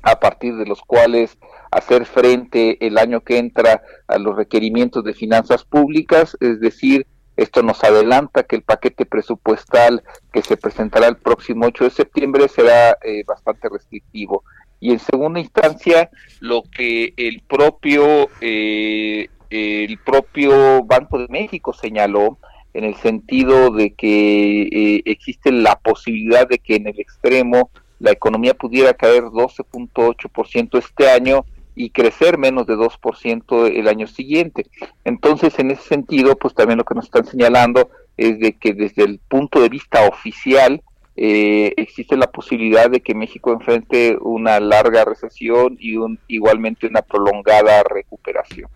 a 0.01 0.19
partir 0.19 0.55
de 0.55 0.65
los 0.65 0.79
cuales 0.81 1.37
hacer 1.71 2.05
frente 2.05 2.83
el 2.85 2.97
año 2.97 3.21
que 3.21 3.37
entra 3.37 3.83
a 4.07 4.17
los 4.17 4.35
requerimientos 4.35 5.03
de 5.03 5.13
finanzas 5.13 5.63
públicas, 5.65 6.35
es 6.39 6.59
decir, 6.59 7.05
esto 7.39 7.63
nos 7.63 7.83
adelanta 7.83 8.43
que 8.43 8.57
el 8.57 8.63
paquete 8.63 9.05
presupuestal 9.05 10.03
que 10.31 10.41
se 10.41 10.57
presentará 10.57 11.07
el 11.07 11.17
próximo 11.17 11.67
8 11.67 11.85
de 11.85 11.89
septiembre 11.89 12.47
será 12.47 12.97
eh, 13.03 13.23
bastante 13.25 13.69
restrictivo. 13.69 14.43
Y 14.81 14.91
en 14.91 14.99
segunda 14.99 15.39
instancia, 15.39 16.09
lo 16.39 16.63
que 16.63 17.13
el 17.17 17.41
propio 17.47 18.29
eh, 18.41 19.29
el 19.49 19.97
propio 19.99 20.83
Banco 20.83 21.17
de 21.17 21.27
México 21.27 21.73
señaló 21.73 22.37
en 22.73 22.83
el 22.83 22.95
sentido 22.95 23.71
de 23.71 23.93
que 23.93 24.63
eh, 24.63 25.01
existe 25.05 25.51
la 25.51 25.75
posibilidad 25.79 26.47
de 26.47 26.59
que 26.59 26.75
en 26.75 26.87
el 26.87 26.99
extremo 26.99 27.71
la 27.99 28.11
economía 28.11 28.53
pudiera 28.53 28.93
caer 28.93 29.23
12.8% 29.23 30.77
este 30.77 31.09
año 31.09 31.45
y 31.79 31.89
crecer 31.91 32.37
menos 32.37 32.67
de 32.67 32.75
2% 32.75 33.71
el 33.73 33.87
año 33.87 34.05
siguiente. 34.05 34.65
Entonces, 35.05 35.57
en 35.59 35.71
ese 35.71 35.83
sentido, 35.83 36.35
pues 36.35 36.53
también 36.53 36.77
lo 36.77 36.83
que 36.83 36.93
nos 36.93 37.05
están 37.05 37.25
señalando 37.25 37.89
es 38.17 38.37
de 38.37 38.51
que 38.51 38.73
desde 38.73 39.05
el 39.05 39.21
punto 39.29 39.61
de 39.61 39.69
vista 39.69 40.05
oficial 40.05 40.81
eh, 41.15 41.73
existe 41.77 42.17
la 42.17 42.29
posibilidad 42.29 42.89
de 42.89 42.99
que 42.99 43.15
México 43.15 43.53
enfrente 43.53 44.17
una 44.19 44.59
larga 44.59 45.05
recesión 45.05 45.77
y 45.79 45.95
un, 45.95 46.19
igualmente 46.27 46.85
una 46.85 47.01
prolongada 47.01 47.81
recuperación. 47.83 48.69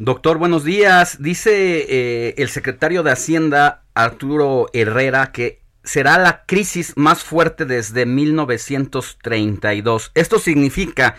Doctor, 0.00 0.38
buenos 0.38 0.64
días. 0.64 1.22
Dice 1.22 1.86
eh, 1.88 2.34
el 2.38 2.48
secretario 2.48 3.04
de 3.04 3.12
Hacienda, 3.12 3.84
Arturo 3.94 4.66
Herrera, 4.72 5.30
que 5.30 5.60
será 5.84 6.18
la 6.18 6.44
crisis 6.44 6.94
más 6.96 7.22
fuerte 7.22 7.66
desde 7.66 8.04
1932. 8.04 10.10
Esto 10.16 10.40
significa 10.40 11.14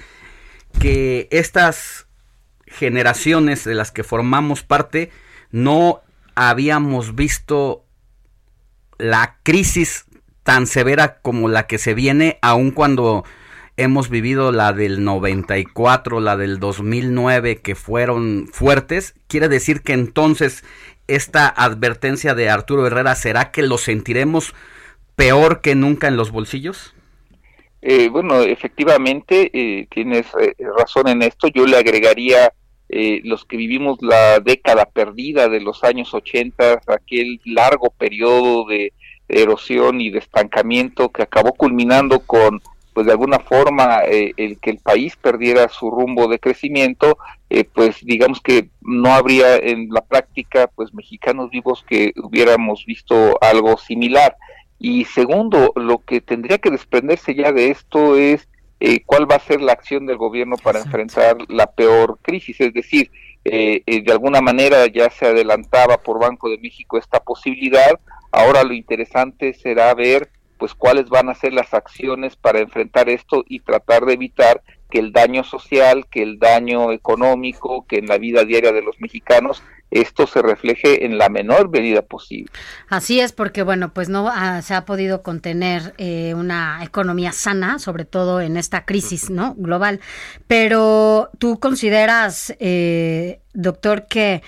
que 0.80 1.28
estas 1.32 2.08
generaciones 2.66 3.64
de 3.64 3.76
las 3.76 3.92
que 3.92 4.04
formamos 4.04 4.64
parte 4.64 5.12
no 5.52 6.02
habíamos 6.36 7.16
visto 7.16 7.86
la 8.98 9.38
crisis 9.44 10.06
tan 10.44 10.68
severa 10.68 11.20
como 11.22 11.50
la 11.50 11.68
que 11.68 11.78
se 11.78 11.94
viene, 11.94 12.40
aun 12.42 12.72
cuando 12.72 13.26
hemos 13.76 14.10
vivido 14.10 14.52
la 14.52 14.74
del 14.74 15.04
94, 15.04 16.20
la 16.20 16.38
del 16.38 16.60
2009, 16.60 17.62
que 17.62 17.76
fueron 17.76 18.50
fuertes. 18.52 19.16
Quiere 19.28 19.50
decir 19.50 19.82
que 19.82 19.94
entonces 19.94 20.64
esta 21.08 21.48
advertencia 21.48 22.36
de 22.36 22.50
Arturo 22.50 22.86
Herrera 22.88 23.16
será 23.16 23.52
que 23.52 23.62
lo 23.62 23.78
sentiremos 23.78 24.54
peor 25.16 25.62
que 25.62 25.76
nunca 25.76 26.08
en 26.08 26.18
los 26.18 26.32
bolsillos. 26.32 26.94
Eh, 27.82 28.10
bueno, 28.10 28.42
efectivamente, 28.42 29.50
eh, 29.54 29.88
tienes 29.90 30.28
eh, 30.40 30.56
razón 30.78 31.08
en 31.08 31.22
esto. 31.22 31.48
Yo 31.48 31.66
le 31.66 31.78
agregaría 31.78 32.52
eh, 32.90 33.22
los 33.24 33.44
que 33.46 33.58
vivimos 33.58 33.98
la 34.02 34.40
década 34.40 34.86
perdida 34.86 35.50
de 35.50 35.60
los 35.60 35.84
años 35.84 36.14
80, 36.14 36.82
aquel 36.88 37.42
largo 37.46 37.90
periodo 37.90 38.66
de 38.66 38.94
erosión 39.28 40.00
y 40.00 40.10
de 40.10 40.20
estancamiento 40.20 41.10
que 41.10 41.24
acabó 41.24 41.52
culminando 41.54 42.22
con, 42.22 42.62
pues 42.94 43.06
de 43.06 43.12
alguna 43.12 43.40
forma, 43.40 44.06
eh, 44.06 44.32
el 44.38 44.58
que 44.60 44.70
el 44.70 44.80
país 44.80 45.18
perdiera 45.18 45.68
su 45.68 45.92
rumbo 45.92 46.30
de 46.30 46.40
crecimiento, 46.40 47.18
eh, 47.50 47.66
pues 47.66 47.98
digamos 48.04 48.40
que 48.40 48.70
no 48.82 49.14
habría 49.14 49.58
en 49.58 49.90
la 49.90 50.02
práctica, 50.02 50.68
pues 50.74 50.94
mexicanos 50.94 51.50
vivos 51.50 51.84
que 51.88 52.14
hubiéramos 52.24 52.86
visto 52.86 53.38
algo 53.42 53.78
similar. 53.78 54.36
Y 54.80 55.06
segundo, 55.06 55.74
lo 55.76 56.00
que 56.00 56.22
tendría 56.22 56.60
que 56.60 56.70
desprenderse 56.70 57.34
ya 57.34 57.52
de 57.52 57.72
esto 57.72 58.16
es 58.16 58.48
eh, 58.80 59.02
cuál 59.06 59.30
va 59.30 59.36
a 59.36 59.40
ser 59.40 59.62
la 59.62 59.74
acción 59.74 60.06
del 60.06 60.18
gobierno 60.18 60.56
para 60.58 60.80
enfrentar 60.80 61.38
la 61.48 61.72
peor 61.72 62.20
crisis. 62.22 62.62
Es 62.62 62.74
decir, 62.74 63.10
eh, 63.44 63.82
eh, 63.86 64.04
de 64.04 64.12
alguna 64.12 64.42
manera 64.42 64.86
ya 64.88 65.10
se 65.10 65.26
adelantaba 65.26 65.98
por 65.98 66.20
Banco 66.20 66.50
de 66.50 66.60
México 66.60 66.98
esta 66.98 67.20
posibilidad. 67.20 68.00
Ahora 68.32 68.64
lo 68.64 68.74
interesante 68.74 69.54
será 69.54 69.94
ver 69.94 70.30
pues 70.58 70.74
cuáles 70.74 71.08
van 71.10 71.30
a 71.30 71.36
ser 71.36 71.54
las 71.54 71.74
acciones 71.74 72.36
para 72.36 72.60
enfrentar 72.60 73.10
esto 73.10 73.44
y 73.48 73.60
tratar 73.60 74.06
de 74.06 74.14
evitar 74.14 74.62
que 74.90 75.00
el 75.00 75.12
daño 75.12 75.44
social, 75.44 76.06
que 76.10 76.24
el 76.24 76.40
daño 76.40 76.92
económico, 76.92 77.86
que 77.88 77.98
en 77.98 78.08
la 78.08 78.18
vida 78.18 78.44
diaria 78.46 78.72
de 78.72 78.82
los 78.82 79.00
mexicanos 79.00 79.62
esto 79.90 80.28
se 80.28 80.42
refleje 80.42 81.06
en 81.06 81.18
la 81.18 81.30
menor 81.30 81.70
medida 81.70 82.02
posible. 82.02 82.52
Así 82.90 83.20
es, 83.22 83.32
porque 83.32 83.64
bueno, 83.64 83.94
pues 83.94 84.10
no 84.10 84.28
ah, 84.30 84.62
se 84.62 84.74
ha 84.74 84.86
podido 84.86 85.24
contener 85.24 85.94
eh, 85.98 86.34
una 86.34 86.84
economía 86.84 87.32
sana, 87.32 87.80
sobre 87.80 88.04
todo 88.04 88.42
en 88.42 88.58
esta 88.58 88.86
crisis, 88.86 89.30
¿no? 89.30 89.56
Global. 89.56 90.02
Pero 90.48 91.30
tú 91.40 91.60
consideras, 91.60 92.54
eh, 92.60 93.40
doctor, 93.54 94.08
que 94.08 94.44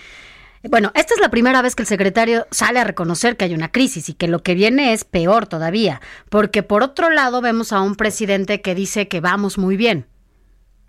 bueno, 0.67 0.91
esta 0.93 1.13
es 1.13 1.21
la 1.21 1.29
primera 1.29 1.61
vez 1.61 1.73
que 1.73 1.83
el 1.83 1.87
secretario 1.87 2.45
sale 2.51 2.79
a 2.79 2.83
reconocer 2.83 3.37
que 3.37 3.45
hay 3.45 3.53
una 3.53 3.71
crisis 3.71 4.09
y 4.09 4.13
que 4.13 4.27
lo 4.27 4.43
que 4.43 4.55
viene 4.55 4.91
es 4.91 5.05
peor 5.05 5.47
todavía, 5.47 6.01
porque 6.27 6.63
por 6.63 6.83
otro 6.83 7.09
lado 7.09 7.39
vemos 7.39 7.71
a 7.71 7.79
un 7.79 7.95
presidente 7.95 8.59
que 8.59 8.75
dice 8.75 9.07
que 9.07 9.21
vamos 9.21 9.57
muy 9.57 9.77
bien. 9.77 10.05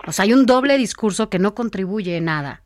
O 0.07 0.13
sea, 0.13 0.25
hay 0.25 0.33
un 0.33 0.47
doble 0.47 0.79
discurso 0.79 1.29
que 1.29 1.39
no 1.39 1.55
contribuye 1.55 2.21
nada. 2.21 2.63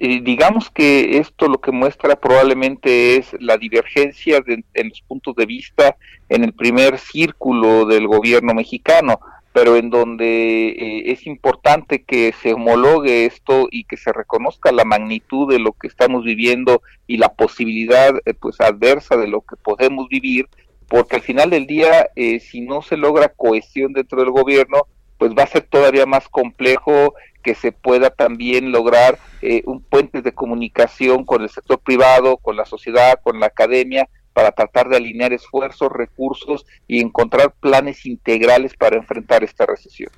Eh, 0.00 0.20
digamos 0.22 0.70
que 0.70 1.18
esto 1.18 1.48
lo 1.48 1.60
que 1.60 1.72
muestra 1.72 2.14
probablemente 2.14 3.16
es 3.16 3.34
la 3.40 3.56
divergencia 3.56 4.40
de- 4.40 4.62
en 4.74 4.88
los 4.90 5.00
puntos 5.02 5.34
de 5.34 5.44
vista 5.46 5.96
en 6.28 6.44
el 6.44 6.52
primer 6.52 6.98
círculo 6.98 7.84
del 7.84 8.06
gobierno 8.06 8.54
mexicano, 8.54 9.18
pero 9.52 9.74
en 9.74 9.90
donde 9.90 10.68
eh, 10.68 11.02
es 11.10 11.26
importante 11.26 12.04
que 12.04 12.32
se 12.40 12.52
homologue 12.52 13.24
esto 13.26 13.66
y 13.72 13.84
que 13.84 13.96
se 13.96 14.12
reconozca 14.12 14.70
la 14.70 14.84
magnitud 14.84 15.50
de 15.50 15.58
lo 15.58 15.72
que 15.72 15.88
estamos 15.88 16.22
viviendo 16.22 16.80
y 17.08 17.16
la 17.16 17.30
posibilidad 17.32 18.14
eh, 18.24 18.34
pues 18.34 18.60
adversa 18.60 19.16
de 19.16 19.26
lo 19.26 19.40
que 19.40 19.56
podemos 19.56 20.08
vivir, 20.08 20.46
porque 20.86 21.16
al 21.16 21.22
final 21.22 21.50
del 21.50 21.66
día 21.66 22.08
si 22.40 22.60
no 22.60 22.82
se 22.82 22.96
logra 22.96 23.30
cohesión 23.30 23.92
dentro 23.94 24.20
del 24.20 24.30
gobierno, 24.30 24.86
pues 25.18 25.32
va 25.32 25.42
a 25.42 25.48
ser 25.48 25.62
todavía 25.62 26.06
más 26.06 26.28
complejo 26.28 27.14
que 27.42 27.54
se 27.54 27.72
pueda 27.72 28.10
también 28.10 28.72
lograr 28.72 29.18
eh, 29.42 29.62
un 29.66 29.82
puente 29.82 30.22
de 30.22 30.32
comunicación 30.32 31.24
con 31.24 31.42
el 31.42 31.50
sector 31.50 31.78
privado, 31.78 32.36
con 32.36 32.56
la 32.56 32.64
sociedad, 32.64 33.20
con 33.22 33.40
la 33.40 33.46
academia, 33.46 34.08
para 34.32 34.52
tratar 34.52 34.88
de 34.88 34.96
alinear 34.96 35.32
esfuerzos, 35.32 35.90
recursos 35.90 36.64
y 36.86 37.00
encontrar 37.00 37.52
planes 37.60 38.06
integrales 38.06 38.74
para 38.76 38.96
enfrentar 38.96 39.42
esta 39.42 39.66
recesión. 39.66 40.10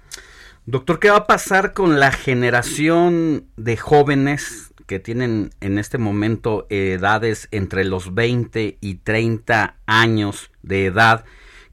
Doctor, 0.66 1.00
¿qué 1.00 1.10
va 1.10 1.16
a 1.16 1.26
pasar 1.26 1.72
con 1.72 1.98
la 1.98 2.12
generación 2.12 3.46
de 3.56 3.76
jóvenes 3.78 4.74
que 4.86 4.98
tienen 4.98 5.50
en 5.60 5.78
este 5.78 5.96
momento 5.96 6.66
edades 6.68 7.48
entre 7.50 7.84
los 7.84 8.14
20 8.14 8.76
y 8.80 8.94
30 8.96 9.76
años 9.86 10.50
de 10.62 10.86
edad? 10.86 11.24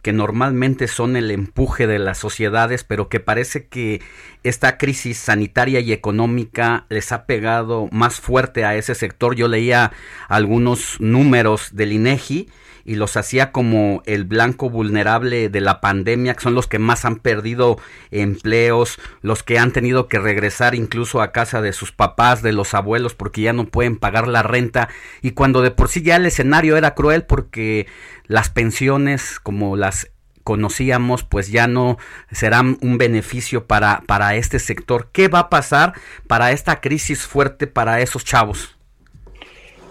Que 0.08 0.14
normalmente 0.14 0.88
son 0.88 1.18
el 1.18 1.32
empuje 1.32 1.86
de 1.86 2.00
las 2.00 2.18
sociedades, 2.18 2.86
pero 2.86 3.10
que 3.10 3.20
parece 3.20 3.68
que 3.68 4.02
esta 4.44 4.78
crisis 4.78 5.18
sanitaria 5.18 5.82
y 5.82 5.92
económica 5.92 6.86
les 6.88 7.12
ha 7.12 7.26
pegado 7.26 7.90
más 7.92 8.22
fuerte 8.22 8.64
a 8.64 8.78
ese 8.78 8.96
sector. 8.96 9.36
Yo 9.36 9.50
leía 9.50 9.92
algunos 10.30 11.02
números 11.02 11.76
del 11.76 11.92
INEGI 11.92 12.48
y 12.88 12.96
los 12.96 13.18
hacía 13.18 13.52
como 13.52 14.02
el 14.06 14.24
blanco 14.24 14.70
vulnerable 14.70 15.50
de 15.50 15.62
la 15.62 15.82
pandemia, 15.82 16.34
que 16.34 16.42
son 16.42 16.56
los 16.56 16.68
que 16.68 16.80
más 16.80 17.04
han 17.04 17.18
perdido 17.18 17.78
empleos, 18.12 18.98
los 19.22 19.44
que 19.44 19.60
han 19.60 19.74
tenido 19.74 20.08
que 20.08 20.20
regresar 20.20 20.74
incluso 20.74 21.22
a 21.22 21.34
casa 21.34 21.62
de 21.62 21.74
sus 21.74 21.92
papás, 21.92 22.42
de 22.42 22.54
los 22.54 22.74
abuelos, 22.74 23.14
porque 23.14 23.42
ya 23.42 23.52
no 23.52 23.66
pueden 23.66 23.98
pagar 23.98 24.30
la 24.30 24.42
renta, 24.42 24.88
y 25.22 25.32
cuando 25.32 25.62
de 25.62 25.72
por 25.72 25.90
sí 25.90 26.02
ya 26.02 26.16
el 26.16 26.26
escenario 26.26 26.78
era 26.78 26.96
cruel 26.96 27.26
porque 27.26 27.88
las 28.26 28.50
pensiones 28.50 29.40
como 29.42 29.76
las 29.76 30.10
conocíamos 30.46 31.26
pues 31.26 31.50
ya 31.50 31.68
no 31.68 31.98
serán 32.32 32.78
un 32.80 32.98
beneficio 32.98 33.68
para, 33.68 34.02
para 34.08 34.36
este 34.36 34.60
sector. 34.60 35.10
¿Qué 35.12 35.28
va 35.28 35.40
a 35.40 35.50
pasar 35.50 35.92
para 36.26 36.54
esta 36.54 36.80
crisis 36.80 37.28
fuerte 37.28 37.68
para 37.68 38.00
esos 38.00 38.24
chavos? 38.24 38.77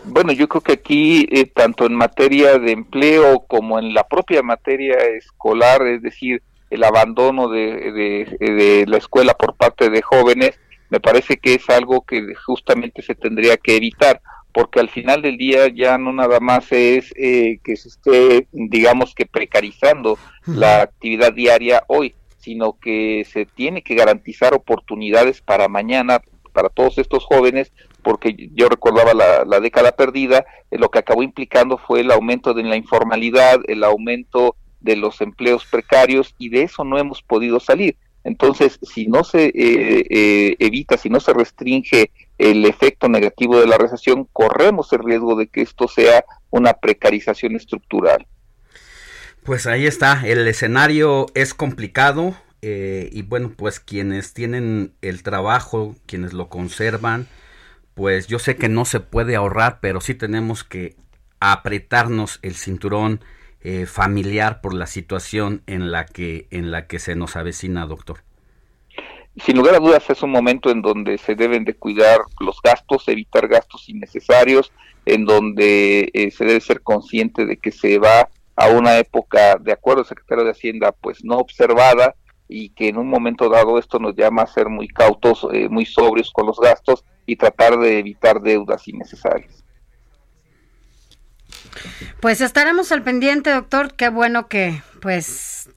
Bueno, 0.07 0.33
yo 0.33 0.49
creo 0.49 0.61
que 0.63 0.73
aquí, 0.73 1.27
eh, 1.31 1.47
tanto 1.47 1.87
en 1.87 1.95
materia 1.95 2.59
de 2.59 2.73
empleo 2.73 3.41
como 3.47 3.79
en 3.79 3.93
la 3.93 4.05
propia 4.07 4.43
materia 4.43 4.97
escolar, 4.97 5.87
es 5.87 6.03
decir, 6.03 6.43
el 6.71 6.85
abandono 6.85 7.49
de, 7.49 7.93
de- 7.93 8.37
de 8.53 8.85
la 8.87 8.97
escuela 8.99 9.35
por 9.35 9.55
parte 9.57 9.91
de 9.91 10.03
jóvenes, 10.03 10.59
me 10.91 11.01
parece 11.01 11.37
que 11.37 11.55
es 11.55 11.69
algo 11.71 12.03
que 12.03 12.35
justamente 12.47 13.03
se 13.03 13.15
tendría 13.15 13.57
que 13.57 13.77
evitar, 13.77 14.21
porque 14.53 14.81
al 14.81 14.89
final 14.89 15.23
del 15.23 15.37
día 15.37 15.69
ya 15.69 15.99
no 15.99 16.13
nada 16.13 16.39
más 16.41 16.71
es 16.73 17.13
eh, 17.17 17.59
que 17.65 17.77
se 17.77 17.89
esté, 17.89 18.47
digamos 18.53 19.15
que 19.15 19.27
precarizando 19.27 20.19
la 20.47 20.83
actividad 20.83 21.33
diaria 21.33 21.83
hoy, 21.89 22.15
sino 22.39 22.79
que 22.81 23.27
se 23.31 23.45
tiene 23.47 23.83
que 23.83 23.97
garantizar 23.97 24.55
oportunidades 24.55 25.41
para 25.43 25.67
mañana 25.69 26.21
para 26.53 26.69
todos 26.71 26.97
estos 26.99 27.25
jóvenes, 27.25 27.71
porque 28.07 28.51
yo 28.55 28.69
recordaba 28.69 29.15
la, 29.15 29.59
década 29.59 29.91
perdida, 29.91 30.47
eh, 30.71 30.79
lo 30.79 30.93
que 30.93 31.01
acabó 31.01 31.25
implicando 31.25 31.77
fue 31.77 32.03
el 32.03 32.13
aumento 32.13 32.55
de 32.55 32.63
la 32.63 32.77
informalidad, 32.77 33.59
el 33.67 33.83
aumento 33.83 34.55
de 34.79 34.95
los 34.95 35.21
empleos 35.21 35.65
precarios 35.65 36.33
y 36.39 36.51
de 36.51 36.63
eso 36.63 36.85
no 36.85 36.99
hemos 36.99 37.21
podido 37.21 37.59
salir. 37.59 37.97
Entonces, 38.23 38.79
si 38.81 39.09
no 39.09 39.25
se 39.25 39.47
eh, 39.47 40.07
eh, 40.09 40.57
evita, 40.61 40.97
si 40.97 41.11
no 41.11 41.19
se 41.19 41.33
restringe 41.33 42.13
el 42.39 42.65
efecto 42.65 43.09
negativo 43.09 43.59
de 43.59 43.67
la 43.67 43.77
recesión, 43.77 44.29
corremos 44.33 44.93
el 44.93 45.01
riesgo 45.01 45.35
de 45.35 45.49
que 45.49 45.63
esto 45.63 45.89
sea 45.89 46.25
una 46.51 46.75
precarización 46.75 47.57
estructural. 47.57 48.25
Pues 49.43 49.67
ahí 49.67 49.85
está, 49.85 50.23
el 50.25 50.47
escenario 50.47 51.27
es 51.35 51.55
complicado 51.55 52.37
eh, 52.63 53.11
y 53.11 53.23
bueno, 53.23 53.53
pues 53.57 53.81
quienes 53.81 54.33
tienen 54.33 54.93
el 55.03 55.25
trabajo, 55.25 55.97
quienes 56.07 56.35
lo 56.35 56.49
conservan, 56.49 57.27
pues 57.97 58.27
yo 58.27 58.39
sé 58.39 58.57
que 58.57 58.69
no 58.69 58.85
se 58.85 59.01
puede 59.01 59.37
ahorrar, 59.37 59.79
pero 59.81 60.03
sí 60.03 60.15
tenemos 60.15 60.65
que 60.65 60.97
apretarnos 61.41 62.39
el 62.43 62.55
cinturón 62.55 63.21
eh, 63.63 63.87
familiar 63.87 64.61
por 64.61 64.75
la 64.75 64.87
situación 64.87 65.63
en 65.67 65.91
la 65.91 66.05
que 66.05 66.47
en 66.51 66.71
la 66.71 66.87
que 66.87 66.99
se 66.99 67.17
nos 67.17 67.37
avecina, 67.37 67.87
doctor. 67.87 68.19
Sin 69.39 69.57
lugar 69.57 69.77
a 69.77 69.79
dudas 69.79 70.11
es 70.11 70.23
un 70.23 70.31
momento 70.31 70.71
en 70.71 70.83
donde 70.83 71.17
se 71.17 71.35
deben 71.35 71.65
de 71.65 71.73
cuidar 71.73 72.19
los 72.39 72.61
gastos, 72.63 73.09
evitar 73.09 73.49
gastos 73.49 73.89
innecesarios, 73.89 74.73
en 75.07 75.25
donde 75.25 76.11
eh, 76.13 76.31
se 76.31 76.45
debe 76.45 76.61
ser 76.61 76.83
consciente 76.83 77.47
de 77.47 77.57
que 77.57 77.73
se 77.73 77.99
va 77.99 78.29
a 78.57 78.69
una 78.69 78.99
época, 78.99 79.57
de 79.57 79.73
acuerdo 79.73 80.03
al 80.03 80.07
secretario 80.07 80.45
de 80.45 80.51
Hacienda, 80.51 80.93
pues 80.93 81.25
no 81.25 81.39
observada 81.39 82.15
y 82.47 82.69
que 82.71 82.89
en 82.89 82.99
un 82.99 83.09
momento 83.09 83.49
dado 83.49 83.79
esto 83.79 83.99
nos 83.99 84.15
llama 84.15 84.43
a 84.43 84.47
ser 84.47 84.69
muy 84.69 84.87
cautos, 84.87 85.47
eh, 85.55 85.71
muy 85.71 85.87
sobrios 85.87 86.31
con 86.31 86.47
los 86.47 86.61
gastos 86.61 87.03
y 87.27 87.37
tratar 87.37 87.79
de 87.79 87.99
evitar 87.99 88.41
deudas 88.41 88.87
innecesarias. 88.89 89.65
Pues 92.21 92.41
estaremos 92.41 92.93
al 92.93 93.03
pendiente, 93.03 93.51
doctor. 93.51 93.95
Qué 93.95 94.09
bueno 94.09 94.49
que, 94.49 94.83
pues, 95.01 95.69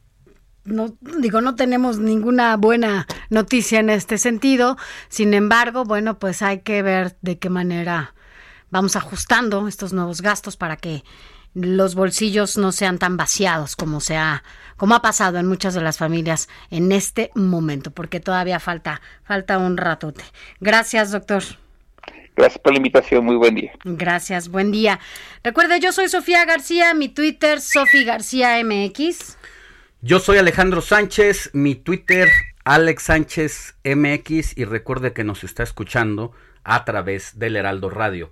no 0.64 0.96
digo, 1.02 1.42
no 1.42 1.56
tenemos 1.56 2.00
ninguna 2.00 2.56
buena 2.56 3.08
noticia 3.30 3.80
en 3.80 3.90
este 3.90 4.18
sentido. 4.18 4.78
Sin 5.10 5.34
embargo, 5.34 5.84
bueno, 5.84 6.20
pues 6.20 6.42
hay 6.42 6.60
que 6.60 6.82
ver 6.82 7.18
de 7.22 7.40
qué 7.40 7.50
manera 7.50 8.14
vamos 8.72 8.96
ajustando 8.96 9.68
estos 9.68 9.94
nuevos 9.94 10.22
gastos 10.22 10.56
para 10.56 10.78
que 10.78 11.04
los 11.62 11.96
bolsillos 11.96 12.58
no 12.58 12.72
sean 12.72 12.98
tan 12.98 13.18
vaciados 13.18 13.76
como 13.76 14.00
se 14.00 14.18
ha, 14.18 14.44
como 14.78 14.96
ha 14.96 15.02
pasado 15.02 15.38
en 15.38 15.46
muchas 15.46 15.74
de 15.74 15.82
las 15.82 15.98
familias 15.98 16.50
en 16.72 16.92
este 16.92 17.32
momento, 17.36 17.92
porque 17.92 18.20
todavía 18.20 18.60
falta, 18.60 19.02
falta 19.24 19.58
un 19.58 19.78
ratote. 19.78 20.24
Gracias, 20.60 21.12
doctor. 21.12 21.44
Gracias 22.36 22.60
por 22.60 22.72
la 22.72 22.78
invitación, 22.78 23.26
muy 23.26 23.36
buen 23.36 23.56
día. 23.56 23.72
Gracias, 23.84 24.50
buen 24.50 24.72
día. 24.72 25.00
Recuerde, 25.44 25.80
yo 25.80 25.92
soy 25.92 26.08
Sofía 26.08 26.46
García, 26.46 26.94
mi 26.94 27.10
Twitter, 27.10 27.60
Sofi 27.60 28.06
García 28.06 28.64
MX. 28.64 29.38
Yo 30.02 30.20
soy 30.20 30.38
Alejandro 30.38 30.82
Sánchez, 30.82 31.50
mi 31.52 31.76
Twitter 31.76 32.30
Alex 32.64 33.04
Sánchez 33.04 33.76
MX 33.84 34.56
y 34.56 34.64
recuerde 34.64 35.12
que 35.12 35.24
nos 35.24 35.44
está 35.44 35.64
escuchando 35.64 36.34
a 36.64 36.86
través 36.86 37.40
del 37.40 37.56
Heraldo 37.56 37.90
Radio. 37.90 38.32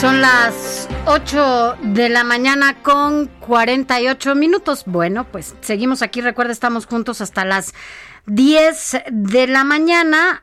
Son 0.00 0.20
las 0.20 0.90
8 1.06 1.76
de 1.82 2.10
la 2.10 2.22
mañana 2.22 2.82
con 2.82 3.28
48 3.40 4.34
minutos. 4.34 4.84
Bueno, 4.84 5.24
pues 5.24 5.54
seguimos 5.62 6.02
aquí. 6.02 6.20
Recuerda, 6.20 6.52
estamos 6.52 6.84
juntos 6.84 7.22
hasta 7.22 7.46
las 7.46 7.72
10 8.26 9.04
de 9.10 9.46
la 9.46 9.64
mañana. 9.64 10.42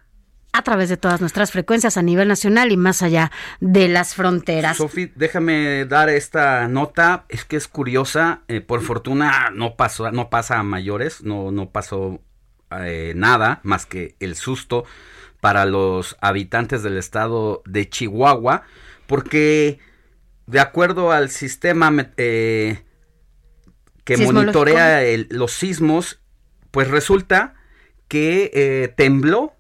a 0.56 0.62
través 0.62 0.90
de 0.90 0.98
todas 0.98 1.20
nuestras 1.20 1.52
frecuencias 1.52 1.98
a 1.98 2.04
nivel 2.04 2.28
nacional 2.28 2.72
y 2.72 2.78
más 2.78 3.02
allá 3.02 3.32
de 3.60 3.88
las 3.88 4.14
fronteras. 4.14 4.78
Sofi, 4.78 5.12
déjame 5.16 5.86
dar 5.86 6.10
esta 6.10 6.68
nota, 6.68 7.26
es 7.28 7.44
que 7.44 7.56
es 7.56 7.68
curiosa, 7.68 8.42
eh, 8.48 8.62
por 8.62 8.82
fortuna 8.82 9.50
no 9.52 9.76
pasó, 9.76 10.12
no 10.12 10.30
pasa 10.30 10.60
a 10.60 10.64
mayores, 10.64 11.24
no, 11.24 11.52
no 11.52 11.72
pasó 11.72 12.22
eh, 12.70 13.14
nada 13.16 13.62
más 13.64 13.88
que 13.88 14.16
el 14.20 14.36
susto 14.36 14.86
para 15.42 15.66
los 15.66 16.18
habitantes 16.22 16.84
del 16.84 16.98
estado 16.98 17.64
de 17.66 17.90
Chihuahua, 17.90 18.64
porque 19.08 19.80
de 20.48 20.60
acuerdo 20.60 21.12
al 21.12 21.30
sistema 21.30 22.12
eh, 22.18 22.84
que 24.04 24.18
monitorea 24.26 25.04
el- 25.04 25.28
los 25.30 25.54
sismos, 25.54 26.20
pues 26.72 26.90
resulta 26.90 27.54
que 28.08 28.52
eh, 28.54 28.94
tembló 28.96 29.54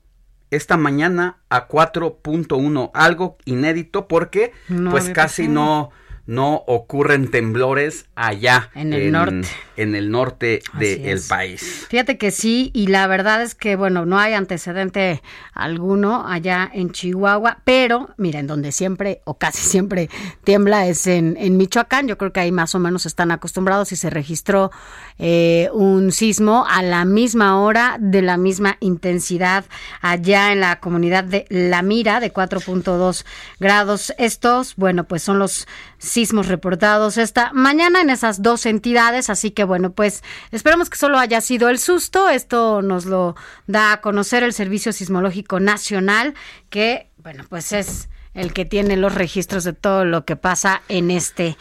esta 0.52 0.78
mañana 0.78 1.38
a 1.49 1.68
4.1, 1.68 2.91
algo 2.94 3.38
inédito 3.45 4.07
porque 4.07 4.52
No 4.68 4.91
pues 4.91 5.10
casi 5.10 5.44
pasado. 5.44 5.53
no 5.53 5.91
no 6.26 6.64
ocurren 6.68 7.30
temblores 7.30 8.06
allá 8.16 8.70
En 8.76 8.94
el 8.94 9.12
norte. 9.12 9.48
en 9.76 9.95
el 9.95 10.10
norte 10.10 10.62
del 10.80 11.22
país. 11.28 11.86
Fíjate 11.90 12.18
que 12.18 12.32
sí, 12.32 12.72
y 12.74 12.88
la 12.88 13.08
verdad 13.08 13.41
es 13.41 13.56
que, 13.56 13.76
bueno, 13.76 14.06
no 14.06 14.18
hay 14.18 14.34
antecedente 14.34 15.22
alguno 15.54 16.26
allá 16.28 16.70
en 16.74 16.91
Chihuahua, 16.91 17.60
pero 17.66 18.10
miren, 18.18 18.48
donde 18.48 18.72
siempre 18.72 19.22
o 19.26 19.38
casi 19.38 19.64
siempre 19.64 20.10
tiembla 20.44 20.88
es 20.88 21.08
en, 21.08 21.36
en 21.38 21.58
Michoacán. 21.58 22.08
Yo 22.08 22.18
creo 22.18 22.32
que 22.32 22.40
ahí 22.40 22.52
más 22.52 22.74
o 22.74 22.80
menos 22.80 23.06
están 23.06 23.32
acostumbrados 23.32 23.91
y 23.91 23.95
se 23.98 24.10
registró 24.10 24.72
eh, 25.20 25.70
un 25.74 26.12
sismo 26.12 26.66
a 26.70 26.82
la 26.84 27.04
misma 27.06 27.60
hora, 27.60 27.98
de 28.00 28.22
la 28.22 28.38
misma 28.38 28.78
intensidad, 28.80 29.66
allá 30.02 30.52
en 30.54 30.62
la 30.62 30.80
comunidad 30.80 31.24
de 31.26 31.45
La 31.50 31.82
Mira, 31.82 32.20
de 32.20 32.34
4.2 32.34 33.26
grados. 33.60 34.14
Estos, 34.18 34.76
bueno, 34.78 35.04
pues 35.04 35.22
son 35.24 35.40
los 35.40 35.68
sismos 36.04 36.48
reportados 36.48 37.18
esta 37.18 37.52
mañana 37.54 38.02
en 38.02 38.10
esas 38.10 38.42
dos 38.42 38.66
entidades, 38.66 39.30
así 39.30 39.52
que 39.52 39.64
bueno, 39.64 39.94
pues 39.94 40.22
esperemos 40.52 40.90
que 40.90 40.98
solo 40.98 41.18
haya 41.18 41.40
sido 41.42 41.70
el 41.70 41.80
susto. 41.80 42.30
Esto 42.30 42.82
nos 42.82 43.06
lo 43.06 43.36
da 43.68 43.94
a 43.94 44.02
conocer 44.02 44.44
el 44.44 44.54
Servicio 44.54 44.92
Sismológico 44.92 45.60
Nacional, 45.60 46.34
que 46.70 47.10
bueno, 47.18 47.46
pues 47.48 47.72
es 47.72 48.10
el 48.34 48.52
que 48.52 48.66
tiene 48.66 48.98
los 48.98 49.16
registros 49.16 49.64
de 49.64 49.74
todo 49.74 50.04
lo 50.04 50.26
que 50.26 50.36
pasa 50.36 50.82
en 50.90 51.10
este 51.10 51.58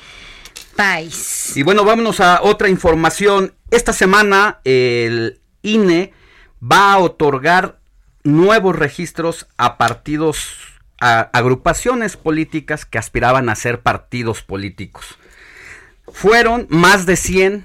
país. 0.75 1.57
Y 1.57 1.63
bueno, 1.63 1.85
vámonos 1.85 2.21
a 2.21 2.43
otra 2.43 2.69
información. 2.69 3.55
Esta 3.71 3.93
semana 3.93 4.61
el 4.65 5.41
INE 5.63 6.13
va 6.61 6.95
a 6.95 6.99
otorgar 6.99 7.79
nuevos 8.25 8.75
registros 8.75 9.47
a 9.57 9.79
partidos, 9.79 10.72
a 11.05 11.23
agrupaciones 11.33 12.17
políticas 12.17 12.87
que 12.87 12.97
aspiraban 12.97 13.49
a 13.49 13.57
ser 13.57 13.81
partidos 13.83 14.43
políticos. 14.43 15.19
Fueron 16.07 16.69
más 16.71 17.07
de 17.07 17.17
100 17.17 17.65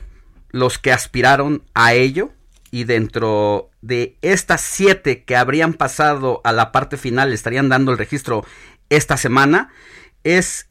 los 0.50 0.80
que 0.80 0.92
aspiraron 0.92 1.64
a 1.76 1.94
ello 1.94 2.32
y 2.72 2.86
dentro 2.86 3.70
de 3.82 4.18
estas 4.24 4.62
siete 4.62 5.24
que 5.24 5.36
habrían 5.36 5.76
pasado 5.76 6.42
a 6.44 6.52
la 6.52 6.72
parte 6.72 6.98
final, 6.98 7.32
estarían 7.32 7.70
dando 7.70 7.92
el 7.92 8.00
registro 8.00 8.44
esta 8.90 9.18
semana, 9.18 9.70
es 10.24 10.68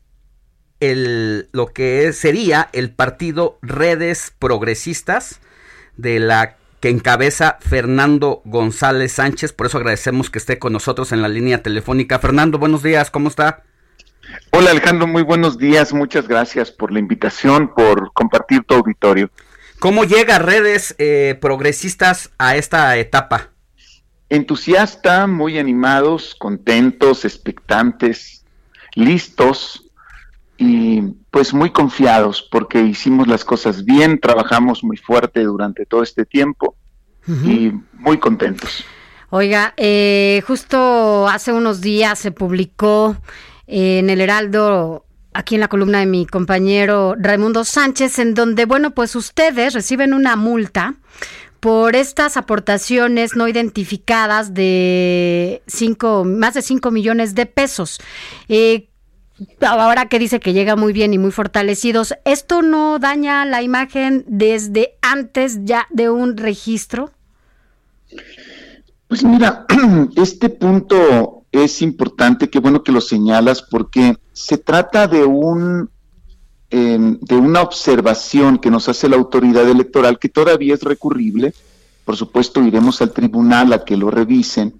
el, 0.80 1.48
lo 1.52 1.68
que 1.68 2.12
sería 2.12 2.68
el 2.72 2.90
partido 2.90 3.60
Redes 3.62 4.34
Progresistas 4.40 5.38
de 5.96 6.18
la 6.18 6.56
que 6.86 6.90
encabeza 6.90 7.58
Fernando 7.58 8.42
González 8.44 9.10
Sánchez. 9.10 9.52
Por 9.52 9.66
eso 9.66 9.78
agradecemos 9.78 10.30
que 10.30 10.38
esté 10.38 10.60
con 10.60 10.72
nosotros 10.72 11.10
en 11.10 11.20
la 11.20 11.26
línea 11.26 11.60
telefónica. 11.60 12.20
Fernando, 12.20 12.60
buenos 12.60 12.84
días, 12.84 13.10
¿cómo 13.10 13.28
está? 13.28 13.64
Hola 14.52 14.70
Alejandro, 14.70 15.08
muy 15.08 15.24
buenos 15.24 15.58
días. 15.58 15.92
Muchas 15.92 16.28
gracias 16.28 16.70
por 16.70 16.92
la 16.92 17.00
invitación, 17.00 17.74
por 17.74 18.12
compartir 18.12 18.62
tu 18.62 18.74
auditorio. 18.74 19.32
¿Cómo 19.80 20.04
llega 20.04 20.38
Redes 20.38 20.94
eh, 20.98 21.36
Progresistas 21.40 22.30
a 22.38 22.54
esta 22.54 22.96
etapa? 22.96 23.50
Entusiasta, 24.28 25.26
muy 25.26 25.58
animados, 25.58 26.36
contentos, 26.36 27.24
expectantes, 27.24 28.44
listos 28.94 29.85
y 30.58 31.02
pues 31.30 31.52
muy 31.52 31.70
confiados 31.70 32.46
porque 32.50 32.82
hicimos 32.82 33.28
las 33.28 33.44
cosas 33.44 33.84
bien, 33.84 34.18
trabajamos 34.18 34.82
muy 34.82 34.96
fuerte 34.96 35.42
durante 35.42 35.86
todo 35.86 36.02
este 36.02 36.24
tiempo 36.24 36.76
y 37.44 37.72
muy 37.94 38.18
contentos. 38.18 38.84
Oiga, 39.30 39.74
eh, 39.76 40.42
justo 40.46 41.26
hace 41.28 41.52
unos 41.52 41.80
días 41.80 42.18
se 42.18 42.30
publicó 42.30 43.16
en 43.66 44.08
el 44.08 44.20
Heraldo, 44.20 45.04
aquí 45.34 45.56
en 45.56 45.60
la 45.60 45.68
columna 45.68 45.98
de 45.98 46.06
mi 46.06 46.24
compañero 46.24 47.16
Raimundo 47.18 47.64
Sánchez, 47.64 48.20
en 48.20 48.34
donde, 48.34 48.64
bueno, 48.64 48.92
pues 48.92 49.16
ustedes 49.16 49.74
reciben 49.74 50.14
una 50.14 50.36
multa 50.36 50.94
por 51.58 51.96
estas 51.96 52.36
aportaciones 52.36 53.34
no 53.34 53.48
identificadas 53.48 54.54
de 54.54 55.62
cinco, 55.66 56.24
más 56.24 56.54
de 56.54 56.62
5 56.62 56.92
millones 56.92 57.34
de 57.34 57.46
pesos. 57.46 57.98
Eh, 58.48 58.88
ahora 59.60 60.06
que 60.06 60.18
dice 60.18 60.40
que 60.40 60.52
llega 60.52 60.76
muy 60.76 60.92
bien 60.92 61.12
y 61.14 61.18
muy 61.18 61.30
fortalecidos, 61.30 62.14
¿esto 62.24 62.62
no 62.62 62.98
daña 62.98 63.44
la 63.44 63.62
imagen 63.62 64.24
desde 64.26 64.96
antes 65.02 65.60
ya 65.64 65.86
de 65.90 66.10
un 66.10 66.36
registro? 66.36 67.10
Pues 69.08 69.24
mira, 69.24 69.66
este 70.16 70.48
punto 70.48 71.44
es 71.52 71.82
importante, 71.82 72.50
qué 72.50 72.58
bueno 72.58 72.82
que 72.82 72.92
lo 72.92 73.00
señalas, 73.00 73.62
porque 73.62 74.16
se 74.32 74.58
trata 74.58 75.06
de 75.06 75.24
un 75.24 75.90
eh, 76.68 76.98
de 76.98 77.36
una 77.36 77.62
observación 77.62 78.58
que 78.58 78.72
nos 78.72 78.88
hace 78.88 79.08
la 79.08 79.14
autoridad 79.14 79.68
electoral 79.68 80.18
que 80.18 80.28
todavía 80.28 80.74
es 80.74 80.82
recurrible. 80.82 81.54
Por 82.04 82.16
supuesto, 82.16 82.60
iremos 82.62 83.00
al 83.00 83.12
tribunal 83.12 83.72
a 83.72 83.84
que 83.84 83.96
lo 83.96 84.10
revisen, 84.10 84.74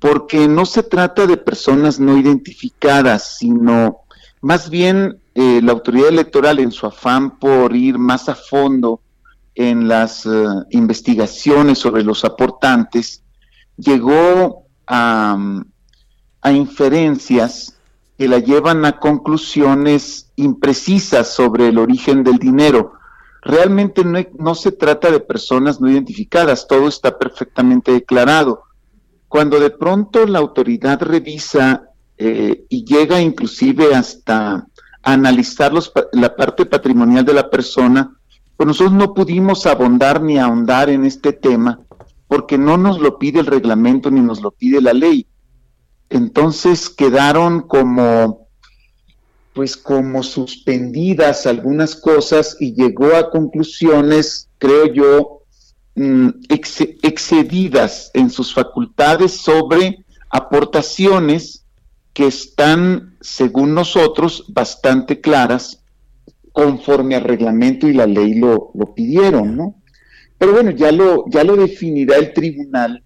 porque 0.00 0.48
no 0.48 0.64
se 0.64 0.82
trata 0.82 1.26
de 1.26 1.36
personas 1.36 2.00
no 2.00 2.16
identificadas, 2.16 3.36
sino 3.36 4.00
más 4.40 4.70
bien 4.70 5.20
eh, 5.34 5.60
la 5.62 5.72
autoridad 5.72 6.08
electoral 6.08 6.58
en 6.58 6.72
su 6.72 6.86
afán 6.86 7.38
por 7.38 7.76
ir 7.76 7.98
más 7.98 8.28
a 8.28 8.34
fondo 8.34 9.00
en 9.54 9.88
las 9.88 10.24
eh, 10.24 10.30
investigaciones 10.70 11.78
sobre 11.78 12.02
los 12.02 12.24
aportantes, 12.24 13.22
llegó 13.76 14.64
a, 14.86 15.36
a 16.40 16.52
inferencias 16.52 17.76
que 18.16 18.26
la 18.26 18.38
llevan 18.38 18.86
a 18.86 18.98
conclusiones 18.98 20.30
imprecisas 20.36 21.34
sobre 21.34 21.68
el 21.68 21.78
origen 21.78 22.24
del 22.24 22.38
dinero. 22.38 22.94
Realmente 23.42 24.02
no, 24.04 24.18
no 24.38 24.54
se 24.54 24.72
trata 24.72 25.10
de 25.10 25.20
personas 25.20 25.80
no 25.80 25.90
identificadas, 25.90 26.66
todo 26.66 26.88
está 26.88 27.18
perfectamente 27.18 27.92
declarado. 27.92 28.69
Cuando 29.30 29.60
de 29.60 29.70
pronto 29.70 30.26
la 30.26 30.40
autoridad 30.40 31.00
revisa 31.00 31.84
eh, 32.18 32.64
y 32.68 32.84
llega 32.84 33.20
inclusive 33.20 33.94
hasta 33.94 34.66
analizar 35.04 35.72
la 36.10 36.34
parte 36.34 36.66
patrimonial 36.66 37.24
de 37.24 37.34
la 37.34 37.48
persona, 37.48 38.12
pues 38.56 38.66
nosotros 38.66 38.92
no 38.92 39.14
pudimos 39.14 39.66
abondar 39.66 40.20
ni 40.20 40.36
ahondar 40.36 40.90
en 40.90 41.04
este 41.04 41.32
tema 41.32 41.78
porque 42.26 42.58
no 42.58 42.76
nos 42.76 42.98
lo 42.98 43.20
pide 43.20 43.38
el 43.38 43.46
reglamento 43.46 44.10
ni 44.10 44.20
nos 44.20 44.42
lo 44.42 44.50
pide 44.50 44.82
la 44.82 44.94
ley. 44.94 45.28
Entonces 46.08 46.90
quedaron 46.90 47.60
como, 47.60 48.48
pues 49.52 49.76
como 49.76 50.24
suspendidas 50.24 51.46
algunas 51.46 51.94
cosas 51.94 52.56
y 52.58 52.74
llegó 52.74 53.14
a 53.14 53.30
conclusiones, 53.30 54.48
creo 54.58 54.92
yo, 54.92 55.39
ex- 55.94 56.80
excedidas 57.02 58.10
en 58.14 58.30
sus 58.30 58.54
facultades 58.54 59.32
sobre 59.32 60.04
aportaciones 60.30 61.64
que 62.12 62.26
están, 62.26 63.16
según 63.20 63.74
nosotros, 63.74 64.44
bastante 64.48 65.20
claras 65.20 65.82
conforme 66.52 67.14
al 67.14 67.24
reglamento 67.24 67.88
y 67.88 67.92
la 67.92 68.06
ley 68.06 68.34
lo, 68.34 68.70
lo 68.74 68.94
pidieron, 68.94 69.56
¿no? 69.56 69.76
Pero 70.38 70.52
bueno, 70.52 70.70
ya 70.70 70.90
lo, 70.90 71.24
ya 71.28 71.44
lo 71.44 71.56
definirá 71.56 72.16
el 72.16 72.32
tribunal 72.32 73.04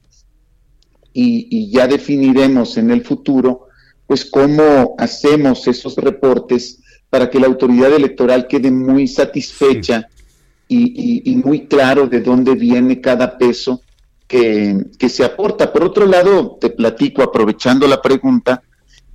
y 1.12 1.70
ya 1.70 1.86
definiremos 1.86 2.76
en 2.76 2.90
el 2.90 3.04
futuro, 3.04 3.68
pues 4.06 4.24
cómo 4.24 4.94
hacemos 4.98 5.66
esos 5.68 5.96
reportes 5.96 6.80
para 7.10 7.30
que 7.30 7.38
la 7.38 7.46
autoridad 7.46 7.92
electoral 7.92 8.48
quede 8.48 8.70
muy 8.70 9.06
satisfecha 9.06 10.08
y, 10.74 11.36
muy 11.36 11.66
claro 11.66 12.06
de 12.06 12.20
dónde 12.20 12.54
viene 12.54 13.00
cada 13.00 13.38
peso 13.38 13.82
que, 14.26 14.86
que 14.98 15.08
se 15.08 15.24
aporta. 15.24 15.72
Por 15.72 15.84
otro 15.84 16.06
lado, 16.06 16.58
te 16.60 16.70
platico, 16.70 17.22
aprovechando 17.22 17.86
la 17.86 18.02
pregunta, 18.02 18.62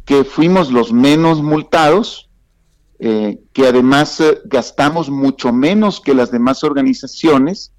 que 0.05 0.23
fuimos 0.23 0.71
los 0.71 0.91
menos 0.91 1.41
multados, 1.43 2.29
eh, 3.01 3.39
que 3.53 3.67
además 3.67 4.19
eh, 4.19 4.41
gastamos 4.45 5.09
mucho 5.09 5.53
menos 5.53 6.01
que 6.01 6.13
las 6.13 6.31
demás 6.31 6.63
organizaciones 6.63 7.71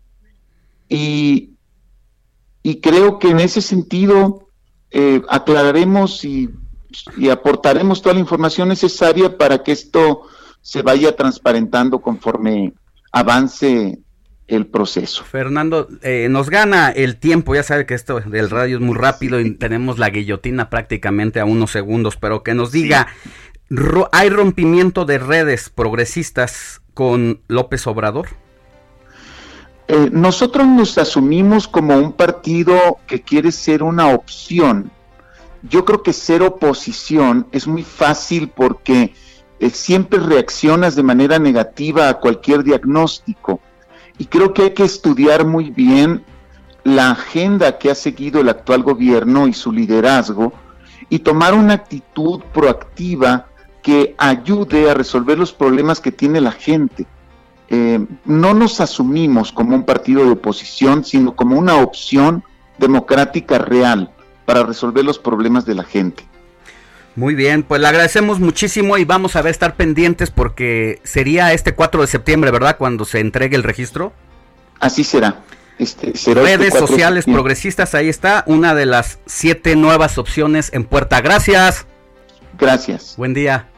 y, 0.89 1.51
y 2.63 2.81
creo 2.81 3.19
que 3.19 3.29
en 3.29 3.41
ese 3.41 3.61
sentido 3.61 4.49
eh, 4.91 5.21
aclararemos 5.29 6.25
y 6.25 6.49
aportaremos 7.31 8.01
toda 8.01 8.15
la 8.15 8.21
información 8.21 8.69
necesaria 8.69 9.37
para 9.37 9.63
que 9.63 9.73
esto 9.73 10.23
se 10.63 10.83
vaya 10.83 11.15
transparentando 11.15 12.01
conforme 12.01 12.73
avance 13.13 13.99
el 14.47 14.67
proceso. 14.67 15.25
Fernando, 15.25 15.89
eh, 16.03 16.27
nos 16.29 16.51
gana 16.51 16.91
el 16.91 17.17
tiempo, 17.17 17.55
ya 17.55 17.63
sabe 17.63 17.87
que 17.87 17.95
esto 17.95 18.19
del 18.21 18.51
radio 18.51 18.77
es 18.79 18.83
muy 18.83 18.97
rápido 18.97 19.41
y 19.41 19.53
tenemos 19.53 19.99
la 19.99 20.11
guillotina 20.11 20.71
prácticamente 20.71 21.39
a 21.39 21.45
unos 21.45 21.71
segundos, 21.71 22.17
pero 22.17 22.43
que 22.43 22.55
nos 22.55 22.73
diga, 22.73 23.07
ro- 23.69 24.09
¿hay 24.13 24.29
rompimiento 24.29 25.05
de 25.05 25.19
redes 25.19 25.71
progresistas 25.71 26.83
con 26.95 27.41
López 27.47 27.87
Obrador? 27.87 28.29
Eh, 29.87 30.09
nosotros 30.13 30.67
nos 30.67 30.99
asumimos 30.99 31.69
como 31.69 31.97
un 31.97 32.13
partido 32.13 32.99
que 33.07 33.23
quiere 33.23 33.53
ser 33.53 33.83
una 33.83 34.09
opción. 34.09 34.91
Yo 35.63 35.85
creo 35.85 36.03
que 36.03 36.13
ser 36.13 36.43
oposición 36.43 37.47
es 37.53 37.67
muy 37.67 37.83
fácil 37.85 38.49
porque 38.49 39.15
eh, 39.61 39.71
siempre 39.71 40.19
reaccionas 40.19 40.97
de 40.97 41.03
manera 41.03 41.39
negativa 41.39 42.09
a 42.09 42.15
cualquier 42.15 42.65
diagnóstico. 42.65 43.61
Y 44.19 44.25
creo 44.25 44.55
que 44.55 44.63
hay 44.63 44.71
que 44.71 44.85
estudiar 44.85 45.47
muy 45.47 45.71
bien 45.71 46.25
la 46.83 47.11
agenda 47.11 47.79
que 47.79 47.91
ha 47.91 47.95
seguido 47.95 48.41
el 48.41 48.49
actual 48.49 48.83
gobierno 48.83 49.47
y 49.47 49.53
su 49.53 49.71
liderazgo 49.71 50.53
y 51.11 51.19
tomar 51.19 51.53
una 51.55 51.75
actitud 51.75 52.41
proactiva 52.55 53.49
que 53.83 54.15
ayude 54.17 54.91
a 54.91 54.95
resolver 54.95 55.39
los 55.39 55.53
problemas 55.53 56.01
que 56.01 56.13
tiene 56.13 56.41
la 56.41 56.53
gente. 56.53 57.07
Eh, 57.69 58.05
no 58.25 58.55
nos 58.55 58.81
asumimos 58.81 59.53
como 59.53 59.77
un 59.77 59.85
partido 59.85 60.25
de 60.25 60.33
oposición, 60.33 61.05
sino 61.05 61.37
como 61.37 61.59
una 61.59 61.77
opción 61.77 62.43
democrática 62.79 63.59
real 63.59 64.11
para 64.47 64.63
resolver 64.65 65.05
los 65.05 65.19
problemas 65.19 65.67
de 65.67 65.75
la 65.75 65.85
gente. 65.85 66.30
Muy 67.17 67.35
bien, 67.35 67.63
pues 67.65 67.81
le 67.81 67.89
agradecemos 67.89 68.39
muchísimo 68.39 68.97
y 68.97 69.05
vamos 69.05 69.37
a 69.37 69.43
ver 69.43 69.51
estar 69.51 69.75
pendientes 69.75 70.31
porque 70.31 71.01
sería 71.03 71.53
este 71.53 71.75
4 71.75 72.03
de 72.03 72.07
septiembre, 72.07 72.51
¿verdad? 72.51 72.77
Cuando 72.79 73.05
se 73.05 73.21
entregue 73.21 73.57
el 73.57 73.63
registro. 73.63 74.13
Así 74.79 75.05
será. 75.05 75.43
Este, 75.79 76.17
será 76.17 76.43
este 76.43 76.57
Redes 76.57 76.71
4 76.71 76.81
de 76.81 76.87
sociales 76.87 77.25
progresistas, 77.25 77.95
ahí 77.95 78.09
está, 78.09 78.45
una 78.47 78.75
de 78.75 78.87
las 78.87 79.19
siete 79.27 79.77
nuevas 79.77 80.19
opciones 80.19 80.71
en 80.73 80.85
puerta. 80.85 81.21
Gracias. 81.21 81.87
Gracias. 82.59 83.15
Buen 83.17 83.35
día. 83.35 83.69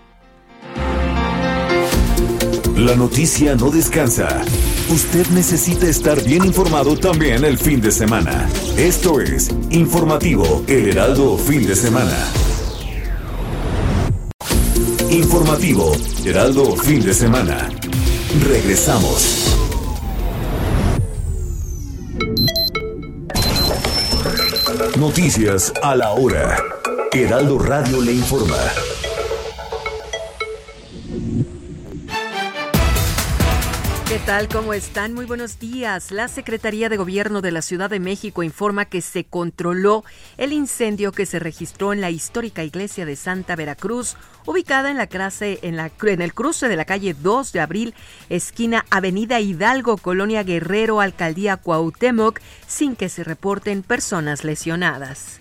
La 2.77 2.97
noticia 2.97 3.55
no 3.55 3.71
descansa. 3.71 4.43
Usted 4.89 5.27
necesita 5.29 5.87
estar 5.87 6.23
bien 6.25 6.45
informado 6.45 6.97
también 6.99 7.45
el 7.45 7.57
fin 7.57 7.81
de 7.81 7.93
semana. 7.93 8.49
Esto 8.77 9.21
es 9.21 9.51
Informativo 9.71 10.65
El 10.67 10.89
Heraldo 10.89 11.39
Fin 11.39 11.67
de 11.67 11.77
Semana. 11.77 12.17
Informativo 15.13 15.93
Heraldo 16.25 16.75
Fin 16.75 17.05
de 17.05 17.13
Semana. 17.13 17.69
Regresamos. 18.49 19.59
Noticias 24.97 25.71
a 25.83 25.95
la 25.97 26.13
hora. 26.13 26.57
Heraldo 27.13 27.59
Radio 27.59 28.01
le 28.01 28.15
informa. 28.15 28.57
¿Qué 34.13 34.19
tal? 34.19 34.47
¿Cómo 34.49 34.75
están? 34.75 35.15
Muy 35.15 35.25
buenos 35.25 35.59
días. 35.59 36.11
La 36.11 36.29
Secretaría 36.29 36.91
de 36.91 36.99
Gobierno 36.99 37.41
de 37.41 37.51
la 37.51 37.63
Ciudad 37.63 37.89
de 37.89 37.99
México 37.99 38.43
informa 38.43 38.85
que 38.85 39.01
se 39.01 39.25
controló 39.25 40.05
el 40.37 40.53
incendio 40.53 41.13
que 41.13 41.25
se 41.25 41.39
registró 41.39 41.95
en 41.95 42.03
la 42.03 42.11
histórica 42.11 42.63
iglesia 42.63 43.07
de 43.07 43.17
Santa 43.17 43.57
Veracruz, 43.57 44.19
ubicada 44.45 44.91
en 44.91 44.99
la 44.99 45.07
clase, 45.07 45.61
en, 45.63 45.79
en 45.79 46.21
el 46.21 46.35
cruce 46.35 46.69
de 46.69 46.77
la 46.77 46.85
calle 46.85 47.15
2 47.15 47.53
de 47.53 47.61
abril, 47.61 47.95
esquina 48.29 48.85
Avenida 48.91 49.41
Hidalgo, 49.41 49.97
Colonia 49.97 50.43
Guerrero, 50.43 51.01
Alcaldía 51.01 51.57
Cuauhtémoc, 51.57 52.39
sin 52.67 52.97
que 52.97 53.09
se 53.09 53.25
reporten 53.25 53.83
personas 53.83 54.45
lesionadas. 54.45 55.41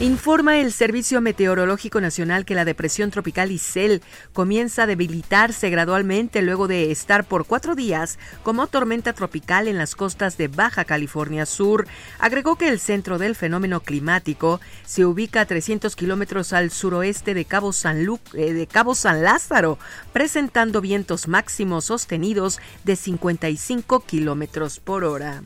Informa 0.00 0.58
el 0.60 0.72
Servicio 0.72 1.20
Meteorológico 1.20 2.00
Nacional 2.00 2.46
que 2.46 2.54
la 2.54 2.64
depresión 2.64 3.10
tropical 3.10 3.50
Isel 3.50 4.00
comienza 4.32 4.84
a 4.84 4.86
debilitarse 4.86 5.68
gradualmente 5.68 6.40
luego 6.40 6.68
de 6.68 6.90
estar 6.90 7.24
por 7.24 7.44
cuatro 7.44 7.74
días 7.74 8.18
como 8.42 8.66
tormenta 8.66 9.12
tropical 9.12 9.68
en 9.68 9.76
las 9.76 9.94
costas 9.94 10.38
de 10.38 10.48
Baja 10.48 10.86
California 10.86 11.44
Sur. 11.44 11.86
Agregó 12.18 12.56
que 12.56 12.68
el 12.68 12.80
centro 12.80 13.18
del 13.18 13.36
fenómeno 13.36 13.80
climático 13.80 14.58
se 14.86 15.04
ubica 15.04 15.42
a 15.42 15.44
300 15.44 15.94
kilómetros 15.96 16.54
al 16.54 16.70
suroeste 16.70 17.34
de 17.34 17.44
Cabo 17.44 17.74
San, 17.74 17.98
eh, 18.32 18.54
de 18.54 18.66
Cabo 18.66 18.94
San 18.94 19.22
Lázaro, 19.22 19.78
presentando 20.14 20.80
vientos 20.80 21.28
máximos 21.28 21.84
sostenidos 21.84 22.58
de 22.84 22.96
55 22.96 24.00
kilómetros 24.00 24.80
por 24.80 25.04
hora. 25.04 25.42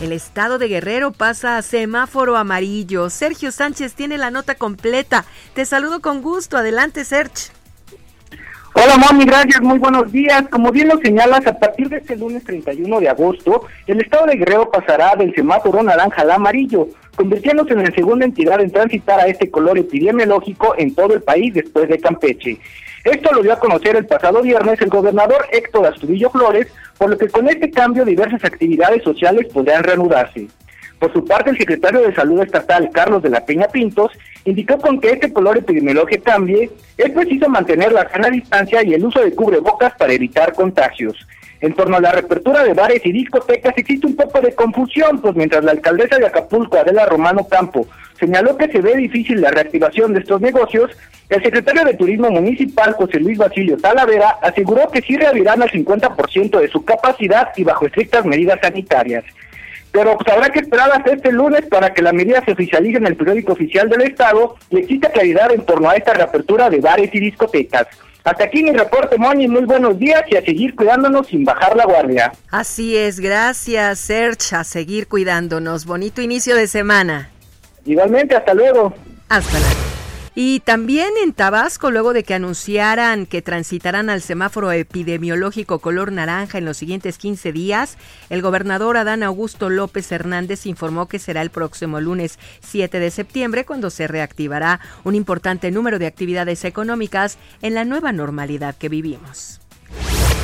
El 0.00 0.12
estado 0.12 0.56
de 0.56 0.68
Guerrero 0.68 1.12
pasa 1.12 1.58
a 1.58 1.62
semáforo 1.62 2.38
amarillo. 2.38 3.10
Sergio 3.10 3.52
Sánchez 3.52 3.92
tiene 3.92 4.16
la 4.16 4.30
nota 4.30 4.54
completa. 4.54 5.26
Te 5.54 5.66
saludo 5.66 6.00
con 6.00 6.22
gusto. 6.22 6.56
Adelante, 6.56 7.04
Serge. 7.04 7.52
Hola 8.72 8.96
Mami, 8.96 9.26
gracias, 9.26 9.60
muy 9.60 9.78
buenos 9.78 10.10
días. 10.10 10.48
Como 10.48 10.72
bien 10.72 10.88
lo 10.88 10.96
señalas, 10.98 11.46
a 11.46 11.58
partir 11.58 11.90
de 11.90 11.98
este 11.98 12.16
lunes 12.16 12.42
31 12.44 13.00
de 13.00 13.08
agosto, 13.10 13.66
el 13.86 14.00
estado 14.00 14.24
de 14.26 14.36
Guerrero 14.36 14.70
pasará 14.70 15.16
del 15.16 15.34
semáforo 15.34 15.82
naranja 15.82 16.22
al 16.22 16.30
amarillo, 16.30 16.88
convirtiéndose 17.14 17.74
en 17.74 17.82
la 17.82 17.90
segunda 17.90 18.24
entidad 18.24 18.58
en 18.60 18.70
transitar 18.70 19.20
a 19.20 19.26
este 19.26 19.50
color 19.50 19.76
epidemiológico 19.76 20.74
en 20.78 20.94
todo 20.94 21.12
el 21.12 21.20
país 21.20 21.52
después 21.52 21.90
de 21.90 21.98
Campeche. 21.98 22.58
Esto 23.04 23.32
lo 23.32 23.42
dio 23.42 23.54
a 23.54 23.58
conocer 23.58 23.96
el 23.96 24.06
pasado 24.06 24.42
viernes 24.42 24.80
el 24.80 24.90
gobernador 24.90 25.46
Héctor 25.52 25.86
Astudillo 25.86 26.28
Flores, 26.30 26.66
por 26.98 27.08
lo 27.08 27.16
que 27.16 27.28
con 27.28 27.48
este 27.48 27.70
cambio 27.70 28.04
diversas 28.04 28.44
actividades 28.44 29.02
sociales 29.02 29.46
podrán 29.52 29.84
reanudarse. 29.84 30.48
Por 30.98 31.10
su 31.14 31.24
parte, 31.24 31.48
el 31.48 31.56
secretario 31.56 32.02
de 32.02 32.14
Salud 32.14 32.42
Estatal, 32.42 32.90
Carlos 32.92 33.22
de 33.22 33.30
la 33.30 33.46
Peña 33.46 33.68
Pintos, 33.68 34.12
indicó 34.44 34.78
con 34.78 35.00
que 35.00 35.12
este 35.12 35.32
color 35.32 35.56
epidemiológico 35.56 36.24
cambie, 36.24 36.70
es 36.98 37.10
preciso 37.10 37.48
mantener 37.48 37.90
la 37.90 38.06
sana 38.10 38.28
distancia 38.28 38.84
y 38.84 38.92
el 38.92 39.06
uso 39.06 39.20
de 39.20 39.34
cubrebocas 39.34 39.94
para 39.94 40.12
evitar 40.12 40.52
contagios. 40.52 41.26
En 41.60 41.74
torno 41.74 41.96
a 41.96 42.00
la 42.00 42.12
reapertura 42.12 42.64
de 42.64 42.72
bares 42.72 43.04
y 43.04 43.12
discotecas 43.12 43.74
existe 43.76 44.06
un 44.06 44.16
poco 44.16 44.40
de 44.40 44.54
confusión, 44.54 45.20
pues 45.20 45.34
mientras 45.34 45.62
la 45.62 45.72
alcaldesa 45.72 46.16
de 46.16 46.26
Acapulco, 46.26 46.78
Adela 46.78 47.04
Romano 47.04 47.46
Campo, 47.46 47.86
señaló 48.18 48.56
que 48.56 48.68
se 48.68 48.80
ve 48.80 48.96
difícil 48.96 49.42
la 49.42 49.50
reactivación 49.50 50.14
de 50.14 50.20
estos 50.20 50.40
negocios, 50.40 50.90
el 51.28 51.42
secretario 51.42 51.84
de 51.84 51.94
Turismo 51.94 52.30
Municipal, 52.30 52.94
José 52.94 53.20
Luis 53.20 53.36
Basilio 53.36 53.76
Talavera, 53.76 54.38
aseguró 54.42 54.90
que 54.90 55.02
sí 55.02 55.16
reabrirán 55.16 55.62
al 55.62 55.70
50% 55.70 56.60
de 56.60 56.68
su 56.68 56.82
capacidad 56.84 57.48
y 57.56 57.64
bajo 57.64 57.86
estrictas 57.86 58.24
medidas 58.24 58.58
sanitarias. 58.62 59.24
Pero 59.92 60.16
pues 60.16 60.34
habrá 60.34 60.50
que 60.50 60.60
esperar 60.60 60.90
hasta 60.92 61.12
este 61.12 61.32
lunes 61.32 61.66
para 61.66 61.92
que 61.92 62.02
la 62.02 62.12
medida 62.12 62.42
se 62.44 62.52
oficialice 62.52 62.98
en 62.98 63.06
el 63.06 63.16
periódico 63.16 63.52
oficial 63.52 63.88
del 63.88 64.02
Estado 64.02 64.56
y 64.70 64.78
exista 64.78 65.10
claridad 65.10 65.52
en 65.52 65.64
torno 65.66 65.90
a 65.90 65.96
esta 65.96 66.14
reapertura 66.14 66.70
de 66.70 66.80
bares 66.80 67.10
y 67.12 67.20
discotecas. 67.20 67.86
Hasta 68.24 68.44
aquí 68.44 68.62
mi 68.62 68.72
reporte, 68.72 69.16
Moni. 69.16 69.48
Muy 69.48 69.64
buenos 69.64 69.98
días 69.98 70.22
y 70.28 70.36
a 70.36 70.44
seguir 70.44 70.74
cuidándonos 70.74 71.26
sin 71.26 71.44
bajar 71.44 71.76
la 71.76 71.84
guardia. 71.84 72.32
Así 72.50 72.96
es, 72.96 73.20
gracias, 73.20 73.98
Serge. 73.98 74.56
A 74.56 74.64
seguir 74.64 75.08
cuidándonos. 75.08 75.86
Bonito 75.86 76.20
inicio 76.20 76.54
de 76.56 76.66
semana. 76.66 77.30
Igualmente, 77.84 78.36
hasta 78.36 78.54
luego. 78.54 78.92
Hasta 79.28 79.58
luego. 79.58 79.89
Y 80.42 80.60
también 80.60 81.10
en 81.22 81.34
Tabasco, 81.34 81.90
luego 81.90 82.14
de 82.14 82.24
que 82.24 82.32
anunciaran 82.32 83.26
que 83.26 83.42
transitarán 83.42 84.08
al 84.08 84.22
semáforo 84.22 84.72
epidemiológico 84.72 85.80
color 85.80 86.12
naranja 86.12 86.56
en 86.56 86.64
los 86.64 86.78
siguientes 86.78 87.18
15 87.18 87.52
días, 87.52 87.98
el 88.30 88.40
gobernador 88.40 88.96
Adán 88.96 89.22
Augusto 89.22 89.68
López 89.68 90.10
Hernández 90.10 90.64
informó 90.64 91.08
que 91.08 91.18
será 91.18 91.42
el 91.42 91.50
próximo 91.50 92.00
lunes 92.00 92.38
7 92.60 93.00
de 93.00 93.10
septiembre 93.10 93.66
cuando 93.66 93.90
se 93.90 94.08
reactivará 94.08 94.80
un 95.04 95.14
importante 95.14 95.70
número 95.70 95.98
de 95.98 96.06
actividades 96.06 96.64
económicas 96.64 97.36
en 97.60 97.74
la 97.74 97.84
nueva 97.84 98.10
normalidad 98.10 98.74
que 98.74 98.88
vivimos. 98.88 99.59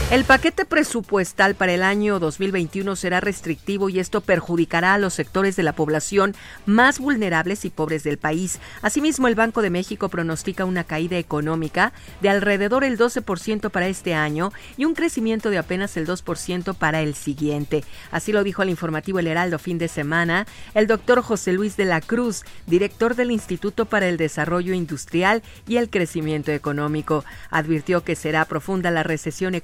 El 0.08 0.22
paquete 0.22 0.64
presupuestal 0.64 1.56
para 1.56 1.72
el 1.72 1.82
año 1.82 2.20
2021 2.20 2.94
será 2.94 3.18
restrictivo 3.18 3.88
y 3.88 3.98
esto 3.98 4.20
perjudicará 4.20 4.94
a 4.94 4.98
los 4.98 5.14
sectores 5.14 5.56
de 5.56 5.64
la 5.64 5.72
población 5.72 6.36
más 6.64 7.00
vulnerables 7.00 7.64
y 7.64 7.70
pobres 7.70 8.04
del 8.04 8.16
país. 8.16 8.60
Asimismo, 8.82 9.26
el 9.26 9.34
Banco 9.34 9.62
de 9.62 9.70
México 9.70 10.08
pronostica 10.08 10.64
una 10.64 10.84
caída 10.84 11.18
económica 11.18 11.92
de 12.20 12.28
alrededor 12.28 12.84
el 12.84 12.96
12% 12.96 13.70
para 13.70 13.88
este 13.88 14.14
año 14.14 14.52
y 14.76 14.84
un 14.84 14.94
crecimiento 14.94 15.50
de 15.50 15.58
apenas 15.58 15.96
el 15.96 16.06
2% 16.06 16.76
para 16.76 17.00
el 17.00 17.16
siguiente. 17.16 17.82
Así 18.12 18.30
lo 18.30 18.44
dijo 18.44 18.62
el 18.62 18.70
informativo 18.70 19.18
El 19.18 19.26
Heraldo 19.26 19.58
fin 19.58 19.76
de 19.76 19.88
semana 19.88 20.46
el 20.74 20.86
doctor 20.86 21.20
José 21.20 21.52
Luis 21.52 21.76
de 21.76 21.84
la 21.84 22.00
Cruz, 22.00 22.44
director 22.68 23.16
del 23.16 23.32
Instituto 23.32 23.86
para 23.86 24.06
el 24.06 24.18
Desarrollo 24.18 24.72
Industrial 24.72 25.42
y 25.66 25.78
el 25.78 25.90
Crecimiento 25.90 26.52
Económico. 26.52 27.24
Advirtió 27.50 28.04
que 28.04 28.14
será 28.14 28.44
profunda 28.44 28.92
la 28.92 29.02
recesión 29.02 29.56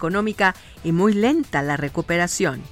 y 0.85 0.93
muy 0.93 1.15
lenta 1.15 1.63
la 1.63 1.77
recuperación. 1.77 2.63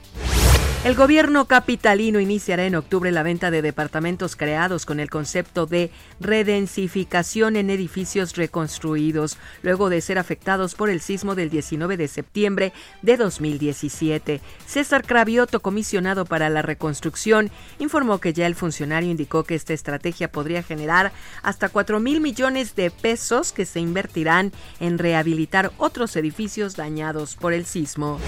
El 0.83 0.95
gobierno 0.95 1.45
capitalino 1.45 2.21
iniciará 2.21 2.65
en 2.65 2.75
octubre 2.75 3.13
la 3.13 3.23
venta 3.23 3.51
de 3.51 3.61
departamentos 3.61 4.35
creados 4.35 4.87
con 4.87 4.99
el 4.99 5.11
concepto 5.11 5.67
de 5.67 5.91
redensificación 6.21 7.57
en 7.57 7.69
edificios 7.69 8.35
reconstruidos, 8.35 9.37
luego 9.61 9.91
de 9.91 10.01
ser 10.01 10.19
afectados 10.19 10.75
por 10.75 10.89
el 10.89 11.03
sismo 11.03 11.35
del 11.35 11.51
19 11.51 11.99
de 11.99 12.09
septiembre 12.09 12.73
de 13.03 13.19
2017. 13.19 14.41
César 14.65 15.05
Cravioto, 15.05 15.61
comisionado 15.61 16.25
para 16.25 16.49
la 16.49 16.63
reconstrucción, 16.63 17.51
informó 17.79 18.19
que 18.19 18.33
ya 18.33 18.47
el 18.47 18.55
funcionario 18.55 19.11
indicó 19.11 19.45
que 19.45 19.57
esta 19.57 19.75
estrategia 19.75 20.33
podría 20.33 20.63
generar 20.63 21.13
hasta 21.43 21.69
4 21.69 22.01
mil 22.01 22.23
millones 22.23 22.75
de 22.75 22.91
pesos 22.91 23.53
que 23.53 23.67
se 23.67 23.81
invertirán 23.81 24.51
en 24.81 24.97
rehabilitar 24.97 25.73
otros 25.77 26.17
edificios 26.17 26.75
dañados 26.75 27.37
por 27.37 27.53
el 27.53 27.67
sismo. 27.67 28.19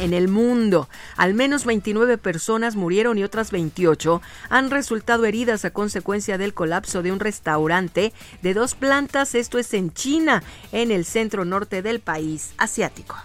en 0.00 0.14
el 0.14 0.28
mundo. 0.28 0.88
Al 1.16 1.34
menos 1.34 1.64
29 1.64 2.18
personas 2.18 2.76
murieron 2.76 3.18
y 3.18 3.24
otras 3.24 3.50
28 3.50 4.22
han 4.48 4.70
resultado 4.70 5.24
heridas 5.24 5.64
a 5.64 5.70
consecuencia 5.70 6.38
del 6.38 6.54
colapso 6.54 7.02
de 7.02 7.12
un 7.12 7.20
restaurante 7.20 8.12
de 8.42 8.54
dos 8.54 8.74
plantas. 8.74 9.34
Esto 9.34 9.58
es 9.58 9.74
en 9.74 9.92
China, 9.92 10.42
en 10.72 10.90
el 10.90 11.04
centro 11.04 11.44
norte 11.44 11.82
del 11.82 12.00
país 12.00 12.54
asiático. 12.58 13.16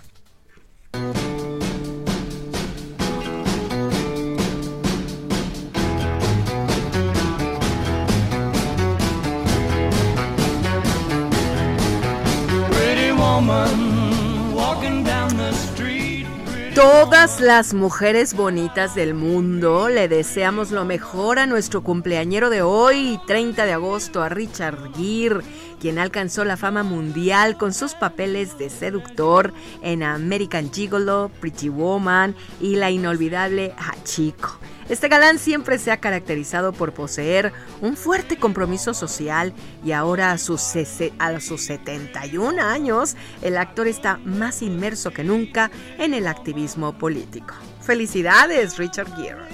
Pretty 12.71 13.11
woman 13.11 13.86
Todas 16.77 17.41
las 17.41 17.73
mujeres 17.73 18.35
bonitas 18.35 18.93
del 18.93 19.15
mundo 19.15 19.89
le 19.89 20.07
deseamos 20.07 20.69
lo 20.69 20.85
mejor 20.85 21.39
a 21.39 21.47
nuestro 21.47 21.81
cumpleañero 21.81 22.51
de 22.51 22.61
hoy, 22.61 23.19
30 23.25 23.65
de 23.65 23.73
agosto, 23.73 24.21
a 24.21 24.29
Richard 24.29 24.93
Gere, 24.95 25.39
quien 25.81 25.97
alcanzó 25.97 26.45
la 26.45 26.55
fama 26.55 26.83
mundial 26.83 27.57
con 27.57 27.73
sus 27.73 27.95
papeles 27.95 28.59
de 28.59 28.69
seductor 28.69 29.53
en 29.81 30.03
American 30.03 30.71
Gigolo, 30.71 31.31
Pretty 31.39 31.69
Woman 31.69 32.35
y 32.61 32.75
la 32.75 32.91
inolvidable 32.91 33.73
Hachiko. 33.75 34.59
Este 34.89 35.09
galán 35.09 35.37
siempre 35.37 35.77
se 35.79 35.91
ha 35.91 35.97
caracterizado 35.97 36.71
por 36.71 36.93
poseer 36.93 37.51
un 37.81 37.97
fuerte 37.97 38.37
compromiso 38.37 38.93
social 38.93 39.53
y 39.83 39.91
ahora 39.91 40.31
a 40.31 40.37
sus, 40.37 40.61
sese- 40.61 41.11
a 41.19 41.39
sus 41.41 41.61
71 41.65 42.61
años 42.61 43.15
el 43.41 43.57
actor 43.57 43.87
está 43.87 44.17
más 44.23 44.61
inmerso 44.61 45.11
que 45.11 45.23
nunca 45.25 45.71
en 45.97 46.13
el 46.13 46.25
activismo 46.27 46.97
político. 46.97 47.53
Felicidades, 47.81 48.77
Richard 48.77 49.13
Gere. 49.17 49.45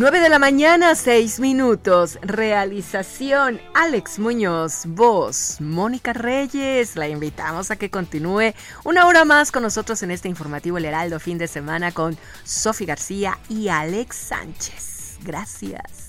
9 0.00 0.20
de 0.20 0.30
la 0.30 0.38
mañana, 0.38 0.94
6 0.94 1.40
minutos. 1.40 2.18
Realización 2.22 3.60
Alex 3.74 4.18
Muñoz. 4.18 4.84
Voz 4.86 5.60
Mónica 5.60 6.14
Reyes. 6.14 6.96
La 6.96 7.06
invitamos 7.06 7.70
a 7.70 7.76
que 7.76 7.90
continúe 7.90 8.54
una 8.84 9.06
hora 9.06 9.26
más 9.26 9.52
con 9.52 9.62
nosotros 9.62 10.02
en 10.02 10.10
este 10.10 10.26
informativo 10.26 10.78
El 10.78 10.86
Heraldo 10.86 11.20
fin 11.20 11.36
de 11.36 11.46
semana 11.46 11.92
con 11.92 12.16
Sofi 12.44 12.86
García 12.86 13.38
y 13.50 13.68
Alex 13.68 14.16
Sánchez. 14.16 15.18
Gracias. 15.22 16.08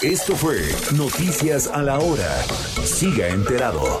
Esto 0.00 0.34
fue 0.34 0.62
Noticias 0.96 1.66
a 1.66 1.82
la 1.82 1.98
Hora. 1.98 2.42
Siga 2.86 3.28
enterado. 3.28 4.00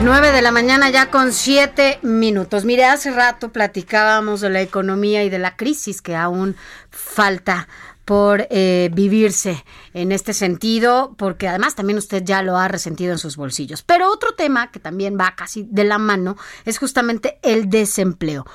Nueve 0.00 0.30
de 0.30 0.42
la 0.42 0.52
mañana 0.52 0.90
ya 0.90 1.10
con 1.10 1.32
siete 1.32 1.98
minutos. 2.02 2.64
Mire, 2.64 2.84
hace 2.84 3.10
rato 3.10 3.52
platicábamos 3.52 4.40
de 4.40 4.48
la 4.48 4.60
economía 4.60 5.24
y 5.24 5.28
de 5.28 5.40
la 5.40 5.56
crisis 5.56 6.00
que 6.00 6.14
aún 6.14 6.54
falta 6.90 7.66
por 8.04 8.46
eh, 8.48 8.90
vivirse 8.92 9.64
en 9.92 10.12
este 10.12 10.32
sentido, 10.32 11.14
porque 11.18 11.48
además 11.48 11.74
también 11.74 11.98
usted 11.98 12.22
ya 12.24 12.42
lo 12.42 12.56
ha 12.56 12.68
resentido 12.68 13.12
en 13.12 13.18
sus 13.18 13.36
bolsillos. 13.36 13.82
Pero 13.82 14.10
otro 14.10 14.34
tema 14.34 14.70
que 14.70 14.78
también 14.78 15.18
va 15.20 15.34
casi 15.34 15.66
de 15.68 15.84
la 15.84 15.98
mano 15.98 16.36
es 16.64 16.78
justamente 16.78 17.38
el 17.42 17.68
desempleo. 17.68 18.46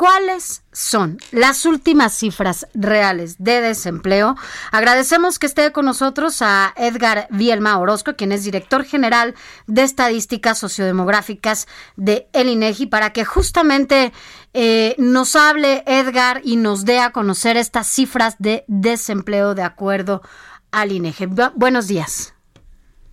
¿Cuáles 0.00 0.64
son 0.72 1.18
las 1.30 1.66
últimas 1.66 2.14
cifras 2.14 2.66
reales 2.72 3.36
de 3.38 3.60
desempleo? 3.60 4.34
Agradecemos 4.72 5.38
que 5.38 5.44
esté 5.44 5.72
con 5.72 5.84
nosotros 5.84 6.40
a 6.40 6.72
Edgar 6.78 7.26
Vielma 7.28 7.78
Orozco, 7.78 8.16
quien 8.16 8.32
es 8.32 8.42
director 8.42 8.84
general 8.84 9.34
de 9.66 9.82
Estadísticas 9.82 10.58
Sociodemográficas 10.58 11.68
de 11.96 12.28
el 12.32 12.48
INEGI, 12.48 12.86
para 12.86 13.12
que 13.12 13.26
justamente 13.26 14.10
eh, 14.54 14.94
nos 14.96 15.36
hable 15.36 15.82
Edgar 15.86 16.40
y 16.44 16.56
nos 16.56 16.86
dé 16.86 16.98
a 17.00 17.10
conocer 17.12 17.58
estas 17.58 17.86
cifras 17.86 18.36
de 18.38 18.64
desempleo 18.68 19.54
de 19.54 19.64
acuerdo 19.64 20.22
al 20.72 20.92
INEGI. 20.92 21.26
Bu- 21.26 21.52
buenos 21.56 21.88
días. 21.88 22.34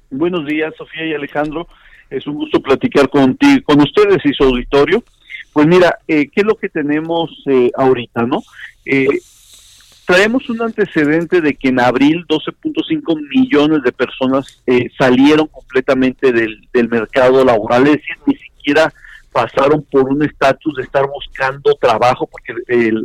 Buenos 0.10 0.46
días, 0.46 0.74
Sofía 0.78 1.06
y 1.06 1.14
Alejandro. 1.14 1.68
Es 2.10 2.26
un 2.28 2.36
gusto 2.36 2.62
platicar 2.62 3.10
contigo, 3.10 3.62
con 3.66 3.82
ustedes 3.82 4.20
y 4.24 4.32
su 4.34 4.46
auditorio. 4.46 5.04
Pues 5.58 5.66
mira, 5.66 5.98
eh, 6.08 6.30
¿qué 6.30 6.42
es 6.42 6.46
lo 6.46 6.56
que 6.56 6.70
tenemos 6.70 7.32
eh, 7.48 7.72
ahorita, 7.76 8.28
no? 8.28 8.44
Eh, 8.86 9.08
traemos 10.06 10.48
un 10.52 10.62
antecedente 10.62 11.42
de 11.42 11.56
que 11.56 11.70
en 11.70 11.80
abril 11.80 12.28
12.5 12.28 13.28
millones 13.28 13.82
de 13.82 13.92
personas 13.92 14.62
eh, 14.68 14.88
salieron 15.00 15.48
completamente 15.48 16.32
del, 16.32 16.60
mercado 16.92 17.44
laboral, 17.44 17.88
es 17.88 17.94
decir, 17.94 18.18
ni 18.28 18.36
siquiera 18.36 18.94
pasaron 19.32 19.84
por 19.90 20.08
un 20.14 20.22
estatus 20.24 20.76
de 20.76 20.84
estar 20.84 21.08
buscando 21.08 21.74
trabajo 21.82 22.28
porque 22.28 22.54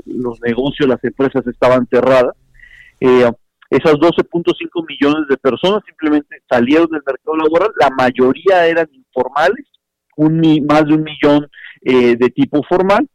los 0.05 0.39
negocios, 0.43 0.87
las 0.87 1.03
empresas 1.05 1.47
estaban 1.47 1.87
cerradas. 1.87 2.37
Eh, 3.01 3.33
esas 3.71 3.95
12.5 3.95 4.87
millones 4.87 5.27
de 5.27 5.39
personas 5.39 5.81
simplemente 5.87 6.37
salieron 6.51 6.91
del 6.91 7.01
mercado 7.07 7.35
laboral, 7.35 7.71
la 7.81 7.89
mayoría 7.89 8.67
eran 8.67 8.89
informales, 8.93 9.65
un, 10.19 10.67
más 10.69 10.85
de 10.85 10.93
un 10.93 11.03
millón 11.03 11.49
eh, 11.85 12.17
de 12.17 12.29
tipo 12.31 12.63
formal, 12.69 13.09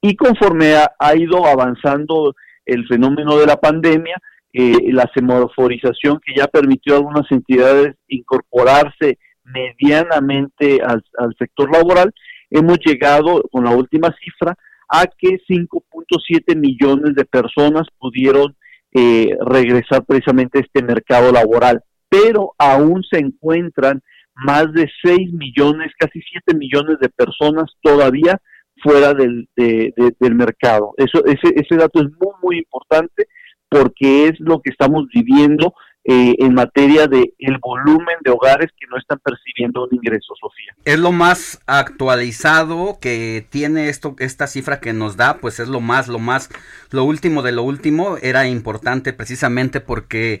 y 0.00 0.14
conforme 0.14 0.74
ha, 0.76 1.16
ido 1.16 1.44
avanzando 1.44 2.34
el 2.64 2.86
fenómeno 2.86 3.36
de 3.36 3.46
la 3.46 3.56
pandemia, 3.56 4.16
eh, 4.52 4.92
la 4.92 5.10
semaforización 5.14 6.20
que 6.24 6.34
ya 6.36 6.46
permitió 6.46 6.94
a 6.94 6.96
algunas 6.98 7.30
entidades 7.30 7.96
incorporarse 8.06 9.18
medianamente 9.42 10.80
al, 10.82 11.02
al 11.18 11.34
sector 11.38 11.70
laboral, 11.72 12.12
hemos 12.50 12.78
llegado 12.84 13.42
con 13.50 13.64
la 13.64 13.70
última 13.70 14.14
cifra 14.22 14.56
a 14.88 15.06
que 15.06 15.38
5.7 15.48 16.56
millones 16.56 17.14
de 17.14 17.24
personas 17.24 17.86
pudieron 17.98 18.56
eh, 18.92 19.28
regresar 19.44 20.04
precisamente 20.06 20.58
a 20.58 20.62
este 20.62 20.82
mercado 20.82 21.30
laboral, 21.30 21.82
pero 22.08 22.54
aún 22.58 23.04
se 23.04 23.18
encuentran 23.18 24.02
más 24.44 24.72
de 24.72 24.88
6 25.02 25.32
millones, 25.32 25.92
casi 25.98 26.20
7 26.20 26.56
millones 26.56 26.98
de 27.00 27.08
personas 27.08 27.72
todavía 27.82 28.40
fuera 28.82 29.12
del, 29.14 29.48
de- 29.56 29.92
de- 29.96 30.14
del 30.20 30.34
mercado. 30.34 30.92
Eso, 30.96 31.24
ese, 31.26 31.52
ese 31.56 31.76
dato 31.76 32.00
es 32.00 32.06
muy, 32.20 32.34
muy 32.42 32.58
importante 32.58 33.26
porque 33.68 34.28
es 34.28 34.34
lo 34.38 34.60
que 34.60 34.70
estamos 34.70 35.06
viviendo 35.12 35.74
eh, 36.10 36.36
en 36.38 36.54
materia 36.54 37.06
de 37.06 37.34
el 37.38 37.58
volumen 37.58 38.16
de 38.24 38.30
hogares 38.30 38.70
que 38.80 38.86
no 38.86 38.96
están 38.96 39.18
percibiendo 39.18 39.84
un 39.84 39.94
ingreso, 39.94 40.32
Sofía. 40.40 40.74
Es 40.86 40.98
lo 40.98 41.12
más 41.12 41.60
actualizado 41.66 42.96
que 42.98 43.46
tiene 43.50 43.90
esto, 43.90 44.16
esta 44.18 44.46
cifra 44.46 44.80
que 44.80 44.94
nos 44.94 45.18
da, 45.18 45.36
pues 45.36 45.60
es 45.60 45.68
lo 45.68 45.82
más, 45.82 46.08
lo 46.08 46.18
más, 46.18 46.48
lo 46.92 47.04
último 47.04 47.42
de 47.42 47.52
lo 47.52 47.62
último. 47.62 48.16
Era 48.22 48.48
importante 48.48 49.12
precisamente 49.12 49.80
porque 49.80 50.40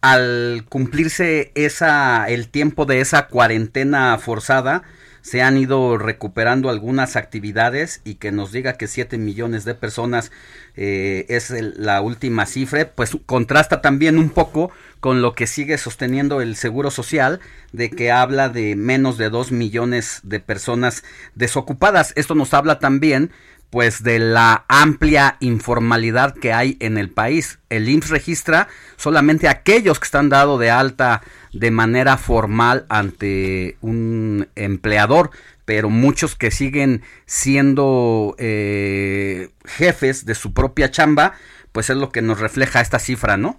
al 0.00 0.64
cumplirse 0.68 1.52
esa, 1.54 2.28
el 2.28 2.48
tiempo 2.48 2.84
de 2.84 2.98
esa 3.00 3.28
cuarentena 3.28 4.18
forzada, 4.18 4.82
se 5.24 5.40
han 5.40 5.56
ido 5.56 5.96
recuperando 5.96 6.68
algunas 6.68 7.16
actividades 7.16 8.02
y 8.04 8.16
que 8.16 8.30
nos 8.30 8.52
diga 8.52 8.74
que 8.74 8.86
7 8.88 9.16
millones 9.16 9.64
de 9.64 9.74
personas 9.74 10.30
eh, 10.76 11.24
es 11.30 11.50
el- 11.50 11.72
la 11.78 12.02
última 12.02 12.44
cifra, 12.44 12.90
pues 12.94 13.16
contrasta 13.24 13.80
también 13.80 14.18
un 14.18 14.28
poco 14.28 14.70
con 15.00 15.22
lo 15.22 15.34
que 15.34 15.46
sigue 15.46 15.78
sosteniendo 15.78 16.42
el 16.42 16.56
Seguro 16.56 16.90
Social, 16.90 17.40
de 17.72 17.88
que 17.90 18.10
habla 18.12 18.50
de 18.50 18.76
menos 18.76 19.16
de 19.16 19.30
2 19.30 19.50
millones 19.50 20.20
de 20.24 20.40
personas 20.40 21.04
desocupadas. 21.34 22.12
Esto 22.16 22.34
nos 22.34 22.52
habla 22.52 22.78
también 22.78 23.30
pues 23.74 24.04
de 24.04 24.20
la 24.20 24.66
amplia 24.68 25.36
informalidad 25.40 26.32
que 26.32 26.52
hay 26.52 26.76
en 26.78 26.96
el 26.96 27.10
país. 27.10 27.58
El 27.70 27.88
IMSS 27.88 28.10
registra 28.10 28.68
solamente 28.94 29.48
aquellos 29.48 29.98
que 29.98 30.04
están 30.04 30.28
dado 30.28 30.58
de 30.58 30.70
alta 30.70 31.22
de 31.52 31.72
manera 31.72 32.16
formal 32.16 32.86
ante 32.88 33.76
un 33.80 34.46
empleador, 34.54 35.30
pero 35.64 35.90
muchos 35.90 36.36
que 36.36 36.52
siguen 36.52 37.02
siendo 37.26 38.36
eh, 38.38 39.48
jefes 39.64 40.24
de 40.24 40.36
su 40.36 40.54
propia 40.54 40.92
chamba, 40.92 41.32
pues 41.72 41.90
es 41.90 41.96
lo 41.96 42.10
que 42.10 42.22
nos 42.22 42.38
refleja 42.38 42.80
esta 42.80 43.00
cifra, 43.00 43.36
¿no? 43.36 43.58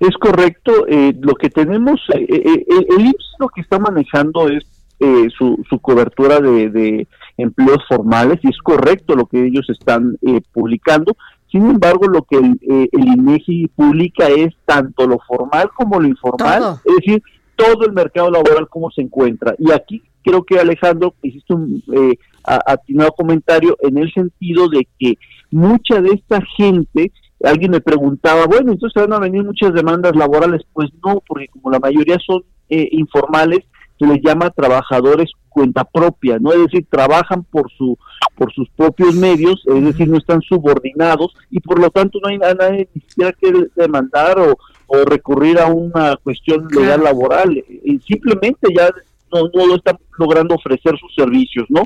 Es 0.00 0.16
correcto, 0.18 0.86
eh, 0.88 1.12
lo 1.20 1.34
que 1.34 1.50
tenemos, 1.50 2.00
eh, 2.14 2.26
eh, 2.30 2.64
el, 2.66 2.86
el 2.98 3.06
IMSS 3.08 3.34
lo 3.38 3.48
que 3.50 3.60
está 3.60 3.78
manejando 3.78 4.48
es 4.48 4.64
eh, 5.00 5.28
su, 5.36 5.62
su 5.68 5.80
cobertura 5.80 6.40
de 6.40 7.06
empleos 7.36 7.82
formales 7.88 8.38
y 8.42 8.48
es 8.48 8.58
correcto 8.58 9.14
lo 9.14 9.26
que 9.26 9.44
ellos 9.44 9.68
están 9.70 10.18
eh, 10.22 10.40
publicando. 10.52 11.16
Sin 11.50 11.66
embargo, 11.66 12.06
lo 12.06 12.22
que 12.22 12.36
el, 12.36 12.58
eh, 12.62 12.88
el 12.92 13.06
INEGI 13.08 13.68
publica 13.68 14.28
es 14.28 14.54
tanto 14.64 15.06
lo 15.06 15.18
formal 15.26 15.70
como 15.76 16.00
lo 16.00 16.08
informal, 16.08 16.60
Todo. 16.60 16.80
es 16.84 16.96
decir, 16.96 17.22
todo 17.56 17.84
el 17.84 17.92
mercado 17.92 18.30
laboral 18.30 18.68
cómo 18.68 18.90
se 18.90 19.02
encuentra. 19.02 19.54
Y 19.58 19.70
aquí 19.70 20.02
creo 20.22 20.44
que 20.44 20.58
Alejandro 20.58 21.14
hiciste 21.22 21.54
un 21.54 21.82
eh, 21.92 22.16
atinado 22.44 23.12
comentario 23.12 23.76
en 23.80 23.98
el 23.98 24.12
sentido 24.12 24.68
de 24.68 24.86
que 24.98 25.18
mucha 25.50 26.00
de 26.00 26.10
esta 26.10 26.40
gente, 26.56 27.12
alguien 27.44 27.72
me 27.72 27.80
preguntaba, 27.80 28.46
bueno, 28.46 28.72
entonces 28.72 29.02
van 29.02 29.12
a 29.12 29.18
venir 29.18 29.44
muchas 29.44 29.74
demandas 29.74 30.14
laborales, 30.16 30.62
pues 30.72 30.90
no, 31.04 31.22
porque 31.26 31.48
como 31.48 31.70
la 31.70 31.80
mayoría 31.80 32.18
son 32.24 32.42
eh, 32.70 32.88
informales, 32.92 33.60
se 34.02 34.08
les 34.08 34.20
llama 34.22 34.50
trabajadores 34.50 35.30
cuenta 35.48 35.84
propia, 35.84 36.38
¿no? 36.40 36.52
Es 36.52 36.60
decir, 36.62 36.86
trabajan 36.90 37.44
por 37.44 37.70
su 37.70 37.96
por 38.34 38.52
sus 38.52 38.68
propios 38.70 39.14
medios, 39.14 39.62
es 39.66 39.84
decir, 39.84 40.08
no 40.08 40.16
están 40.16 40.40
subordinados 40.40 41.34
y 41.50 41.60
por 41.60 41.78
lo 41.78 41.90
tanto 41.90 42.18
no 42.20 42.28
hay 42.28 42.36
a 42.36 42.54
nadie 42.54 42.88
ni 42.94 43.02
siquiera 43.02 43.32
que 43.32 43.52
demandar 43.76 44.38
o, 44.38 44.56
o 44.86 45.04
recurrir 45.04 45.60
a 45.60 45.66
una 45.66 46.16
cuestión 46.16 46.66
legal 46.70 47.04
laboral, 47.04 47.52
y 47.84 47.98
simplemente 48.00 48.68
ya 48.76 48.88
no, 49.32 49.42
no 49.54 49.66
lo 49.66 49.76
están 49.76 49.98
logrando 50.18 50.54
ofrecer 50.54 50.98
sus 50.98 51.14
servicios, 51.14 51.66
¿no? 51.68 51.82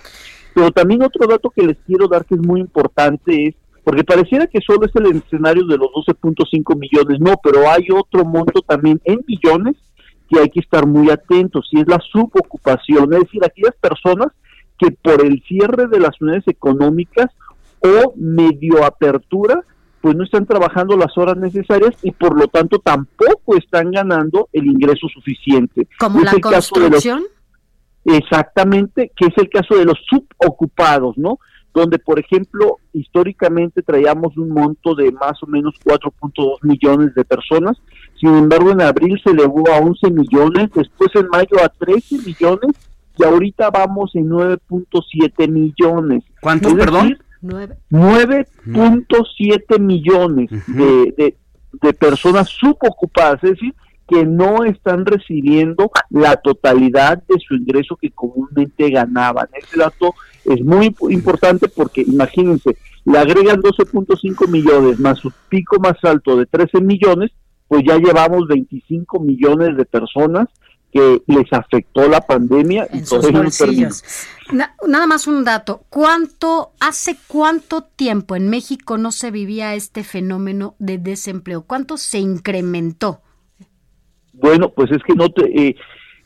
Pero 0.55 0.70
también 0.70 1.02
otro 1.02 1.26
dato 1.26 1.51
que 1.51 1.66
les 1.66 1.76
quiero 1.86 2.09
dar 2.09 2.24
que 2.24 2.36
es 2.36 2.40
muy 2.40 2.60
importante 2.60 3.48
es, 3.48 3.55
porque 3.84 4.05
pareciera 4.05 4.47
que 4.47 4.60
solo 4.60 4.86
es 4.86 4.94
el 4.94 5.16
escenario 5.16 5.66
de 5.66 5.76
los 5.76 5.88
12.5 5.88 6.78
millones, 6.78 7.20
no, 7.20 7.34
pero 7.43 7.68
hay 7.68 7.88
otro 7.93 8.24
monto 8.24 8.62
también 8.62 9.01
en 9.05 9.20
millones 9.26 9.76
que 10.28 10.40
hay 10.40 10.51
que 10.51 10.61
estar 10.61 10.86
muy 10.86 11.11
atentos, 11.11 11.69
y 11.73 11.81
es 11.81 11.86
la 11.89 12.01
subocupación, 12.12 13.12
es 13.15 13.20
decir, 13.20 13.44
aquellas 13.44 13.74
personas 13.81 14.28
que 14.78 14.90
por 14.90 15.24
el 15.24 15.43
cierre 15.47 15.86
de 15.86 16.01
las 16.01 16.20
unidades 16.20 16.47
económicas 16.48 17.27
o 17.81 18.12
medio 18.16 18.85
apertura, 18.85 19.62
pues 20.01 20.15
no 20.16 20.24
están 20.24 20.47
trabajando 20.47 20.97
las 20.97 21.16
horas 21.16 21.36
necesarias 21.36 21.97
y 22.03 22.11
por 22.12 22.39
lo 22.39 22.47
tanto 22.48 22.78
tampoco 22.78 23.57
están 23.57 23.90
ganando 23.90 24.48
el 24.53 24.66
ingreso 24.66 25.09
suficiente. 25.09 25.89
Como 25.98 26.19
Es 26.20 26.24
la 26.24 26.31
caso 26.40 26.74
de 26.78 26.90
los- 26.90 27.03
construcción. 27.05 27.23
Exactamente, 28.05 29.11
que 29.16 29.27
es 29.27 29.35
el 29.36 29.48
caso 29.48 29.74
de 29.77 29.85
los 29.85 29.98
subocupados, 30.09 31.16
¿no? 31.19 31.39
Donde, 31.77 31.98
por 31.98 32.19
ejemplo, 32.19 32.78
históricamente 32.94 33.82
traíamos 33.82 34.36
un 34.39 34.48
monto 34.48 34.94
de 34.94 35.12
más 35.12 35.43
o 35.43 35.47
menos 35.47 35.74
4.2 35.85 36.59
millones 36.62 37.15
de 37.15 37.23
personas, 37.24 37.77
sin 38.19 38.35
embargo 38.35 38.70
en 38.70 38.81
abril 38.81 39.20
se 39.23 39.31
elevó 39.32 39.62
a 39.70 39.78
11 39.78 40.11
millones, 40.11 40.70
después 40.74 41.11
en 41.15 41.28
mayo 41.28 41.62
a 41.62 41.69
13 41.69 42.16
millones 42.24 42.73
y 43.19 43.24
ahorita 43.24 43.69
vamos 43.70 44.11
en 44.15 44.28
9.7 44.31 45.48
millones. 45.51 46.24
¿Cuánto, 46.40 46.69
Es 46.70 46.74
perdón? 46.77 47.11
decir, 47.11 47.23
Nueve. 47.43 47.77
9.7 47.90 49.78
millones 49.78 50.51
de, 50.66 51.15
de- 51.16 51.36
de 51.82 51.93
personas 51.93 52.48
subocupadas, 52.48 53.44
es 53.44 53.51
decir, 53.51 53.74
que 54.09 54.24
no 54.24 54.65
están 54.65 55.05
recibiendo 55.05 55.90
la 56.09 56.36
totalidad 56.36 57.23
de 57.28 57.35
su 57.47 57.55
ingreso 57.55 57.97
que 57.97 58.11
comúnmente 58.12 58.89
ganaban. 58.89 59.48
Este 59.53 59.78
dato 59.78 60.15
es 60.48 60.64
muy 60.64 60.89
imp- 60.89 61.12
importante 61.12 61.68
porque 61.68 62.02
imagínense, 62.02 62.77
le 63.05 63.18
agregan 63.18 63.60
12.5 63.60 64.48
millones 64.48 64.98
más 65.01 65.18
su 65.18 65.31
pico 65.48 65.78
más 65.81 65.97
alto 66.02 66.36
de 66.36 66.47
13 66.47 66.81
millones, 66.81 67.31
pues 67.68 67.82
ya 67.86 67.97
llevamos 67.97 68.47
25 68.48 69.20
millones 69.20 69.77
de 69.77 69.85
personas 69.85 70.48
que 70.93 71.20
les 71.27 71.52
afectó 71.52 72.09
la 72.09 72.20
pandemia 72.20 72.89
y 72.93 72.98
En 72.98 73.06
sus 73.06 73.31
bolsillos. 73.31 74.02
Na- 74.52 74.74
nada 74.86 75.06
más 75.06 75.27
un 75.27 75.44
dato. 75.44 75.82
¿Cuánto, 75.90 76.70
hace 76.81 77.16
cuánto 77.27 77.82
tiempo 77.82 78.35
en 78.36 78.48
México 78.48 78.97
no 78.97 79.12
se 79.12 79.31
vivía 79.31 79.74
este 79.74 80.05
fenómeno 80.05 80.74
de 80.78 80.98
desempleo? 80.98 81.62
¿Cuánto 81.62 81.97
se 81.98 82.18
incrementó? 82.20 83.20
Bueno, 84.32 84.70
pues 84.70 84.90
es 84.93 85.02
que 85.02 85.14
no 85.14 85.28
te, 85.31 85.68
eh, 85.68 85.77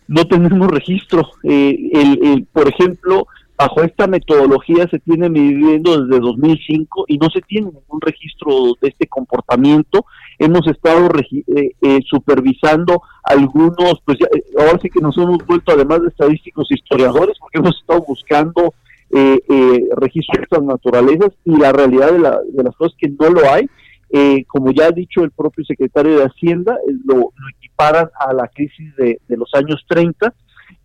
no 0.08 0.26
tenemos 0.26 0.68
registro. 0.68 1.26
Eh, 1.44 1.90
el, 1.92 2.26
el- 2.26 2.46
por 2.52 2.68
ejemplo, 2.68 3.26
bajo 3.60 3.82
esta 3.82 4.06
metodología 4.06 4.88
se 4.90 4.98
tiene 5.00 5.28
midiendo 5.28 6.00
desde 6.02 6.18
2005 6.18 7.04
y 7.08 7.18
no 7.18 7.28
se 7.28 7.42
tiene 7.42 7.66
ningún 7.66 8.00
registro 8.00 8.72
de 8.80 8.88
este 8.88 9.06
comportamiento. 9.06 10.06
Hemos 10.38 10.66
estado 10.66 11.08
eh, 11.18 11.70
eh, 11.82 12.00
supervisando 12.08 13.02
algunos, 13.22 14.00
pues 14.06 14.16
ya, 14.18 14.26
eh, 14.34 14.42
ahora 14.58 14.78
sí 14.80 14.88
que 14.88 15.00
nos 15.00 15.14
hemos 15.18 15.44
vuelto 15.46 15.72
además 15.72 16.00
de 16.00 16.08
estadísticos 16.08 16.68
historiadores 16.70 17.36
porque 17.38 17.58
hemos 17.58 17.76
estado 17.78 18.00
buscando 18.08 18.72
eh, 19.10 19.38
eh, 19.50 19.80
registros 19.96 20.38
de 20.38 20.42
estas 20.44 20.62
naturalezas 20.64 21.30
y 21.44 21.56
la 21.58 21.70
realidad 21.72 22.12
de, 22.12 22.18
la- 22.18 22.40
de 22.50 22.62
las 22.64 22.74
cosas 22.76 22.96
que 22.98 23.08
no 23.10 23.28
lo 23.28 23.42
hay. 23.52 23.68
Eh, 24.12 24.44
como 24.48 24.72
ya 24.72 24.86
ha 24.86 24.90
dicho 24.90 25.22
el 25.22 25.30
propio 25.32 25.64
secretario 25.66 26.18
de 26.18 26.24
Hacienda, 26.24 26.78
lo, 27.04 27.14
lo 27.16 27.48
equiparan 27.58 28.08
a 28.26 28.32
la 28.32 28.48
crisis 28.48 28.96
de 28.96 29.20
los 29.28 29.50
años 29.54 29.84
30, 29.88 30.32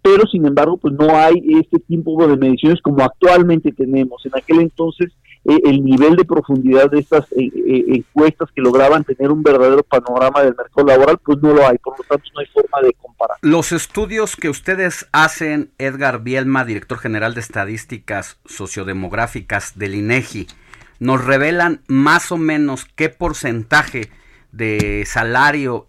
pero 0.05 0.27
sin 0.27 0.45
embargo, 0.45 0.77
pues 0.77 0.93
no 0.93 1.17
hay 1.17 1.43
este 1.59 1.79
tipo 1.79 2.27
de 2.27 2.37
mediciones 2.37 2.79
como 2.83 3.03
actualmente 3.03 3.71
tenemos. 3.71 4.23
En 4.27 4.33
aquel 4.37 4.61
entonces, 4.61 5.11
eh, 5.43 5.59
el 5.65 5.83
nivel 5.83 6.15
de 6.15 6.23
profundidad 6.25 6.91
de 6.91 6.99
estas 6.99 7.23
eh, 7.31 7.49
eh, 7.55 7.85
encuestas 7.87 8.51
que 8.51 8.61
lograban 8.61 9.03
tener 9.03 9.31
un 9.31 9.41
verdadero 9.41 9.81
panorama 9.81 10.43
del 10.43 10.55
mercado 10.55 10.85
laboral, 10.85 11.17
pues 11.25 11.39
no 11.41 11.55
lo 11.55 11.67
hay, 11.67 11.79
por 11.79 11.97
lo 11.97 12.05
tanto 12.07 12.23
no 12.35 12.39
hay 12.39 12.45
forma 12.45 12.81
de 12.83 12.93
comparar. 12.93 13.37
Los 13.41 13.71
estudios 13.71 14.35
que 14.35 14.49
ustedes 14.49 15.07
hacen, 15.11 15.71
Edgar 15.79 16.21
Bielma, 16.21 16.65
director 16.65 16.99
general 16.99 17.33
de 17.33 17.39
estadísticas 17.39 18.37
sociodemográficas 18.45 19.75
del 19.75 19.95
INEGI, 19.95 20.45
nos 20.99 21.25
revelan 21.25 21.81
más 21.87 22.31
o 22.31 22.37
menos 22.37 22.85
qué 22.95 23.09
porcentaje 23.09 24.11
de 24.51 25.03
salario 25.07 25.83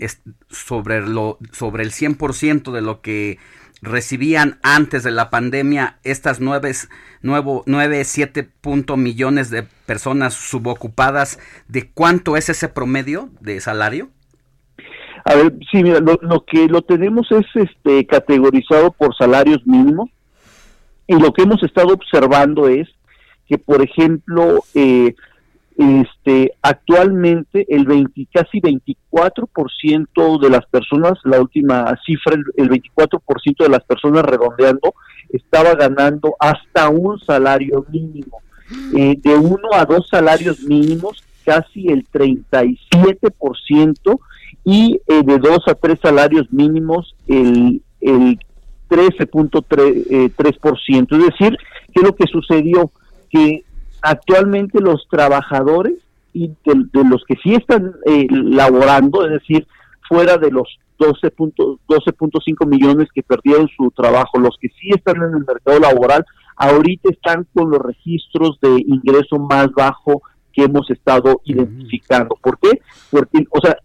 sobre 0.48 1.06
lo 1.06 1.38
sobre 1.52 1.84
el 1.84 1.93
100% 1.93 2.72
de 2.72 2.80
lo 2.80 3.01
que 3.02 3.38
recibían 3.82 4.59
antes 4.62 5.03
de 5.03 5.11
la 5.11 5.31
pandemia 5.31 5.98
estas 6.03 6.40
nueve, 6.40 6.73
nuevo, 7.23 7.62
nueve, 7.66 8.05
siete 8.05 8.43
punto 8.43 8.97
millones 8.97 9.51
de 9.51 9.65
personas 9.86 10.35
subocupadas, 10.35 11.39
¿de 11.69 11.90
cuánto 11.90 12.36
es 12.36 12.48
ese 12.48 12.69
promedio 12.69 13.31
de 13.40 13.61
salario? 13.61 14.11
A 15.24 15.35
ver, 15.35 15.55
sí, 15.70 15.82
mira, 15.82 16.01
lo, 16.01 16.19
lo 16.23 16.44
que 16.44 16.69
lo 16.69 16.82
tenemos 16.82 17.27
es 17.32 17.47
este 17.55 18.07
categorizado 18.07 18.93
por 18.93 19.16
salarios 19.16 19.66
mínimos 19.66 20.09
y 21.07 21.19
lo 21.19 21.32
que 21.32 21.43
hemos 21.43 21.62
estado 21.62 21.93
observando 21.93 22.69
es 22.69 22.89
que, 23.48 23.59
por 23.59 23.82
ejemplo, 23.82 24.65
eh, 24.74 25.15
este, 25.78 26.53
actualmente 26.62 27.66
el 27.69 27.85
20, 27.85 28.28
casi 28.32 28.61
24% 28.61 30.40
de 30.40 30.51
las 30.51 30.66
personas, 30.66 31.15
la 31.24 31.40
última 31.40 31.97
cifra, 32.05 32.35
el, 32.35 32.44
el 32.57 32.69
24% 32.70 33.20
de 33.59 33.69
las 33.69 33.85
personas 33.85 34.24
redondeando, 34.24 34.94
estaba 35.28 35.74
ganando 35.74 36.35
hasta 36.39 36.89
un 36.89 37.19
salario 37.20 37.85
mínimo. 37.90 38.40
Eh, 38.97 39.16
de 39.23 39.36
uno 39.36 39.69
a 39.73 39.85
dos 39.85 40.09
salarios 40.09 40.61
mínimos, 40.62 41.23
casi 41.44 41.86
el 41.89 42.09
37%, 42.09 44.19
y 44.65 44.98
eh, 45.07 45.23
de 45.23 45.39
dos 45.39 45.61
a 45.69 45.74
tres 45.74 46.01
salarios 46.03 46.53
mínimos, 46.53 47.15
el, 47.28 47.81
el 48.01 48.40
13.3%. 48.89 50.07
Eh, 50.11 50.31
3%. 50.36 51.12
es 51.12 51.19
decir, 51.27 51.57
¿qué 51.93 52.01
es 52.01 52.03
lo 52.03 52.16
que 52.16 52.27
sucedió? 52.27 52.90
Que 53.31 53.62
actualmente 54.06 54.80
los 54.80 55.06
trabajadores 55.10 55.94
y 56.32 56.48
de, 56.48 56.74
de 56.92 57.04
los 57.08 57.24
que 57.26 57.34
sí 57.42 57.54
están 57.54 57.94
eh, 58.04 58.26
laborando, 58.30 59.24
es 59.24 59.32
decir, 59.32 59.66
fuera 60.08 60.36
de 60.36 60.50
los 60.50 60.78
12.5 60.98 61.78
12.5 61.88 62.66
millones 62.66 63.08
que 63.12 63.22
perdieron 63.22 63.68
su 63.76 63.90
trabajo, 63.90 64.38
los 64.38 64.56
que 64.60 64.68
sí 64.80 64.90
están 64.90 65.16
en 65.16 65.34
el 65.34 65.44
mercado 65.44 65.80
laboral, 65.80 66.24
ahorita 66.56 67.10
están 67.10 67.46
con 67.52 67.70
los 67.70 67.80
registros 67.80 68.58
de 68.60 68.84
ingreso 68.86 69.38
más 69.38 69.72
bajo 69.72 70.22
que 70.52 70.64
hemos 70.64 70.88
estado 70.90 71.40
identificando. 71.44 72.36
¿Por 72.40 72.58
qué? 72.58 72.80
Porque, 73.10 73.44
o 73.50 73.60
sea, 73.60 73.76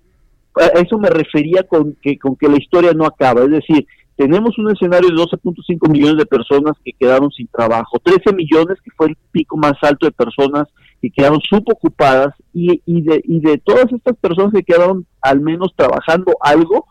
a 0.56 0.80
eso 0.80 0.98
me 0.98 1.10
refería 1.10 1.64
con 1.64 1.95
que, 2.02 2.18
con 2.18 2.35
que 2.35 2.48
la 2.48 2.57
historia 2.57 2.93
no 2.93 3.06
acaba, 3.06 3.41
es 3.43 3.52
decir, 3.52 3.88
tenemos 4.22 4.56
un 4.60 4.69
escenario 4.69 5.10
de 5.10 5.15
12.5 5.15 5.89
millones 5.89 6.18
de 6.18 6.27
personas 6.27 6.73
que 6.85 6.93
quedaron 6.93 7.31
sin 7.31 7.48
trabajo, 7.48 7.98
13 8.03 8.35
millones 8.35 8.77
que 8.84 8.91
fue 8.95 9.07
el 9.07 9.18
pico 9.31 9.57
más 9.57 9.73
alto 9.81 10.06
de 10.06 10.11
personas 10.11 10.68
que 11.02 11.10
quedaron 11.10 11.39
subocupadas 11.41 12.35
y, 12.53 12.84
y, 12.85 13.02
de, 13.02 13.19
y 13.23 13.39
de 13.39 13.57
todas 13.57 13.91
estas 13.91 14.15
personas 14.18 14.53
que 14.53 14.61
quedaron 14.61 15.07
al 15.23 15.41
menos 15.41 15.73
trabajando 15.76 16.34
algo, 16.39 16.85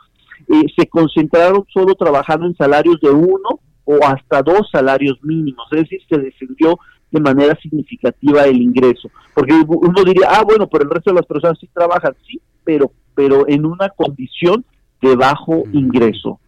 eh, 0.49 0.65
se 0.77 0.89
concentraron 0.89 1.65
solo 1.73 1.95
trabajando 1.95 2.47
en 2.47 2.57
salarios 2.57 2.99
de 3.01 3.11
uno 3.11 3.61
o 3.85 4.05
hasta 4.05 4.43
dos 4.43 4.69
salarios 4.73 5.17
mínimos, 5.23 5.69
es 5.71 5.83
decir, 5.83 6.01
se 6.09 6.19
descendió 6.19 6.81
de 7.13 7.21
manera 7.21 7.57
significativa 7.63 8.43
el 8.43 8.61
ingreso, 8.61 9.09
porque 9.35 9.55
uno 9.55 10.03
diría, 10.05 10.31
ah, 10.31 10.43
bueno, 10.45 10.69
pero 10.69 10.83
el 10.83 10.91
resto 10.91 11.11
de 11.11 11.21
las 11.21 11.27
personas 11.27 11.59
sí 11.61 11.69
trabajan, 11.73 12.13
sí, 12.27 12.41
pero, 12.65 12.91
pero 13.15 13.47
en 13.47 13.67
una 13.67 13.89
condición 13.91 14.65
de 15.01 15.15
bajo 15.15 15.63
ingreso. 15.73 16.41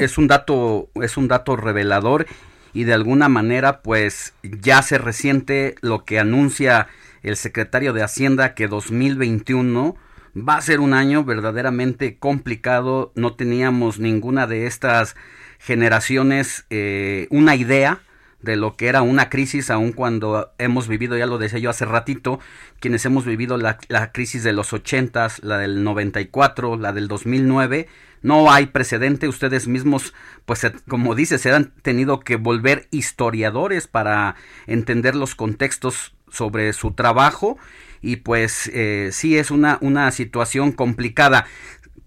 Es 0.00 0.18
un 0.18 0.28
dato, 0.28 0.88
es 0.94 1.16
un 1.16 1.28
dato 1.28 1.56
revelador 1.56 2.26
y 2.72 2.84
de 2.84 2.94
alguna 2.94 3.28
manera 3.28 3.82
pues 3.82 4.34
ya 4.42 4.82
se 4.82 4.98
resiente 4.98 5.74
lo 5.80 6.04
que 6.04 6.18
anuncia 6.18 6.88
el 7.22 7.36
secretario 7.36 7.92
de 7.92 8.02
Hacienda 8.02 8.54
que 8.54 8.68
2021 8.68 9.96
va 10.36 10.56
a 10.56 10.62
ser 10.62 10.80
un 10.80 10.94
año 10.94 11.24
verdaderamente 11.24 12.16
complicado, 12.16 13.12
no 13.14 13.34
teníamos 13.34 13.98
ninguna 13.98 14.46
de 14.46 14.66
estas 14.66 15.14
generaciones 15.58 16.64
eh, 16.70 17.28
una 17.30 17.54
idea 17.54 18.00
de 18.42 18.56
lo 18.56 18.76
que 18.76 18.88
era 18.88 19.02
una 19.02 19.28
crisis, 19.28 19.70
aun 19.70 19.92
cuando 19.92 20.52
hemos 20.58 20.88
vivido, 20.88 21.16
ya 21.16 21.26
lo 21.26 21.38
decía 21.38 21.58
yo 21.58 21.70
hace 21.70 21.84
ratito, 21.84 22.40
quienes 22.80 23.04
hemos 23.04 23.24
vivido 23.24 23.56
la, 23.56 23.78
la 23.88 24.12
crisis 24.12 24.42
de 24.42 24.52
los 24.52 24.72
80, 24.72 25.28
la 25.42 25.58
del 25.58 25.84
94, 25.84 26.76
la 26.76 26.92
del 26.92 27.08
2009, 27.08 27.88
no 28.22 28.52
hay 28.52 28.66
precedente, 28.66 29.28
ustedes 29.28 29.66
mismos, 29.66 30.14
pues 30.46 30.64
como 30.88 31.14
dice, 31.14 31.38
se 31.38 31.52
han 31.52 31.72
tenido 31.82 32.20
que 32.20 32.36
volver 32.36 32.86
historiadores 32.90 33.88
para 33.88 34.36
entender 34.66 35.16
los 35.16 35.34
contextos 35.34 36.14
sobre 36.30 36.72
su 36.72 36.92
trabajo 36.92 37.58
y 38.00 38.16
pues 38.16 38.70
eh, 38.72 39.10
sí 39.12 39.36
es 39.36 39.50
una, 39.50 39.78
una 39.80 40.10
situación 40.12 40.72
complicada. 40.72 41.46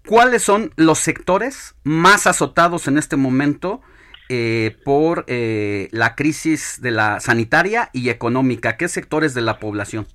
¿Cuáles 0.06 0.42
son 0.42 0.72
los 0.76 0.98
sectores 0.98 1.74
más 1.84 2.26
azotados 2.26 2.88
en 2.88 2.96
este 2.96 3.16
momento 3.16 3.82
eh, 4.28 4.76
por 4.84 5.24
eh, 5.28 5.88
la 5.92 6.14
crisis 6.14 6.80
de 6.82 6.90
la 6.90 7.20
sanitaria 7.20 7.90
y 7.92 8.08
económica? 8.08 8.76
¿Qué 8.76 8.88
sectores 8.88 9.34
de 9.34 9.42
la 9.42 9.58
población? 9.58 10.06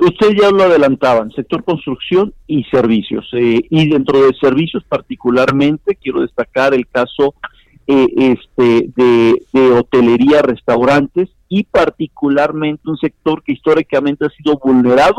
Ustedes 0.00 0.34
ya 0.40 0.50
lo 0.50 0.64
adelantaban, 0.64 1.30
sector 1.32 1.62
construcción 1.62 2.34
y 2.46 2.64
servicios. 2.64 3.28
eh, 3.32 3.60
y 3.70 3.88
dentro 3.88 4.26
de 4.26 4.34
servicios 4.40 4.82
particularmente 4.88 5.96
quiero 5.96 6.20
destacar 6.20 6.74
el 6.74 6.86
caso 6.88 7.34
eh, 7.86 8.06
este 8.16 8.90
de, 8.96 9.42
de 9.52 9.72
hotelería, 9.72 10.42
restaurantes 10.42 11.28
y 11.48 11.64
particularmente 11.64 12.90
un 12.90 12.96
sector 12.96 13.42
que 13.42 13.52
históricamente 13.52 14.24
ha 14.26 14.30
sido 14.30 14.58
vulnerado, 14.58 15.18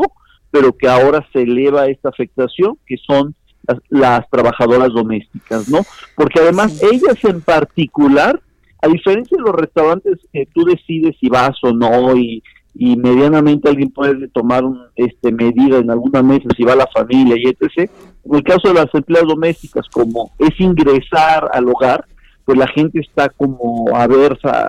pero 0.50 0.76
que 0.76 0.88
ahora 0.88 1.26
se 1.32 1.42
eleva 1.42 1.86
esta 1.86 2.08
afectación, 2.08 2.76
que 2.86 2.96
son 2.98 3.34
las, 3.66 3.78
las 3.88 4.30
trabajadoras 4.30 4.88
domésticas, 4.92 5.68
¿no? 5.68 5.80
Porque 6.14 6.40
además 6.40 6.80
ellas 6.82 7.16
en 7.24 7.40
particular, 7.40 8.40
a 8.82 8.88
diferencia 8.88 9.36
de 9.36 9.42
los 9.44 9.54
restaurantes 9.54 10.18
que 10.32 10.46
tú 10.54 10.64
decides 10.64 11.16
si 11.20 11.28
vas 11.28 11.56
o 11.62 11.72
no 11.72 12.16
y, 12.16 12.42
y 12.74 12.96
medianamente 12.96 13.68
alguien 13.68 13.90
puede 13.90 14.28
tomar 14.28 14.64
un, 14.64 14.80
este 14.96 15.32
medida 15.32 15.78
en 15.78 15.90
alguna 15.90 16.22
mesa 16.22 16.48
si 16.56 16.62
va 16.64 16.76
la 16.76 16.86
familia 16.88 17.36
y 17.38 17.46
etc. 17.48 17.90
En 18.24 18.34
el 18.34 18.42
caso 18.42 18.68
de 18.68 18.74
las 18.74 18.94
empleadas 18.94 19.28
domésticas, 19.28 19.86
como 19.92 20.32
es 20.38 20.58
ingresar 20.60 21.48
al 21.52 21.68
hogar, 21.68 22.04
pues 22.44 22.58
la 22.58 22.68
gente 22.68 23.00
está 23.00 23.28
como 23.30 23.86
aversa 23.94 24.68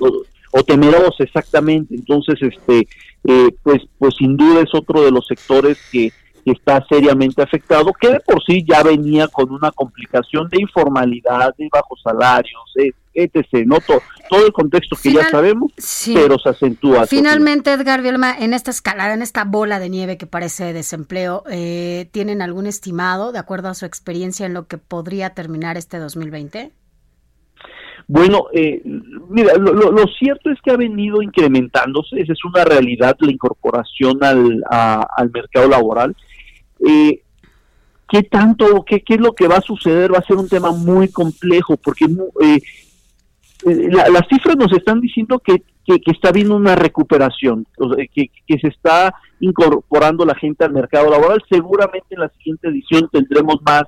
o, 0.00 0.06
o- 0.06 0.22
o 0.52 0.62
temerosa 0.62 1.22
exactamente. 1.24 1.94
Entonces, 1.94 2.36
este, 2.40 2.88
eh, 3.24 3.48
pues, 3.62 3.82
pues 3.98 4.14
sin 4.18 4.36
duda 4.36 4.62
es 4.62 4.74
otro 4.74 5.02
de 5.04 5.10
los 5.10 5.26
sectores 5.26 5.76
que 5.92 6.10
está 6.52 6.84
seriamente 6.88 7.42
afectado, 7.42 7.92
que 8.00 8.08
de 8.12 8.20
por 8.20 8.42
sí 8.44 8.64
ya 8.68 8.82
venía 8.82 9.28
con 9.28 9.50
una 9.52 9.70
complicación 9.72 10.48
de 10.48 10.60
informalidad, 10.60 11.54
de 11.56 11.68
bajos 11.72 12.00
salarios, 12.02 12.62
eh, 12.76 12.90
etc. 13.14 13.64
¿no? 13.66 13.76
To- 13.80 14.02
todo 14.28 14.44
el 14.46 14.52
contexto 14.52 14.96
que 15.02 15.12
ya 15.12 15.28
sabemos, 15.30 15.72
sí. 15.78 16.12
pero 16.14 16.38
se 16.38 16.48
acentúa. 16.50 17.06
Finalmente, 17.06 17.72
Edgar 17.72 18.02
Bielma, 18.02 18.36
en 18.38 18.52
esta 18.54 18.70
escalada, 18.70 19.14
en 19.14 19.22
esta 19.22 19.44
bola 19.44 19.78
de 19.78 19.88
nieve 19.88 20.16
que 20.18 20.26
parece 20.26 20.72
desempleo, 20.72 21.42
eh, 21.50 22.08
¿tienen 22.12 22.42
algún 22.42 22.66
estimado, 22.66 23.32
de 23.32 23.38
acuerdo 23.38 23.68
a 23.68 23.74
su 23.74 23.84
experiencia, 23.86 24.44
en 24.46 24.54
lo 24.54 24.66
que 24.66 24.78
podría 24.78 25.30
terminar 25.30 25.76
este 25.76 25.98
2020? 25.98 26.72
Bueno, 28.08 28.44
eh, 28.52 28.82
mira, 29.30 29.54
lo, 29.56 29.72
lo- 29.72 29.90
lo 29.90 30.04
cierto 30.18 30.50
es 30.50 30.58
que 30.62 30.70
ha 30.70 30.76
venido 30.76 31.22
incrementándose, 31.22 32.20
esa 32.20 32.32
es 32.34 32.44
una 32.44 32.64
realidad, 32.64 33.16
la 33.18 33.32
incorporación 33.32 34.22
al, 34.22 34.62
a- 34.70 35.06
al 35.16 35.30
mercado 35.32 35.68
laboral. 35.68 36.14
Eh, 36.84 37.22
¿Qué 38.08 38.22
tanto, 38.22 38.84
qué, 38.84 39.00
qué 39.02 39.14
es 39.14 39.20
lo 39.20 39.32
que 39.32 39.48
va 39.48 39.56
a 39.56 39.60
suceder? 39.60 40.12
Va 40.14 40.18
a 40.18 40.22
ser 40.26 40.36
un 40.36 40.48
tema 40.48 40.70
muy 40.70 41.08
complejo, 41.08 41.76
porque 41.76 42.06
mu- 42.06 42.30
eh, 42.40 42.60
eh, 43.66 43.88
la- 43.90 44.08
las 44.08 44.28
cifras 44.28 44.56
nos 44.56 44.72
están 44.72 45.00
diciendo 45.00 45.40
que, 45.40 45.62
que, 45.84 45.98
que 46.00 46.10
está 46.12 46.28
habiendo 46.28 46.54
una 46.56 46.76
recuperación, 46.76 47.66
que, 48.14 48.30
que 48.46 48.58
se 48.60 48.68
está 48.68 49.12
incorporando 49.40 50.24
la 50.24 50.34
gente 50.36 50.64
al 50.64 50.72
mercado 50.72 51.10
laboral. 51.10 51.42
Seguramente 51.48 52.06
en 52.14 52.20
la 52.20 52.28
siguiente 52.28 52.68
edición 52.68 53.08
tendremos 53.10 53.56
más 53.62 53.82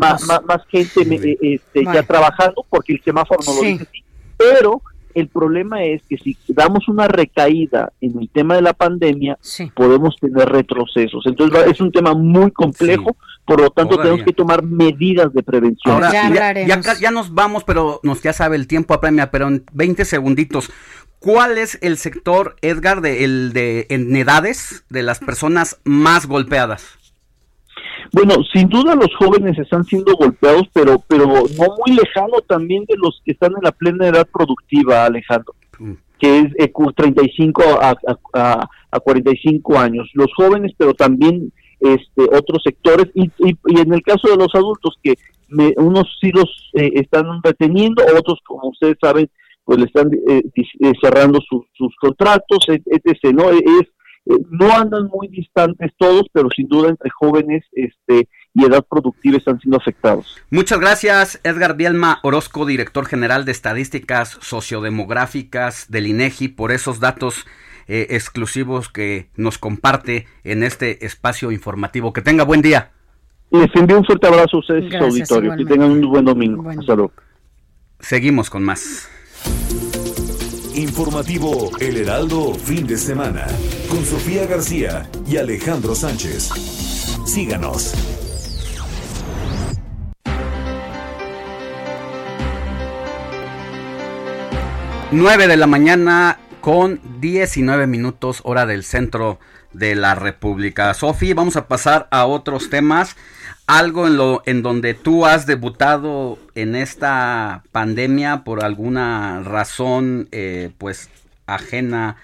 más, 0.00 0.26
más, 0.26 0.44
más 0.44 0.66
gente 0.68 1.04
eh, 1.30 1.36
este, 1.42 1.84
ya 1.84 2.02
trabajando 2.02 2.64
porque 2.68 2.94
el 2.94 3.02
semáforo 3.04 3.40
no 3.46 3.52
lo 3.54 3.60
dice 3.72 3.86
así. 3.88 4.02
Pero 4.38 4.80
el 5.16 5.28
problema 5.28 5.82
es 5.82 6.02
que 6.08 6.16
si 6.18 6.36
damos 6.48 6.88
una 6.88 7.08
recaída 7.08 7.90
en 8.00 8.20
el 8.20 8.28
tema 8.28 8.54
de 8.54 8.62
la 8.62 8.72
pandemia, 8.74 9.38
podemos 9.74 10.14
tener 10.20 10.48
retrocesos. 10.48 11.24
Entonces 11.26 11.58
va- 11.58 11.64
es 11.64 11.80
un 11.80 11.90
tema 11.90 12.14
muy 12.14 12.50
complejo, 12.52 13.16
por 13.44 13.60
lo 13.60 13.70
tanto 13.70 13.92
Todavía. 13.96 14.12
tenemos 14.12 14.26
que 14.26 14.32
tomar 14.36 14.62
medidas 14.62 15.32
de 15.32 15.42
prevención. 15.42 15.94
Ahora, 15.94 16.12
ya, 16.12 16.52
ya 16.66 16.80
ca- 16.80 16.98
ya 17.00 17.10
nos 17.10 17.32
vamos, 17.34 17.64
pero 17.64 17.98
nos 18.02 18.22
ya 18.22 18.32
sabe 18.32 18.56
el 18.56 18.66
tiempo 18.66 18.94
apremia, 18.94 19.30
pero 19.30 19.48
en 19.48 19.64
20 19.72 20.04
segunditos. 20.04 20.70
¿Cuál 21.18 21.56
es 21.58 21.78
el 21.80 21.96
sector, 21.96 22.56
Edgar, 22.60 23.00
de, 23.00 23.24
el 23.24 23.52
de 23.54 23.86
en 23.88 24.14
edades 24.14 24.84
de 24.90 25.02
las 25.02 25.18
personas 25.18 25.80
más 25.84 26.26
golpeadas? 26.26 26.84
Bueno, 28.12 28.34
sin 28.52 28.68
duda 28.68 28.94
los 28.94 29.14
jóvenes 29.18 29.58
están 29.58 29.84
siendo 29.84 30.14
golpeados, 30.16 30.64
pero 30.72 31.02
pero 31.08 31.26
no 31.26 31.34
muy 31.86 31.96
lejano 31.96 32.38
también 32.46 32.84
de 32.88 32.96
los 32.96 33.20
que 33.24 33.32
están 33.32 33.52
en 33.52 33.62
la 33.62 33.72
plena 33.72 34.08
edad 34.08 34.26
productiva, 34.32 35.04
Alejandro, 35.04 35.54
que 36.18 36.38
es 36.40 36.46
eh, 36.58 36.70
cu- 36.72 36.92
35 36.92 37.62
a, 37.80 37.90
a, 37.90 38.18
a, 38.34 38.68
a 38.90 39.00
45 39.00 39.78
años. 39.78 40.08
Los 40.14 40.28
jóvenes, 40.34 40.72
pero 40.78 40.94
también 40.94 41.52
este 41.80 42.22
otros 42.22 42.62
sectores 42.64 43.06
y, 43.14 43.24
y, 43.38 43.56
y 43.66 43.80
en 43.80 43.92
el 43.92 44.02
caso 44.02 44.28
de 44.30 44.36
los 44.36 44.54
adultos 44.54 44.96
que 45.02 45.14
me- 45.48 45.74
unos 45.76 46.06
sí 46.20 46.30
los 46.32 46.70
eh, 46.74 46.90
están 46.94 47.26
reteniendo, 47.42 48.02
otros 48.18 48.38
como 48.46 48.68
ustedes 48.70 48.96
saben 49.00 49.28
pues 49.64 49.78
le 49.80 49.84
están 49.86 50.08
eh, 50.28 50.42
eh, 50.54 50.92
cerrando 51.02 51.40
su- 51.46 51.66
sus 51.76 51.92
contratos, 52.00 52.66
et- 52.68 52.86
etc. 52.86 53.34
No 53.34 53.50
es 53.50 53.60
eh, 54.26 54.34
no 54.50 54.72
andan 54.72 55.06
muy 55.06 55.28
distantes 55.28 55.92
todos, 55.96 56.26
pero 56.32 56.48
sin 56.54 56.68
duda 56.68 56.90
entre 56.90 57.10
jóvenes 57.10 57.64
este, 57.72 58.28
y 58.54 58.64
edad 58.64 58.84
productiva 58.88 59.36
están 59.38 59.60
siendo 59.60 59.76
afectados. 59.76 60.36
Muchas 60.50 60.80
gracias, 60.80 61.40
Edgar 61.44 61.76
Bielma 61.76 62.18
Orozco, 62.22 62.66
director 62.66 63.06
general 63.06 63.44
de 63.44 63.52
Estadísticas 63.52 64.38
Sociodemográficas 64.40 65.90
del 65.90 66.06
INEGI, 66.08 66.48
por 66.48 66.72
esos 66.72 66.98
datos 66.98 67.46
eh, 67.86 68.08
exclusivos 68.10 68.88
que 68.88 69.28
nos 69.36 69.58
comparte 69.58 70.26
en 70.42 70.64
este 70.64 71.06
espacio 71.06 71.52
informativo. 71.52 72.12
Que 72.12 72.22
tenga 72.22 72.44
buen 72.44 72.62
día. 72.62 72.90
Les 73.50 73.74
envío 73.76 73.98
un 73.98 74.04
fuerte 74.04 74.26
abrazo 74.26 74.56
a 74.56 74.60
ustedes 74.60 74.84
y 74.84 74.90
su 74.90 74.98
Gracias, 74.98 75.30
auditorio. 75.30 75.54
Que 75.54 75.62
igualmente. 75.62 75.72
tengan 75.72 75.90
un 75.92 76.10
buen 76.10 76.24
domingo. 76.24 76.68
Hasta 76.68 76.96
luego. 76.96 77.12
Seguimos 78.00 78.50
con 78.50 78.64
más. 78.64 79.08
Informativo 80.76 81.70
El 81.80 81.96
Heraldo 81.96 82.52
fin 82.52 82.86
de 82.86 82.98
semana 82.98 83.46
con 83.88 84.04
Sofía 84.04 84.46
García 84.46 85.08
y 85.26 85.38
Alejandro 85.38 85.94
Sánchez. 85.94 86.50
Síganos. 87.24 87.94
9 95.12 95.48
de 95.48 95.56
la 95.56 95.66
mañana 95.66 96.40
con 96.60 97.00
19 97.20 97.86
minutos 97.86 98.42
hora 98.44 98.66
del 98.66 98.84
centro 98.84 99.38
de 99.72 99.94
la 99.94 100.14
República. 100.14 100.92
Sofi, 100.92 101.32
vamos 101.32 101.56
a 101.56 101.68
pasar 101.68 102.06
a 102.10 102.26
otros 102.26 102.68
temas. 102.68 103.16
Algo 103.66 104.06
en 104.06 104.16
lo 104.16 104.42
en 104.46 104.62
donde 104.62 104.94
tú 104.94 105.26
has 105.26 105.44
debutado 105.46 106.38
en 106.54 106.76
esta 106.76 107.64
pandemia 107.72 108.44
por 108.44 108.62
alguna 108.64 109.42
razón, 109.42 110.28
eh, 110.30 110.70
pues 110.78 111.10
ajena 111.46 112.16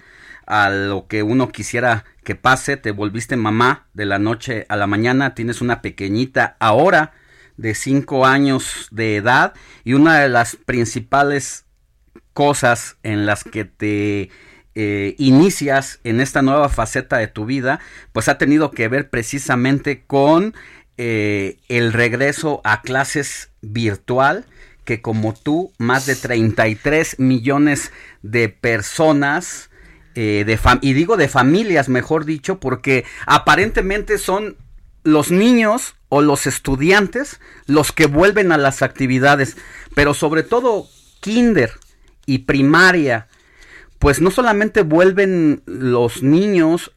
a 0.47 0.70
lo 0.70 1.09
que 1.09 1.24
uno 1.24 1.48
quisiera 1.48 2.05
que 2.23 2.36
pase. 2.36 2.77
Te 2.77 2.93
volviste 2.93 3.36
mamá 3.36 3.86
de 3.93 4.06
la 4.06 4.20
noche 4.20 4.66
a 4.69 4.77
la 4.77 4.86
mañana. 4.86 5.35
Tienes 5.35 5.60
una 5.60 5.82
pequeñita 5.82 6.56
ahora 6.60 7.12
de 7.56 7.74
5 7.74 8.24
años 8.24 8.86
de 8.93 9.16
edad 9.16 9.55
y 9.82 9.94
una 9.94 10.20
de 10.20 10.28
las 10.28 10.55
principales 10.55 11.64
cosas 12.32 12.97
en 13.02 13.27
las 13.27 13.43
que 13.43 13.64
te 13.64 14.31
eh, 14.74 15.14
inicias 15.19 16.01
en 16.02 16.20
esta 16.20 16.40
nueva 16.40 16.69
faceta 16.69 17.19
de 17.19 17.28
tu 17.28 17.44
vida, 17.44 17.81
pues 18.12 18.28
ha 18.28 18.39
tenido 18.39 18.70
que 18.70 18.89
ver 18.89 19.10
precisamente 19.10 20.05
con 20.06 20.55
eh, 20.98 21.59
el 21.69 21.93
regreso 21.93 22.60
a 22.64 22.82
clases 22.82 23.51
virtual, 23.60 24.47
que 24.85 25.01
como 25.01 25.35
tú, 25.35 25.73
más 25.78 26.06
de 26.06 26.16
33 26.16 27.19
millones 27.19 27.93
de 28.23 28.48
personas, 28.48 29.70
eh, 30.14 30.59
y 30.81 30.93
digo 30.93 31.16
de 31.16 31.28
familias, 31.28 31.89
mejor 31.89 32.24
dicho, 32.24 32.60
porque 32.60 33.05
aparentemente 33.27 34.19
son 34.19 34.56
los 35.05 35.31
niños 35.31 35.94
o 36.09 36.20
los 36.20 36.47
estudiantes 36.47 37.40
los 37.66 37.93
que 37.93 38.06
vuelven 38.06 38.52
a 38.52 38.59
las 38.59 38.82
actividades, 38.82 39.56
pero 39.94 40.14
sobre 40.14 40.43
todo 40.43 40.86
kinder 41.20 41.73
y 42.27 42.40
primaria, 42.40 43.28
pues 43.98 44.20
no 44.20 44.31
solamente 44.31 44.82
vuelven 44.82 45.62
los 45.66 46.23
niños 46.23 46.93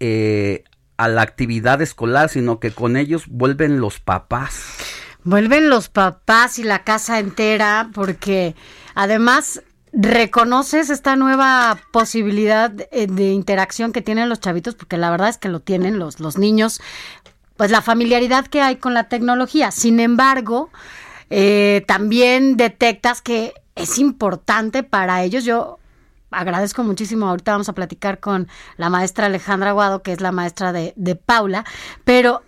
eh, 0.00 0.64
a 0.96 1.08
la 1.08 1.22
actividad 1.22 1.82
escolar, 1.82 2.28
sino 2.28 2.60
que 2.60 2.70
con 2.70 2.96
ellos 2.96 3.24
vuelven 3.28 3.80
los 3.80 4.00
papás. 4.00 4.76
Vuelven 5.24 5.70
los 5.70 5.88
papás 5.88 6.58
y 6.58 6.64
la 6.64 6.84
casa 6.84 7.18
entera 7.18 7.90
porque 7.94 8.54
además 8.94 9.62
reconoces 9.92 10.90
esta 10.90 11.16
nueva 11.16 11.78
posibilidad 11.92 12.72
eh, 12.90 13.06
de 13.06 13.30
interacción 13.30 13.92
que 13.92 14.02
tienen 14.02 14.28
los 14.28 14.40
chavitos, 14.40 14.74
porque 14.74 14.96
la 14.96 15.10
verdad 15.10 15.28
es 15.28 15.38
que 15.38 15.48
lo 15.48 15.60
tienen 15.60 15.98
los, 15.98 16.20
los 16.20 16.36
niños, 16.36 16.80
pues 17.56 17.70
la 17.70 17.80
familiaridad 17.80 18.46
que 18.46 18.60
hay 18.60 18.76
con 18.76 18.92
la 18.92 19.08
tecnología. 19.08 19.70
Sin 19.70 20.00
embargo, 20.00 20.70
eh, 21.30 21.84
también 21.86 22.56
detectas 22.56 23.22
que 23.22 23.54
es 23.76 23.98
importante 23.98 24.82
para 24.82 25.22
ellos. 25.22 25.44
Yo 25.44 25.78
agradezco 26.34 26.82
muchísimo. 26.84 27.28
Ahorita 27.28 27.52
vamos 27.52 27.68
a 27.68 27.72
platicar 27.72 28.20
con 28.20 28.48
la 28.76 28.90
maestra 28.90 29.26
Alejandra 29.26 29.70
Aguado, 29.70 30.02
que 30.02 30.12
es 30.12 30.20
la 30.20 30.32
maestra 30.32 30.72
de, 30.72 30.92
de 30.96 31.16
Paula, 31.16 31.64
pero 32.04 32.42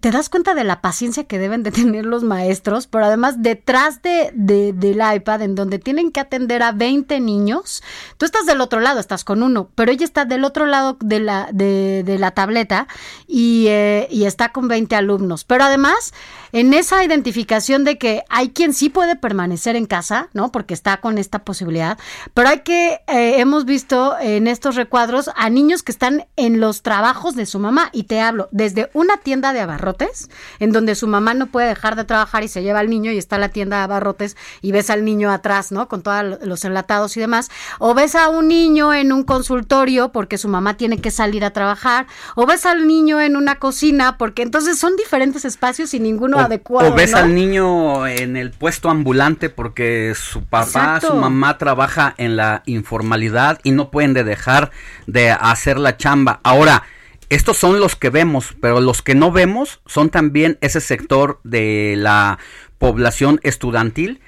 te 0.00 0.10
das 0.10 0.28
cuenta 0.28 0.54
de 0.54 0.64
la 0.64 0.80
paciencia 0.80 1.24
que 1.24 1.38
deben 1.38 1.62
de 1.62 1.70
tener 1.72 2.06
los 2.06 2.22
maestros, 2.24 2.86
pero 2.86 3.04
además 3.04 3.42
detrás 3.42 4.02
de, 4.02 4.30
de- 4.34 4.72
del 4.72 5.00
iPad, 5.14 5.42
en 5.42 5.54
donde 5.54 5.78
tienen 5.78 6.10
que 6.12 6.20
atender 6.20 6.62
a 6.62 6.72
20 6.72 7.20
niños, 7.20 7.82
tú 8.16 8.24
estás 8.26 8.46
del 8.46 8.60
otro 8.60 8.80
lado, 8.80 9.00
estás 9.00 9.24
con 9.24 9.42
uno, 9.42 9.68
pero 9.74 9.92
ella 9.92 10.04
está 10.04 10.24
del 10.24 10.44
otro 10.44 10.66
lado 10.66 10.96
de 11.00 11.20
la, 11.20 11.48
de, 11.52 12.16
la 12.18 12.30
tableta 12.32 12.88
y, 13.26 13.66
eh, 13.68 14.08
y 14.10 14.24
está 14.24 14.50
con 14.52 14.68
20 14.68 14.94
alumnos. 14.96 15.44
Pero 15.44 15.64
además, 15.64 16.12
en 16.52 16.74
esa 16.74 17.04
identificación 17.04 17.84
de 17.84 17.98
que 17.98 18.24
hay 18.28 18.50
quien 18.50 18.74
sí 18.74 18.88
puede 18.88 19.16
permanecer 19.16 19.76
en 19.76 19.86
casa, 19.86 20.28
¿no? 20.32 20.50
Porque 20.52 20.74
está 20.74 20.96
con 20.98 21.18
esta 21.18 21.40
posibilidad, 21.44 21.98
pero 22.34 22.48
hay 22.48 22.60
que, 22.60 23.00
eh, 23.06 23.40
hemos 23.40 23.64
visto 23.64 24.16
en 24.20 24.46
estos 24.46 24.76
recuadros 24.76 25.30
a 25.36 25.50
niños 25.50 25.82
que 25.82 25.92
están 25.92 26.26
en 26.36 26.60
los 26.60 26.82
trabajos 26.82 27.34
de 27.36 27.46
su 27.46 27.58
mamá, 27.58 27.90
y 27.92 28.04
te 28.04 28.20
hablo 28.20 28.48
desde 28.50 28.90
una 28.94 29.16
tienda 29.18 29.52
de 29.52 29.60
abarrotes, 29.60 29.89
en 30.58 30.72
donde 30.72 30.94
su 30.94 31.06
mamá 31.06 31.34
no 31.34 31.46
puede 31.46 31.68
dejar 31.68 31.96
de 31.96 32.04
trabajar 32.04 32.42
y 32.42 32.48
se 32.48 32.62
lleva 32.62 32.80
al 32.80 32.90
niño 32.90 33.12
y 33.12 33.18
está 33.18 33.38
la 33.38 33.48
tienda 33.48 33.78
de 33.78 33.82
abarrotes 33.84 34.36
y 34.62 34.72
ves 34.72 34.90
al 34.90 35.04
niño 35.04 35.30
atrás, 35.30 35.72
¿no? 35.72 35.88
Con 35.88 36.02
todos 36.02 36.38
los 36.42 36.64
enlatados 36.64 37.16
y 37.16 37.20
demás, 37.20 37.50
o 37.78 37.94
ves 37.94 38.14
a 38.14 38.28
un 38.28 38.48
niño 38.48 38.92
en 38.92 39.12
un 39.12 39.24
consultorio 39.24 40.10
porque 40.12 40.38
su 40.38 40.48
mamá 40.48 40.76
tiene 40.76 40.98
que 41.00 41.10
salir 41.10 41.44
a 41.44 41.50
trabajar, 41.50 42.06
o 42.34 42.46
ves 42.46 42.66
al 42.66 42.86
niño 42.86 43.20
en 43.20 43.36
una 43.36 43.56
cocina, 43.56 44.18
porque 44.18 44.42
entonces 44.42 44.78
son 44.78 44.96
diferentes 44.96 45.44
espacios 45.44 45.94
y 45.94 46.00
ninguno 46.00 46.38
adecuado. 46.38 46.92
o 46.92 46.94
ves 46.94 47.12
¿no? 47.12 47.18
al 47.18 47.34
niño 47.34 48.06
en 48.06 48.36
el 48.36 48.50
puesto 48.50 48.90
ambulante 48.90 49.50
porque 49.50 50.14
su 50.14 50.44
papá, 50.44 50.66
Exacto. 50.66 51.08
su 51.08 51.14
mamá 51.14 51.58
trabaja 51.58 52.14
en 52.16 52.36
la 52.36 52.62
informalidad 52.66 53.58
y 53.62 53.72
no 53.72 53.90
pueden 53.90 54.14
de 54.14 54.24
dejar 54.24 54.70
de 55.06 55.30
hacer 55.30 55.78
la 55.78 55.96
chamba. 55.96 56.40
Ahora, 56.42 56.84
estos 57.30 57.56
son 57.56 57.78
los 57.78 57.94
que 57.94 58.10
vemos, 58.10 58.56
pero 58.60 58.80
los 58.80 59.02
que 59.02 59.14
no 59.14 59.30
vemos 59.30 59.80
son 59.86 60.10
también 60.10 60.58
ese 60.60 60.80
sector 60.80 61.40
de 61.44 61.94
la 61.96 62.38
población 62.78 63.38
estudiantil 63.44 64.20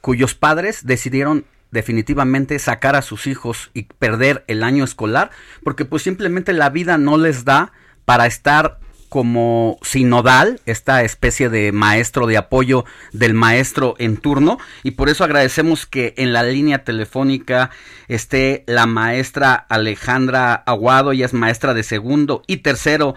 cuyos 0.00 0.34
padres 0.34 0.86
decidieron 0.86 1.44
definitivamente 1.70 2.58
sacar 2.58 2.96
a 2.96 3.02
sus 3.02 3.26
hijos 3.26 3.70
y 3.74 3.82
perder 3.82 4.44
el 4.46 4.62
año 4.62 4.84
escolar 4.84 5.30
porque 5.64 5.84
pues 5.84 6.02
simplemente 6.02 6.54
la 6.54 6.70
vida 6.70 6.96
no 6.96 7.18
les 7.18 7.44
da 7.44 7.72
para 8.06 8.26
estar 8.26 8.78
como 9.08 9.78
sinodal, 9.82 10.60
esta 10.66 11.02
especie 11.02 11.48
de 11.48 11.72
maestro 11.72 12.26
de 12.26 12.36
apoyo 12.36 12.84
del 13.12 13.34
maestro 13.34 13.94
en 13.98 14.16
turno 14.16 14.58
y 14.82 14.92
por 14.92 15.08
eso 15.08 15.24
agradecemos 15.24 15.86
que 15.86 16.14
en 16.16 16.32
la 16.32 16.42
línea 16.42 16.84
telefónica 16.84 17.70
esté 18.08 18.64
la 18.66 18.86
maestra 18.86 19.54
Alejandra 19.54 20.54
Aguado, 20.54 21.12
ella 21.12 21.26
es 21.26 21.32
maestra 21.32 21.74
de 21.74 21.82
segundo 21.82 22.42
y 22.46 22.58
tercero 22.58 23.14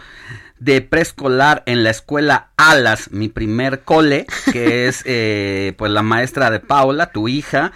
de 0.60 0.82
preescolar 0.82 1.64
en 1.66 1.84
la 1.84 1.90
escuela 1.90 2.49
Alas, 2.57 3.11
mi 3.11 3.30
primer 3.30 3.82
cole, 3.82 4.28
que 4.52 4.88
es 4.88 5.03
eh, 5.06 5.74
pues 5.78 5.91
la 5.91 6.03
maestra 6.03 6.52
de 6.52 6.60
Paula, 6.60 7.11
tu 7.11 7.28
hija, 7.28 7.72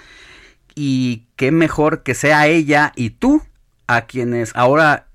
y 0.75 1.27
qué 1.35 1.51
mejor 1.51 2.03
que 2.03 2.13
sea 2.13 2.47
ella 2.47 2.91
y 2.95 3.11
tú 3.11 3.41
a 3.87 4.01
quienes 4.01 4.51
ahora 4.55 5.07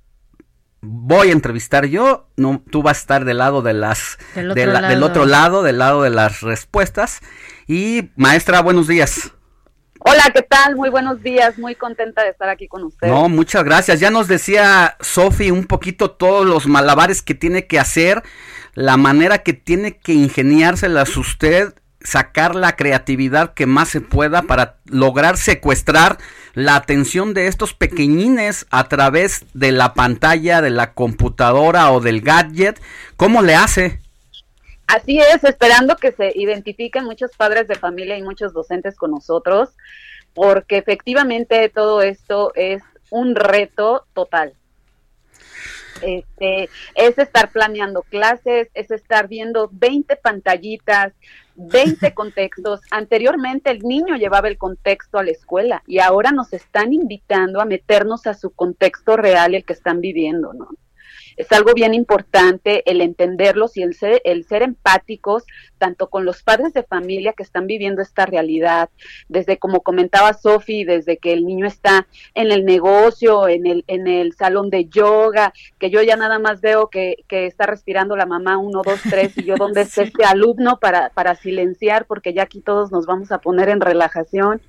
voy 0.91 1.29
a 1.29 1.33
entrevistar 1.33 1.85
yo, 1.87 2.29
no, 2.37 2.63
tú 2.71 2.83
vas 2.83 2.97
a 2.99 3.01
estar 3.01 3.25
del 3.27 3.39
lado 3.39 3.61
de 3.63 3.75
las 3.75 4.19
Del 4.35 4.55
de 4.55 4.63
otro 4.63 4.73
la- 4.73 4.89
del 4.89 5.01
lado. 5.01 5.07
otro 5.11 5.27
lado, 5.27 5.63
del 5.63 5.79
lado 5.79 6.03
de 6.03 6.11
las 6.11 6.41
respuestas 6.41 7.21
y 7.67 8.11
maestra, 8.17 8.63
buenos 8.63 8.87
días. 8.89 9.33
Hola, 10.01 10.23
¿qué 10.33 10.43
tal? 10.43 10.77
Muy 10.77 10.89
buenos 10.91 11.23
días, 11.23 11.59
muy 11.59 11.75
contenta 11.75 12.23
de 12.23 12.31
estar 12.31 12.49
aquí 12.49 12.69
con 12.69 12.85
ustedes. 12.85 13.13
No, 13.13 13.29
muchas 13.29 13.65
gracias. 13.65 14.01
Ya 14.01 14.11
nos 14.11 14.29
decía 14.29 14.97
Sofi 15.01 15.51
un 15.51 15.67
poquito 15.67 16.13
todos 16.13 16.47
los 16.47 16.67
malabares 16.67 17.21
que 17.21 17.35
tiene 17.35 17.67
que 17.67 17.79
hacer, 17.79 18.23
la 18.75 18.97
manera 18.97 19.39
que 19.39 19.53
tiene 19.53 19.99
que 19.99 20.13
ingeniárselas 20.15 21.17
usted, 21.17 21.75
sacar 22.01 22.55
la 22.55 22.77
creatividad 22.77 23.55
que 23.55 23.67
más 23.67 23.89
se 23.89 24.01
pueda 24.01 24.43
para 24.43 24.77
lograr 24.87 25.37
secuestrar 25.37 26.19
la 26.55 26.77
atención 26.77 27.35
de 27.35 27.47
estos 27.47 27.75
pequeñines 27.75 28.67
a 28.71 28.89
través 28.89 29.47
de 29.55 29.73
la 29.73 29.95
pantalla, 29.95 30.61
de 30.61 30.71
la 30.71 30.95
computadora 30.95 31.93
o 31.93 32.01
del 32.01 32.21
gadget. 32.21 32.81
¿Cómo 33.17 33.43
le 33.43 33.55
hace? 33.55 34.01
Así 34.87 35.19
es, 35.19 35.45
esperando 35.45 35.97
que 35.97 36.13
se 36.13 36.33
identifiquen 36.35 37.05
muchos 37.05 37.37
padres 37.37 37.69
de 37.69 37.75
familia 37.75 38.17
y 38.17 38.23
muchos 38.23 38.55
docentes 38.55 38.97
con 38.97 39.11
nosotros, 39.11 39.71
porque 40.33 40.79
efectivamente 40.79 41.69
todo 41.69 42.01
esto 42.01 42.53
es 42.55 42.83
un 43.11 43.35
reto 43.35 44.07
total. 44.15 44.55
Este, 46.01 46.71
es 46.95 47.19
estar 47.19 47.51
planeando 47.51 48.03
clases, 48.03 48.69
es 48.73 48.91
estar 48.91 49.29
viendo 49.29 49.69
20 49.73 50.17
pantallitas, 50.17 51.13
20 51.59 52.15
contextos. 52.15 52.81
Anteriormente 52.91 53.71
el 53.71 53.81
niño 53.81 54.17
llevaba 54.17 54.49
el 54.49 54.57
contexto 54.57 55.19
a 55.19 55.25
la 55.25 55.33
escuela 55.33 55.83
y 55.87 55.99
ahora 55.99 56.31
nos 56.33 56.53
están 56.53 56.93
invitando 56.93 57.61
a 57.61 57.67
meternos 57.67 58.27
a 58.27 58.35
su 58.35 58.51
contexto 58.51 59.17
real, 59.17 59.55
el 59.55 59.65
que 59.65 59.75
están 59.75 60.01
viviendo, 60.01 60.55
¿no? 60.55 60.69
Es 61.39 61.53
algo 61.53 61.73
bien 61.73 61.95
importante 61.95 62.83
el 62.91 63.01
entenderlos 63.01 63.77
y 63.77 63.83
el 63.83 63.95
ser, 63.95 64.21
el 64.25 64.45
ser 64.45 64.63
empáticos 64.63 65.45
tanto 65.79 66.11
con 66.11 66.25
los 66.25 66.43
padres 66.43 66.73
de 66.73 66.83
familia 66.83 67.33
que 67.33 67.45
están 67.45 67.69
viviendo 67.69 68.03
esta 68.03 68.27
realidad, 68.27 68.91
desde 69.29 69.57
como 69.57 69.83
comentaba 69.83 70.35
Sofi, 70.35 70.83
desde 70.83 71.17
que 71.19 71.33
el 71.33 71.47
niño 71.47 71.67
está 71.67 72.09
en 72.35 72.51
el 72.51 72.65
negocio, 72.65 73.47
en 73.47 73.67
el, 73.67 73.85
en 73.87 74.09
el 74.09 74.33
salón 74.35 74.69
de 74.69 74.87
yoga, 74.87 75.53
que 75.79 75.91
yo 75.91 76.03
ya 76.03 76.17
nada 76.17 76.41
más 76.41 76.61
veo 76.61 76.89
que, 76.89 77.25
que 77.29 77.47
está 77.47 77.67
respirando 77.67 78.17
la 78.17 78.27
mamá 78.27 78.59
uno, 78.59 78.83
dos, 78.85 79.01
tres, 79.09 79.39
y 79.39 79.45
yo 79.45 79.55
dónde 79.59 79.83
está 79.83 80.03
este 80.03 80.25
alumno 80.25 80.79
para, 80.81 81.11
para 81.11 81.37
silenciar, 81.37 82.07
porque 82.07 82.35
ya 82.35 82.43
aquí 82.43 82.61
todos 82.61 82.91
nos 82.91 83.07
vamos 83.07 83.31
a 83.31 83.39
poner 83.39 83.69
en 83.69 83.81
relajación. 83.81 84.61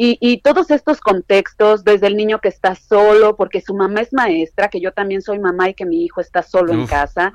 Y, 0.00 0.16
y, 0.20 0.40
todos 0.42 0.70
estos 0.70 1.00
contextos, 1.00 1.82
desde 1.82 2.06
el 2.06 2.16
niño 2.16 2.40
que 2.40 2.46
está 2.46 2.76
solo, 2.76 3.34
porque 3.34 3.60
su 3.60 3.74
mamá 3.74 4.02
es 4.02 4.12
maestra, 4.12 4.68
que 4.68 4.80
yo 4.80 4.92
también 4.92 5.22
soy 5.22 5.40
mamá 5.40 5.70
y 5.70 5.74
que 5.74 5.86
mi 5.86 6.04
hijo 6.04 6.20
está 6.20 6.44
solo 6.44 6.72
en 6.72 6.86
casa, 6.86 7.32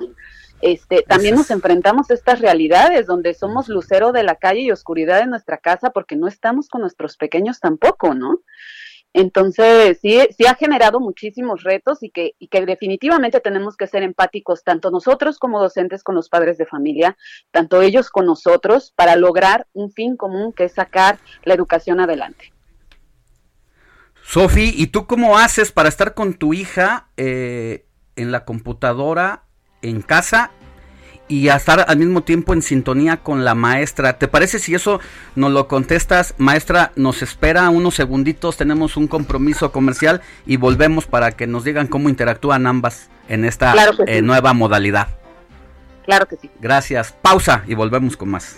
este, 0.62 1.04
también 1.04 1.36
nos 1.36 1.52
enfrentamos 1.52 2.10
a 2.10 2.14
estas 2.14 2.40
realidades 2.40 3.06
donde 3.06 3.34
somos 3.34 3.68
lucero 3.68 4.14
de 4.14 4.24
la 4.24 4.38
calle 4.38 4.62
y 4.62 4.72
oscuridad 4.72 5.20
de 5.20 5.28
nuestra 5.28 5.58
casa 5.58 5.90
porque 5.90 6.16
no 6.16 6.30
estamos 6.30 6.70
con 6.70 6.80
nuestros 6.80 7.18
pequeños 7.18 7.60
tampoco, 7.60 8.14
¿no? 8.14 8.40
Entonces, 9.14 10.00
sí, 10.02 10.20
sí 10.36 10.46
ha 10.48 10.56
generado 10.56 11.00
muchísimos 11.00 11.64
retos 11.64 12.02
y 12.02 12.10
que, 12.10 12.34
y 12.40 12.48
que 12.48 12.66
definitivamente 12.66 13.40
tenemos 13.40 13.78
que 13.78 13.88
ser 13.88 14.02
empáticos, 14.02 14.64
tanto 14.64 14.90
nosotros 14.90 15.38
como 15.38 15.62
docentes 15.62 16.04
con 16.04 16.16
los 16.16 16.30
padres 16.30 16.58
de 16.58 16.66
familia, 16.66 17.16
tanto 17.52 17.82
ellos 17.82 18.10
con 18.10 18.26
nosotros, 18.26 18.92
para 18.96 19.16
lograr 19.16 19.68
un 19.74 19.92
fin 19.92 20.18
común 20.18 20.52
que 20.52 20.66
es 20.66 20.74
sacar 20.74 21.20
la 21.44 21.54
educación 21.54 22.00
adelante. 22.00 22.52
Sofi, 24.24 24.74
¿y 24.76 24.88
tú 24.88 25.06
cómo 25.06 25.38
haces 25.38 25.72
para 25.72 25.90
estar 25.90 26.14
con 26.14 26.34
tu 26.34 26.54
hija 26.54 27.10
eh, 27.18 27.86
en 28.16 28.32
la 28.32 28.46
computadora, 28.46 29.44
en 29.82 30.02
casa, 30.02 30.52
y 31.34 31.50
a 31.50 31.56
estar 31.56 31.86
al 31.88 31.98
mismo 31.98 32.22
tiempo 32.22 32.54
en 32.54 32.62
sintonía 32.62 33.18
con 33.18 33.44
la 33.44 33.56
maestra? 33.56 34.20
¿Te 34.20 34.28
parece 34.28 34.60
si 34.60 34.76
eso 34.76 35.00
nos 35.36 35.52
lo 35.52 35.68
contestas? 35.68 36.36
Maestra, 36.38 36.92
nos 36.96 37.24
espera 37.24 37.70
unos 37.70 37.96
segunditos, 37.96 38.56
tenemos 38.58 38.98
un 38.98 39.08
compromiso 39.08 39.72
comercial 39.72 40.22
y 40.46 40.58
volvemos 40.58 41.06
para 41.08 41.32
que 41.32 41.48
nos 41.48 41.64
digan 41.64 41.88
cómo 41.88 42.10
interactúan 42.10 42.68
ambas 42.68 43.10
en 43.30 43.46
esta 43.46 43.72
Claro 43.72 43.98
que 43.98 44.04
sí. 44.06 44.12
eh, 44.12 44.22
nueva 44.22 44.54
modalidad. 44.54 45.08
Claro 46.06 46.28
que 46.28 46.36
sí. 46.36 46.52
Gracias. 46.60 47.14
Pausa 47.22 47.64
y 47.68 47.74
volvemos 47.74 48.16
con 48.16 48.30
más. 48.30 48.58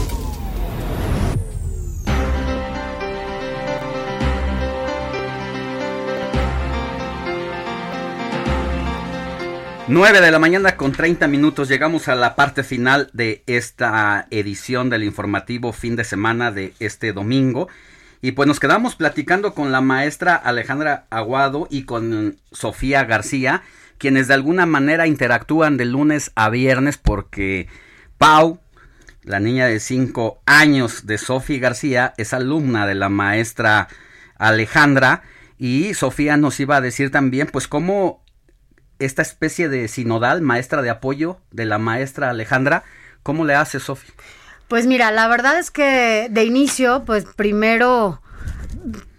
Nueve 9.93 10.21
de 10.21 10.31
la 10.31 10.39
mañana 10.39 10.77
con 10.77 10.93
30 10.93 11.27
minutos 11.27 11.67
llegamos 11.67 12.07
a 12.07 12.15
la 12.15 12.37
parte 12.37 12.63
final 12.63 13.09
de 13.11 13.43
esta 13.45 14.25
edición 14.29 14.89
del 14.89 15.03
informativo 15.03 15.73
fin 15.73 15.97
de 15.97 16.05
semana 16.05 16.49
de 16.49 16.73
este 16.79 17.11
domingo. 17.11 17.67
Y 18.21 18.31
pues 18.31 18.47
nos 18.47 18.61
quedamos 18.61 18.95
platicando 18.95 19.53
con 19.53 19.73
la 19.73 19.81
maestra 19.81 20.35
Alejandra 20.35 21.07
Aguado 21.09 21.67
y 21.69 21.83
con 21.83 22.37
Sofía 22.53 23.03
García, 23.03 23.63
quienes 23.97 24.29
de 24.29 24.35
alguna 24.35 24.65
manera 24.65 25.07
interactúan 25.07 25.75
de 25.75 25.83
lunes 25.83 26.31
a 26.35 26.49
viernes 26.49 26.95
porque 26.97 27.67
Pau, 28.17 28.61
la 29.23 29.41
niña 29.41 29.65
de 29.65 29.81
5 29.81 30.41
años 30.45 31.05
de 31.05 31.17
Sofía 31.17 31.59
García, 31.59 32.13
es 32.15 32.33
alumna 32.33 32.87
de 32.87 32.95
la 32.95 33.09
maestra 33.09 33.89
Alejandra 34.37 35.23
y 35.57 35.95
Sofía 35.95 36.37
nos 36.37 36.61
iba 36.61 36.77
a 36.77 36.81
decir 36.81 37.11
también 37.11 37.49
pues 37.51 37.67
cómo 37.67 38.20
esta 39.05 39.21
especie 39.21 39.69
de 39.69 39.87
sinodal, 39.87 40.41
maestra 40.41 40.81
de 40.81 40.89
apoyo 40.89 41.37
de 41.51 41.65
la 41.65 41.77
maestra 41.77 42.29
Alejandra, 42.29 42.83
¿cómo 43.23 43.45
le 43.45 43.55
hace 43.55 43.79
Sofía? 43.79 44.13
Pues 44.67 44.87
mira, 44.87 45.11
la 45.11 45.27
verdad 45.27 45.59
es 45.59 45.69
que 45.69 46.27
de 46.29 46.45
inicio, 46.45 47.03
pues 47.05 47.25
primero 47.35 48.21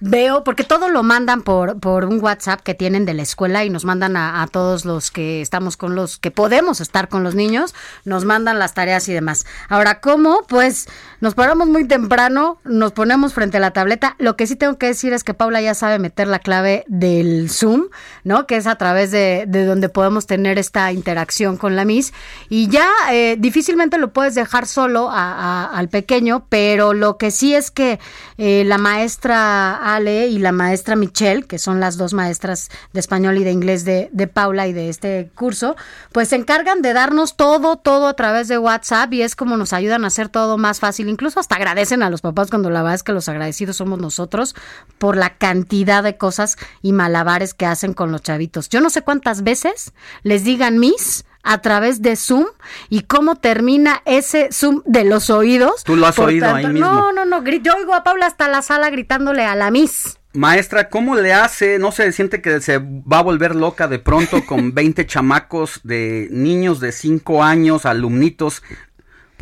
veo, 0.01 0.43
porque 0.45 0.65
todo 0.65 0.89
lo 0.89 1.03
mandan 1.03 1.43
por, 1.43 1.79
por 1.79 2.05
un 2.07 2.23
WhatsApp 2.23 2.61
que 2.61 2.75
tienen 2.75 3.05
de 3.05 3.15
la 3.15 3.23
escuela 3.23 3.65
y 3.65 3.71
nos 3.71 3.85
mandan 3.85 4.17
a, 4.17 4.43
a 4.43 4.47
todos 4.47 4.85
los 4.85 5.11
que 5.11 5.41
estamos 5.41 5.77
con 5.77 5.95
los, 5.95 6.19
que 6.19 6.31
podemos 6.31 6.81
estar 6.81 7.09
con 7.09 7.23
los 7.23 7.35
niños, 7.35 7.75
nos 8.05 8.25
mandan 8.25 8.59
las 8.59 8.75
tareas 8.75 9.09
y 9.09 9.13
demás. 9.13 9.47
Ahora, 9.69 10.01
¿cómo? 10.01 10.45
Pues 10.49 10.89
nos 11.23 11.37
paramos 11.37 11.69
muy 11.69 11.87
temprano, 11.87 12.59
nos 12.65 12.91
ponemos 12.91 13.33
frente 13.33 13.59
a 13.59 13.61
la 13.61 13.71
tableta. 13.71 14.17
Lo 14.19 14.37
que 14.37 14.49
sí 14.49 14.57
tengo 14.57 14.77
que 14.77 14.87
decir 14.87 15.13
es 15.13 15.23
que 15.23 15.35
Paula 15.35 15.61
ya 15.61 15.73
sabe 15.73 16.01
meter 16.01 16.27
la 16.27 16.41
clave 16.41 16.83
del 16.89 17.49
Zoom, 17.49 17.91
¿no? 18.25 18.49
Que 18.49 18.57
es 18.57 18.67
a 18.67 18.75
través 18.75 19.13
de, 19.13 19.45
de 19.47 19.65
donde 19.65 19.89
podemos 19.89 20.27
tener 20.27 20.59
esta 20.59 20.91
interacción 20.91 21.59
con 21.59 21.77
la 21.77 21.85
Miss. 21.85 22.13
Y 22.49 22.67
ya 22.67 22.89
eh, 23.13 23.37
difícilmente 23.39 23.99
lo 23.99 24.13
puedes 24.13 24.35
dejar 24.35 24.67
solo 24.67 25.11
al 25.13 25.89
pequeño, 25.91 26.45
pero 26.49 26.93
lo 26.93 27.19
que 27.19 27.31
sí 27.31 27.55
es 27.55 27.71
que 27.71 28.01
eh, 28.37 28.65
la 28.67 28.79
maestra 28.79 29.77
Ale 29.77 30.27
y 30.27 30.41
la 30.41 30.51
maestra 30.51 30.97
Michelle, 30.97 31.45
que 31.45 31.61
son 31.61 31.79
las 31.79 31.99
dos 31.99 32.15
maestras 32.15 32.69
de 32.93 32.99
español 32.99 33.39
y 33.39 33.45
de 33.45 33.53
inglés 33.53 33.85
de, 33.85 34.09
de 34.11 34.27
Paula 34.27 34.67
y 34.67 34.73
de 34.73 34.89
este 34.89 35.31
curso, 35.37 35.77
pues 36.11 36.31
se 36.31 36.35
encargan 36.35 36.83
de 36.83 36.93
darnos 36.95 37.37
todo, 37.37 37.77
todo 37.77 38.09
a 38.09 38.15
través 38.15 38.49
de 38.49 38.59
WhatsApp 38.59 39.13
y 39.13 39.23
es 39.23 39.37
como 39.37 39.57
nos 39.57 39.73
ayudan 39.73 40.03
a 40.03 40.09
hacer 40.09 40.29
todo 40.29 40.59
más 40.59 40.81
fácil. 40.81 41.12
Incluso 41.13 41.41
hasta 41.41 41.57
agradecen 41.57 42.03
a 42.03 42.09
los 42.09 42.23
papás 42.23 42.49
cuando 42.49 42.71
la 42.71 42.81
verdad 42.81 42.95
es 42.95 43.03
que 43.03 43.13
los 43.13 43.29
agradecidos 43.29 43.77
somos 43.77 44.01
nosotros 44.01 44.57
por 44.97 45.19
la 45.19 45.37
cantidad 45.37 46.03
de 46.03 46.17
cosas 46.17 46.57
y 46.81 46.93
malabares 46.93 47.53
que 47.53 47.67
hacen 47.67 47.93
con 47.93 48.11
los 48.11 48.23
chavitos. 48.23 48.71
Yo 48.71 48.81
no 48.81 48.89
sé 48.89 49.03
cuántas 49.03 49.43
veces 49.43 49.93
les 50.23 50.43
digan 50.43 50.79
mis 50.79 51.27
a 51.43 51.61
través 51.61 52.01
de 52.01 52.17
Zoom 52.17 52.47
y 52.89 53.03
cómo 53.03 53.37
termina 53.37 54.01
ese 54.07 54.49
Zoom 54.53 54.83
de 54.87 55.05
los 55.05 55.29
oídos. 55.29 55.85
Tú 55.85 55.97
lo 55.97 56.07
has 56.07 56.17
Por 56.17 56.29
oído 56.29 56.53
ahí 56.55 56.67
mismo. 56.67 56.91
No, 56.91 57.13
no, 57.13 57.25
no, 57.27 57.45
yo 57.45 57.75
oigo 57.77 57.95
a 57.95 58.05
Paula 58.05 58.27
hasta 58.27 58.49
la 58.49 58.63
sala 58.63 58.89
gritándole 58.89 59.45
a 59.45 59.55
la 59.55 59.71
Miss. 59.71 60.19
Maestra, 60.35 60.89
¿cómo 60.89 61.15
le 61.17 61.35
hace? 61.35 61.79
No 61.79 61.93
se 61.93 62.11
siente 62.13 62.41
que 62.41 62.63
se 62.63 62.79
va 62.79 63.19
a 63.19 63.23
volver 63.23 63.55
loca 63.55 63.87
de 63.87 63.99
pronto 63.99 64.47
con 64.47 64.73
20 64.75 65.07
chamacos 65.07 65.81
de 65.85 66.29
niños 66.31 66.81
de 66.81 66.93
5 66.93 67.43
años, 67.43 67.85
alumnitos, 67.85 68.63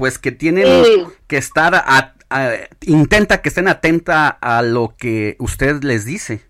pues 0.00 0.18
que 0.18 0.32
tienen 0.32 0.82
Sí. 0.82 1.04
que 1.26 1.36
estar, 1.36 1.74
a- 1.74 2.14
a- 2.30 2.54
intenta 2.86 3.42
que 3.42 3.50
estén 3.50 3.68
atenta 3.68 4.28
a 4.28 4.62
lo 4.62 4.94
que 4.96 5.36
usted 5.38 5.82
les 5.84 6.06
dice. 6.06 6.40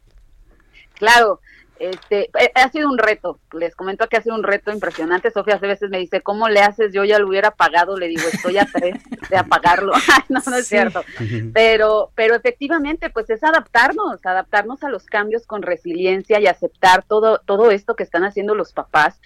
Claro, 0.94 1.40
este, 1.80 2.30
eh, 2.38 2.52
ha 2.54 2.68
sido 2.70 2.88
un 2.88 2.98
reto, 2.98 3.40
les 3.52 3.74
comento 3.74 4.06
que 4.06 4.16
ha 4.18 4.22
sido 4.22 4.34
un 4.36 4.42
reto 4.42 4.70
impresionante. 4.70 5.30
Sofía 5.30 5.54
a 5.54 5.58
veces 5.58 5.90
me 5.90 5.98
dice, 5.98 6.20
¿cómo 6.20 6.48
le 6.48 6.60
haces? 6.60 6.92
Yo 6.92 7.04
ya 7.04 7.18
lo 7.18 7.26
hubiera 7.26 7.50
pagado, 7.50 7.96
le 7.96 8.06
digo, 8.08 8.22
estoy 8.32 8.58
a 8.58 8.66
tres 8.72 8.96
de 9.28 9.36
apagarlo. 9.36 9.92
No, 10.28 10.40
no 10.46 10.56
es 10.56 10.66
Sí. 10.66 10.76
cierto. 10.76 11.02
Pero, 11.52 12.12
pero 12.14 12.34
efectivamente, 12.36 13.10
pues 13.10 13.28
es 13.30 13.42
adaptarnos, 13.42 14.24
adaptarnos 14.24 14.84
a 14.84 14.88
los 14.90 15.06
cambios 15.06 15.46
con 15.46 15.62
resiliencia 15.62 16.38
y 16.38 16.46
aceptar 16.46 17.02
todo, 17.02 17.38
todo 17.44 17.70
esto 17.72 17.96
que 17.96 18.04
están 18.04 18.22
haciendo 18.24 18.54
los 18.54 18.72
papás 18.72 19.20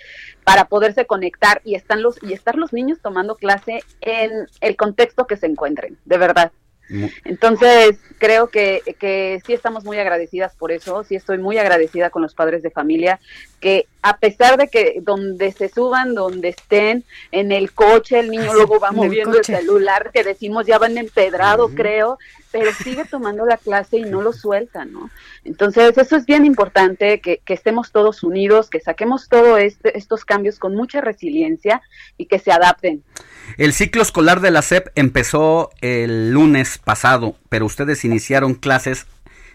para 0.44 0.66
poderse 0.66 1.06
conectar 1.06 1.60
y 1.64 1.74
están 1.74 2.02
los, 2.02 2.22
y 2.22 2.32
estar 2.32 2.56
los 2.56 2.72
niños 2.72 3.00
tomando 3.02 3.34
clase 3.34 3.82
en 4.00 4.46
el 4.60 4.76
contexto 4.76 5.26
que 5.26 5.36
se 5.36 5.46
encuentren, 5.46 5.98
de 6.04 6.16
verdad. 6.18 6.52
Entonces, 7.24 7.96
creo 8.18 8.48
que, 8.48 8.82
que 8.98 9.40
sí 9.46 9.52
estamos 9.52 9.84
muy 9.84 9.98
agradecidas 9.98 10.54
por 10.54 10.72
eso, 10.72 11.04
sí 11.04 11.14
estoy 11.14 11.38
muy 11.38 11.58
agradecida 11.58 12.10
con 12.10 12.22
los 12.22 12.34
padres 12.34 12.62
de 12.62 12.70
familia, 12.70 13.20
que 13.60 13.86
a 14.04 14.18
pesar 14.18 14.58
de 14.58 14.68
que 14.68 14.98
donde 15.00 15.50
se 15.50 15.70
suban, 15.70 16.14
donde 16.14 16.50
estén, 16.50 17.04
en 17.32 17.52
el 17.52 17.72
coche, 17.72 18.20
el 18.20 18.30
niño 18.30 18.52
luego 18.52 18.78
va 18.78 18.90
el 18.90 18.96
moviendo 18.96 19.38
el, 19.38 19.44
celular, 19.46 20.10
que 20.12 20.22
decimos 20.22 20.66
ya 20.66 20.76
van 20.76 20.98
empedrado, 20.98 21.70
creo, 21.70 22.18
pero 22.52 22.70
sigue 22.84 23.06
tomando 23.06 23.46
la 23.46 23.56
clase 23.56 23.96
y 23.96 24.02
no 24.02 24.20
lo 24.20 24.34
suelta, 24.34 24.84
¿no? 24.84 25.08
Entonces, 25.42 25.96
eso 25.96 26.16
es 26.16 26.26
bien 26.26 26.44
importante, 26.44 27.22
que, 27.22 27.38
que 27.38 27.54
estemos 27.54 27.92
todos 27.92 28.22
unidos, 28.22 28.68
que 28.68 28.78
saquemos 28.78 29.30
todos 29.30 29.58
estos 29.58 30.26
cambios 30.26 30.58
con 30.58 30.74
mucha 30.74 31.00
resiliencia 31.00 31.80
y 32.18 32.26
que 32.26 32.38
se 32.38 32.52
adapten. 32.52 33.02
El 33.56 33.72
ciclo 33.72 34.02
escolar 34.02 34.42
de 34.42 34.50
la 34.50 34.60
SEP 34.60 34.88
empezó 34.96 35.70
el 35.80 36.30
lunes 36.30 36.76
pasado, 36.76 37.36
pero 37.48 37.64
ustedes 37.64 38.04
iniciaron 38.04 38.52
clases 38.52 39.06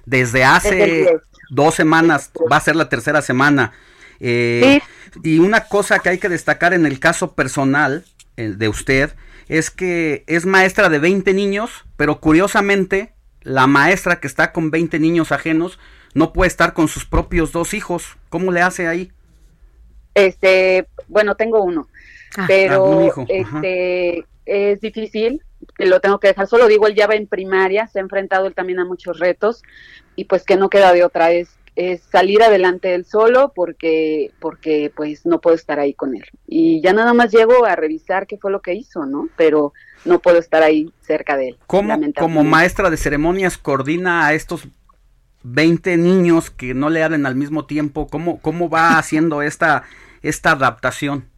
desde 0.07 0.43
hace 0.43 0.85
10. 0.85 1.09
dos 1.51 1.75
semanas, 1.75 2.31
va 2.51 2.57
a 2.57 2.61
ser 2.61 2.75
la 2.75 2.89
tercera 2.89 3.21
semana. 3.21 3.73
Eh, 4.19 4.79
Y 5.23 5.39
una 5.39 5.65
cosa 5.65 5.99
que 5.99 6.09
hay 6.09 6.19
que 6.19 6.29
destacar 6.29 6.73
en 6.73 6.85
el 6.85 6.99
caso 6.99 7.33
personal 7.33 8.05
eh, 8.37 8.49
de 8.57 8.67
usted 8.69 9.15
es 9.47 9.71
que 9.71 10.23
es 10.27 10.45
maestra 10.45 10.89
de 10.89 10.99
20 10.99 11.33
niños, 11.33 11.85
pero 11.97 12.19
curiosamente 12.19 13.13
la 13.41 13.67
maestra 13.67 14.19
que 14.19 14.27
está 14.27 14.51
con 14.51 14.71
20 14.71 14.99
niños 14.99 15.31
ajenos 15.31 15.79
no 16.13 16.33
puede 16.33 16.49
estar 16.49 16.73
con 16.73 16.87
sus 16.87 17.05
propios 17.05 17.51
dos 17.51 17.73
hijos. 17.73 18.17
¿Cómo 18.29 18.51
le 18.51 18.61
hace 18.61 18.87
ahí? 18.87 19.11
Este, 20.13 20.87
bueno, 21.07 21.35
tengo 21.35 21.63
uno, 21.63 21.87
Ah, 22.37 22.45
pero 22.47 23.01
hijo, 23.01 23.31
ajá. 23.37 23.67
este 23.67 24.27
es 24.45 24.81
difícil, 24.81 25.43
lo 25.77 25.99
tengo 26.01 26.19
que 26.19 26.27
dejar 26.29 26.47
solo, 26.47 26.67
digo, 26.67 26.87
él 26.87 26.95
ya 26.95 27.07
va 27.07 27.15
en 27.15 27.27
primaria, 27.27 27.87
se 27.87 27.99
ha 27.99 28.01
enfrentado 28.01 28.47
él 28.47 28.55
también 28.55 28.79
a 28.79 28.85
muchos 28.85 29.19
retos 29.19 29.61
y 30.15 30.25
pues 30.25 30.43
que 30.45 30.57
no 30.57 30.69
queda 30.69 30.93
de 30.93 31.03
otra, 31.03 31.31
es, 31.31 31.58
es 31.79 32.01
salir 32.01 32.43
adelante 32.43 32.93
él 32.93 33.05
solo 33.05 33.53
porque, 33.55 34.31
porque 34.41 34.91
pues 34.93 35.25
no 35.25 35.39
puedo 35.39 35.55
estar 35.55 35.79
ahí 35.79 35.93
con 35.93 36.13
él. 36.13 36.25
Y 36.45 36.81
ya 36.81 36.91
nada 36.91 37.13
más 37.13 37.31
llego 37.31 37.65
a 37.65 37.77
revisar 37.77 38.27
qué 38.27 38.37
fue 38.37 38.51
lo 38.51 38.61
que 38.61 38.73
hizo, 38.73 39.05
¿no? 39.05 39.29
Pero 39.37 39.71
no 40.03 40.19
puedo 40.19 40.39
estar 40.39 40.61
ahí 40.61 40.91
cerca 40.99 41.37
de 41.37 41.49
él. 41.49 41.57
¿Cómo 41.67 41.97
como 42.19 42.43
maestra 42.43 42.89
de 42.89 42.97
ceremonias 42.97 43.57
coordina 43.57 44.25
a 44.25 44.33
estos 44.33 44.67
20 45.43 45.95
niños 45.95 46.49
que 46.49 46.73
no 46.73 46.89
le 46.89 47.01
hablen 47.01 47.25
al 47.25 47.35
mismo 47.35 47.65
tiempo? 47.65 48.07
¿Cómo, 48.07 48.41
cómo 48.41 48.69
va 48.69 48.97
haciendo 48.99 49.41
esta, 49.41 49.83
esta 50.21 50.51
adaptación? 50.51 51.29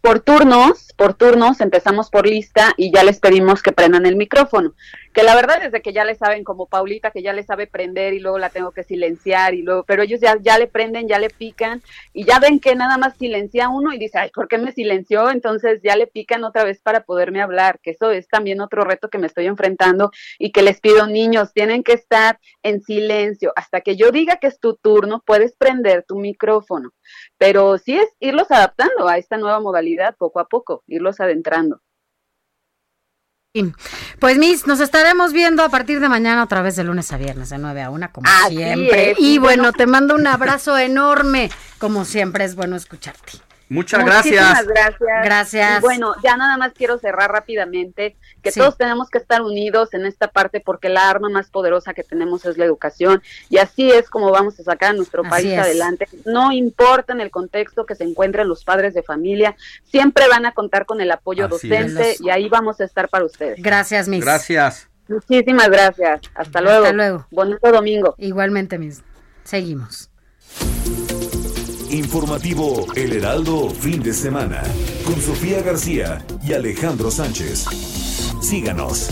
por 0.00 0.20
turnos, 0.20 0.92
por 0.96 1.14
turnos, 1.14 1.60
empezamos 1.60 2.10
por 2.10 2.26
lista 2.26 2.72
y 2.76 2.92
ya 2.92 3.04
les 3.04 3.18
pedimos 3.18 3.62
que 3.62 3.72
prendan 3.72 4.06
el 4.06 4.16
micrófono. 4.16 4.74
Que 5.12 5.22
la 5.22 5.34
verdad 5.34 5.62
es 5.62 5.82
que 5.82 5.92
ya 5.92 6.04
le 6.04 6.14
saben, 6.14 6.42
como 6.42 6.66
Paulita, 6.66 7.10
que 7.10 7.22
ya 7.22 7.34
le 7.34 7.42
sabe 7.42 7.66
prender 7.66 8.14
y 8.14 8.20
luego 8.20 8.38
la 8.38 8.48
tengo 8.48 8.70
que 8.72 8.82
silenciar 8.82 9.52
y 9.52 9.60
luego, 9.60 9.84
pero 9.84 10.02
ellos 10.02 10.20
ya, 10.20 10.38
ya 10.40 10.58
le 10.58 10.68
prenden, 10.68 11.06
ya 11.06 11.18
le 11.18 11.28
pican 11.28 11.82
y 12.14 12.24
ya 12.24 12.38
ven 12.38 12.60
que 12.60 12.74
nada 12.74 12.96
más 12.96 13.16
silencia 13.18 13.68
uno 13.68 13.92
y 13.92 13.98
dice, 13.98 14.18
ay, 14.18 14.30
¿por 14.34 14.48
qué 14.48 14.56
me 14.56 14.72
silenció? 14.72 15.30
Entonces 15.30 15.80
ya 15.82 15.96
le 15.96 16.06
pican 16.06 16.44
otra 16.44 16.64
vez 16.64 16.80
para 16.80 17.04
poderme 17.04 17.42
hablar, 17.42 17.78
que 17.82 17.90
eso 17.90 18.10
es 18.10 18.26
también 18.28 18.62
otro 18.62 18.84
reto 18.84 19.10
que 19.10 19.18
me 19.18 19.26
estoy 19.26 19.46
enfrentando 19.46 20.10
y 20.38 20.50
que 20.50 20.62
les 20.62 20.80
pido, 20.80 21.06
niños, 21.06 21.52
tienen 21.52 21.82
que 21.82 21.92
estar 21.92 22.38
en 22.62 22.80
silencio. 22.80 23.52
Hasta 23.54 23.82
que 23.82 23.96
yo 23.96 24.12
diga 24.12 24.36
que 24.36 24.46
es 24.46 24.58
tu 24.60 24.76
turno, 24.76 25.22
puedes 25.26 25.54
prender 25.56 26.04
tu 26.08 26.16
micrófono. 26.16 26.92
Pero 27.36 27.76
sí 27.76 27.96
es 27.98 28.08
irlos 28.18 28.50
adaptando 28.50 29.08
a 29.08 29.18
esta 29.18 29.36
nueva 29.36 29.60
modalidad 29.60 30.16
poco 30.16 30.40
a 30.40 30.48
poco, 30.48 30.84
irlos 30.86 31.20
adentrando. 31.20 31.80
Pues 34.18 34.38
Miss, 34.38 34.66
nos 34.66 34.80
estaremos 34.80 35.34
viendo 35.34 35.62
a 35.62 35.68
partir 35.68 36.00
de 36.00 36.08
mañana 36.08 36.42
otra 36.42 36.62
vez 36.62 36.74
de 36.74 36.84
lunes 36.84 37.12
a 37.12 37.18
viernes, 37.18 37.50
de 37.50 37.58
9 37.58 37.82
a 37.82 37.90
1, 37.90 38.08
como 38.10 38.26
Así 38.46 38.56
siempre. 38.56 39.10
es, 39.10 39.18
y 39.20 39.34
y 39.34 39.38
bueno, 39.38 39.64
bueno. 39.64 39.76
te 39.76 39.86
mando 39.86 40.14
un 40.14 40.26
abrazo 40.26 40.78
enorme. 40.78 41.50
Como 41.78 42.06
siempre, 42.06 42.44
es 42.46 42.54
bueno 42.54 42.76
escucharte. 42.76 43.32
Muchas 43.72 44.04
Muchísimas 44.04 44.64
gracias. 44.66 44.66
gracias. 44.66 45.24
Gracias. 45.24 45.78
Y 45.78 45.80
bueno, 45.80 46.14
ya 46.22 46.36
nada 46.36 46.56
más 46.58 46.72
quiero 46.74 46.98
cerrar 46.98 47.30
rápidamente 47.32 48.16
que 48.42 48.52
Sí. 48.52 48.60
todos 48.60 48.76
tenemos 48.76 49.08
que 49.08 49.18
estar 49.18 49.40
unidos 49.42 49.94
en 49.94 50.04
esta 50.04 50.28
parte 50.28 50.60
porque 50.60 50.88
la 50.90 51.08
arma 51.08 51.28
más 51.30 51.48
poderosa 51.50 51.94
que 51.94 52.04
tenemos 52.04 52.44
es 52.44 52.58
la 52.58 52.64
educación 52.66 53.22
y 53.48 53.56
así 53.58 53.90
es 53.90 54.10
como 54.10 54.30
vamos 54.30 54.60
a 54.60 54.62
sacar 54.62 54.90
a 54.90 54.92
nuestro 54.92 55.22
Así 55.22 55.30
país 55.30 55.52
es. 55.52 55.58
adelante. 55.58 56.06
No 56.26 56.52
importa 56.52 57.12
en 57.14 57.20
el 57.22 57.30
contexto 57.30 57.86
que 57.86 57.94
se 57.94 58.04
encuentren 58.04 58.46
los 58.46 58.62
padres 58.64 58.92
de 58.94 59.02
familia, 59.02 59.56
siempre 59.84 60.28
van 60.28 60.44
a 60.44 60.52
contar 60.52 60.84
con 60.84 61.00
el 61.00 61.10
apoyo 61.10 61.46
Así 61.46 61.68
docente 61.68 62.10
es. 62.12 62.20
y 62.20 62.28
ahí 62.30 62.48
vamos 62.50 62.80
a 62.80 62.84
estar 62.84 63.08
para 63.08 63.24
ustedes. 63.24 63.62
Gracias, 63.62 64.06
Miss. 64.08 64.22
Gracias. 64.24 64.88
Muchísimas 65.08 65.68
gracias. 65.68 66.20
Hasta 66.34 66.60
luego. 66.60 66.84
Hasta 66.84 66.92
luego. 66.96 67.26
Bonito 67.30 67.72
domingo. 67.72 68.14
Igualmente, 68.18 68.78
Miss. 68.78 69.02
Seguimos. 69.44 70.10
Informativo 71.92 72.86
El 72.96 73.12
Heraldo 73.12 73.68
fin 73.68 74.02
de 74.02 74.14
semana 74.14 74.62
con 75.04 75.16
Sofía 75.16 75.60
García 75.62 76.24
y 76.42 76.54
Alejandro 76.54 77.10
Sánchez. 77.10 77.66
Síganos. 78.40 79.10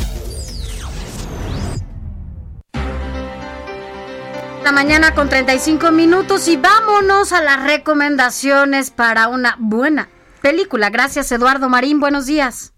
La 4.65 4.73
mañana 4.73 5.15
con 5.15 5.29
35 5.29 5.93
minutos 5.93 6.49
y 6.49 6.57
vámonos 6.57 7.35
a 7.35 7.43
las 7.43 7.67
recomendaciones 7.67 8.91
para 8.91 9.29
una 9.29 9.57
buena 9.59 10.09
película. 10.41 10.89
Gracias, 10.89 11.31
Eduardo 11.33 11.69
Marín. 11.69 12.01
Buenos 12.01 12.25
días. 12.25 12.75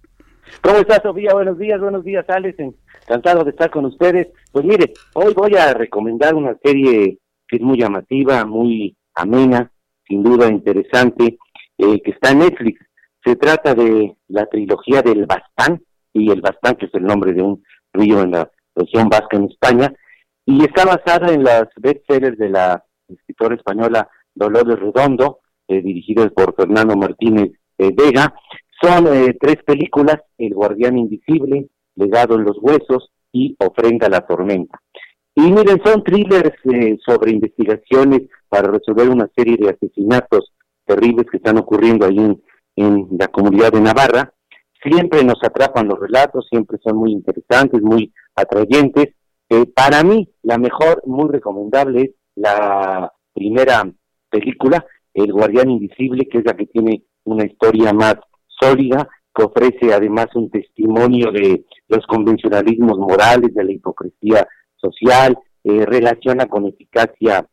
¿Cómo 0.63 0.79
estás, 0.79 1.01
Sofía? 1.05 1.33
Buenos 1.33 1.59
días, 1.59 1.81
buenos 1.81 2.03
días, 2.03 2.25
Alex. 2.29 2.59
Encantado 3.07 3.45
de 3.45 3.51
estar 3.51 3.71
con 3.71 3.85
ustedes. 3.85 4.27
Pues 4.51 4.65
mire, 4.65 4.95
hoy 5.15 5.33
voy 5.33 5.55
a 5.55 5.73
recomendar 5.75 6.35
una 6.35 6.57
serie 6.61 7.21
que 7.47 7.57
es 7.57 7.63
muy 7.63 7.79
llamativa, 7.79 8.45
muy 8.45 8.97
amena, 9.15 9.71
sin 10.13 10.23
duda 10.23 10.47
interesante, 10.49 11.39
eh, 11.79 12.03
que 12.03 12.11
está 12.11 12.33
en 12.33 12.41
Netflix. 12.41 12.85
Se 13.25 13.35
trata 13.37 13.75
de 13.75 14.15
la 14.29 14.45
trilogía 14.45 15.01
del 15.01 15.25
Bastán, 15.25 15.83
y 16.13 16.31
el 16.31 16.43
Bastán, 16.43 16.75
que 16.75 16.85
es 16.87 16.95
el 16.95 17.05
nombre 17.05 17.33
de 17.33 17.41
un 17.41 17.63
río 17.95 18.21
en 18.21 18.33
la 18.33 18.51
región 18.75 19.09
vasca 19.09 19.39
en 19.39 19.45
España, 19.45 19.95
y 20.45 20.65
está 20.65 20.85
basada 20.85 21.33
en 21.33 21.45
las 21.45 21.65
bestsellers 21.77 22.37
de 22.37 22.51
la 22.51 22.85
escritora 23.09 23.55
española 23.55 24.07
Dolores 24.35 24.79
Redondo, 24.79 25.39
eh, 25.69 25.81
dirigidos 25.81 26.31
por 26.33 26.55
Fernando 26.57 26.95
Martínez 26.95 27.53
eh, 27.79 27.91
Vega. 27.95 28.35
Son 28.83 29.07
eh, 29.07 29.35
tres 29.41 29.63
películas, 29.65 30.17
El 30.37 30.53
Guardián 30.53 30.99
Invisible, 30.99 31.69
Legado 31.95 32.35
en 32.35 32.45
los 32.45 32.59
Huesos 32.61 33.13
y 33.33 33.57
Ofrenda 33.59 34.09
a 34.09 34.11
la 34.11 34.27
Tormenta. 34.27 34.82
Y 35.35 35.41
miren, 35.41 35.81
son 35.85 36.03
thrillers 36.05 36.53
eh, 36.65 36.99
sobre 37.05 37.33
investigaciones 37.33 38.23
para 38.49 38.71
resolver 38.71 39.09
una 39.09 39.31
serie 39.35 39.57
de 39.59 39.71
asesinatos 39.71 40.53
terribles 40.85 41.27
que 41.31 41.39
están 41.39 41.59
ocurriendo 41.59 42.07
ahí 42.07 42.19
en, 42.77 43.09
la 43.19 43.29
comunidad 43.29 43.73
de 43.73 43.81
Navarra. 43.81 44.33
Siempre 44.83 45.25
nos 45.25 45.43
atrapan 45.43 45.89
los 45.89 45.99
relatos, 45.99 46.47
siempre 46.51 46.79
son 46.83 46.97
muy 46.97 47.13
interesantes, 47.13 47.81
muy 47.81 48.13
atrayentes. 48.35 49.15
Eh, 49.49 49.67
para 49.67 50.03
mí, 50.03 50.29
la 50.43 50.59
mejor, 50.59 51.03
muy 51.07 51.31
recomendable, 51.31 52.03
es 52.03 52.11
la 52.35 53.13
primera 53.33 53.91
película, 54.29 54.85
El 55.15 55.33
Guardián 55.33 55.71
Invisible, 55.71 56.27
que 56.29 56.39
es 56.39 56.45
la 56.45 56.55
que 56.55 56.67
tiene 56.67 57.05
una 57.25 57.45
historia 57.45 57.93
más 57.93 58.17
sólida, 58.61 59.09
que 59.35 59.45
ofrece 59.45 59.95
además 59.95 60.27
un 60.35 60.51
testimonio 60.51 61.31
de 61.31 61.65
los 61.89 62.05
convencionalismos 62.07 62.99
morales, 62.99 63.55
de 63.55 63.65
la 63.65 63.73
hipocresía 63.73 64.47
social, 64.83 65.39
eh, 65.65 65.87
relaciona 65.87 66.47
con 66.47 66.67
eficacia 66.67 67.47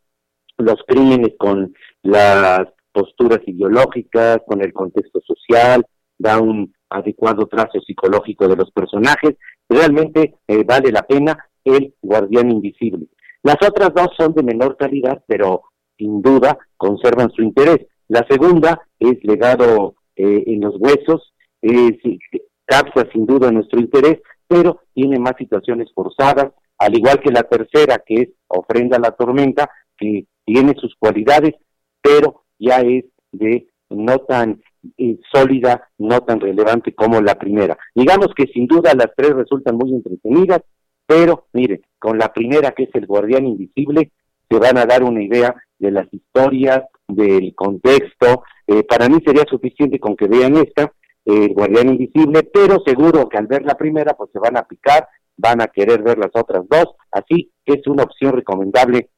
los 0.58 0.82
crímenes 0.86 1.36
con 1.38 1.74
las 2.04 2.68
posturas 2.92 3.40
ideológicas, 3.46 4.40
con 4.46 4.62
el 4.62 4.74
contexto 4.74 5.22
social, 5.22 5.86
da 6.18 6.40
un 6.40 6.74
adecuado 6.90 7.48
trazo 7.48 7.80
psicológico 7.86 8.48
de 8.48 8.56
los 8.56 8.72
personajes. 8.72 9.36
Realmente 9.70 10.36
eh, 10.48 10.64
vale 10.66 10.92
la 10.92 11.04
pena 11.04 11.38
El 11.64 11.94
Guardián 12.02 12.52
Invisible. 12.52 13.08
Las 13.44 13.58
otras 13.66 13.94
dos 13.94 14.10
son 14.18 14.34
de 14.34 14.44
menor 14.44 14.76
calidad, 14.76 15.24
pero 15.28 15.64
sin 15.98 16.22
duda 16.22 16.58
conservan 16.78 17.32
su 17.32 17.42
interés. 17.42 17.88
La 18.08 18.26
segunda 18.30 18.82
es 19.00 19.24
Legado 19.24 19.96
eh, 20.16 20.44
en 20.48 20.62
los 20.62 20.76
Huesos, 20.80 21.34
eh, 21.62 21.98
sí, 22.04 22.20
capta 22.66 23.08
sin 23.12 23.26
duda 23.26 23.52
nuestro 23.52 23.80
interés, 23.80 24.20
pero 24.48 24.82
tiene 24.94 25.20
más 25.20 25.34
situaciones 25.38 25.90
forzadas, 25.94 26.52
al 26.80 26.98
igual 26.98 27.20
que 27.20 27.32
la 27.32 27.44
tercera, 27.44 28.02
que 28.06 28.16
es 28.16 28.30
Ofrenda 28.48 28.98
a 28.98 29.02
la 29.02 29.12
Tormenta, 29.12 29.70
que 29.98 30.26
tiene 30.46 30.74
sus 30.76 30.96
cualidades, 30.98 31.56
pero 32.02 32.46
ya 32.58 32.80
es 32.80 33.06
de 33.32 33.68
no 33.90 34.20
tan 34.20 34.62
eh, 34.98 35.20
sólida, 35.32 35.90
no 35.98 36.22
tan 36.22 36.40
relevante 36.40 36.94
como 36.96 37.22
la 37.22 37.36
primera. 37.36 37.78
Digamos 37.94 38.30
que 38.36 38.48
sin 38.48 38.66
duda 38.66 38.94
las 38.96 39.10
tres 39.16 39.36
resultan 39.36 39.76
muy 39.76 39.94
entretenidas, 39.94 40.62
pero 41.06 41.48
mire, 41.54 41.82
con 42.00 42.18
la 42.18 42.32
primera 42.32 42.72
que 42.72 42.84
es 42.84 42.90
el 42.94 43.06
guardián 43.06 43.46
invisible, 43.46 44.12
se 44.50 44.58
van 44.58 44.78
a 44.78 44.86
dar 44.86 45.04
una 45.04 45.22
idea 45.22 45.56
de 45.78 45.92
las 45.92 46.08
historias, 46.14 46.84
del 47.08 47.54
contexto. 47.56 48.44
Eh, 48.68 48.84
para 48.84 49.10
mí 49.10 49.18
sería 49.26 49.44
suficiente 49.50 50.00
con 50.00 50.16
que 50.16 50.28
vean 50.28 50.56
esta, 50.58 50.92
el 51.26 51.54
guardián 51.54 51.90
invisible, 51.90 52.44
pero 52.44 52.82
seguro 52.86 53.28
que 53.28 53.38
al 53.38 53.48
ver 53.48 53.64
la 53.64 53.76
primera, 53.76 54.14
pues 54.14 54.32
se 54.32 54.40
van 54.40 54.58
a 54.58 54.64
picar 54.64 55.08
van 55.40 55.62
a 55.62 55.68
querer 55.68 56.04
ver 56.04 56.18
las 56.18 56.32
otras 56.34 56.64
dos, 56.70 56.96
así 57.12 57.52
que 57.66 57.74
es 57.74 57.88
una 57.88 58.04
opción 58.04 58.34
recomendable 58.34 59.10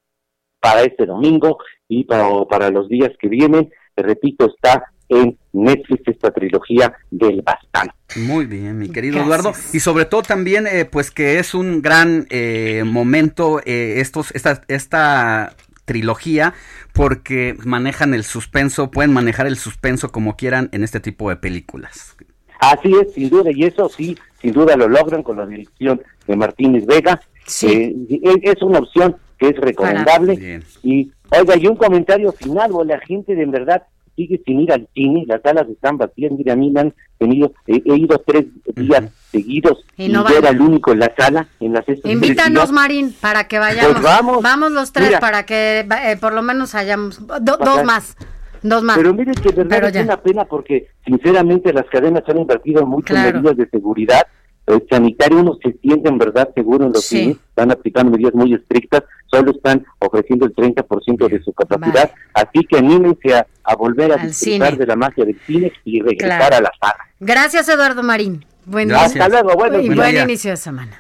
para 0.59 0.83
este 0.83 1.05
domingo 1.05 1.57
y 1.87 2.03
para, 2.03 2.27
para 2.45 2.69
los 2.69 2.87
días 2.87 3.11
que 3.19 3.27
vienen. 3.27 3.71
Repito, 3.95 4.45
está 4.45 4.83
en 5.09 5.37
Netflix 5.51 6.03
esta 6.05 6.31
trilogía 6.31 6.93
del 7.09 7.41
Bastán. 7.41 7.89
Muy 8.15 8.45
bien, 8.45 8.77
mi 8.77 8.89
querido 8.89 9.19
Eduardo. 9.19 9.51
Y 9.73 9.79
sobre 9.79 10.05
todo 10.05 10.21
también, 10.21 10.67
eh, 10.67 10.85
pues 10.85 11.11
que 11.11 11.39
es 11.39 11.53
un 11.53 11.81
gran 11.81 12.27
eh, 12.29 12.83
momento 12.85 13.59
eh, 13.65 13.95
estos, 13.97 14.31
esta, 14.31 14.61
esta 14.67 15.55
trilogía 15.85 16.53
porque 16.93 17.55
manejan 17.65 18.13
el 18.13 18.23
suspenso, 18.23 18.91
pueden 18.91 19.11
manejar 19.11 19.47
el 19.47 19.57
suspenso 19.57 20.11
como 20.11 20.37
quieran 20.37 20.69
en 20.71 20.83
este 20.83 20.99
tipo 20.99 21.29
de 21.29 21.35
películas. 21.35 22.15
Así 22.59 22.93
es, 22.93 23.13
sin 23.13 23.29
duda, 23.29 23.49
y 23.51 23.63
eso 23.63 23.89
sí, 23.89 24.15
sin 24.41 24.53
duda 24.53 24.75
lo 24.75 24.87
logran 24.87 25.23
con 25.23 25.37
la 25.37 25.45
dirección 25.45 26.01
de 26.27 26.35
Martínez 26.35 26.85
Vega. 26.85 27.21
Eh, 27.63 27.95
es, 28.43 28.61
una 28.61 28.79
opción 28.79 29.15
que 29.37 29.49
es 29.49 29.57
recomendable. 29.57 30.61
Y, 30.83 31.11
oiga, 31.29 31.57
y 31.57 31.67
un 31.67 31.75
comentario 31.75 32.31
final, 32.31 32.71
o 32.73 32.83
la 32.83 32.99
gente 32.99 33.35
de 33.35 33.43
en 33.43 33.51
verdad 33.51 33.83
sigue 34.15 34.41
sin 34.45 34.59
ir 34.61 34.71
al 34.73 34.87
cine, 34.93 35.23
las 35.25 35.41
salas 35.41 35.67
están 35.69 35.97
vacías, 35.97 36.31
mira, 36.33 36.53
a 36.53 36.55
mí 36.57 36.69
me 36.69 36.81
han 36.81 36.93
tenido, 37.17 37.53
he, 37.65 37.81
he 37.85 37.95
ido 37.97 38.21
tres 38.25 38.45
días 38.75 39.05
seguidos 39.31 39.85
Y 39.95 40.05
y, 40.05 40.09
no 40.09 40.19
yo 40.19 40.23
van. 40.25 40.33
era 40.35 40.49
el 40.49 40.61
único 40.61 40.91
en 40.91 40.99
la 40.99 41.13
sala, 41.17 41.47
en 41.61 41.73
las 41.73 41.85
Invítanos, 42.03 42.63
días. 42.63 42.71
Marín, 42.71 43.15
para 43.21 43.47
que 43.47 43.57
vayamos. 43.57 44.01
Pues 44.01 44.43
vamos. 44.43 44.71
los 44.73 44.91
tres 44.91 45.07
Mira. 45.07 45.19
para 45.21 45.45
que 45.45 45.79
eh, 46.03 46.17
por 46.19 46.33
lo 46.33 46.41
menos 46.41 46.75
hayamos 46.75 47.25
do- 47.25 47.39
dos 47.57 47.83
más. 47.85 48.17
Dos 48.63 48.83
más. 48.83 48.97
Pero 48.97 49.13
mire 49.13 49.31
que 49.33 49.51
de 49.51 49.63
verdad 49.63 49.95
es 49.95 50.03
una 50.05 50.17
pena 50.21 50.45
porque 50.45 50.87
sinceramente 51.05 51.73
las 51.73 51.85
cadenas 51.87 52.23
han 52.27 52.37
invertido 52.39 52.85
mucho 52.85 53.13
Claro. 53.13 53.29
en 53.29 53.35
medidas 53.43 53.57
de 53.57 53.69
seguridad. 53.69 54.21
El 54.67 54.85
sanitario 54.89 55.39
uno 55.39 55.57
se 55.61 55.73
siente 55.81 56.07
en 56.07 56.17
verdad 56.19 56.47
seguro 56.53 56.85
en 56.85 56.91
los 56.93 57.03
Sí. 57.03 57.17
cines, 57.17 57.37
están 57.49 57.71
aplicando 57.71 58.11
medidas 58.11 58.35
muy 58.35 58.53
estrictas, 58.53 59.03
solo 59.25 59.51
están 59.51 59.83
ofreciendo 59.99 60.45
el 60.45 60.53
30% 60.53 61.27
de 61.27 61.41
su 61.41 61.51
capacidad, 61.51 62.11
así 62.35 62.59
que 62.69 62.77
anímense 62.77 63.33
a, 63.33 63.47
a 63.63 63.75
volver 63.75 64.11
a 64.11 64.15
Al 64.15 64.27
disfrutar 64.27 64.67
cine. 64.69 64.77
de 64.77 64.85
la 64.85 64.95
magia 64.95 65.25
del 65.25 65.39
cine 65.47 65.73
y 65.83 65.99
regresar 66.01 66.37
Claro. 66.39 66.55
a 66.57 66.61
la 66.61 66.71
sala. 66.79 67.03
Gracias, 67.19 67.67
Eduardo 67.69 68.03
Marín. 68.03 68.45
Buen 68.65 68.87
Gracias. 68.89 69.13
día. 69.15 69.23
Hasta 69.25 69.41
luego, 69.41 69.57
buenos 69.59 69.79
Y 69.79 69.83
días. 69.85 69.95
buen 69.95 70.11
Día. 70.11 70.23
inicio 70.23 70.51
de 70.51 70.57
semana. 70.57 70.91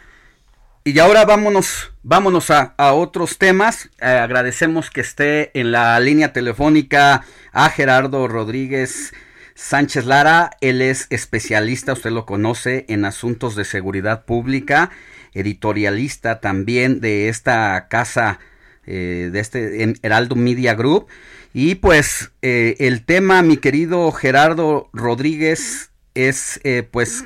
Y 0.83 0.97
ahora 0.97 1.25
vámonos, 1.25 1.91
vámonos 2.01 2.49
a, 2.49 2.73
a 2.75 2.93
otros 2.93 3.37
temas. 3.37 3.91
Eh, 4.01 4.05
agradecemos 4.05 4.89
que 4.89 5.01
esté 5.01 5.57
en 5.59 5.71
la 5.71 5.99
línea 5.99 6.33
telefónica 6.33 7.23
a 7.51 7.69
Gerardo 7.69 8.27
Rodríguez 8.27 9.13
Sánchez 9.53 10.05
Lara. 10.05 10.49
Él 10.59 10.81
es 10.81 11.05
especialista, 11.11 11.93
usted 11.93 12.09
lo 12.09 12.25
conoce, 12.25 12.85
en 12.89 13.05
asuntos 13.05 13.55
de 13.55 13.63
seguridad 13.63 14.25
pública, 14.25 14.89
editorialista 15.35 16.39
también 16.39 16.99
de 16.99 17.29
esta 17.29 17.87
casa, 17.87 18.39
eh, 18.87 19.29
de 19.31 19.39
este 19.39 19.83
en 19.83 19.99
Heraldo 20.01 20.35
Media 20.35 20.73
Group. 20.73 21.05
Y 21.53 21.75
pues 21.75 22.31
eh, 22.41 22.75
el 22.79 23.05
tema, 23.05 23.43
mi 23.43 23.57
querido 23.57 24.11
Gerardo 24.11 24.89
Rodríguez, 24.93 25.91
es 26.15 26.59
eh, 26.63 26.81
pues 26.81 27.25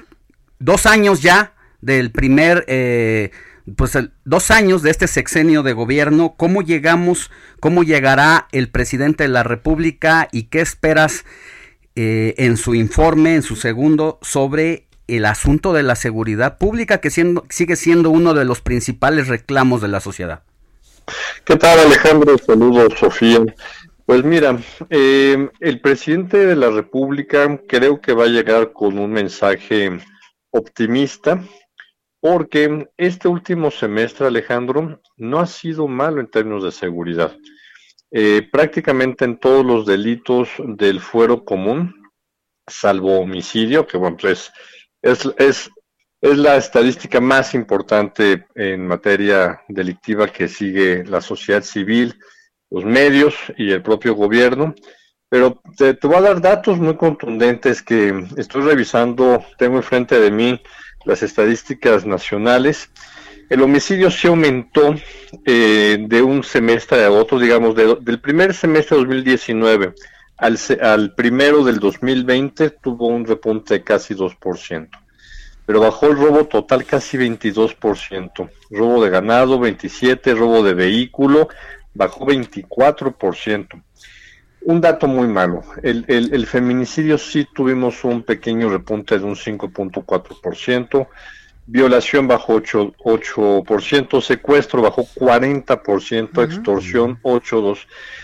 dos 0.59 0.85
años 0.85 1.21
ya 1.21 1.53
del 1.85 2.11
primer, 2.11 2.65
eh, 2.67 3.31
pues 3.75 3.97
dos 4.25 4.51
años 4.51 4.83
de 4.83 4.91
este 4.91 5.07
sexenio 5.07 5.63
de 5.63 5.73
gobierno, 5.73 6.35
¿cómo 6.37 6.61
llegamos, 6.61 7.31
cómo 7.59 7.83
llegará 7.83 8.47
el 8.51 8.69
presidente 8.69 9.23
de 9.23 9.29
la 9.29 9.43
República 9.43 10.27
y 10.31 10.43
qué 10.43 10.61
esperas 10.61 11.25
eh, 11.95 12.35
en 12.37 12.57
su 12.57 12.75
informe, 12.75 13.35
en 13.35 13.41
su 13.41 13.55
segundo, 13.55 14.19
sobre 14.21 14.87
el 15.07 15.25
asunto 15.25 15.73
de 15.73 15.83
la 15.83 15.95
seguridad 15.95 16.57
pública, 16.57 16.99
que 16.99 17.09
siendo, 17.09 17.45
sigue 17.49 17.75
siendo 17.75 18.11
uno 18.11 18.33
de 18.33 18.45
los 18.45 18.61
principales 18.61 19.27
reclamos 19.27 19.81
de 19.81 19.87
la 19.87 19.99
sociedad? 19.99 20.43
¿Qué 21.43 21.55
tal 21.55 21.79
Alejandro? 21.79 22.37
Saludos 22.37 22.93
Sofía. 22.99 23.39
Pues 24.05 24.23
mira, 24.23 24.59
eh, 24.91 25.49
el 25.59 25.81
presidente 25.81 26.37
de 26.37 26.55
la 26.55 26.69
República 26.69 27.59
creo 27.67 27.99
que 27.99 28.13
va 28.13 28.25
a 28.25 28.27
llegar 28.27 28.71
con 28.73 28.99
un 28.99 29.11
mensaje 29.11 29.99
optimista 30.51 31.43
porque 32.25 32.89
este 32.97 33.27
último 33.27 33.69
semestre, 33.69 34.25
Alejandro, 34.25 34.99
no 35.15 35.39
ha 35.39 35.45
sido 35.45 35.87
malo 35.87 36.19
en 36.19 36.25
términos 36.25 36.63
de 36.63 36.71
seguridad. 36.71 37.37
Eh, 38.09 38.49
prácticamente 38.51 39.25
en 39.25 39.37
todos 39.37 39.63
los 39.63 39.85
delitos 39.85 40.49
del 40.57 41.01
fuero 41.01 41.45
común, 41.45 41.93
salvo 42.65 43.19
homicidio, 43.19 43.85
que 43.85 43.97
bueno, 43.97 44.17
pues 44.19 44.51
es, 45.03 45.31
es, 45.37 45.69
es 46.19 46.37
la 46.39 46.55
estadística 46.55 47.21
más 47.21 47.53
importante 47.53 48.47
en 48.55 48.87
materia 48.87 49.61
delictiva 49.67 50.27
que 50.27 50.47
sigue 50.47 51.05
la 51.05 51.21
sociedad 51.21 51.61
civil, 51.61 52.19
los 52.71 52.85
medios 52.85 53.35
y 53.55 53.69
el 53.69 53.83
propio 53.83 54.15
gobierno. 54.15 54.73
Pero 55.29 55.61
te, 55.77 55.93
te 55.93 56.07
voy 56.07 56.15
a 56.15 56.21
dar 56.21 56.41
datos 56.41 56.79
muy 56.79 56.97
contundentes 56.97 57.83
que 57.83 58.25
estoy 58.35 58.63
revisando, 58.63 59.45
tengo 59.59 59.77
enfrente 59.77 60.19
de 60.19 60.31
mí 60.31 60.59
las 61.05 61.23
estadísticas 61.23 62.05
nacionales. 62.05 62.89
El 63.49 63.61
homicidio 63.61 64.09
se 64.09 64.27
aumentó 64.27 64.95
eh, 65.45 65.97
de 65.99 66.21
un 66.21 66.43
semestre 66.43 67.03
a 67.05 67.11
otro, 67.11 67.39
digamos, 67.39 67.75
de- 67.75 67.97
del 68.01 68.19
primer 68.19 68.53
semestre 68.53 68.97
de 68.97 69.03
2019 69.03 69.93
al, 70.37 70.57
al 70.81 71.13
primero 71.15 71.63
del 71.63 71.79
2020 71.79 72.71
tuvo 72.71 73.07
un 73.07 73.25
repunte 73.25 73.75
de 73.75 73.83
casi 73.83 74.13
2%, 74.15 74.89
pero 75.65 75.79
bajó 75.79 76.07
el 76.07 76.17
robo 76.17 76.45
total 76.45 76.83
casi 76.85 77.17
22%, 77.17 78.49
robo 78.71 79.03
de 79.03 79.09
ganado 79.09 79.59
27%, 79.59 80.35
robo 80.35 80.61
de 80.63 80.73
vehículo 80.73 81.47
bajó 81.93 82.25
24%. 82.25 83.81
Un 84.65 84.81
dato 84.81 85.07
muy 85.07 85.27
malo, 85.27 85.61
el, 85.83 86.05
el, 86.07 86.33
el 86.33 86.47
feminicidio 86.47 87.19
sí 87.19 87.47
tuvimos 87.53 88.03
un 88.03 88.23
pequeño 88.23 88.67
repunte 88.67 89.19
de 89.19 89.23
un 89.23 89.35
5.4%, 89.35 91.07
violación 91.67 92.27
bajó 92.27 92.61
8%, 92.61 92.95
8%, 92.97 94.21
secuestro 94.21 94.81
bajó 94.81 95.03
40%, 95.03 96.43
extorsión 96.43 97.19
8.2%. 97.21 97.77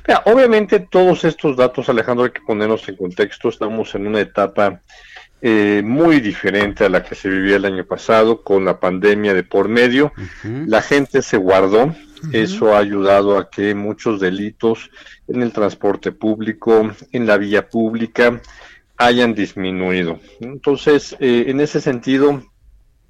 Mira, 0.07 0.23
obviamente 0.25 0.79
todos 0.79 1.23
estos 1.25 1.57
datos, 1.57 1.89
Alejandro, 1.89 2.25
hay 2.25 2.31
que 2.31 2.41
ponernos 2.41 2.89
en 2.89 2.95
contexto, 2.95 3.49
estamos 3.49 3.93
en 3.93 4.07
una 4.07 4.21
etapa 4.21 4.81
eh, 5.43 5.81
muy 5.83 6.21
diferente 6.21 6.85
a 6.85 6.89
la 6.89 7.03
que 7.03 7.15
se 7.15 7.29
vivía 7.29 7.55
el 7.55 7.65
año 7.65 7.85
pasado 7.85 8.43
con 8.43 8.65
la 8.65 8.79
pandemia 8.79 9.33
de 9.33 9.43
por 9.43 9.69
medio. 9.69 10.11
La 10.43 10.81
gente 10.81 11.21
se 11.21 11.37
guardó, 11.37 11.95
eso 12.31 12.73
ha 12.73 12.79
ayudado 12.79 13.37
a 13.37 13.49
que 13.49 13.73
muchos 13.75 14.19
delitos 14.19 14.89
en 15.27 15.41
el 15.41 15.51
transporte 15.51 16.11
público, 16.11 16.91
en 17.11 17.25
la 17.25 17.37
vía 17.37 17.67
pública, 17.69 18.41
hayan 18.97 19.33
disminuido. 19.33 20.19
Entonces, 20.39 21.15
eh, 21.19 21.45
en 21.47 21.59
ese 21.59 21.81
sentido, 21.81 22.43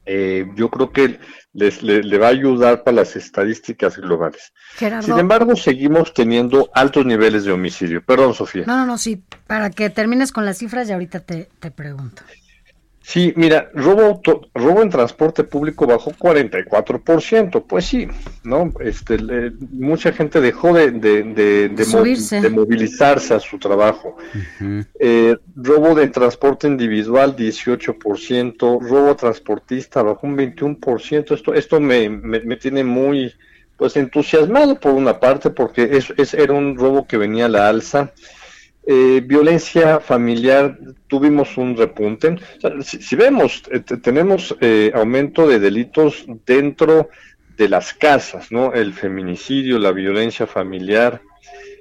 eh, 0.05 0.47
yo 0.55 0.69
creo 0.69 0.91
que 0.91 1.19
les, 1.53 1.83
le, 1.83 2.01
le 2.01 2.17
va 2.17 2.27
a 2.27 2.31
ayudar 2.31 2.83
para 2.83 2.97
las 2.97 3.15
estadísticas 3.15 3.97
globales. 3.97 4.53
Gerardo. 4.75 5.05
Sin 5.05 5.19
embargo, 5.19 5.55
seguimos 5.55 6.13
teniendo 6.13 6.69
altos 6.73 7.05
niveles 7.05 7.43
de 7.43 7.51
homicidio. 7.51 8.03
Perdón, 8.03 8.33
Sofía. 8.33 8.63
No, 8.65 8.77
no, 8.77 8.85
no, 8.85 8.97
sí. 8.97 9.23
Para 9.47 9.69
que 9.69 9.89
termines 9.89 10.31
con 10.31 10.45
las 10.45 10.57
cifras 10.57 10.89
y 10.89 10.93
ahorita 10.93 11.19
te, 11.19 11.49
te 11.59 11.71
pregunto. 11.71 12.23
Sí, 13.03 13.33
mira, 13.35 13.69
robo, 13.73 14.01
auto- 14.03 14.41
robo 14.53 14.81
en 14.83 14.89
transporte 14.91 15.43
público 15.43 15.87
bajó 15.87 16.11
44%. 16.11 17.63
Pues 17.67 17.85
sí, 17.85 18.07
¿no? 18.43 18.71
Este, 18.79 19.17
le- 19.17 19.51
mucha 19.71 20.11
gente 20.13 20.39
dejó 20.39 20.71
de, 20.73 20.91
de, 20.91 21.23
de, 21.23 21.69
de 21.69 21.85
mo- 21.85 21.91
Subirse. 21.99 22.39
de 22.41 22.49
movilizarse 22.49 23.33
a 23.33 23.39
su 23.39 23.57
trabajo. 23.57 24.17
Eh, 24.99 25.35
robo 25.55 25.95
de 25.95 26.07
transporte 26.09 26.67
individual 26.67 27.35
18%, 27.35 28.79
robo 28.79 29.15
transportista 29.15 30.03
bajó 30.03 30.27
un 30.27 30.37
21%. 30.37 31.33
Esto, 31.33 31.53
esto 31.53 31.79
me, 31.79 32.09
me, 32.09 32.39
me 32.41 32.55
tiene 32.57 32.83
muy 32.83 33.33
pues 33.77 33.97
entusiasmado 33.97 34.79
por 34.79 34.93
una 34.93 35.19
parte 35.19 35.49
porque 35.49 35.89
es, 35.91 36.13
es, 36.17 36.35
era 36.35 36.53
un 36.53 36.77
robo 36.77 37.07
que 37.07 37.17
venía 37.17 37.45
a 37.45 37.49
la 37.49 37.67
alza. 37.67 38.11
Eh, 38.93 39.21
violencia 39.25 40.01
familiar, 40.01 40.77
tuvimos 41.07 41.55
un 41.57 41.77
repunte. 41.77 42.35
Si, 42.83 43.15
vemos, 43.15 43.63
eh, 43.71 43.79
te- 43.79 43.95
tenemos 43.95 44.53
eh, 44.59 44.91
aumento 44.93 45.47
de 45.47 45.59
delitos 45.59 46.25
dentro 46.45 47.07
de 47.55 47.69
las 47.69 47.93
casas, 47.93 48.51
¿no? 48.51 48.73
El 48.73 48.91
feminicidio, 48.91 49.79
la 49.79 49.93
violencia 49.93 50.45
familiar, 50.45 51.21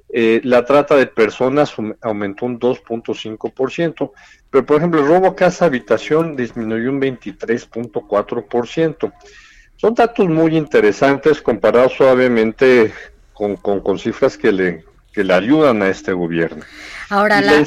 eh, 0.09 0.41
la 0.45 0.65
trata 0.65 0.95
de 0.95 1.09
personas 1.09 1.77
um- 1.79 1.95
aumentó 2.01 2.47
un 2.47 2.61
2.5%, 2.61 4.13
pero 4.49 4.65
por 4.65 4.77
ejemplo 4.77 5.01
el 5.01 5.09
robo 5.09 5.35
casa 5.35 5.65
habitación 5.65 6.37
disminuyó 6.37 6.91
un 6.91 7.01
23.4%. 7.01 9.13
Son 9.75 9.95
datos 9.95 10.29
muy 10.29 10.57
interesantes 10.57 11.43
comparados 11.43 11.95
suavemente 11.95 12.93
con, 13.33 13.57
con 13.57 13.99
cifras 13.99 14.39
que 14.39 14.53
le 14.53 14.85
que 15.13 15.25
le 15.25 15.35
ayudan 15.35 15.83
a 15.83 15.89
este 15.89 16.13
gobierno. 16.13 16.63
Ahora, 17.09 17.41
la, 17.41 17.65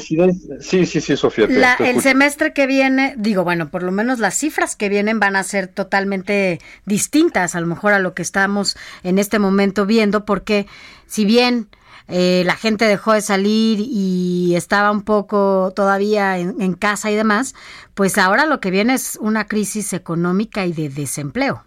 sí, 0.60 0.86
sí, 0.86 1.00
sí, 1.00 1.16
Sofía. 1.16 1.46
te- 1.46 1.54
la- 1.60 1.76
te 1.76 1.90
el 1.90 2.00
semestre 2.00 2.52
que 2.52 2.66
viene, 2.66 3.14
digo, 3.18 3.44
bueno, 3.44 3.70
por 3.70 3.82
lo 3.82 3.92
menos 3.92 4.18
las 4.18 4.38
cifras 4.38 4.76
que 4.76 4.88
vienen 4.88 5.20
van 5.20 5.36
a 5.36 5.42
ser 5.42 5.68
totalmente 5.68 6.60
distintas, 6.86 7.54
a 7.54 7.60
lo 7.60 7.66
mejor 7.66 7.92
a 7.92 7.98
lo 7.98 8.14
que 8.14 8.22
estamos 8.22 8.76
en 9.02 9.18
este 9.18 9.38
momento 9.38 9.84
viendo, 9.86 10.24
porque 10.24 10.66
si 11.06 11.24
bien 11.26 11.68
eh, 12.08 12.42
la 12.46 12.56
gente 12.56 12.86
dejó 12.86 13.12
de 13.12 13.20
salir 13.22 13.78
y 13.80 14.54
estaba 14.56 14.90
un 14.90 15.02
poco 15.02 15.72
todavía 15.76 16.38
en, 16.38 16.60
en 16.60 16.74
casa 16.74 17.10
y 17.10 17.16
demás, 17.16 17.54
pues 17.94 18.18
ahora 18.18 18.46
lo 18.46 18.60
que 18.60 18.70
viene 18.70 18.94
es 18.94 19.16
una 19.20 19.46
crisis 19.46 19.92
económica 19.92 20.66
y 20.66 20.72
de 20.72 20.88
desempleo. 20.88 21.64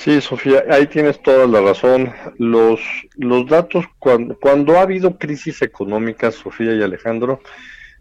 Sí, 0.00 0.20
Sofía, 0.20 0.64
ahí 0.70 0.86
tienes 0.86 1.22
toda 1.22 1.46
la 1.46 1.60
razón. 1.60 2.12
Los, 2.38 2.80
los 3.16 3.46
datos, 3.46 3.84
cuando, 3.98 4.36
cuando 4.38 4.78
ha 4.78 4.82
habido 4.82 5.16
crisis 5.16 5.62
económicas, 5.62 6.34
Sofía 6.34 6.74
y 6.74 6.82
Alejandro, 6.82 7.40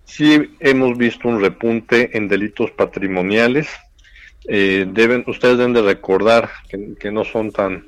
sí 0.04 0.56
hemos 0.60 0.98
visto 0.98 1.28
un 1.28 1.42
repunte 1.42 2.18
en 2.18 2.28
delitos 2.28 2.72
patrimoniales. 2.72 3.68
Eh, 4.48 4.88
deben, 4.90 5.24
ustedes 5.28 5.58
deben 5.58 5.74
de 5.74 5.84
recordar 5.84 6.50
que, 6.70 6.96
que 7.00 7.12
no 7.12 7.24
son 7.24 7.52
tan, 7.52 7.86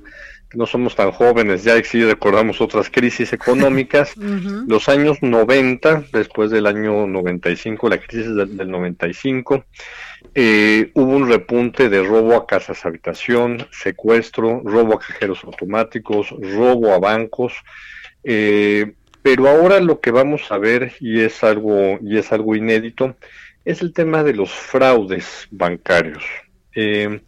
no 0.53 0.67
somos 0.67 0.95
tan 0.95 1.11
jóvenes, 1.11 1.63
ya 1.63 1.81
sí 1.83 2.03
recordamos 2.03 2.61
otras 2.61 2.89
crisis 2.89 3.33
económicas. 3.33 4.13
Los 4.67 4.89
años 4.89 5.17
90, 5.21 6.05
después 6.13 6.51
del 6.51 6.67
año 6.67 7.07
95, 7.07 7.89
la 7.89 7.97
crisis 7.97 8.35
del, 8.35 8.55
del 8.57 8.69
95, 8.69 9.65
eh, 10.35 10.91
hubo 10.95 11.15
un 11.15 11.29
repunte 11.29 11.89
de 11.89 12.03
robo 12.03 12.35
a 12.35 12.47
casas 12.47 12.85
habitación, 12.85 13.67
secuestro, 13.71 14.61
robo 14.63 14.95
a 14.95 14.99
cajeros 14.99 15.43
automáticos, 15.43 16.29
robo 16.31 16.93
a 16.93 16.99
bancos. 16.99 17.53
eh, 18.23 18.93
pero 19.23 19.47
ahora 19.47 19.79
lo 19.79 20.01
que 20.01 20.11
vamos 20.11 20.51
a 20.51 20.57
ver, 20.57 20.93
y 20.99 21.21
es 21.21 21.43
algo, 21.45 21.97
y 22.01 22.17
es 22.17 22.33
algo 22.33 22.55
inédito, 22.57 23.15
es 23.63 23.81
el 23.81 23.93
tema 23.93 24.21
de 24.23 24.33
los 24.33 24.51
fraudes 24.51 25.47
bancarios. 25.49 26.25
Eh, 26.75 27.21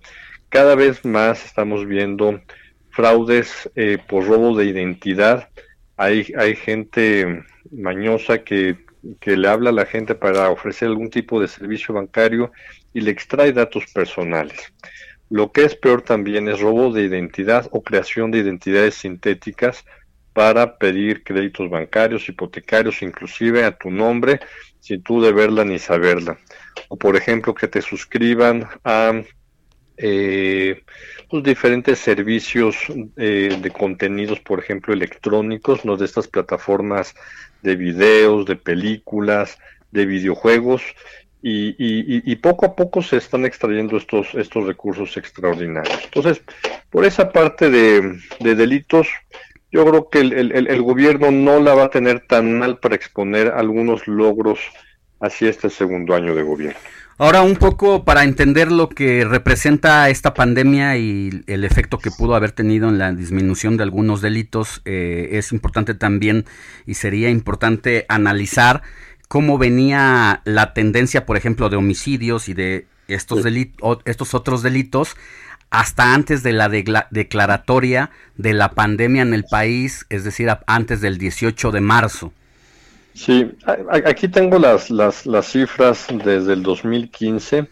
cada 0.50 0.76
vez 0.76 1.06
más 1.06 1.46
estamos 1.46 1.86
viendo 1.86 2.42
fraudes 2.90 3.70
eh, 3.76 3.98
por 4.08 4.28
robo 4.28 4.58
de 4.58 4.66
identidad. 4.66 5.50
Hay, 5.96 6.34
hay 6.38 6.56
gente 6.56 7.44
mañosa 7.72 8.40
que, 8.40 8.85
que 9.20 9.38
le 9.38 9.48
habla 9.48 9.70
a 9.70 9.74
la 9.74 9.86
gente 9.86 10.16
para 10.16 10.50
ofrecer 10.50 10.88
algún 10.88 11.10
tipo 11.10 11.40
de 11.40 11.48
servicio 11.48 11.94
bancario 11.94 12.52
y 12.94 13.02
le 13.02 13.12
extrae 13.12 13.52
datos 13.52 13.86
personales. 13.94 14.74
Lo 15.30 15.52
que 15.52 15.66
es 15.66 15.76
peor 15.76 16.02
también 16.02 16.48
es 16.48 16.60
robo 16.60 16.92
de 16.92 17.04
identidad 17.04 17.68
o 17.72 17.84
creación 17.84 18.32
de 18.32 18.40
identidades 18.40 18.96
sintéticas 18.96 19.84
para 20.34 20.78
pedir 20.78 21.24
créditos 21.24 21.70
bancarios, 21.70 22.28
hipotecarios, 22.28 23.02
inclusive 23.02 23.64
a 23.64 23.78
tu 23.78 23.90
nombre, 23.90 24.40
sin 24.80 25.02
tú 25.02 25.22
deberla 25.22 25.64
ni 25.64 25.80
saberla. 25.80 26.38
O 26.90 26.98
por 26.98 27.16
ejemplo, 27.16 27.56
que 27.56 27.68
te 27.68 27.82
suscriban 27.82 28.68
a 28.84 29.24
eh, 29.98 30.84
diferentes 31.44 32.00
servicios 32.00 32.76
eh, 33.18 33.58
de 33.62 33.72
contenidos, 33.72 34.40
por 34.40 34.60
ejemplo, 34.60 34.94
electrónicos, 34.94 35.86
no 35.86 35.98
de 35.98 36.06
estas 36.06 36.28
plataformas 36.28 37.14
de 37.62 37.76
videos, 37.76 38.46
de 38.46 38.56
películas, 38.56 39.58
de 39.92 40.06
videojuegos, 40.06 40.84
y, 41.42 41.76
y- 41.78 42.36
poco 42.38 42.66
a 42.66 42.76
poco 42.76 43.04
se 43.04 43.18
están 43.18 43.46
extrayendo 43.46 43.98
estos, 43.98 44.34
estos 44.34 44.66
recursos 44.66 45.16
extraordinarios. 45.16 46.04
Entonces, 46.06 46.42
por 46.90 47.06
esa 47.06 47.32
parte 47.32 47.70
de, 47.70 48.18
de 48.40 48.56
delitos, 48.56 49.08
yo 49.72 49.86
creo 49.86 50.10
que 50.10 50.22
el- 50.22 50.34
el- 50.34 50.68
el 50.68 50.82
gobierno 50.82 51.30
no 51.30 51.60
la 51.60 51.76
va 51.76 51.84
a 51.86 51.90
tener 51.90 52.26
tan 52.28 52.58
mal 52.58 52.80
para 52.80 52.96
exponer 52.96 53.50
algunos 53.50 54.08
logros 54.08 54.60
hacia 55.20 55.50
este 55.52 55.70
segundo 55.70 56.16
año 56.16 56.34
de 56.34 56.42
gobierno. 56.42 56.80
Ahora 57.18 57.44
un 57.44 57.56
poco 57.56 58.04
para 58.04 58.26
entender 58.26 58.70
lo 58.72 58.90
que 58.90 59.24
representa 59.24 60.10
esta 60.10 60.34
pandemia 60.34 60.98
y 60.98 61.44
el 61.48 61.64
efecto 61.64 61.98
que 61.98 62.12
pudo 62.12 62.36
haber 62.36 62.52
tenido 62.52 62.90
en 62.90 62.98
la 62.98 63.14
disminución 63.14 63.78
de 63.78 63.84
algunos 63.84 64.20
delitos, 64.22 64.82
eh, 64.84 65.30
es 65.32 65.54
importante 65.54 65.94
también 65.94 66.44
y 66.86 66.96
sería 66.96 67.30
importante 67.30 68.06
analizar 68.10 68.82
cómo 69.30 69.58
venía 69.58 70.42
la 70.44 70.74
tendencia, 70.74 71.26
por 71.26 71.38
ejemplo, 71.38 71.70
de 71.70 71.78
homicidios 71.78 72.50
y 72.50 72.54
de 72.54 72.86
estos, 73.08 73.46
deli- 73.46 73.72
o- 73.80 74.00
estos 74.04 74.34
otros 74.34 74.62
delitos 74.62 75.16
hasta 75.70 76.14
antes 76.14 76.44
de 76.44 76.52
la 76.52 76.68
declaratoria 76.68 78.12
de 78.36 78.54
la 78.54 78.72
pandemia 78.72 79.22
en 79.22 79.34
el 79.34 79.46
país, 79.50 80.06
es 80.10 80.26
decir, 80.26 80.50
antes 80.68 81.00
del 81.00 81.18
18 81.18 81.72
de 81.72 81.82
marzo. 81.82 82.34
Sí, 83.16 83.50
aquí 84.06 84.28
tengo 84.28 84.60
las, 84.60 84.90
las, 84.92 85.26
las 85.26 85.48
cifras 85.52 86.06
desde 86.24 86.54
el 86.54 86.62
2015 86.64 87.68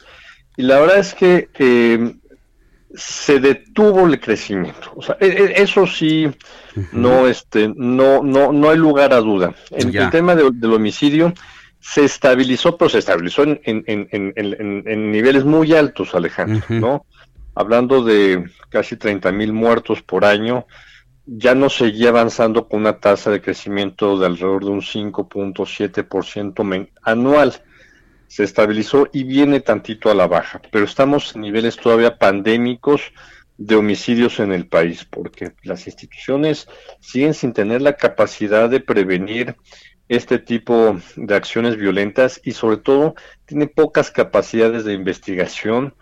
y 0.57 0.63
la 0.63 0.79
verdad 0.79 0.99
es 0.99 1.13
que 1.13 1.49
eh, 1.59 2.15
se 2.95 3.39
detuvo 3.39 4.05
el 4.07 4.19
crecimiento. 4.19 4.93
O 4.95 5.01
sea, 5.01 5.17
e- 5.19 5.27
e- 5.27 5.61
eso 5.61 5.85
sí, 5.85 6.31
no, 6.93 7.27
este, 7.27 7.71
no, 7.75 8.23
no, 8.23 8.53
no 8.53 8.69
hay 8.69 8.77
lugar 8.77 9.13
a 9.13 9.17
duda. 9.19 9.53
En 9.71 9.91
el 10.05 10.09
tema 10.11 10.35
de- 10.35 10.49
del 10.53 10.73
homicidio 10.73 11.33
se 11.79 12.05
estabilizó, 12.05 12.77
pero 12.77 12.87
se 12.89 12.99
estabilizó 12.99 13.43
en, 13.43 13.59
en, 13.65 13.83
en, 13.87 14.07
en- 14.11 14.33
en- 14.37 14.83
en 14.87 15.11
niveles 15.11 15.43
muy 15.43 15.73
altos, 15.73 16.15
Alejandro, 16.15 16.63
¿no? 16.79 17.05
Hablando 17.55 18.03
de 18.03 18.45
casi 18.69 18.95
30 18.95 19.31
mil 19.33 19.51
muertos 19.53 20.01
por 20.01 20.23
año, 20.23 20.65
ya 21.25 21.55
no 21.55 21.69
seguía 21.69 22.09
avanzando 22.09 22.67
con 22.67 22.81
una 22.81 22.99
tasa 22.99 23.31
de 23.31 23.41
crecimiento 23.41 24.17
de 24.19 24.25
alrededor 24.25 24.65
de 24.65 24.71
un 24.71 24.81
5.7% 24.81 26.63
men- 26.63 26.89
anual. 27.01 27.61
Se 28.27 28.43
estabilizó 28.43 29.07
y 29.13 29.23
viene 29.23 29.59
tantito 29.59 30.09
a 30.09 30.15
la 30.15 30.27
baja, 30.27 30.61
pero 30.71 30.85
estamos 30.85 31.35
en 31.35 31.41
niveles 31.41 31.77
todavía 31.77 32.17
pandémicos 32.17 33.13
de 33.57 33.75
homicidios 33.75 34.39
en 34.39 34.51
el 34.51 34.67
país, 34.67 35.05
porque 35.05 35.53
las 35.63 35.85
instituciones 35.85 36.67
siguen 36.99 37.33
sin 37.33 37.53
tener 37.53 37.81
la 37.81 37.93
capacidad 37.93 38.69
de 38.69 38.79
prevenir 38.79 39.55
este 40.09 40.39
tipo 40.39 40.99
de 41.15 41.35
acciones 41.35 41.77
violentas 41.77 42.41
y 42.43 42.51
sobre 42.51 42.77
todo 42.77 43.15
tienen 43.45 43.71
pocas 43.73 44.11
capacidades 44.11 44.83
de 44.83 44.93
investigación 44.93 45.95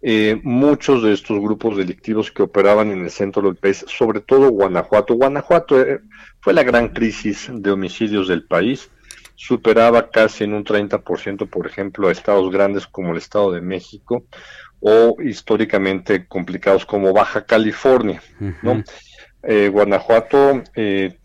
eh, 0.00 0.40
muchos 0.44 1.02
de 1.02 1.12
estos 1.12 1.40
grupos 1.40 1.76
delictivos 1.76 2.30
que 2.30 2.42
operaban 2.42 2.90
en 2.90 3.00
el 3.00 3.10
centro 3.10 3.42
del 3.42 3.56
país, 3.56 3.84
sobre 3.88 4.20
todo 4.20 4.50
Guanajuato. 4.50 5.14
Guanajuato 5.14 5.80
eh, 5.80 6.00
fue 6.40 6.52
la 6.52 6.62
gran 6.62 6.90
crisis 6.90 7.50
de 7.52 7.70
homicidios 7.70 8.28
del 8.28 8.44
país, 8.44 8.90
superaba 9.34 10.10
casi 10.10 10.44
en 10.44 10.54
un 10.54 10.64
30%, 10.64 11.48
por 11.48 11.66
ejemplo, 11.66 12.08
a 12.08 12.12
estados 12.12 12.50
grandes 12.50 12.86
como 12.86 13.12
el 13.12 13.18
Estado 13.18 13.52
de 13.52 13.60
México 13.60 14.24
o 14.80 15.16
históricamente 15.22 16.26
complicados 16.26 16.86
como 16.86 17.12
Baja 17.12 17.44
California. 17.44 18.22
¿no? 18.62 18.82
Eh, 19.42 19.68
Guanajuato 19.68 20.62
eh, 20.74 21.18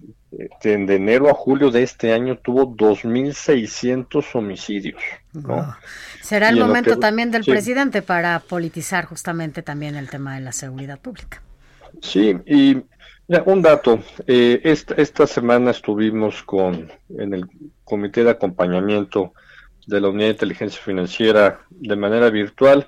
de 0.64 0.96
enero 0.96 1.30
a 1.30 1.34
julio 1.34 1.70
de 1.72 1.84
este 1.84 2.12
año 2.14 2.38
tuvo 2.38 2.76
2.600 2.76 4.26
homicidios. 4.34 5.02
¿no? 5.34 5.76
Será 6.22 6.50
el 6.50 6.60
momento 6.60 6.92
que- 6.96 7.00
también 7.02 7.32
del 7.32 7.44
sí. 7.44 7.52
presidente 7.52 8.02
para 8.02 8.40
politizar 8.40 9.06
justamente 9.06 9.62
también 9.62 9.96
el 9.96 10.10
tema 10.10 10.36
de 10.36 10.42
la 10.42 10.52
seguridad 10.52 11.00
pública. 11.00 11.42
Sí, 12.02 12.36
y 12.46 12.78
un 13.46 13.62
dato. 13.62 14.00
eh, 14.28 14.62
esta, 14.64 14.96
esta 14.96 15.28
semana 15.28 15.72
estuvimos 15.72 16.44
con 16.44 16.92
en 17.18 17.34
el 17.34 17.46
comité 17.84 18.24
de 18.24 18.32
acompañamiento 18.32 19.34
de 19.88 20.02
la 20.02 20.10
Unidad 20.10 20.28
de 20.28 20.32
Inteligencia 20.34 20.82
Financiera 20.82 21.60
de 21.70 21.96
manera 21.96 22.30
virtual 22.30 22.88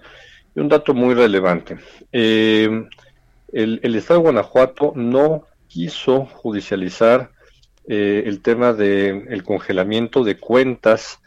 y 0.55 0.59
un 0.61 0.69
dato 0.69 0.93
muy 0.93 1.13
relevante. 1.13 1.77
Eh, 2.11 2.87
el, 3.53 3.79
el 3.83 3.95
Estado 3.95 4.19
de 4.19 4.23
Guanajuato 4.23 4.93
no 4.95 5.43
quiso 5.67 6.25
judicializar 6.25 7.31
eh, 7.87 8.23
el 8.25 8.41
tema 8.41 8.73
del 8.73 9.27
el 9.29 9.43
congelamiento 9.43 10.23
de 10.23 10.37
cuentas, 10.37 11.19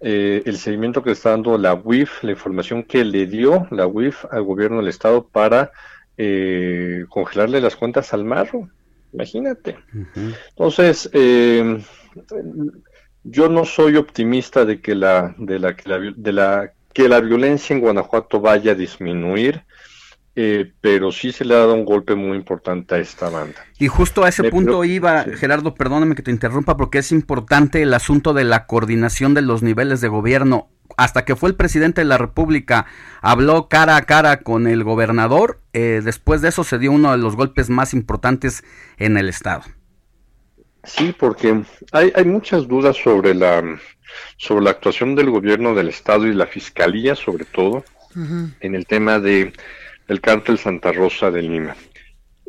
eh, 0.00 0.42
el 0.46 0.58
seguimiento 0.58 1.02
que 1.02 1.12
está 1.12 1.30
dando 1.30 1.56
la 1.58 1.74
UIF, 1.74 2.24
la 2.24 2.32
información 2.32 2.82
que 2.82 3.04
le 3.04 3.26
dio 3.26 3.68
la 3.70 3.86
UIF 3.86 4.24
al 4.32 4.42
gobierno 4.42 4.78
del 4.78 4.88
Estado 4.88 5.26
para 5.26 5.70
eh, 6.16 7.04
congelarle 7.08 7.60
las 7.60 7.76
cuentas 7.76 8.12
al 8.12 8.24
marro. 8.24 8.68
Imagínate. 9.12 9.78
Entonces, 10.50 11.08
eh, 11.12 11.82
yo 13.22 13.48
no 13.48 13.64
soy 13.64 13.96
optimista 13.96 14.64
de 14.64 14.80
que 14.80 14.94
la, 14.94 15.34
de 15.38 15.58
la, 15.58 15.76
que 15.76 15.88
la, 15.88 15.98
de 16.16 16.32
la, 16.32 16.72
que 16.92 17.08
la 17.08 17.20
violencia 17.20 17.74
en 17.74 17.80
Guanajuato 17.80 18.40
vaya 18.40 18.72
a 18.72 18.74
disminuir, 18.74 19.62
eh, 20.34 20.72
pero 20.80 21.12
sí 21.12 21.30
se 21.30 21.44
le 21.44 21.54
ha 21.54 21.58
dado 21.58 21.74
un 21.74 21.84
golpe 21.84 22.14
muy 22.14 22.38
importante 22.38 22.94
a 22.94 22.98
esta 22.98 23.28
banda. 23.28 23.66
Y 23.78 23.88
justo 23.88 24.24
a 24.24 24.30
ese 24.30 24.44
Me 24.44 24.50
punto 24.50 24.82
iba, 24.84 25.24
Gerardo, 25.24 25.74
perdóname 25.74 26.14
que 26.14 26.22
te 26.22 26.30
interrumpa, 26.30 26.76
porque 26.76 26.98
es 26.98 27.12
importante 27.12 27.82
el 27.82 27.92
asunto 27.92 28.32
de 28.32 28.44
la 28.44 28.66
coordinación 28.66 29.34
de 29.34 29.42
los 29.42 29.62
niveles 29.62 30.00
de 30.00 30.08
gobierno. 30.08 30.68
Hasta 30.96 31.24
que 31.24 31.36
fue 31.36 31.50
el 31.50 31.54
presidente 31.54 32.00
de 32.00 32.06
la 32.06 32.18
República, 32.18 32.86
habló 33.20 33.68
cara 33.68 33.96
a 33.96 34.02
cara 34.02 34.40
con 34.40 34.66
el 34.66 34.84
gobernador, 34.84 35.60
eh, 35.72 36.00
después 36.02 36.42
de 36.42 36.48
eso 36.48 36.64
se 36.64 36.78
dio 36.78 36.92
uno 36.92 37.12
de 37.12 37.18
los 37.18 37.36
golpes 37.36 37.70
más 37.70 37.94
importantes 37.94 38.62
en 38.98 39.16
el 39.16 39.28
Estado. 39.28 39.62
Sí, 40.84 41.14
porque 41.18 41.62
hay, 41.92 42.12
hay 42.14 42.24
muchas 42.24 42.66
dudas 42.68 42.96
sobre 42.96 43.34
la, 43.34 43.62
sobre 44.36 44.64
la 44.64 44.70
actuación 44.70 45.14
del 45.14 45.30
gobierno 45.30 45.74
del 45.74 45.88
Estado 45.88 46.26
y 46.26 46.34
la 46.34 46.46
Fiscalía, 46.46 47.14
sobre 47.14 47.44
todo, 47.44 47.84
en 48.60 48.74
el 48.74 48.86
tema 48.86 49.18
de, 49.18 49.54
del 50.12 50.20
cártel 50.20 50.58
Santa 50.58 50.92
Rosa 50.92 51.30
de 51.30 51.40
Lima. 51.40 51.74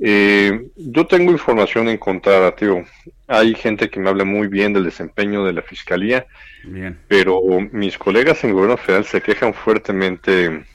Eh, 0.02 0.68
yo 0.76 1.08
tengo 1.08 1.32
información 1.32 1.88
encontrada, 1.88 2.54
tío. 2.54 2.84
Hay 3.28 3.56
gente 3.56 3.90
que 3.90 4.02
me 4.02 4.10
habla 4.10 4.26
muy 4.26 4.48
bien 4.48 4.74
del 4.74 4.84
desempeño 4.84 5.46
de 5.46 5.54
la 5.54 5.62
Fiscalía, 5.62 6.26
Bien. 6.66 7.00
pero 7.08 7.42
mis 7.72 7.98
colegas 7.98 8.44
en 8.44 8.50
el 8.50 8.56
gobierno 8.56 8.76
federal 8.76 9.06
se 9.06 9.22
quejan 9.22 9.54
fuertemente 9.54 10.66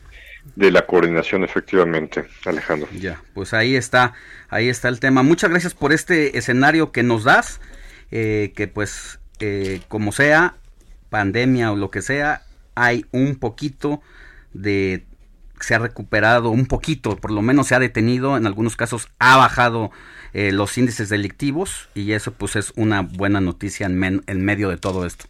de 0.56 0.70
la 0.70 0.86
coordinación, 0.86 1.44
efectivamente, 1.44 2.24
Alejandro. 2.46 2.88
Ya, 2.98 3.20
pues 3.34 3.52
ahí 3.52 3.76
está, 3.76 4.14
ahí 4.48 4.70
está 4.70 4.88
el 4.88 4.98
tema. 4.98 5.22
Muchas 5.22 5.50
gracias 5.50 5.74
por 5.74 5.92
este 5.92 6.38
escenario 6.38 6.90
que 6.90 7.02
nos 7.02 7.24
das, 7.24 7.60
eh, 8.10 8.54
que 8.56 8.66
pues 8.66 9.20
eh, 9.40 9.82
como 9.88 10.10
sea, 10.10 10.54
pandemia 11.10 11.70
o 11.70 11.76
lo 11.76 11.90
que 11.90 12.00
sea, 12.00 12.44
hay 12.74 13.04
un 13.12 13.36
poquito 13.36 14.00
de 14.54 15.04
se 15.60 15.74
ha 15.74 15.78
recuperado 15.78 16.50
un 16.50 16.66
poquito, 16.66 17.16
por 17.16 17.30
lo 17.30 17.42
menos 17.42 17.68
se 17.68 17.74
ha 17.74 17.78
detenido, 17.78 18.36
en 18.36 18.46
algunos 18.46 18.76
casos 18.76 19.08
ha 19.18 19.36
bajado 19.36 19.90
eh, 20.32 20.52
los 20.52 20.76
índices 20.78 21.08
delictivos 21.08 21.88
y 21.94 22.12
eso 22.12 22.32
pues 22.32 22.56
es 22.56 22.72
una 22.76 23.02
buena 23.02 23.40
noticia 23.40 23.86
en, 23.86 23.96
men- 23.98 24.22
en 24.26 24.44
medio 24.44 24.68
de 24.68 24.76
todo 24.76 25.06
esto. 25.06 25.26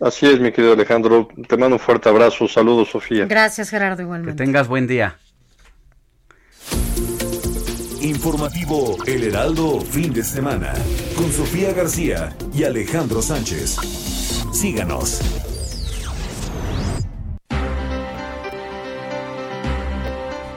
Así 0.00 0.26
es, 0.26 0.40
mi 0.40 0.50
querido 0.50 0.72
Alejandro. 0.72 1.28
Te 1.48 1.56
mando 1.56 1.76
un 1.76 1.80
fuerte 1.80 2.08
abrazo. 2.08 2.48
Saludos, 2.48 2.88
Sofía. 2.90 3.26
Gracias, 3.26 3.70
Gerardo, 3.70 4.08
Que 4.24 4.32
tengas 4.32 4.66
buen 4.66 4.86
día. 4.88 5.16
Informativo 8.00 8.96
El 9.06 9.22
Heraldo 9.22 9.80
fin 9.80 10.12
de 10.12 10.24
semana 10.24 10.72
con 11.14 11.30
Sofía 11.30 11.72
García 11.72 12.34
y 12.52 12.64
Alejandro 12.64 13.22
Sánchez. 13.22 13.76
Síganos. 14.52 15.20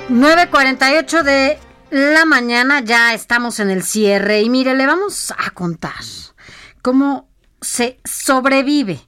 Nueve 0.07 0.49
cuarenta 0.51 0.93
y 0.93 0.97
ocho 0.97 1.23
de 1.23 1.57
la 1.89 2.25
mañana, 2.25 2.81
ya 2.81 3.15
estamos 3.15 3.59
en 3.59 3.71
el 3.71 3.83
cierre. 3.83 4.41
Y 4.41 4.49
mire, 4.49 4.75
le 4.75 4.85
vamos 4.85 5.33
a 5.35 5.49
contar 5.49 5.93
cómo 6.83 7.27
se 7.59 7.99
sobrevive. 8.05 9.01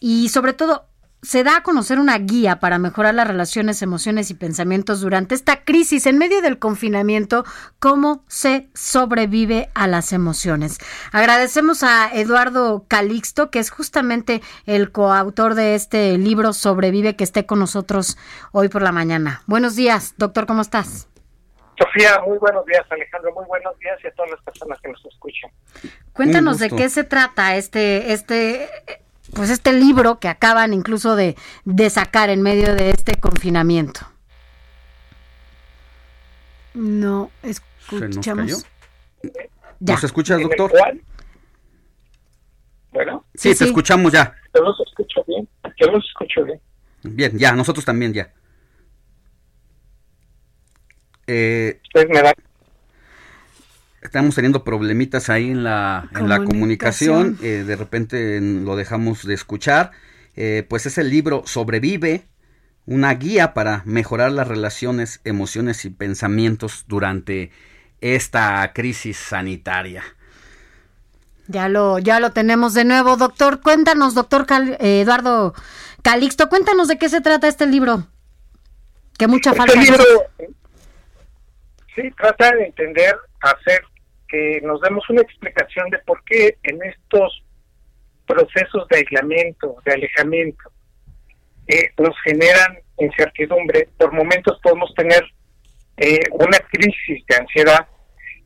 Y 0.00 0.30
sobre 0.30 0.54
todo 0.54 0.87
se 1.22 1.42
da 1.42 1.58
a 1.58 1.62
conocer 1.62 1.98
una 1.98 2.16
guía 2.18 2.60
para 2.60 2.78
mejorar 2.78 3.14
las 3.14 3.26
relaciones, 3.26 3.82
emociones 3.82 4.30
y 4.30 4.34
pensamientos 4.34 5.00
durante 5.00 5.34
esta 5.34 5.64
crisis 5.64 6.06
en 6.06 6.18
medio 6.18 6.40
del 6.42 6.58
confinamiento, 6.58 7.44
cómo 7.78 8.24
se 8.28 8.68
sobrevive 8.74 9.70
a 9.74 9.86
las 9.86 10.12
emociones. 10.12 10.78
Agradecemos 11.12 11.82
a 11.82 12.10
Eduardo 12.12 12.84
Calixto, 12.88 13.50
que 13.50 13.58
es 13.58 13.70
justamente 13.70 14.42
el 14.66 14.92
coautor 14.92 15.54
de 15.54 15.74
este 15.74 16.16
libro 16.18 16.52
Sobrevive, 16.52 17.16
que 17.16 17.24
esté 17.24 17.46
con 17.46 17.58
nosotros 17.58 18.16
hoy 18.52 18.68
por 18.68 18.82
la 18.82 18.92
mañana. 18.92 19.42
Buenos 19.46 19.76
días, 19.76 20.14
doctor, 20.18 20.46
¿cómo 20.46 20.62
estás? 20.62 21.08
Sofía, 21.78 22.20
muy 22.26 22.38
buenos 22.38 22.66
días, 22.66 22.84
Alejandro, 22.90 23.32
muy 23.34 23.44
buenos 23.46 23.78
días 23.78 23.96
y 24.02 24.08
a 24.08 24.10
todas 24.12 24.32
las 24.32 24.42
personas 24.42 24.80
que 24.80 24.90
nos 24.90 25.04
escuchan. 25.06 25.50
Cuéntanos 26.12 26.58
de 26.58 26.70
qué 26.70 26.88
se 26.88 27.04
trata 27.04 27.54
este, 27.54 28.12
este, 28.12 28.68
pues 29.34 29.50
este 29.50 29.72
libro 29.72 30.18
que 30.18 30.28
acaban 30.28 30.72
incluso 30.74 31.16
de, 31.16 31.36
de 31.64 31.90
sacar 31.90 32.30
en 32.30 32.42
medio 32.42 32.74
de 32.74 32.90
este 32.90 33.14
confinamiento. 33.16 34.00
No 36.74 37.30
Se 37.42 37.48
nos 37.48 38.02
escuchamos. 38.10 38.66
Ya. 39.80 39.94
¿Nos 39.94 40.04
escuchas, 40.04 40.40
doctor? 40.40 40.72
Bueno, 42.92 43.24
Sí, 43.34 43.54
te 43.54 43.64
escuchamos 43.64 44.12
ya. 44.12 44.34
yo 44.54 44.62
los 44.62 44.80
escucho 44.80 45.24
bien, 45.26 45.48
yo 45.76 45.86
los 45.90 46.04
escucho 46.04 46.44
bien. 46.44 46.60
Bien, 47.02 47.38
ya, 47.38 47.52
nosotros 47.52 47.84
también 47.84 48.12
ya. 48.12 48.32
Eh, 51.26 51.80
Ustedes 51.84 52.08
me 52.08 52.22
dan 52.22 52.34
estamos 54.02 54.34
teniendo 54.34 54.64
problemitas 54.64 55.28
ahí 55.30 55.50
en 55.50 55.64
la, 55.64 56.08
en 56.14 56.28
la 56.28 56.38
Comunicación. 56.38 57.34
comunicación. 57.36 57.38
eh, 57.42 57.64
de 57.64 57.76
repente 57.76 58.36
en- 58.36 58.64
lo 58.64 58.76
dejamos 58.76 59.26
de 59.26 59.34
escuchar. 59.34 59.90
Eh, 60.36 60.64
pues 60.68 60.86
es 60.86 60.98
el 60.98 61.10
libro 61.10 61.42
Sobrevive, 61.46 62.26
una 62.86 63.12
guía 63.14 63.54
para 63.54 63.82
mejorar 63.84 64.30
las 64.32 64.46
relaciones, 64.48 65.20
emociones 65.24 65.84
y 65.84 65.90
pensamientos 65.90 66.84
durante 66.86 67.50
esta 68.00 68.72
crisis 68.72 69.16
sanitaria. 69.16 70.04
Ya 71.48 71.68
lo, 71.68 71.98
ya 71.98 72.20
lo 72.20 72.30
tenemos 72.32 72.74
de 72.74 72.84
nuevo, 72.84 73.16
doctor. 73.16 73.60
Cuéntanos, 73.62 74.14
doctor 74.14 74.46
Cal- 74.46 74.76
eh, 74.80 75.00
Eduardo 75.00 75.54
Calixto, 76.02 76.48
cuéntanos 76.48 76.88
de 76.88 76.98
qué 76.98 77.08
se 77.08 77.20
trata 77.20 77.48
este 77.48 77.66
libro. 77.66 78.06
Que 79.18 79.26
mucha 79.26 79.52
falta. 79.54 79.72
Este 79.72 79.90
libro, 79.90 80.04
sí, 81.96 82.02
trata 82.16 82.52
de 82.52 82.66
entender, 82.66 83.16
hacer 83.40 83.82
que 84.28 84.60
nos 84.62 84.80
demos 84.80 85.08
una 85.08 85.22
explicación 85.22 85.88
de 85.90 85.98
por 85.98 86.22
qué 86.24 86.58
en 86.62 86.82
estos 86.82 87.44
procesos 88.26 88.86
de 88.88 88.98
aislamiento, 88.98 89.76
de 89.84 89.92
alejamiento, 89.94 90.70
eh, 91.66 91.92
nos 91.98 92.14
generan 92.22 92.78
incertidumbre. 92.98 93.88
Por 93.96 94.12
momentos 94.12 94.60
podemos 94.62 94.92
tener 94.94 95.24
eh, 95.96 96.20
una 96.32 96.58
crisis 96.70 97.24
de 97.26 97.36
ansiedad 97.36 97.86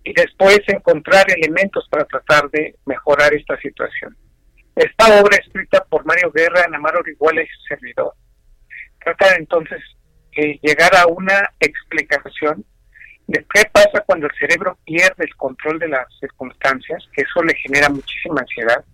y 0.05 0.13
después 0.13 0.61
encontrar 0.69 1.27
elementos 1.37 1.87
para 1.91 2.05
tratar 2.05 2.51
de 2.51 2.77
mejorar 2.87 3.35
esta 3.35 3.57
situación. 3.59 4.17
Esta 4.75 5.21
obra 5.21 5.37
escrita 5.37 5.85
por 5.85 6.05
Mario 6.07 6.31
Guerra, 6.33 6.67
Namaro 6.69 7.01
Orihuela 7.01 7.43
y 7.43 7.47
su 7.47 7.63
servidor 7.69 8.15
trata 9.05 9.35
entonces 9.37 9.81
eh, 10.37 10.59
llegar 10.63 10.95
a 10.97 11.07
una 11.07 11.51
explicación 11.61 12.65
de 13.27 13.45
qué 13.53 13.63
pasa 13.73 14.03
cuando 14.05 14.27
el 14.27 14.33
cerebro 14.39 14.77
pierde 14.85 15.25
el 15.25 15.35
control 15.37 15.79
de 15.79 15.89
las 15.89 16.07
circunstancias, 16.19 17.09
que 17.13 17.23
eso 17.23 17.43
le 17.43 17.55
genera 17.55 17.89
muchísima 17.89 18.41
ansiedad, 18.41 18.85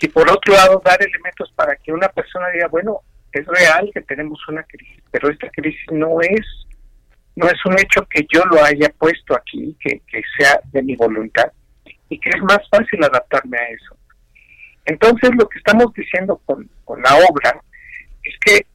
y 0.00 0.08
por 0.08 0.30
otro 0.30 0.54
lado 0.54 0.80
dar 0.84 1.00
elementos 1.02 1.52
para 1.54 1.76
que 1.76 1.92
una 1.92 2.08
persona 2.08 2.48
diga, 2.50 2.68
bueno, 2.68 3.00
es 3.32 3.46
real 3.46 3.90
que 3.92 4.00
tenemos 4.02 4.40
una 4.48 4.62
crisis, 4.62 5.02
pero 5.10 5.30
esta 5.30 5.50
crisis 5.50 5.84
no 5.90 6.20
es 6.20 6.40
no 7.36 7.46
es 7.46 7.64
un 7.66 7.78
hecho 7.78 8.04
que 8.06 8.26
yo 8.34 8.42
lo 8.46 8.64
haya 8.64 8.88
puesto 8.98 9.36
aquí, 9.36 9.76
que, 9.78 10.00
que 10.10 10.22
sea 10.36 10.60
de 10.72 10.82
mi 10.82 10.96
voluntad, 10.96 11.52
y 12.08 12.18
que 12.18 12.30
es 12.30 12.42
más 12.42 12.58
fácil 12.68 13.04
adaptarme 13.04 13.56
a 13.56 13.68
eso. 13.68 13.96
Entonces 14.86 15.30
lo 15.38 15.48
que 15.48 15.58
estamos 15.58 15.92
diciendo 15.94 16.40
con, 16.44 16.68
con 16.84 17.00
la 17.00 17.14
obra 17.14 17.60
es 18.24 18.34
que 18.40 18.66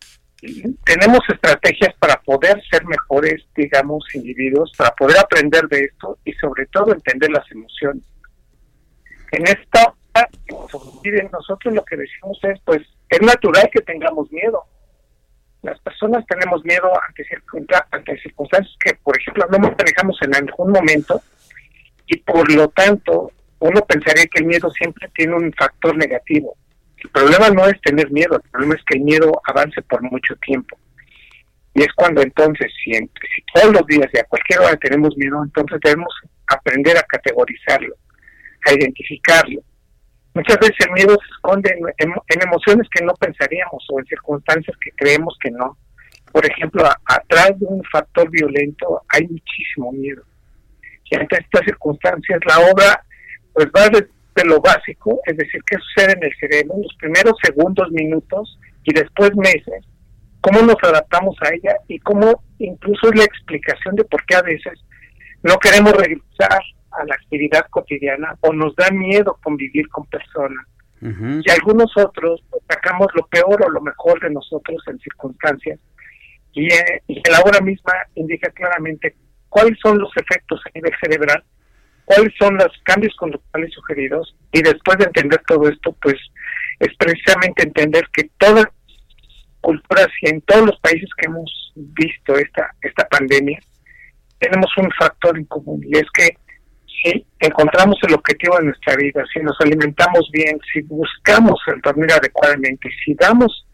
tenemos 0.83 1.19
estrategias 1.29 1.93
para 1.99 2.21
poder 2.21 2.61
ser 2.69 2.85
mejores, 2.85 3.45
digamos, 3.55 4.03
individuos, 4.13 4.71
para 4.77 4.91
poder 4.91 5.17
aprender 5.19 5.67
de 5.67 5.85
esto 5.85 6.17
y 6.25 6.33
sobre 6.33 6.65
todo 6.67 6.93
entender 6.93 7.31
las 7.31 7.49
emociones. 7.51 8.03
En 9.31 9.47
esta 9.47 9.93
nosotros 11.31 11.73
lo 11.73 11.83
que 11.83 11.97
decimos 11.97 12.37
es, 12.43 12.59
pues, 12.63 12.81
es 13.09 13.21
natural 13.21 13.69
que 13.71 13.81
tengamos 13.81 14.31
miedo. 14.31 14.63
Las 15.63 15.79
personas 15.79 16.25
tenemos 16.27 16.63
miedo 16.63 16.91
ante, 17.07 17.23
circunsta- 17.25 17.87
ante 17.91 18.17
circunstancias 18.19 18.75
que, 18.83 18.93
por 18.95 19.17
ejemplo, 19.17 19.45
no 19.49 19.59
manejamos 19.59 20.17
en 20.21 20.35
algún 20.35 20.71
momento 20.71 21.21
y 22.05 22.17
por 22.17 22.51
lo 22.51 22.67
tanto 22.69 23.31
uno 23.59 23.81
pensaría 23.85 24.25
que 24.27 24.39
el 24.39 24.45
miedo 24.45 24.69
siempre 24.71 25.09
tiene 25.15 25.35
un 25.35 25.51
factor 25.53 25.95
negativo. 25.95 26.55
El 27.03 27.09
problema 27.09 27.49
no 27.49 27.65
es 27.67 27.79
tener 27.81 28.09
miedo, 28.11 28.35
el 28.43 28.49
problema 28.49 28.75
es 28.75 28.81
que 28.85 28.97
el 28.97 29.03
miedo 29.03 29.31
avance 29.45 29.81
por 29.83 30.01
mucho 30.03 30.35
tiempo. 30.37 30.77
Y 31.75 31.81
es 31.81 31.91
cuando 31.95 32.21
entonces, 32.21 32.71
si, 32.83 32.91
todos 33.53 33.73
los 33.73 33.85
días 33.87 34.07
y 34.13 34.19
a 34.19 34.23
cualquier 34.25 34.59
hora 34.59 34.75
tenemos 34.77 35.15
miedo, 35.17 35.43
entonces 35.43 35.79
debemos 35.83 36.13
aprender 36.47 36.97
a 36.97 37.03
categorizarlo, 37.03 37.95
a 38.67 38.73
identificarlo. 38.73 39.61
Muchas 40.35 40.57
veces 40.59 40.77
el 40.87 40.91
miedo 40.93 41.15
se 41.19 41.31
esconde 41.35 41.71
en, 41.71 42.09
en- 42.09 42.15
en 42.27 42.47
emociones 42.47 42.87
que 42.93 43.03
no 43.03 43.13
pensaríamos 43.15 43.85
o 43.91 43.99
en 43.99 44.05
circunstancias 44.05 44.75
que 44.81 44.91
creemos 44.95 45.35
que 45.41 45.51
no. 45.51 45.77
Por 46.31 46.45
ejemplo, 46.45 46.83
atrás 47.05 47.51
de 47.59 47.65
un 47.65 47.83
factor 47.91 48.29
violento 48.31 49.01
hay 49.09 49.27
muchísimo 49.27 49.91
miedo. 49.91 50.23
Y 51.11 51.15
ante 51.15 51.37
estas 51.39 51.61
circunstancias 51.65 52.39
la 52.47 52.59
obra 52.71 53.03
pues 53.53 53.67
va 53.67 53.87
desde 54.35 54.49
lo 54.49 54.59
básico, 54.61 55.19
es 55.25 55.37
decir, 55.37 55.61
qué 55.65 55.77
sucede 55.77 56.13
en 56.13 56.23
el 56.23 56.35
cerebro 56.39 56.75
en 56.75 56.81
los 56.83 56.95
primeros 56.97 57.33
segundos, 57.43 57.91
minutos 57.91 58.59
y 58.83 58.93
después 58.93 59.35
meses, 59.35 59.85
cómo 60.41 60.61
nos 60.61 60.75
adaptamos 60.83 61.35
a 61.41 61.53
ella 61.53 61.75
y 61.87 61.99
cómo 61.99 62.43
incluso 62.59 63.09
es 63.09 63.17
la 63.17 63.23
explicación 63.23 63.95
de 63.95 64.03
por 64.05 64.25
qué 64.25 64.35
a 64.35 64.41
veces 64.41 64.79
no 65.41 65.57
queremos 65.57 65.93
regresar 65.93 66.61
a 66.91 67.05
la 67.05 67.15
actividad 67.15 67.65
cotidiana 67.69 68.35
o 68.41 68.53
nos 68.53 68.75
da 68.75 68.89
miedo 68.91 69.37
convivir 69.43 69.87
con 69.89 70.05
personas. 70.05 70.65
Y 71.01 71.51
algunos 71.51 71.91
otros 71.97 72.41
pues, 72.49 72.63
sacamos 72.69 73.07
lo 73.13 73.27
peor 73.27 73.61
o 73.61 73.69
lo 73.69 73.81
mejor 73.81 74.21
de 74.21 74.29
nosotros 74.29 74.81
en 74.87 74.97
circunstancias 74.99 75.77
y, 76.53 76.71
eh, 76.73 77.01
y 77.07 77.21
la 77.29 77.41
obra 77.41 77.59
misma 77.59 77.91
indica 78.15 78.49
claramente 78.51 79.13
cuáles 79.49 79.77
son 79.83 79.97
los 79.97 80.09
efectos 80.15 80.61
a 80.65 80.69
nivel 80.73 80.93
cerebral 81.01 81.43
cuáles 82.05 82.33
son 82.39 82.55
los 82.55 82.71
cambios 82.83 83.15
conductuales 83.15 83.73
sugeridos 83.73 84.35
y 84.51 84.61
después 84.61 84.97
de 84.97 85.05
entender 85.05 85.41
todo 85.47 85.67
esto, 85.67 85.95
pues 86.01 86.15
es 86.79 86.95
precisamente 86.97 87.63
entender 87.63 88.07
que 88.13 88.29
todas 88.37 88.65
culturas 89.61 90.07
y 90.21 90.29
en 90.29 90.41
todos 90.41 90.67
los 90.67 90.79
países 90.79 91.09
que 91.17 91.27
hemos 91.27 91.73
visto 91.75 92.35
esta 92.35 92.75
esta 92.81 93.07
pandemia 93.07 93.59
tenemos 94.37 94.69
un 94.77 94.91
factor 94.91 95.37
en 95.37 95.45
común 95.45 95.81
y 95.85 95.97
es 95.97 96.05
que 96.13 96.37
si 97.03 97.25
encontramos 97.39 97.97
el 98.03 98.13
objetivo 98.13 98.57
de 98.57 98.65
nuestra 98.65 98.95
vida, 98.95 99.23
si 99.33 99.39
nos 99.39 99.59
alimentamos 99.59 100.29
bien, 100.31 100.57
si 100.71 100.81
buscamos 100.81 101.59
el 101.67 101.81
dormir 101.81 102.11
adecuadamente, 102.11 102.89
si 103.03 103.13
damos 103.15 103.65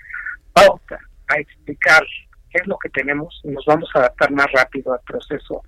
pauta 0.53 0.99
a 1.27 1.39
explicar 1.39 2.03
qué 2.49 2.59
es 2.61 2.67
lo 2.67 2.77
que 2.79 2.89
tenemos, 2.89 3.39
nos 3.43 3.63
vamos 3.65 3.89
a 3.93 3.99
adaptar 3.99 4.31
más 4.31 4.47
rápido 4.51 4.93
al 4.93 4.99
proceso 5.05 5.63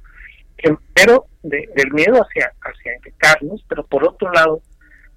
primero 0.61 1.25
de- 1.43 1.69
del 1.75 1.91
miedo 1.91 2.21
hacia, 2.23 2.51
hacia 2.61 2.95
infectarnos, 2.95 3.63
pero 3.67 3.85
por 3.85 4.07
otro 4.07 4.31
lado, 4.31 4.61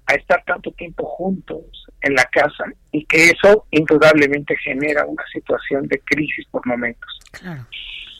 a 0.07 0.13
estar 0.13 0.43
tanto 0.45 0.71
tiempo 0.71 1.03
juntos 1.05 1.61
en 2.01 2.13
la 2.13 2.25
casa 2.25 2.65
y 2.91 3.05
que 3.05 3.29
eso 3.31 3.65
indudablemente 3.71 4.55
genera 4.57 5.03
una 5.05 5.23
situación 5.33 5.87
de 5.87 5.99
crisis 6.05 6.45
por 6.51 6.65
momentos. 6.67 7.19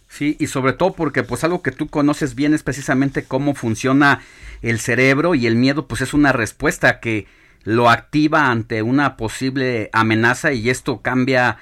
Sí, 0.07 0.35
y 0.39 0.47
sobre 0.47 0.73
todo 0.73 0.93
porque 0.93 1.21
pues 1.23 1.43
algo 1.43 1.61
que 1.61 1.71
tú 1.71 1.87
conoces 1.87 2.33
bien 2.35 2.53
es 2.53 2.63
precisamente 2.63 3.25
cómo 3.25 3.53
funciona 3.53 4.21
el 4.63 4.79
cerebro 4.79 5.35
y 5.35 5.45
el 5.45 5.55
miedo 5.55 5.87
pues 5.87 6.01
es 6.01 6.13
una 6.13 6.31
respuesta 6.31 6.99
que 6.99 7.27
lo 7.63 7.89
activa 7.89 8.49
ante 8.49 8.81
una 8.81 9.17
posible 9.17 9.89
amenaza 9.93 10.53
y 10.53 10.69
esto 10.69 11.01
cambia 11.01 11.57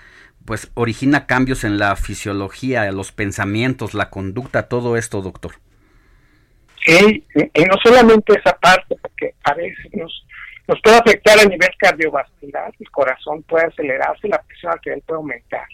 pues 0.46 0.72
origina 0.74 1.26
cambios 1.26 1.64
en 1.64 1.78
la 1.78 1.96
fisiología, 1.96 2.92
los 2.92 3.12
pensamientos, 3.12 3.94
la 3.94 4.10
conducta, 4.10 4.68
todo 4.68 4.98
esto, 4.98 5.22
doctor. 5.22 5.54
Sí, 6.86 7.26
y 7.34 7.64
no 7.64 7.76
solamente 7.82 8.38
esa 8.38 8.58
parte, 8.58 8.96
porque 9.02 9.36
a 9.44 9.54
veces 9.54 9.86
nos, 9.94 10.26
nos 10.68 10.82
puede 10.82 10.98
afectar 10.98 11.40
a 11.40 11.46
nivel 11.46 11.70
cardiovascular, 11.78 12.74
el 12.78 12.92
corazón 12.92 13.42
puede 13.44 13.68
acelerarse, 13.68 14.28
la 14.28 14.42
presión 14.42 14.74
arterial 14.74 15.02
puede 15.06 15.18
aumentar. 15.18 15.66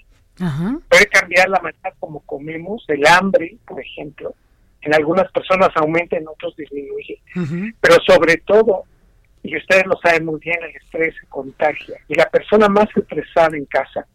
Puede 0.88 1.08
cambiar 1.08 1.50
la 1.50 1.60
manera 1.60 1.94
como 2.00 2.22
comemos, 2.22 2.86
el 2.88 3.06
hambre, 3.08 3.58
por 3.66 3.82
ejemplo. 3.82 4.34
En 4.82 4.94
algunas 4.94 5.30
personas 5.32 5.70
aumenta, 5.76 6.16
en 6.16 6.28
otros 6.30 6.56
disminuye. 6.56 7.22
Pero 7.82 7.96
sobre 8.08 8.38
todo, 8.38 8.86
y 9.44 9.58
ustedes 9.58 9.86
lo 9.86 10.00
saben 10.02 10.26
muy 10.26 10.40
bien, 10.40 10.58
el 10.64 10.76
estrés 10.78 11.14
se 11.20 11.28
contagia. 11.28 11.98
Y 12.08 12.16
la 12.16 12.30
persona 12.30 12.70
más 12.70 12.88
estresada 12.96 13.58
en 13.58 13.66
casa 13.66 14.08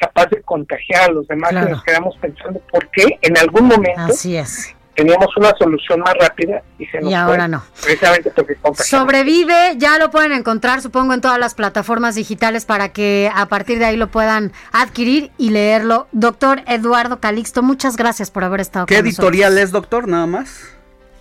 capaz 0.00 0.26
de 0.30 0.40
contagiar 0.42 1.10
a 1.10 1.12
los 1.12 1.28
demás 1.28 1.50
Claro. 1.50 1.68
y 1.68 1.70
nos 1.72 1.84
quedamos 1.84 2.16
pensando 2.20 2.60
por 2.72 2.88
qué 2.90 3.18
en 3.22 3.36
algún 3.38 3.66
momento 3.68 4.00
Así 4.00 4.36
es. 4.36 4.74
teníamos 4.96 5.28
una 5.36 5.52
solución 5.58 6.00
más 6.00 6.14
rápida 6.20 6.62
y 6.78 6.86
se 6.86 6.98
nos 7.00 7.06
Y 7.06 7.14
fue, 7.14 7.16
ahora 7.16 7.46
no. 7.48 7.62
Precisamente 7.82 8.30
porque. 8.34 8.82
Sobrevive, 8.84 9.74
ya 9.76 9.98
lo 9.98 10.10
pueden 10.10 10.32
encontrar, 10.32 10.82
supongo, 10.82 11.14
en 11.14 11.20
todas 11.20 11.38
las 11.38 11.54
plataformas 11.54 12.14
digitales 12.16 12.64
para 12.64 12.90
que 12.90 13.30
a 13.34 13.46
partir 13.46 13.78
de 13.78 13.84
ahí 13.86 13.96
lo 13.96 14.08
puedan 14.08 14.52
adquirir 14.72 15.30
y 15.38 15.50
leerlo. 15.50 16.06
Doctor 16.12 16.62
Eduardo 16.66 17.20
Calixto, 17.20 17.62
muchas 17.62 17.96
gracias 17.96 18.30
por 18.30 18.44
haber 18.44 18.60
estado 18.60 18.86
¿Qué 18.86 18.96
con 18.96 19.04
nosotros. 19.06 19.28
editorial 19.28 19.58
es, 19.58 19.70
doctor? 19.70 20.08
Nada 20.08 20.26
más. 20.26 20.62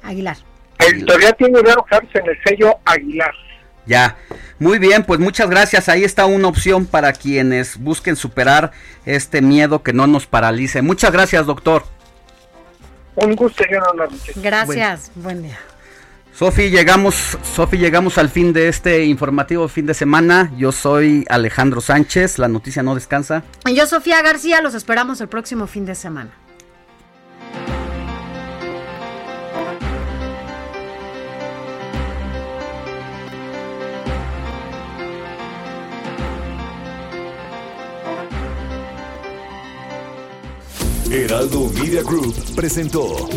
Aguilar. 0.04 0.38
La 0.80 0.86
editorial 0.88 1.36
tiene 1.38 1.60
Eduardo 1.60 1.86
Harps 1.92 2.16
en 2.16 2.28
el 2.30 2.38
sello 2.46 2.74
Aguilar. 2.86 3.34
Ya. 3.90 4.18
Muy 4.60 4.78
bien, 4.78 5.04
pues 5.04 5.20
muchas 5.20 5.50
gracias. 5.50 5.90
Ahí 5.90 6.04
está 6.04 6.28
una 6.28 6.48
opción 6.48 6.86
para 6.86 7.12
quienes 7.12 7.78
busquen 7.78 8.16
superar 8.16 8.72
este 9.06 9.42
miedo 9.42 9.82
que 9.82 9.94
no 9.94 10.06
nos 10.06 10.28
paralice. 10.28 10.84
Muchas 10.84 11.12
gracias, 11.12 11.48
doctor. 11.48 11.84
Un 13.16 13.36
gusto. 13.36 13.64
Gracias, 14.36 15.12
buen 15.16 15.42
día. 15.42 15.60
Sofi, 16.36 16.70
llegamos, 16.70 17.38
Sofi, 17.56 17.78
llegamos 17.78 18.18
al 18.20 18.30
fin 18.30 18.54
de 18.54 18.70
este 18.70 19.06
informativo 19.06 19.68
fin 19.68 19.88
de 19.88 19.96
semana. 19.96 20.52
Yo 20.56 20.72
soy 20.72 21.26
Alejandro 21.28 21.82
Sánchez, 21.82 22.38
la 22.38 22.48
noticia 22.48 22.84
no 22.84 22.94
descansa. 22.94 23.44
Y 23.66 23.74
yo, 23.74 23.88
Sofía 23.88 24.22
García, 24.22 24.62
los 24.62 24.76
esperamos 24.76 25.20
el 25.20 25.28
próximo 25.28 25.66
fin 25.66 25.86
de 25.86 25.96
semana. 25.96 26.32
Heraldo 41.12 41.72
Media 41.74 42.04
Group 42.04 42.36
presentó 42.56 43.28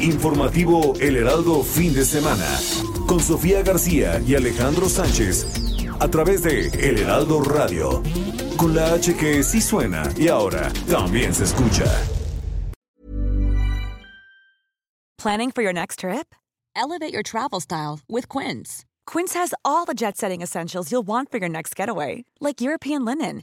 Informativo 0.00 0.92
El 1.00 1.16
Heraldo 1.16 1.62
Fin 1.62 1.94
de 1.94 2.04
Semana 2.04 2.46
con 3.06 3.20
Sofía 3.20 3.62
García 3.62 4.20
y 4.20 4.34
Alejandro 4.34 4.90
Sánchez 4.90 5.46
a 5.98 6.08
través 6.08 6.42
de 6.42 6.68
El 6.68 6.98
Heraldo 6.98 7.40
Radio 7.40 8.02
con 8.58 8.74
la 8.74 8.92
H 8.92 9.16
que 9.16 9.42
sí 9.42 9.62
suena 9.62 10.02
y 10.18 10.28
ahora 10.28 10.70
también 10.86 11.32
se 11.32 11.44
escucha. 11.44 11.86
Planning 15.16 15.52
for 15.52 15.62
your 15.62 15.72
next 15.72 16.00
trip? 16.00 16.34
Elevate 16.76 17.14
your 17.14 17.22
travel 17.22 17.60
style 17.60 18.00
with 18.10 18.28
Quince. 18.28 18.84
Quince 19.06 19.32
has 19.32 19.54
all 19.64 19.86
the 19.86 19.94
jet 19.94 20.18
setting 20.18 20.42
essentials 20.42 20.92
you'll 20.92 21.06
want 21.06 21.30
for 21.30 21.38
your 21.38 21.48
next 21.48 21.74
getaway, 21.74 22.26
like 22.42 22.60
European 22.60 23.06
linen, 23.06 23.42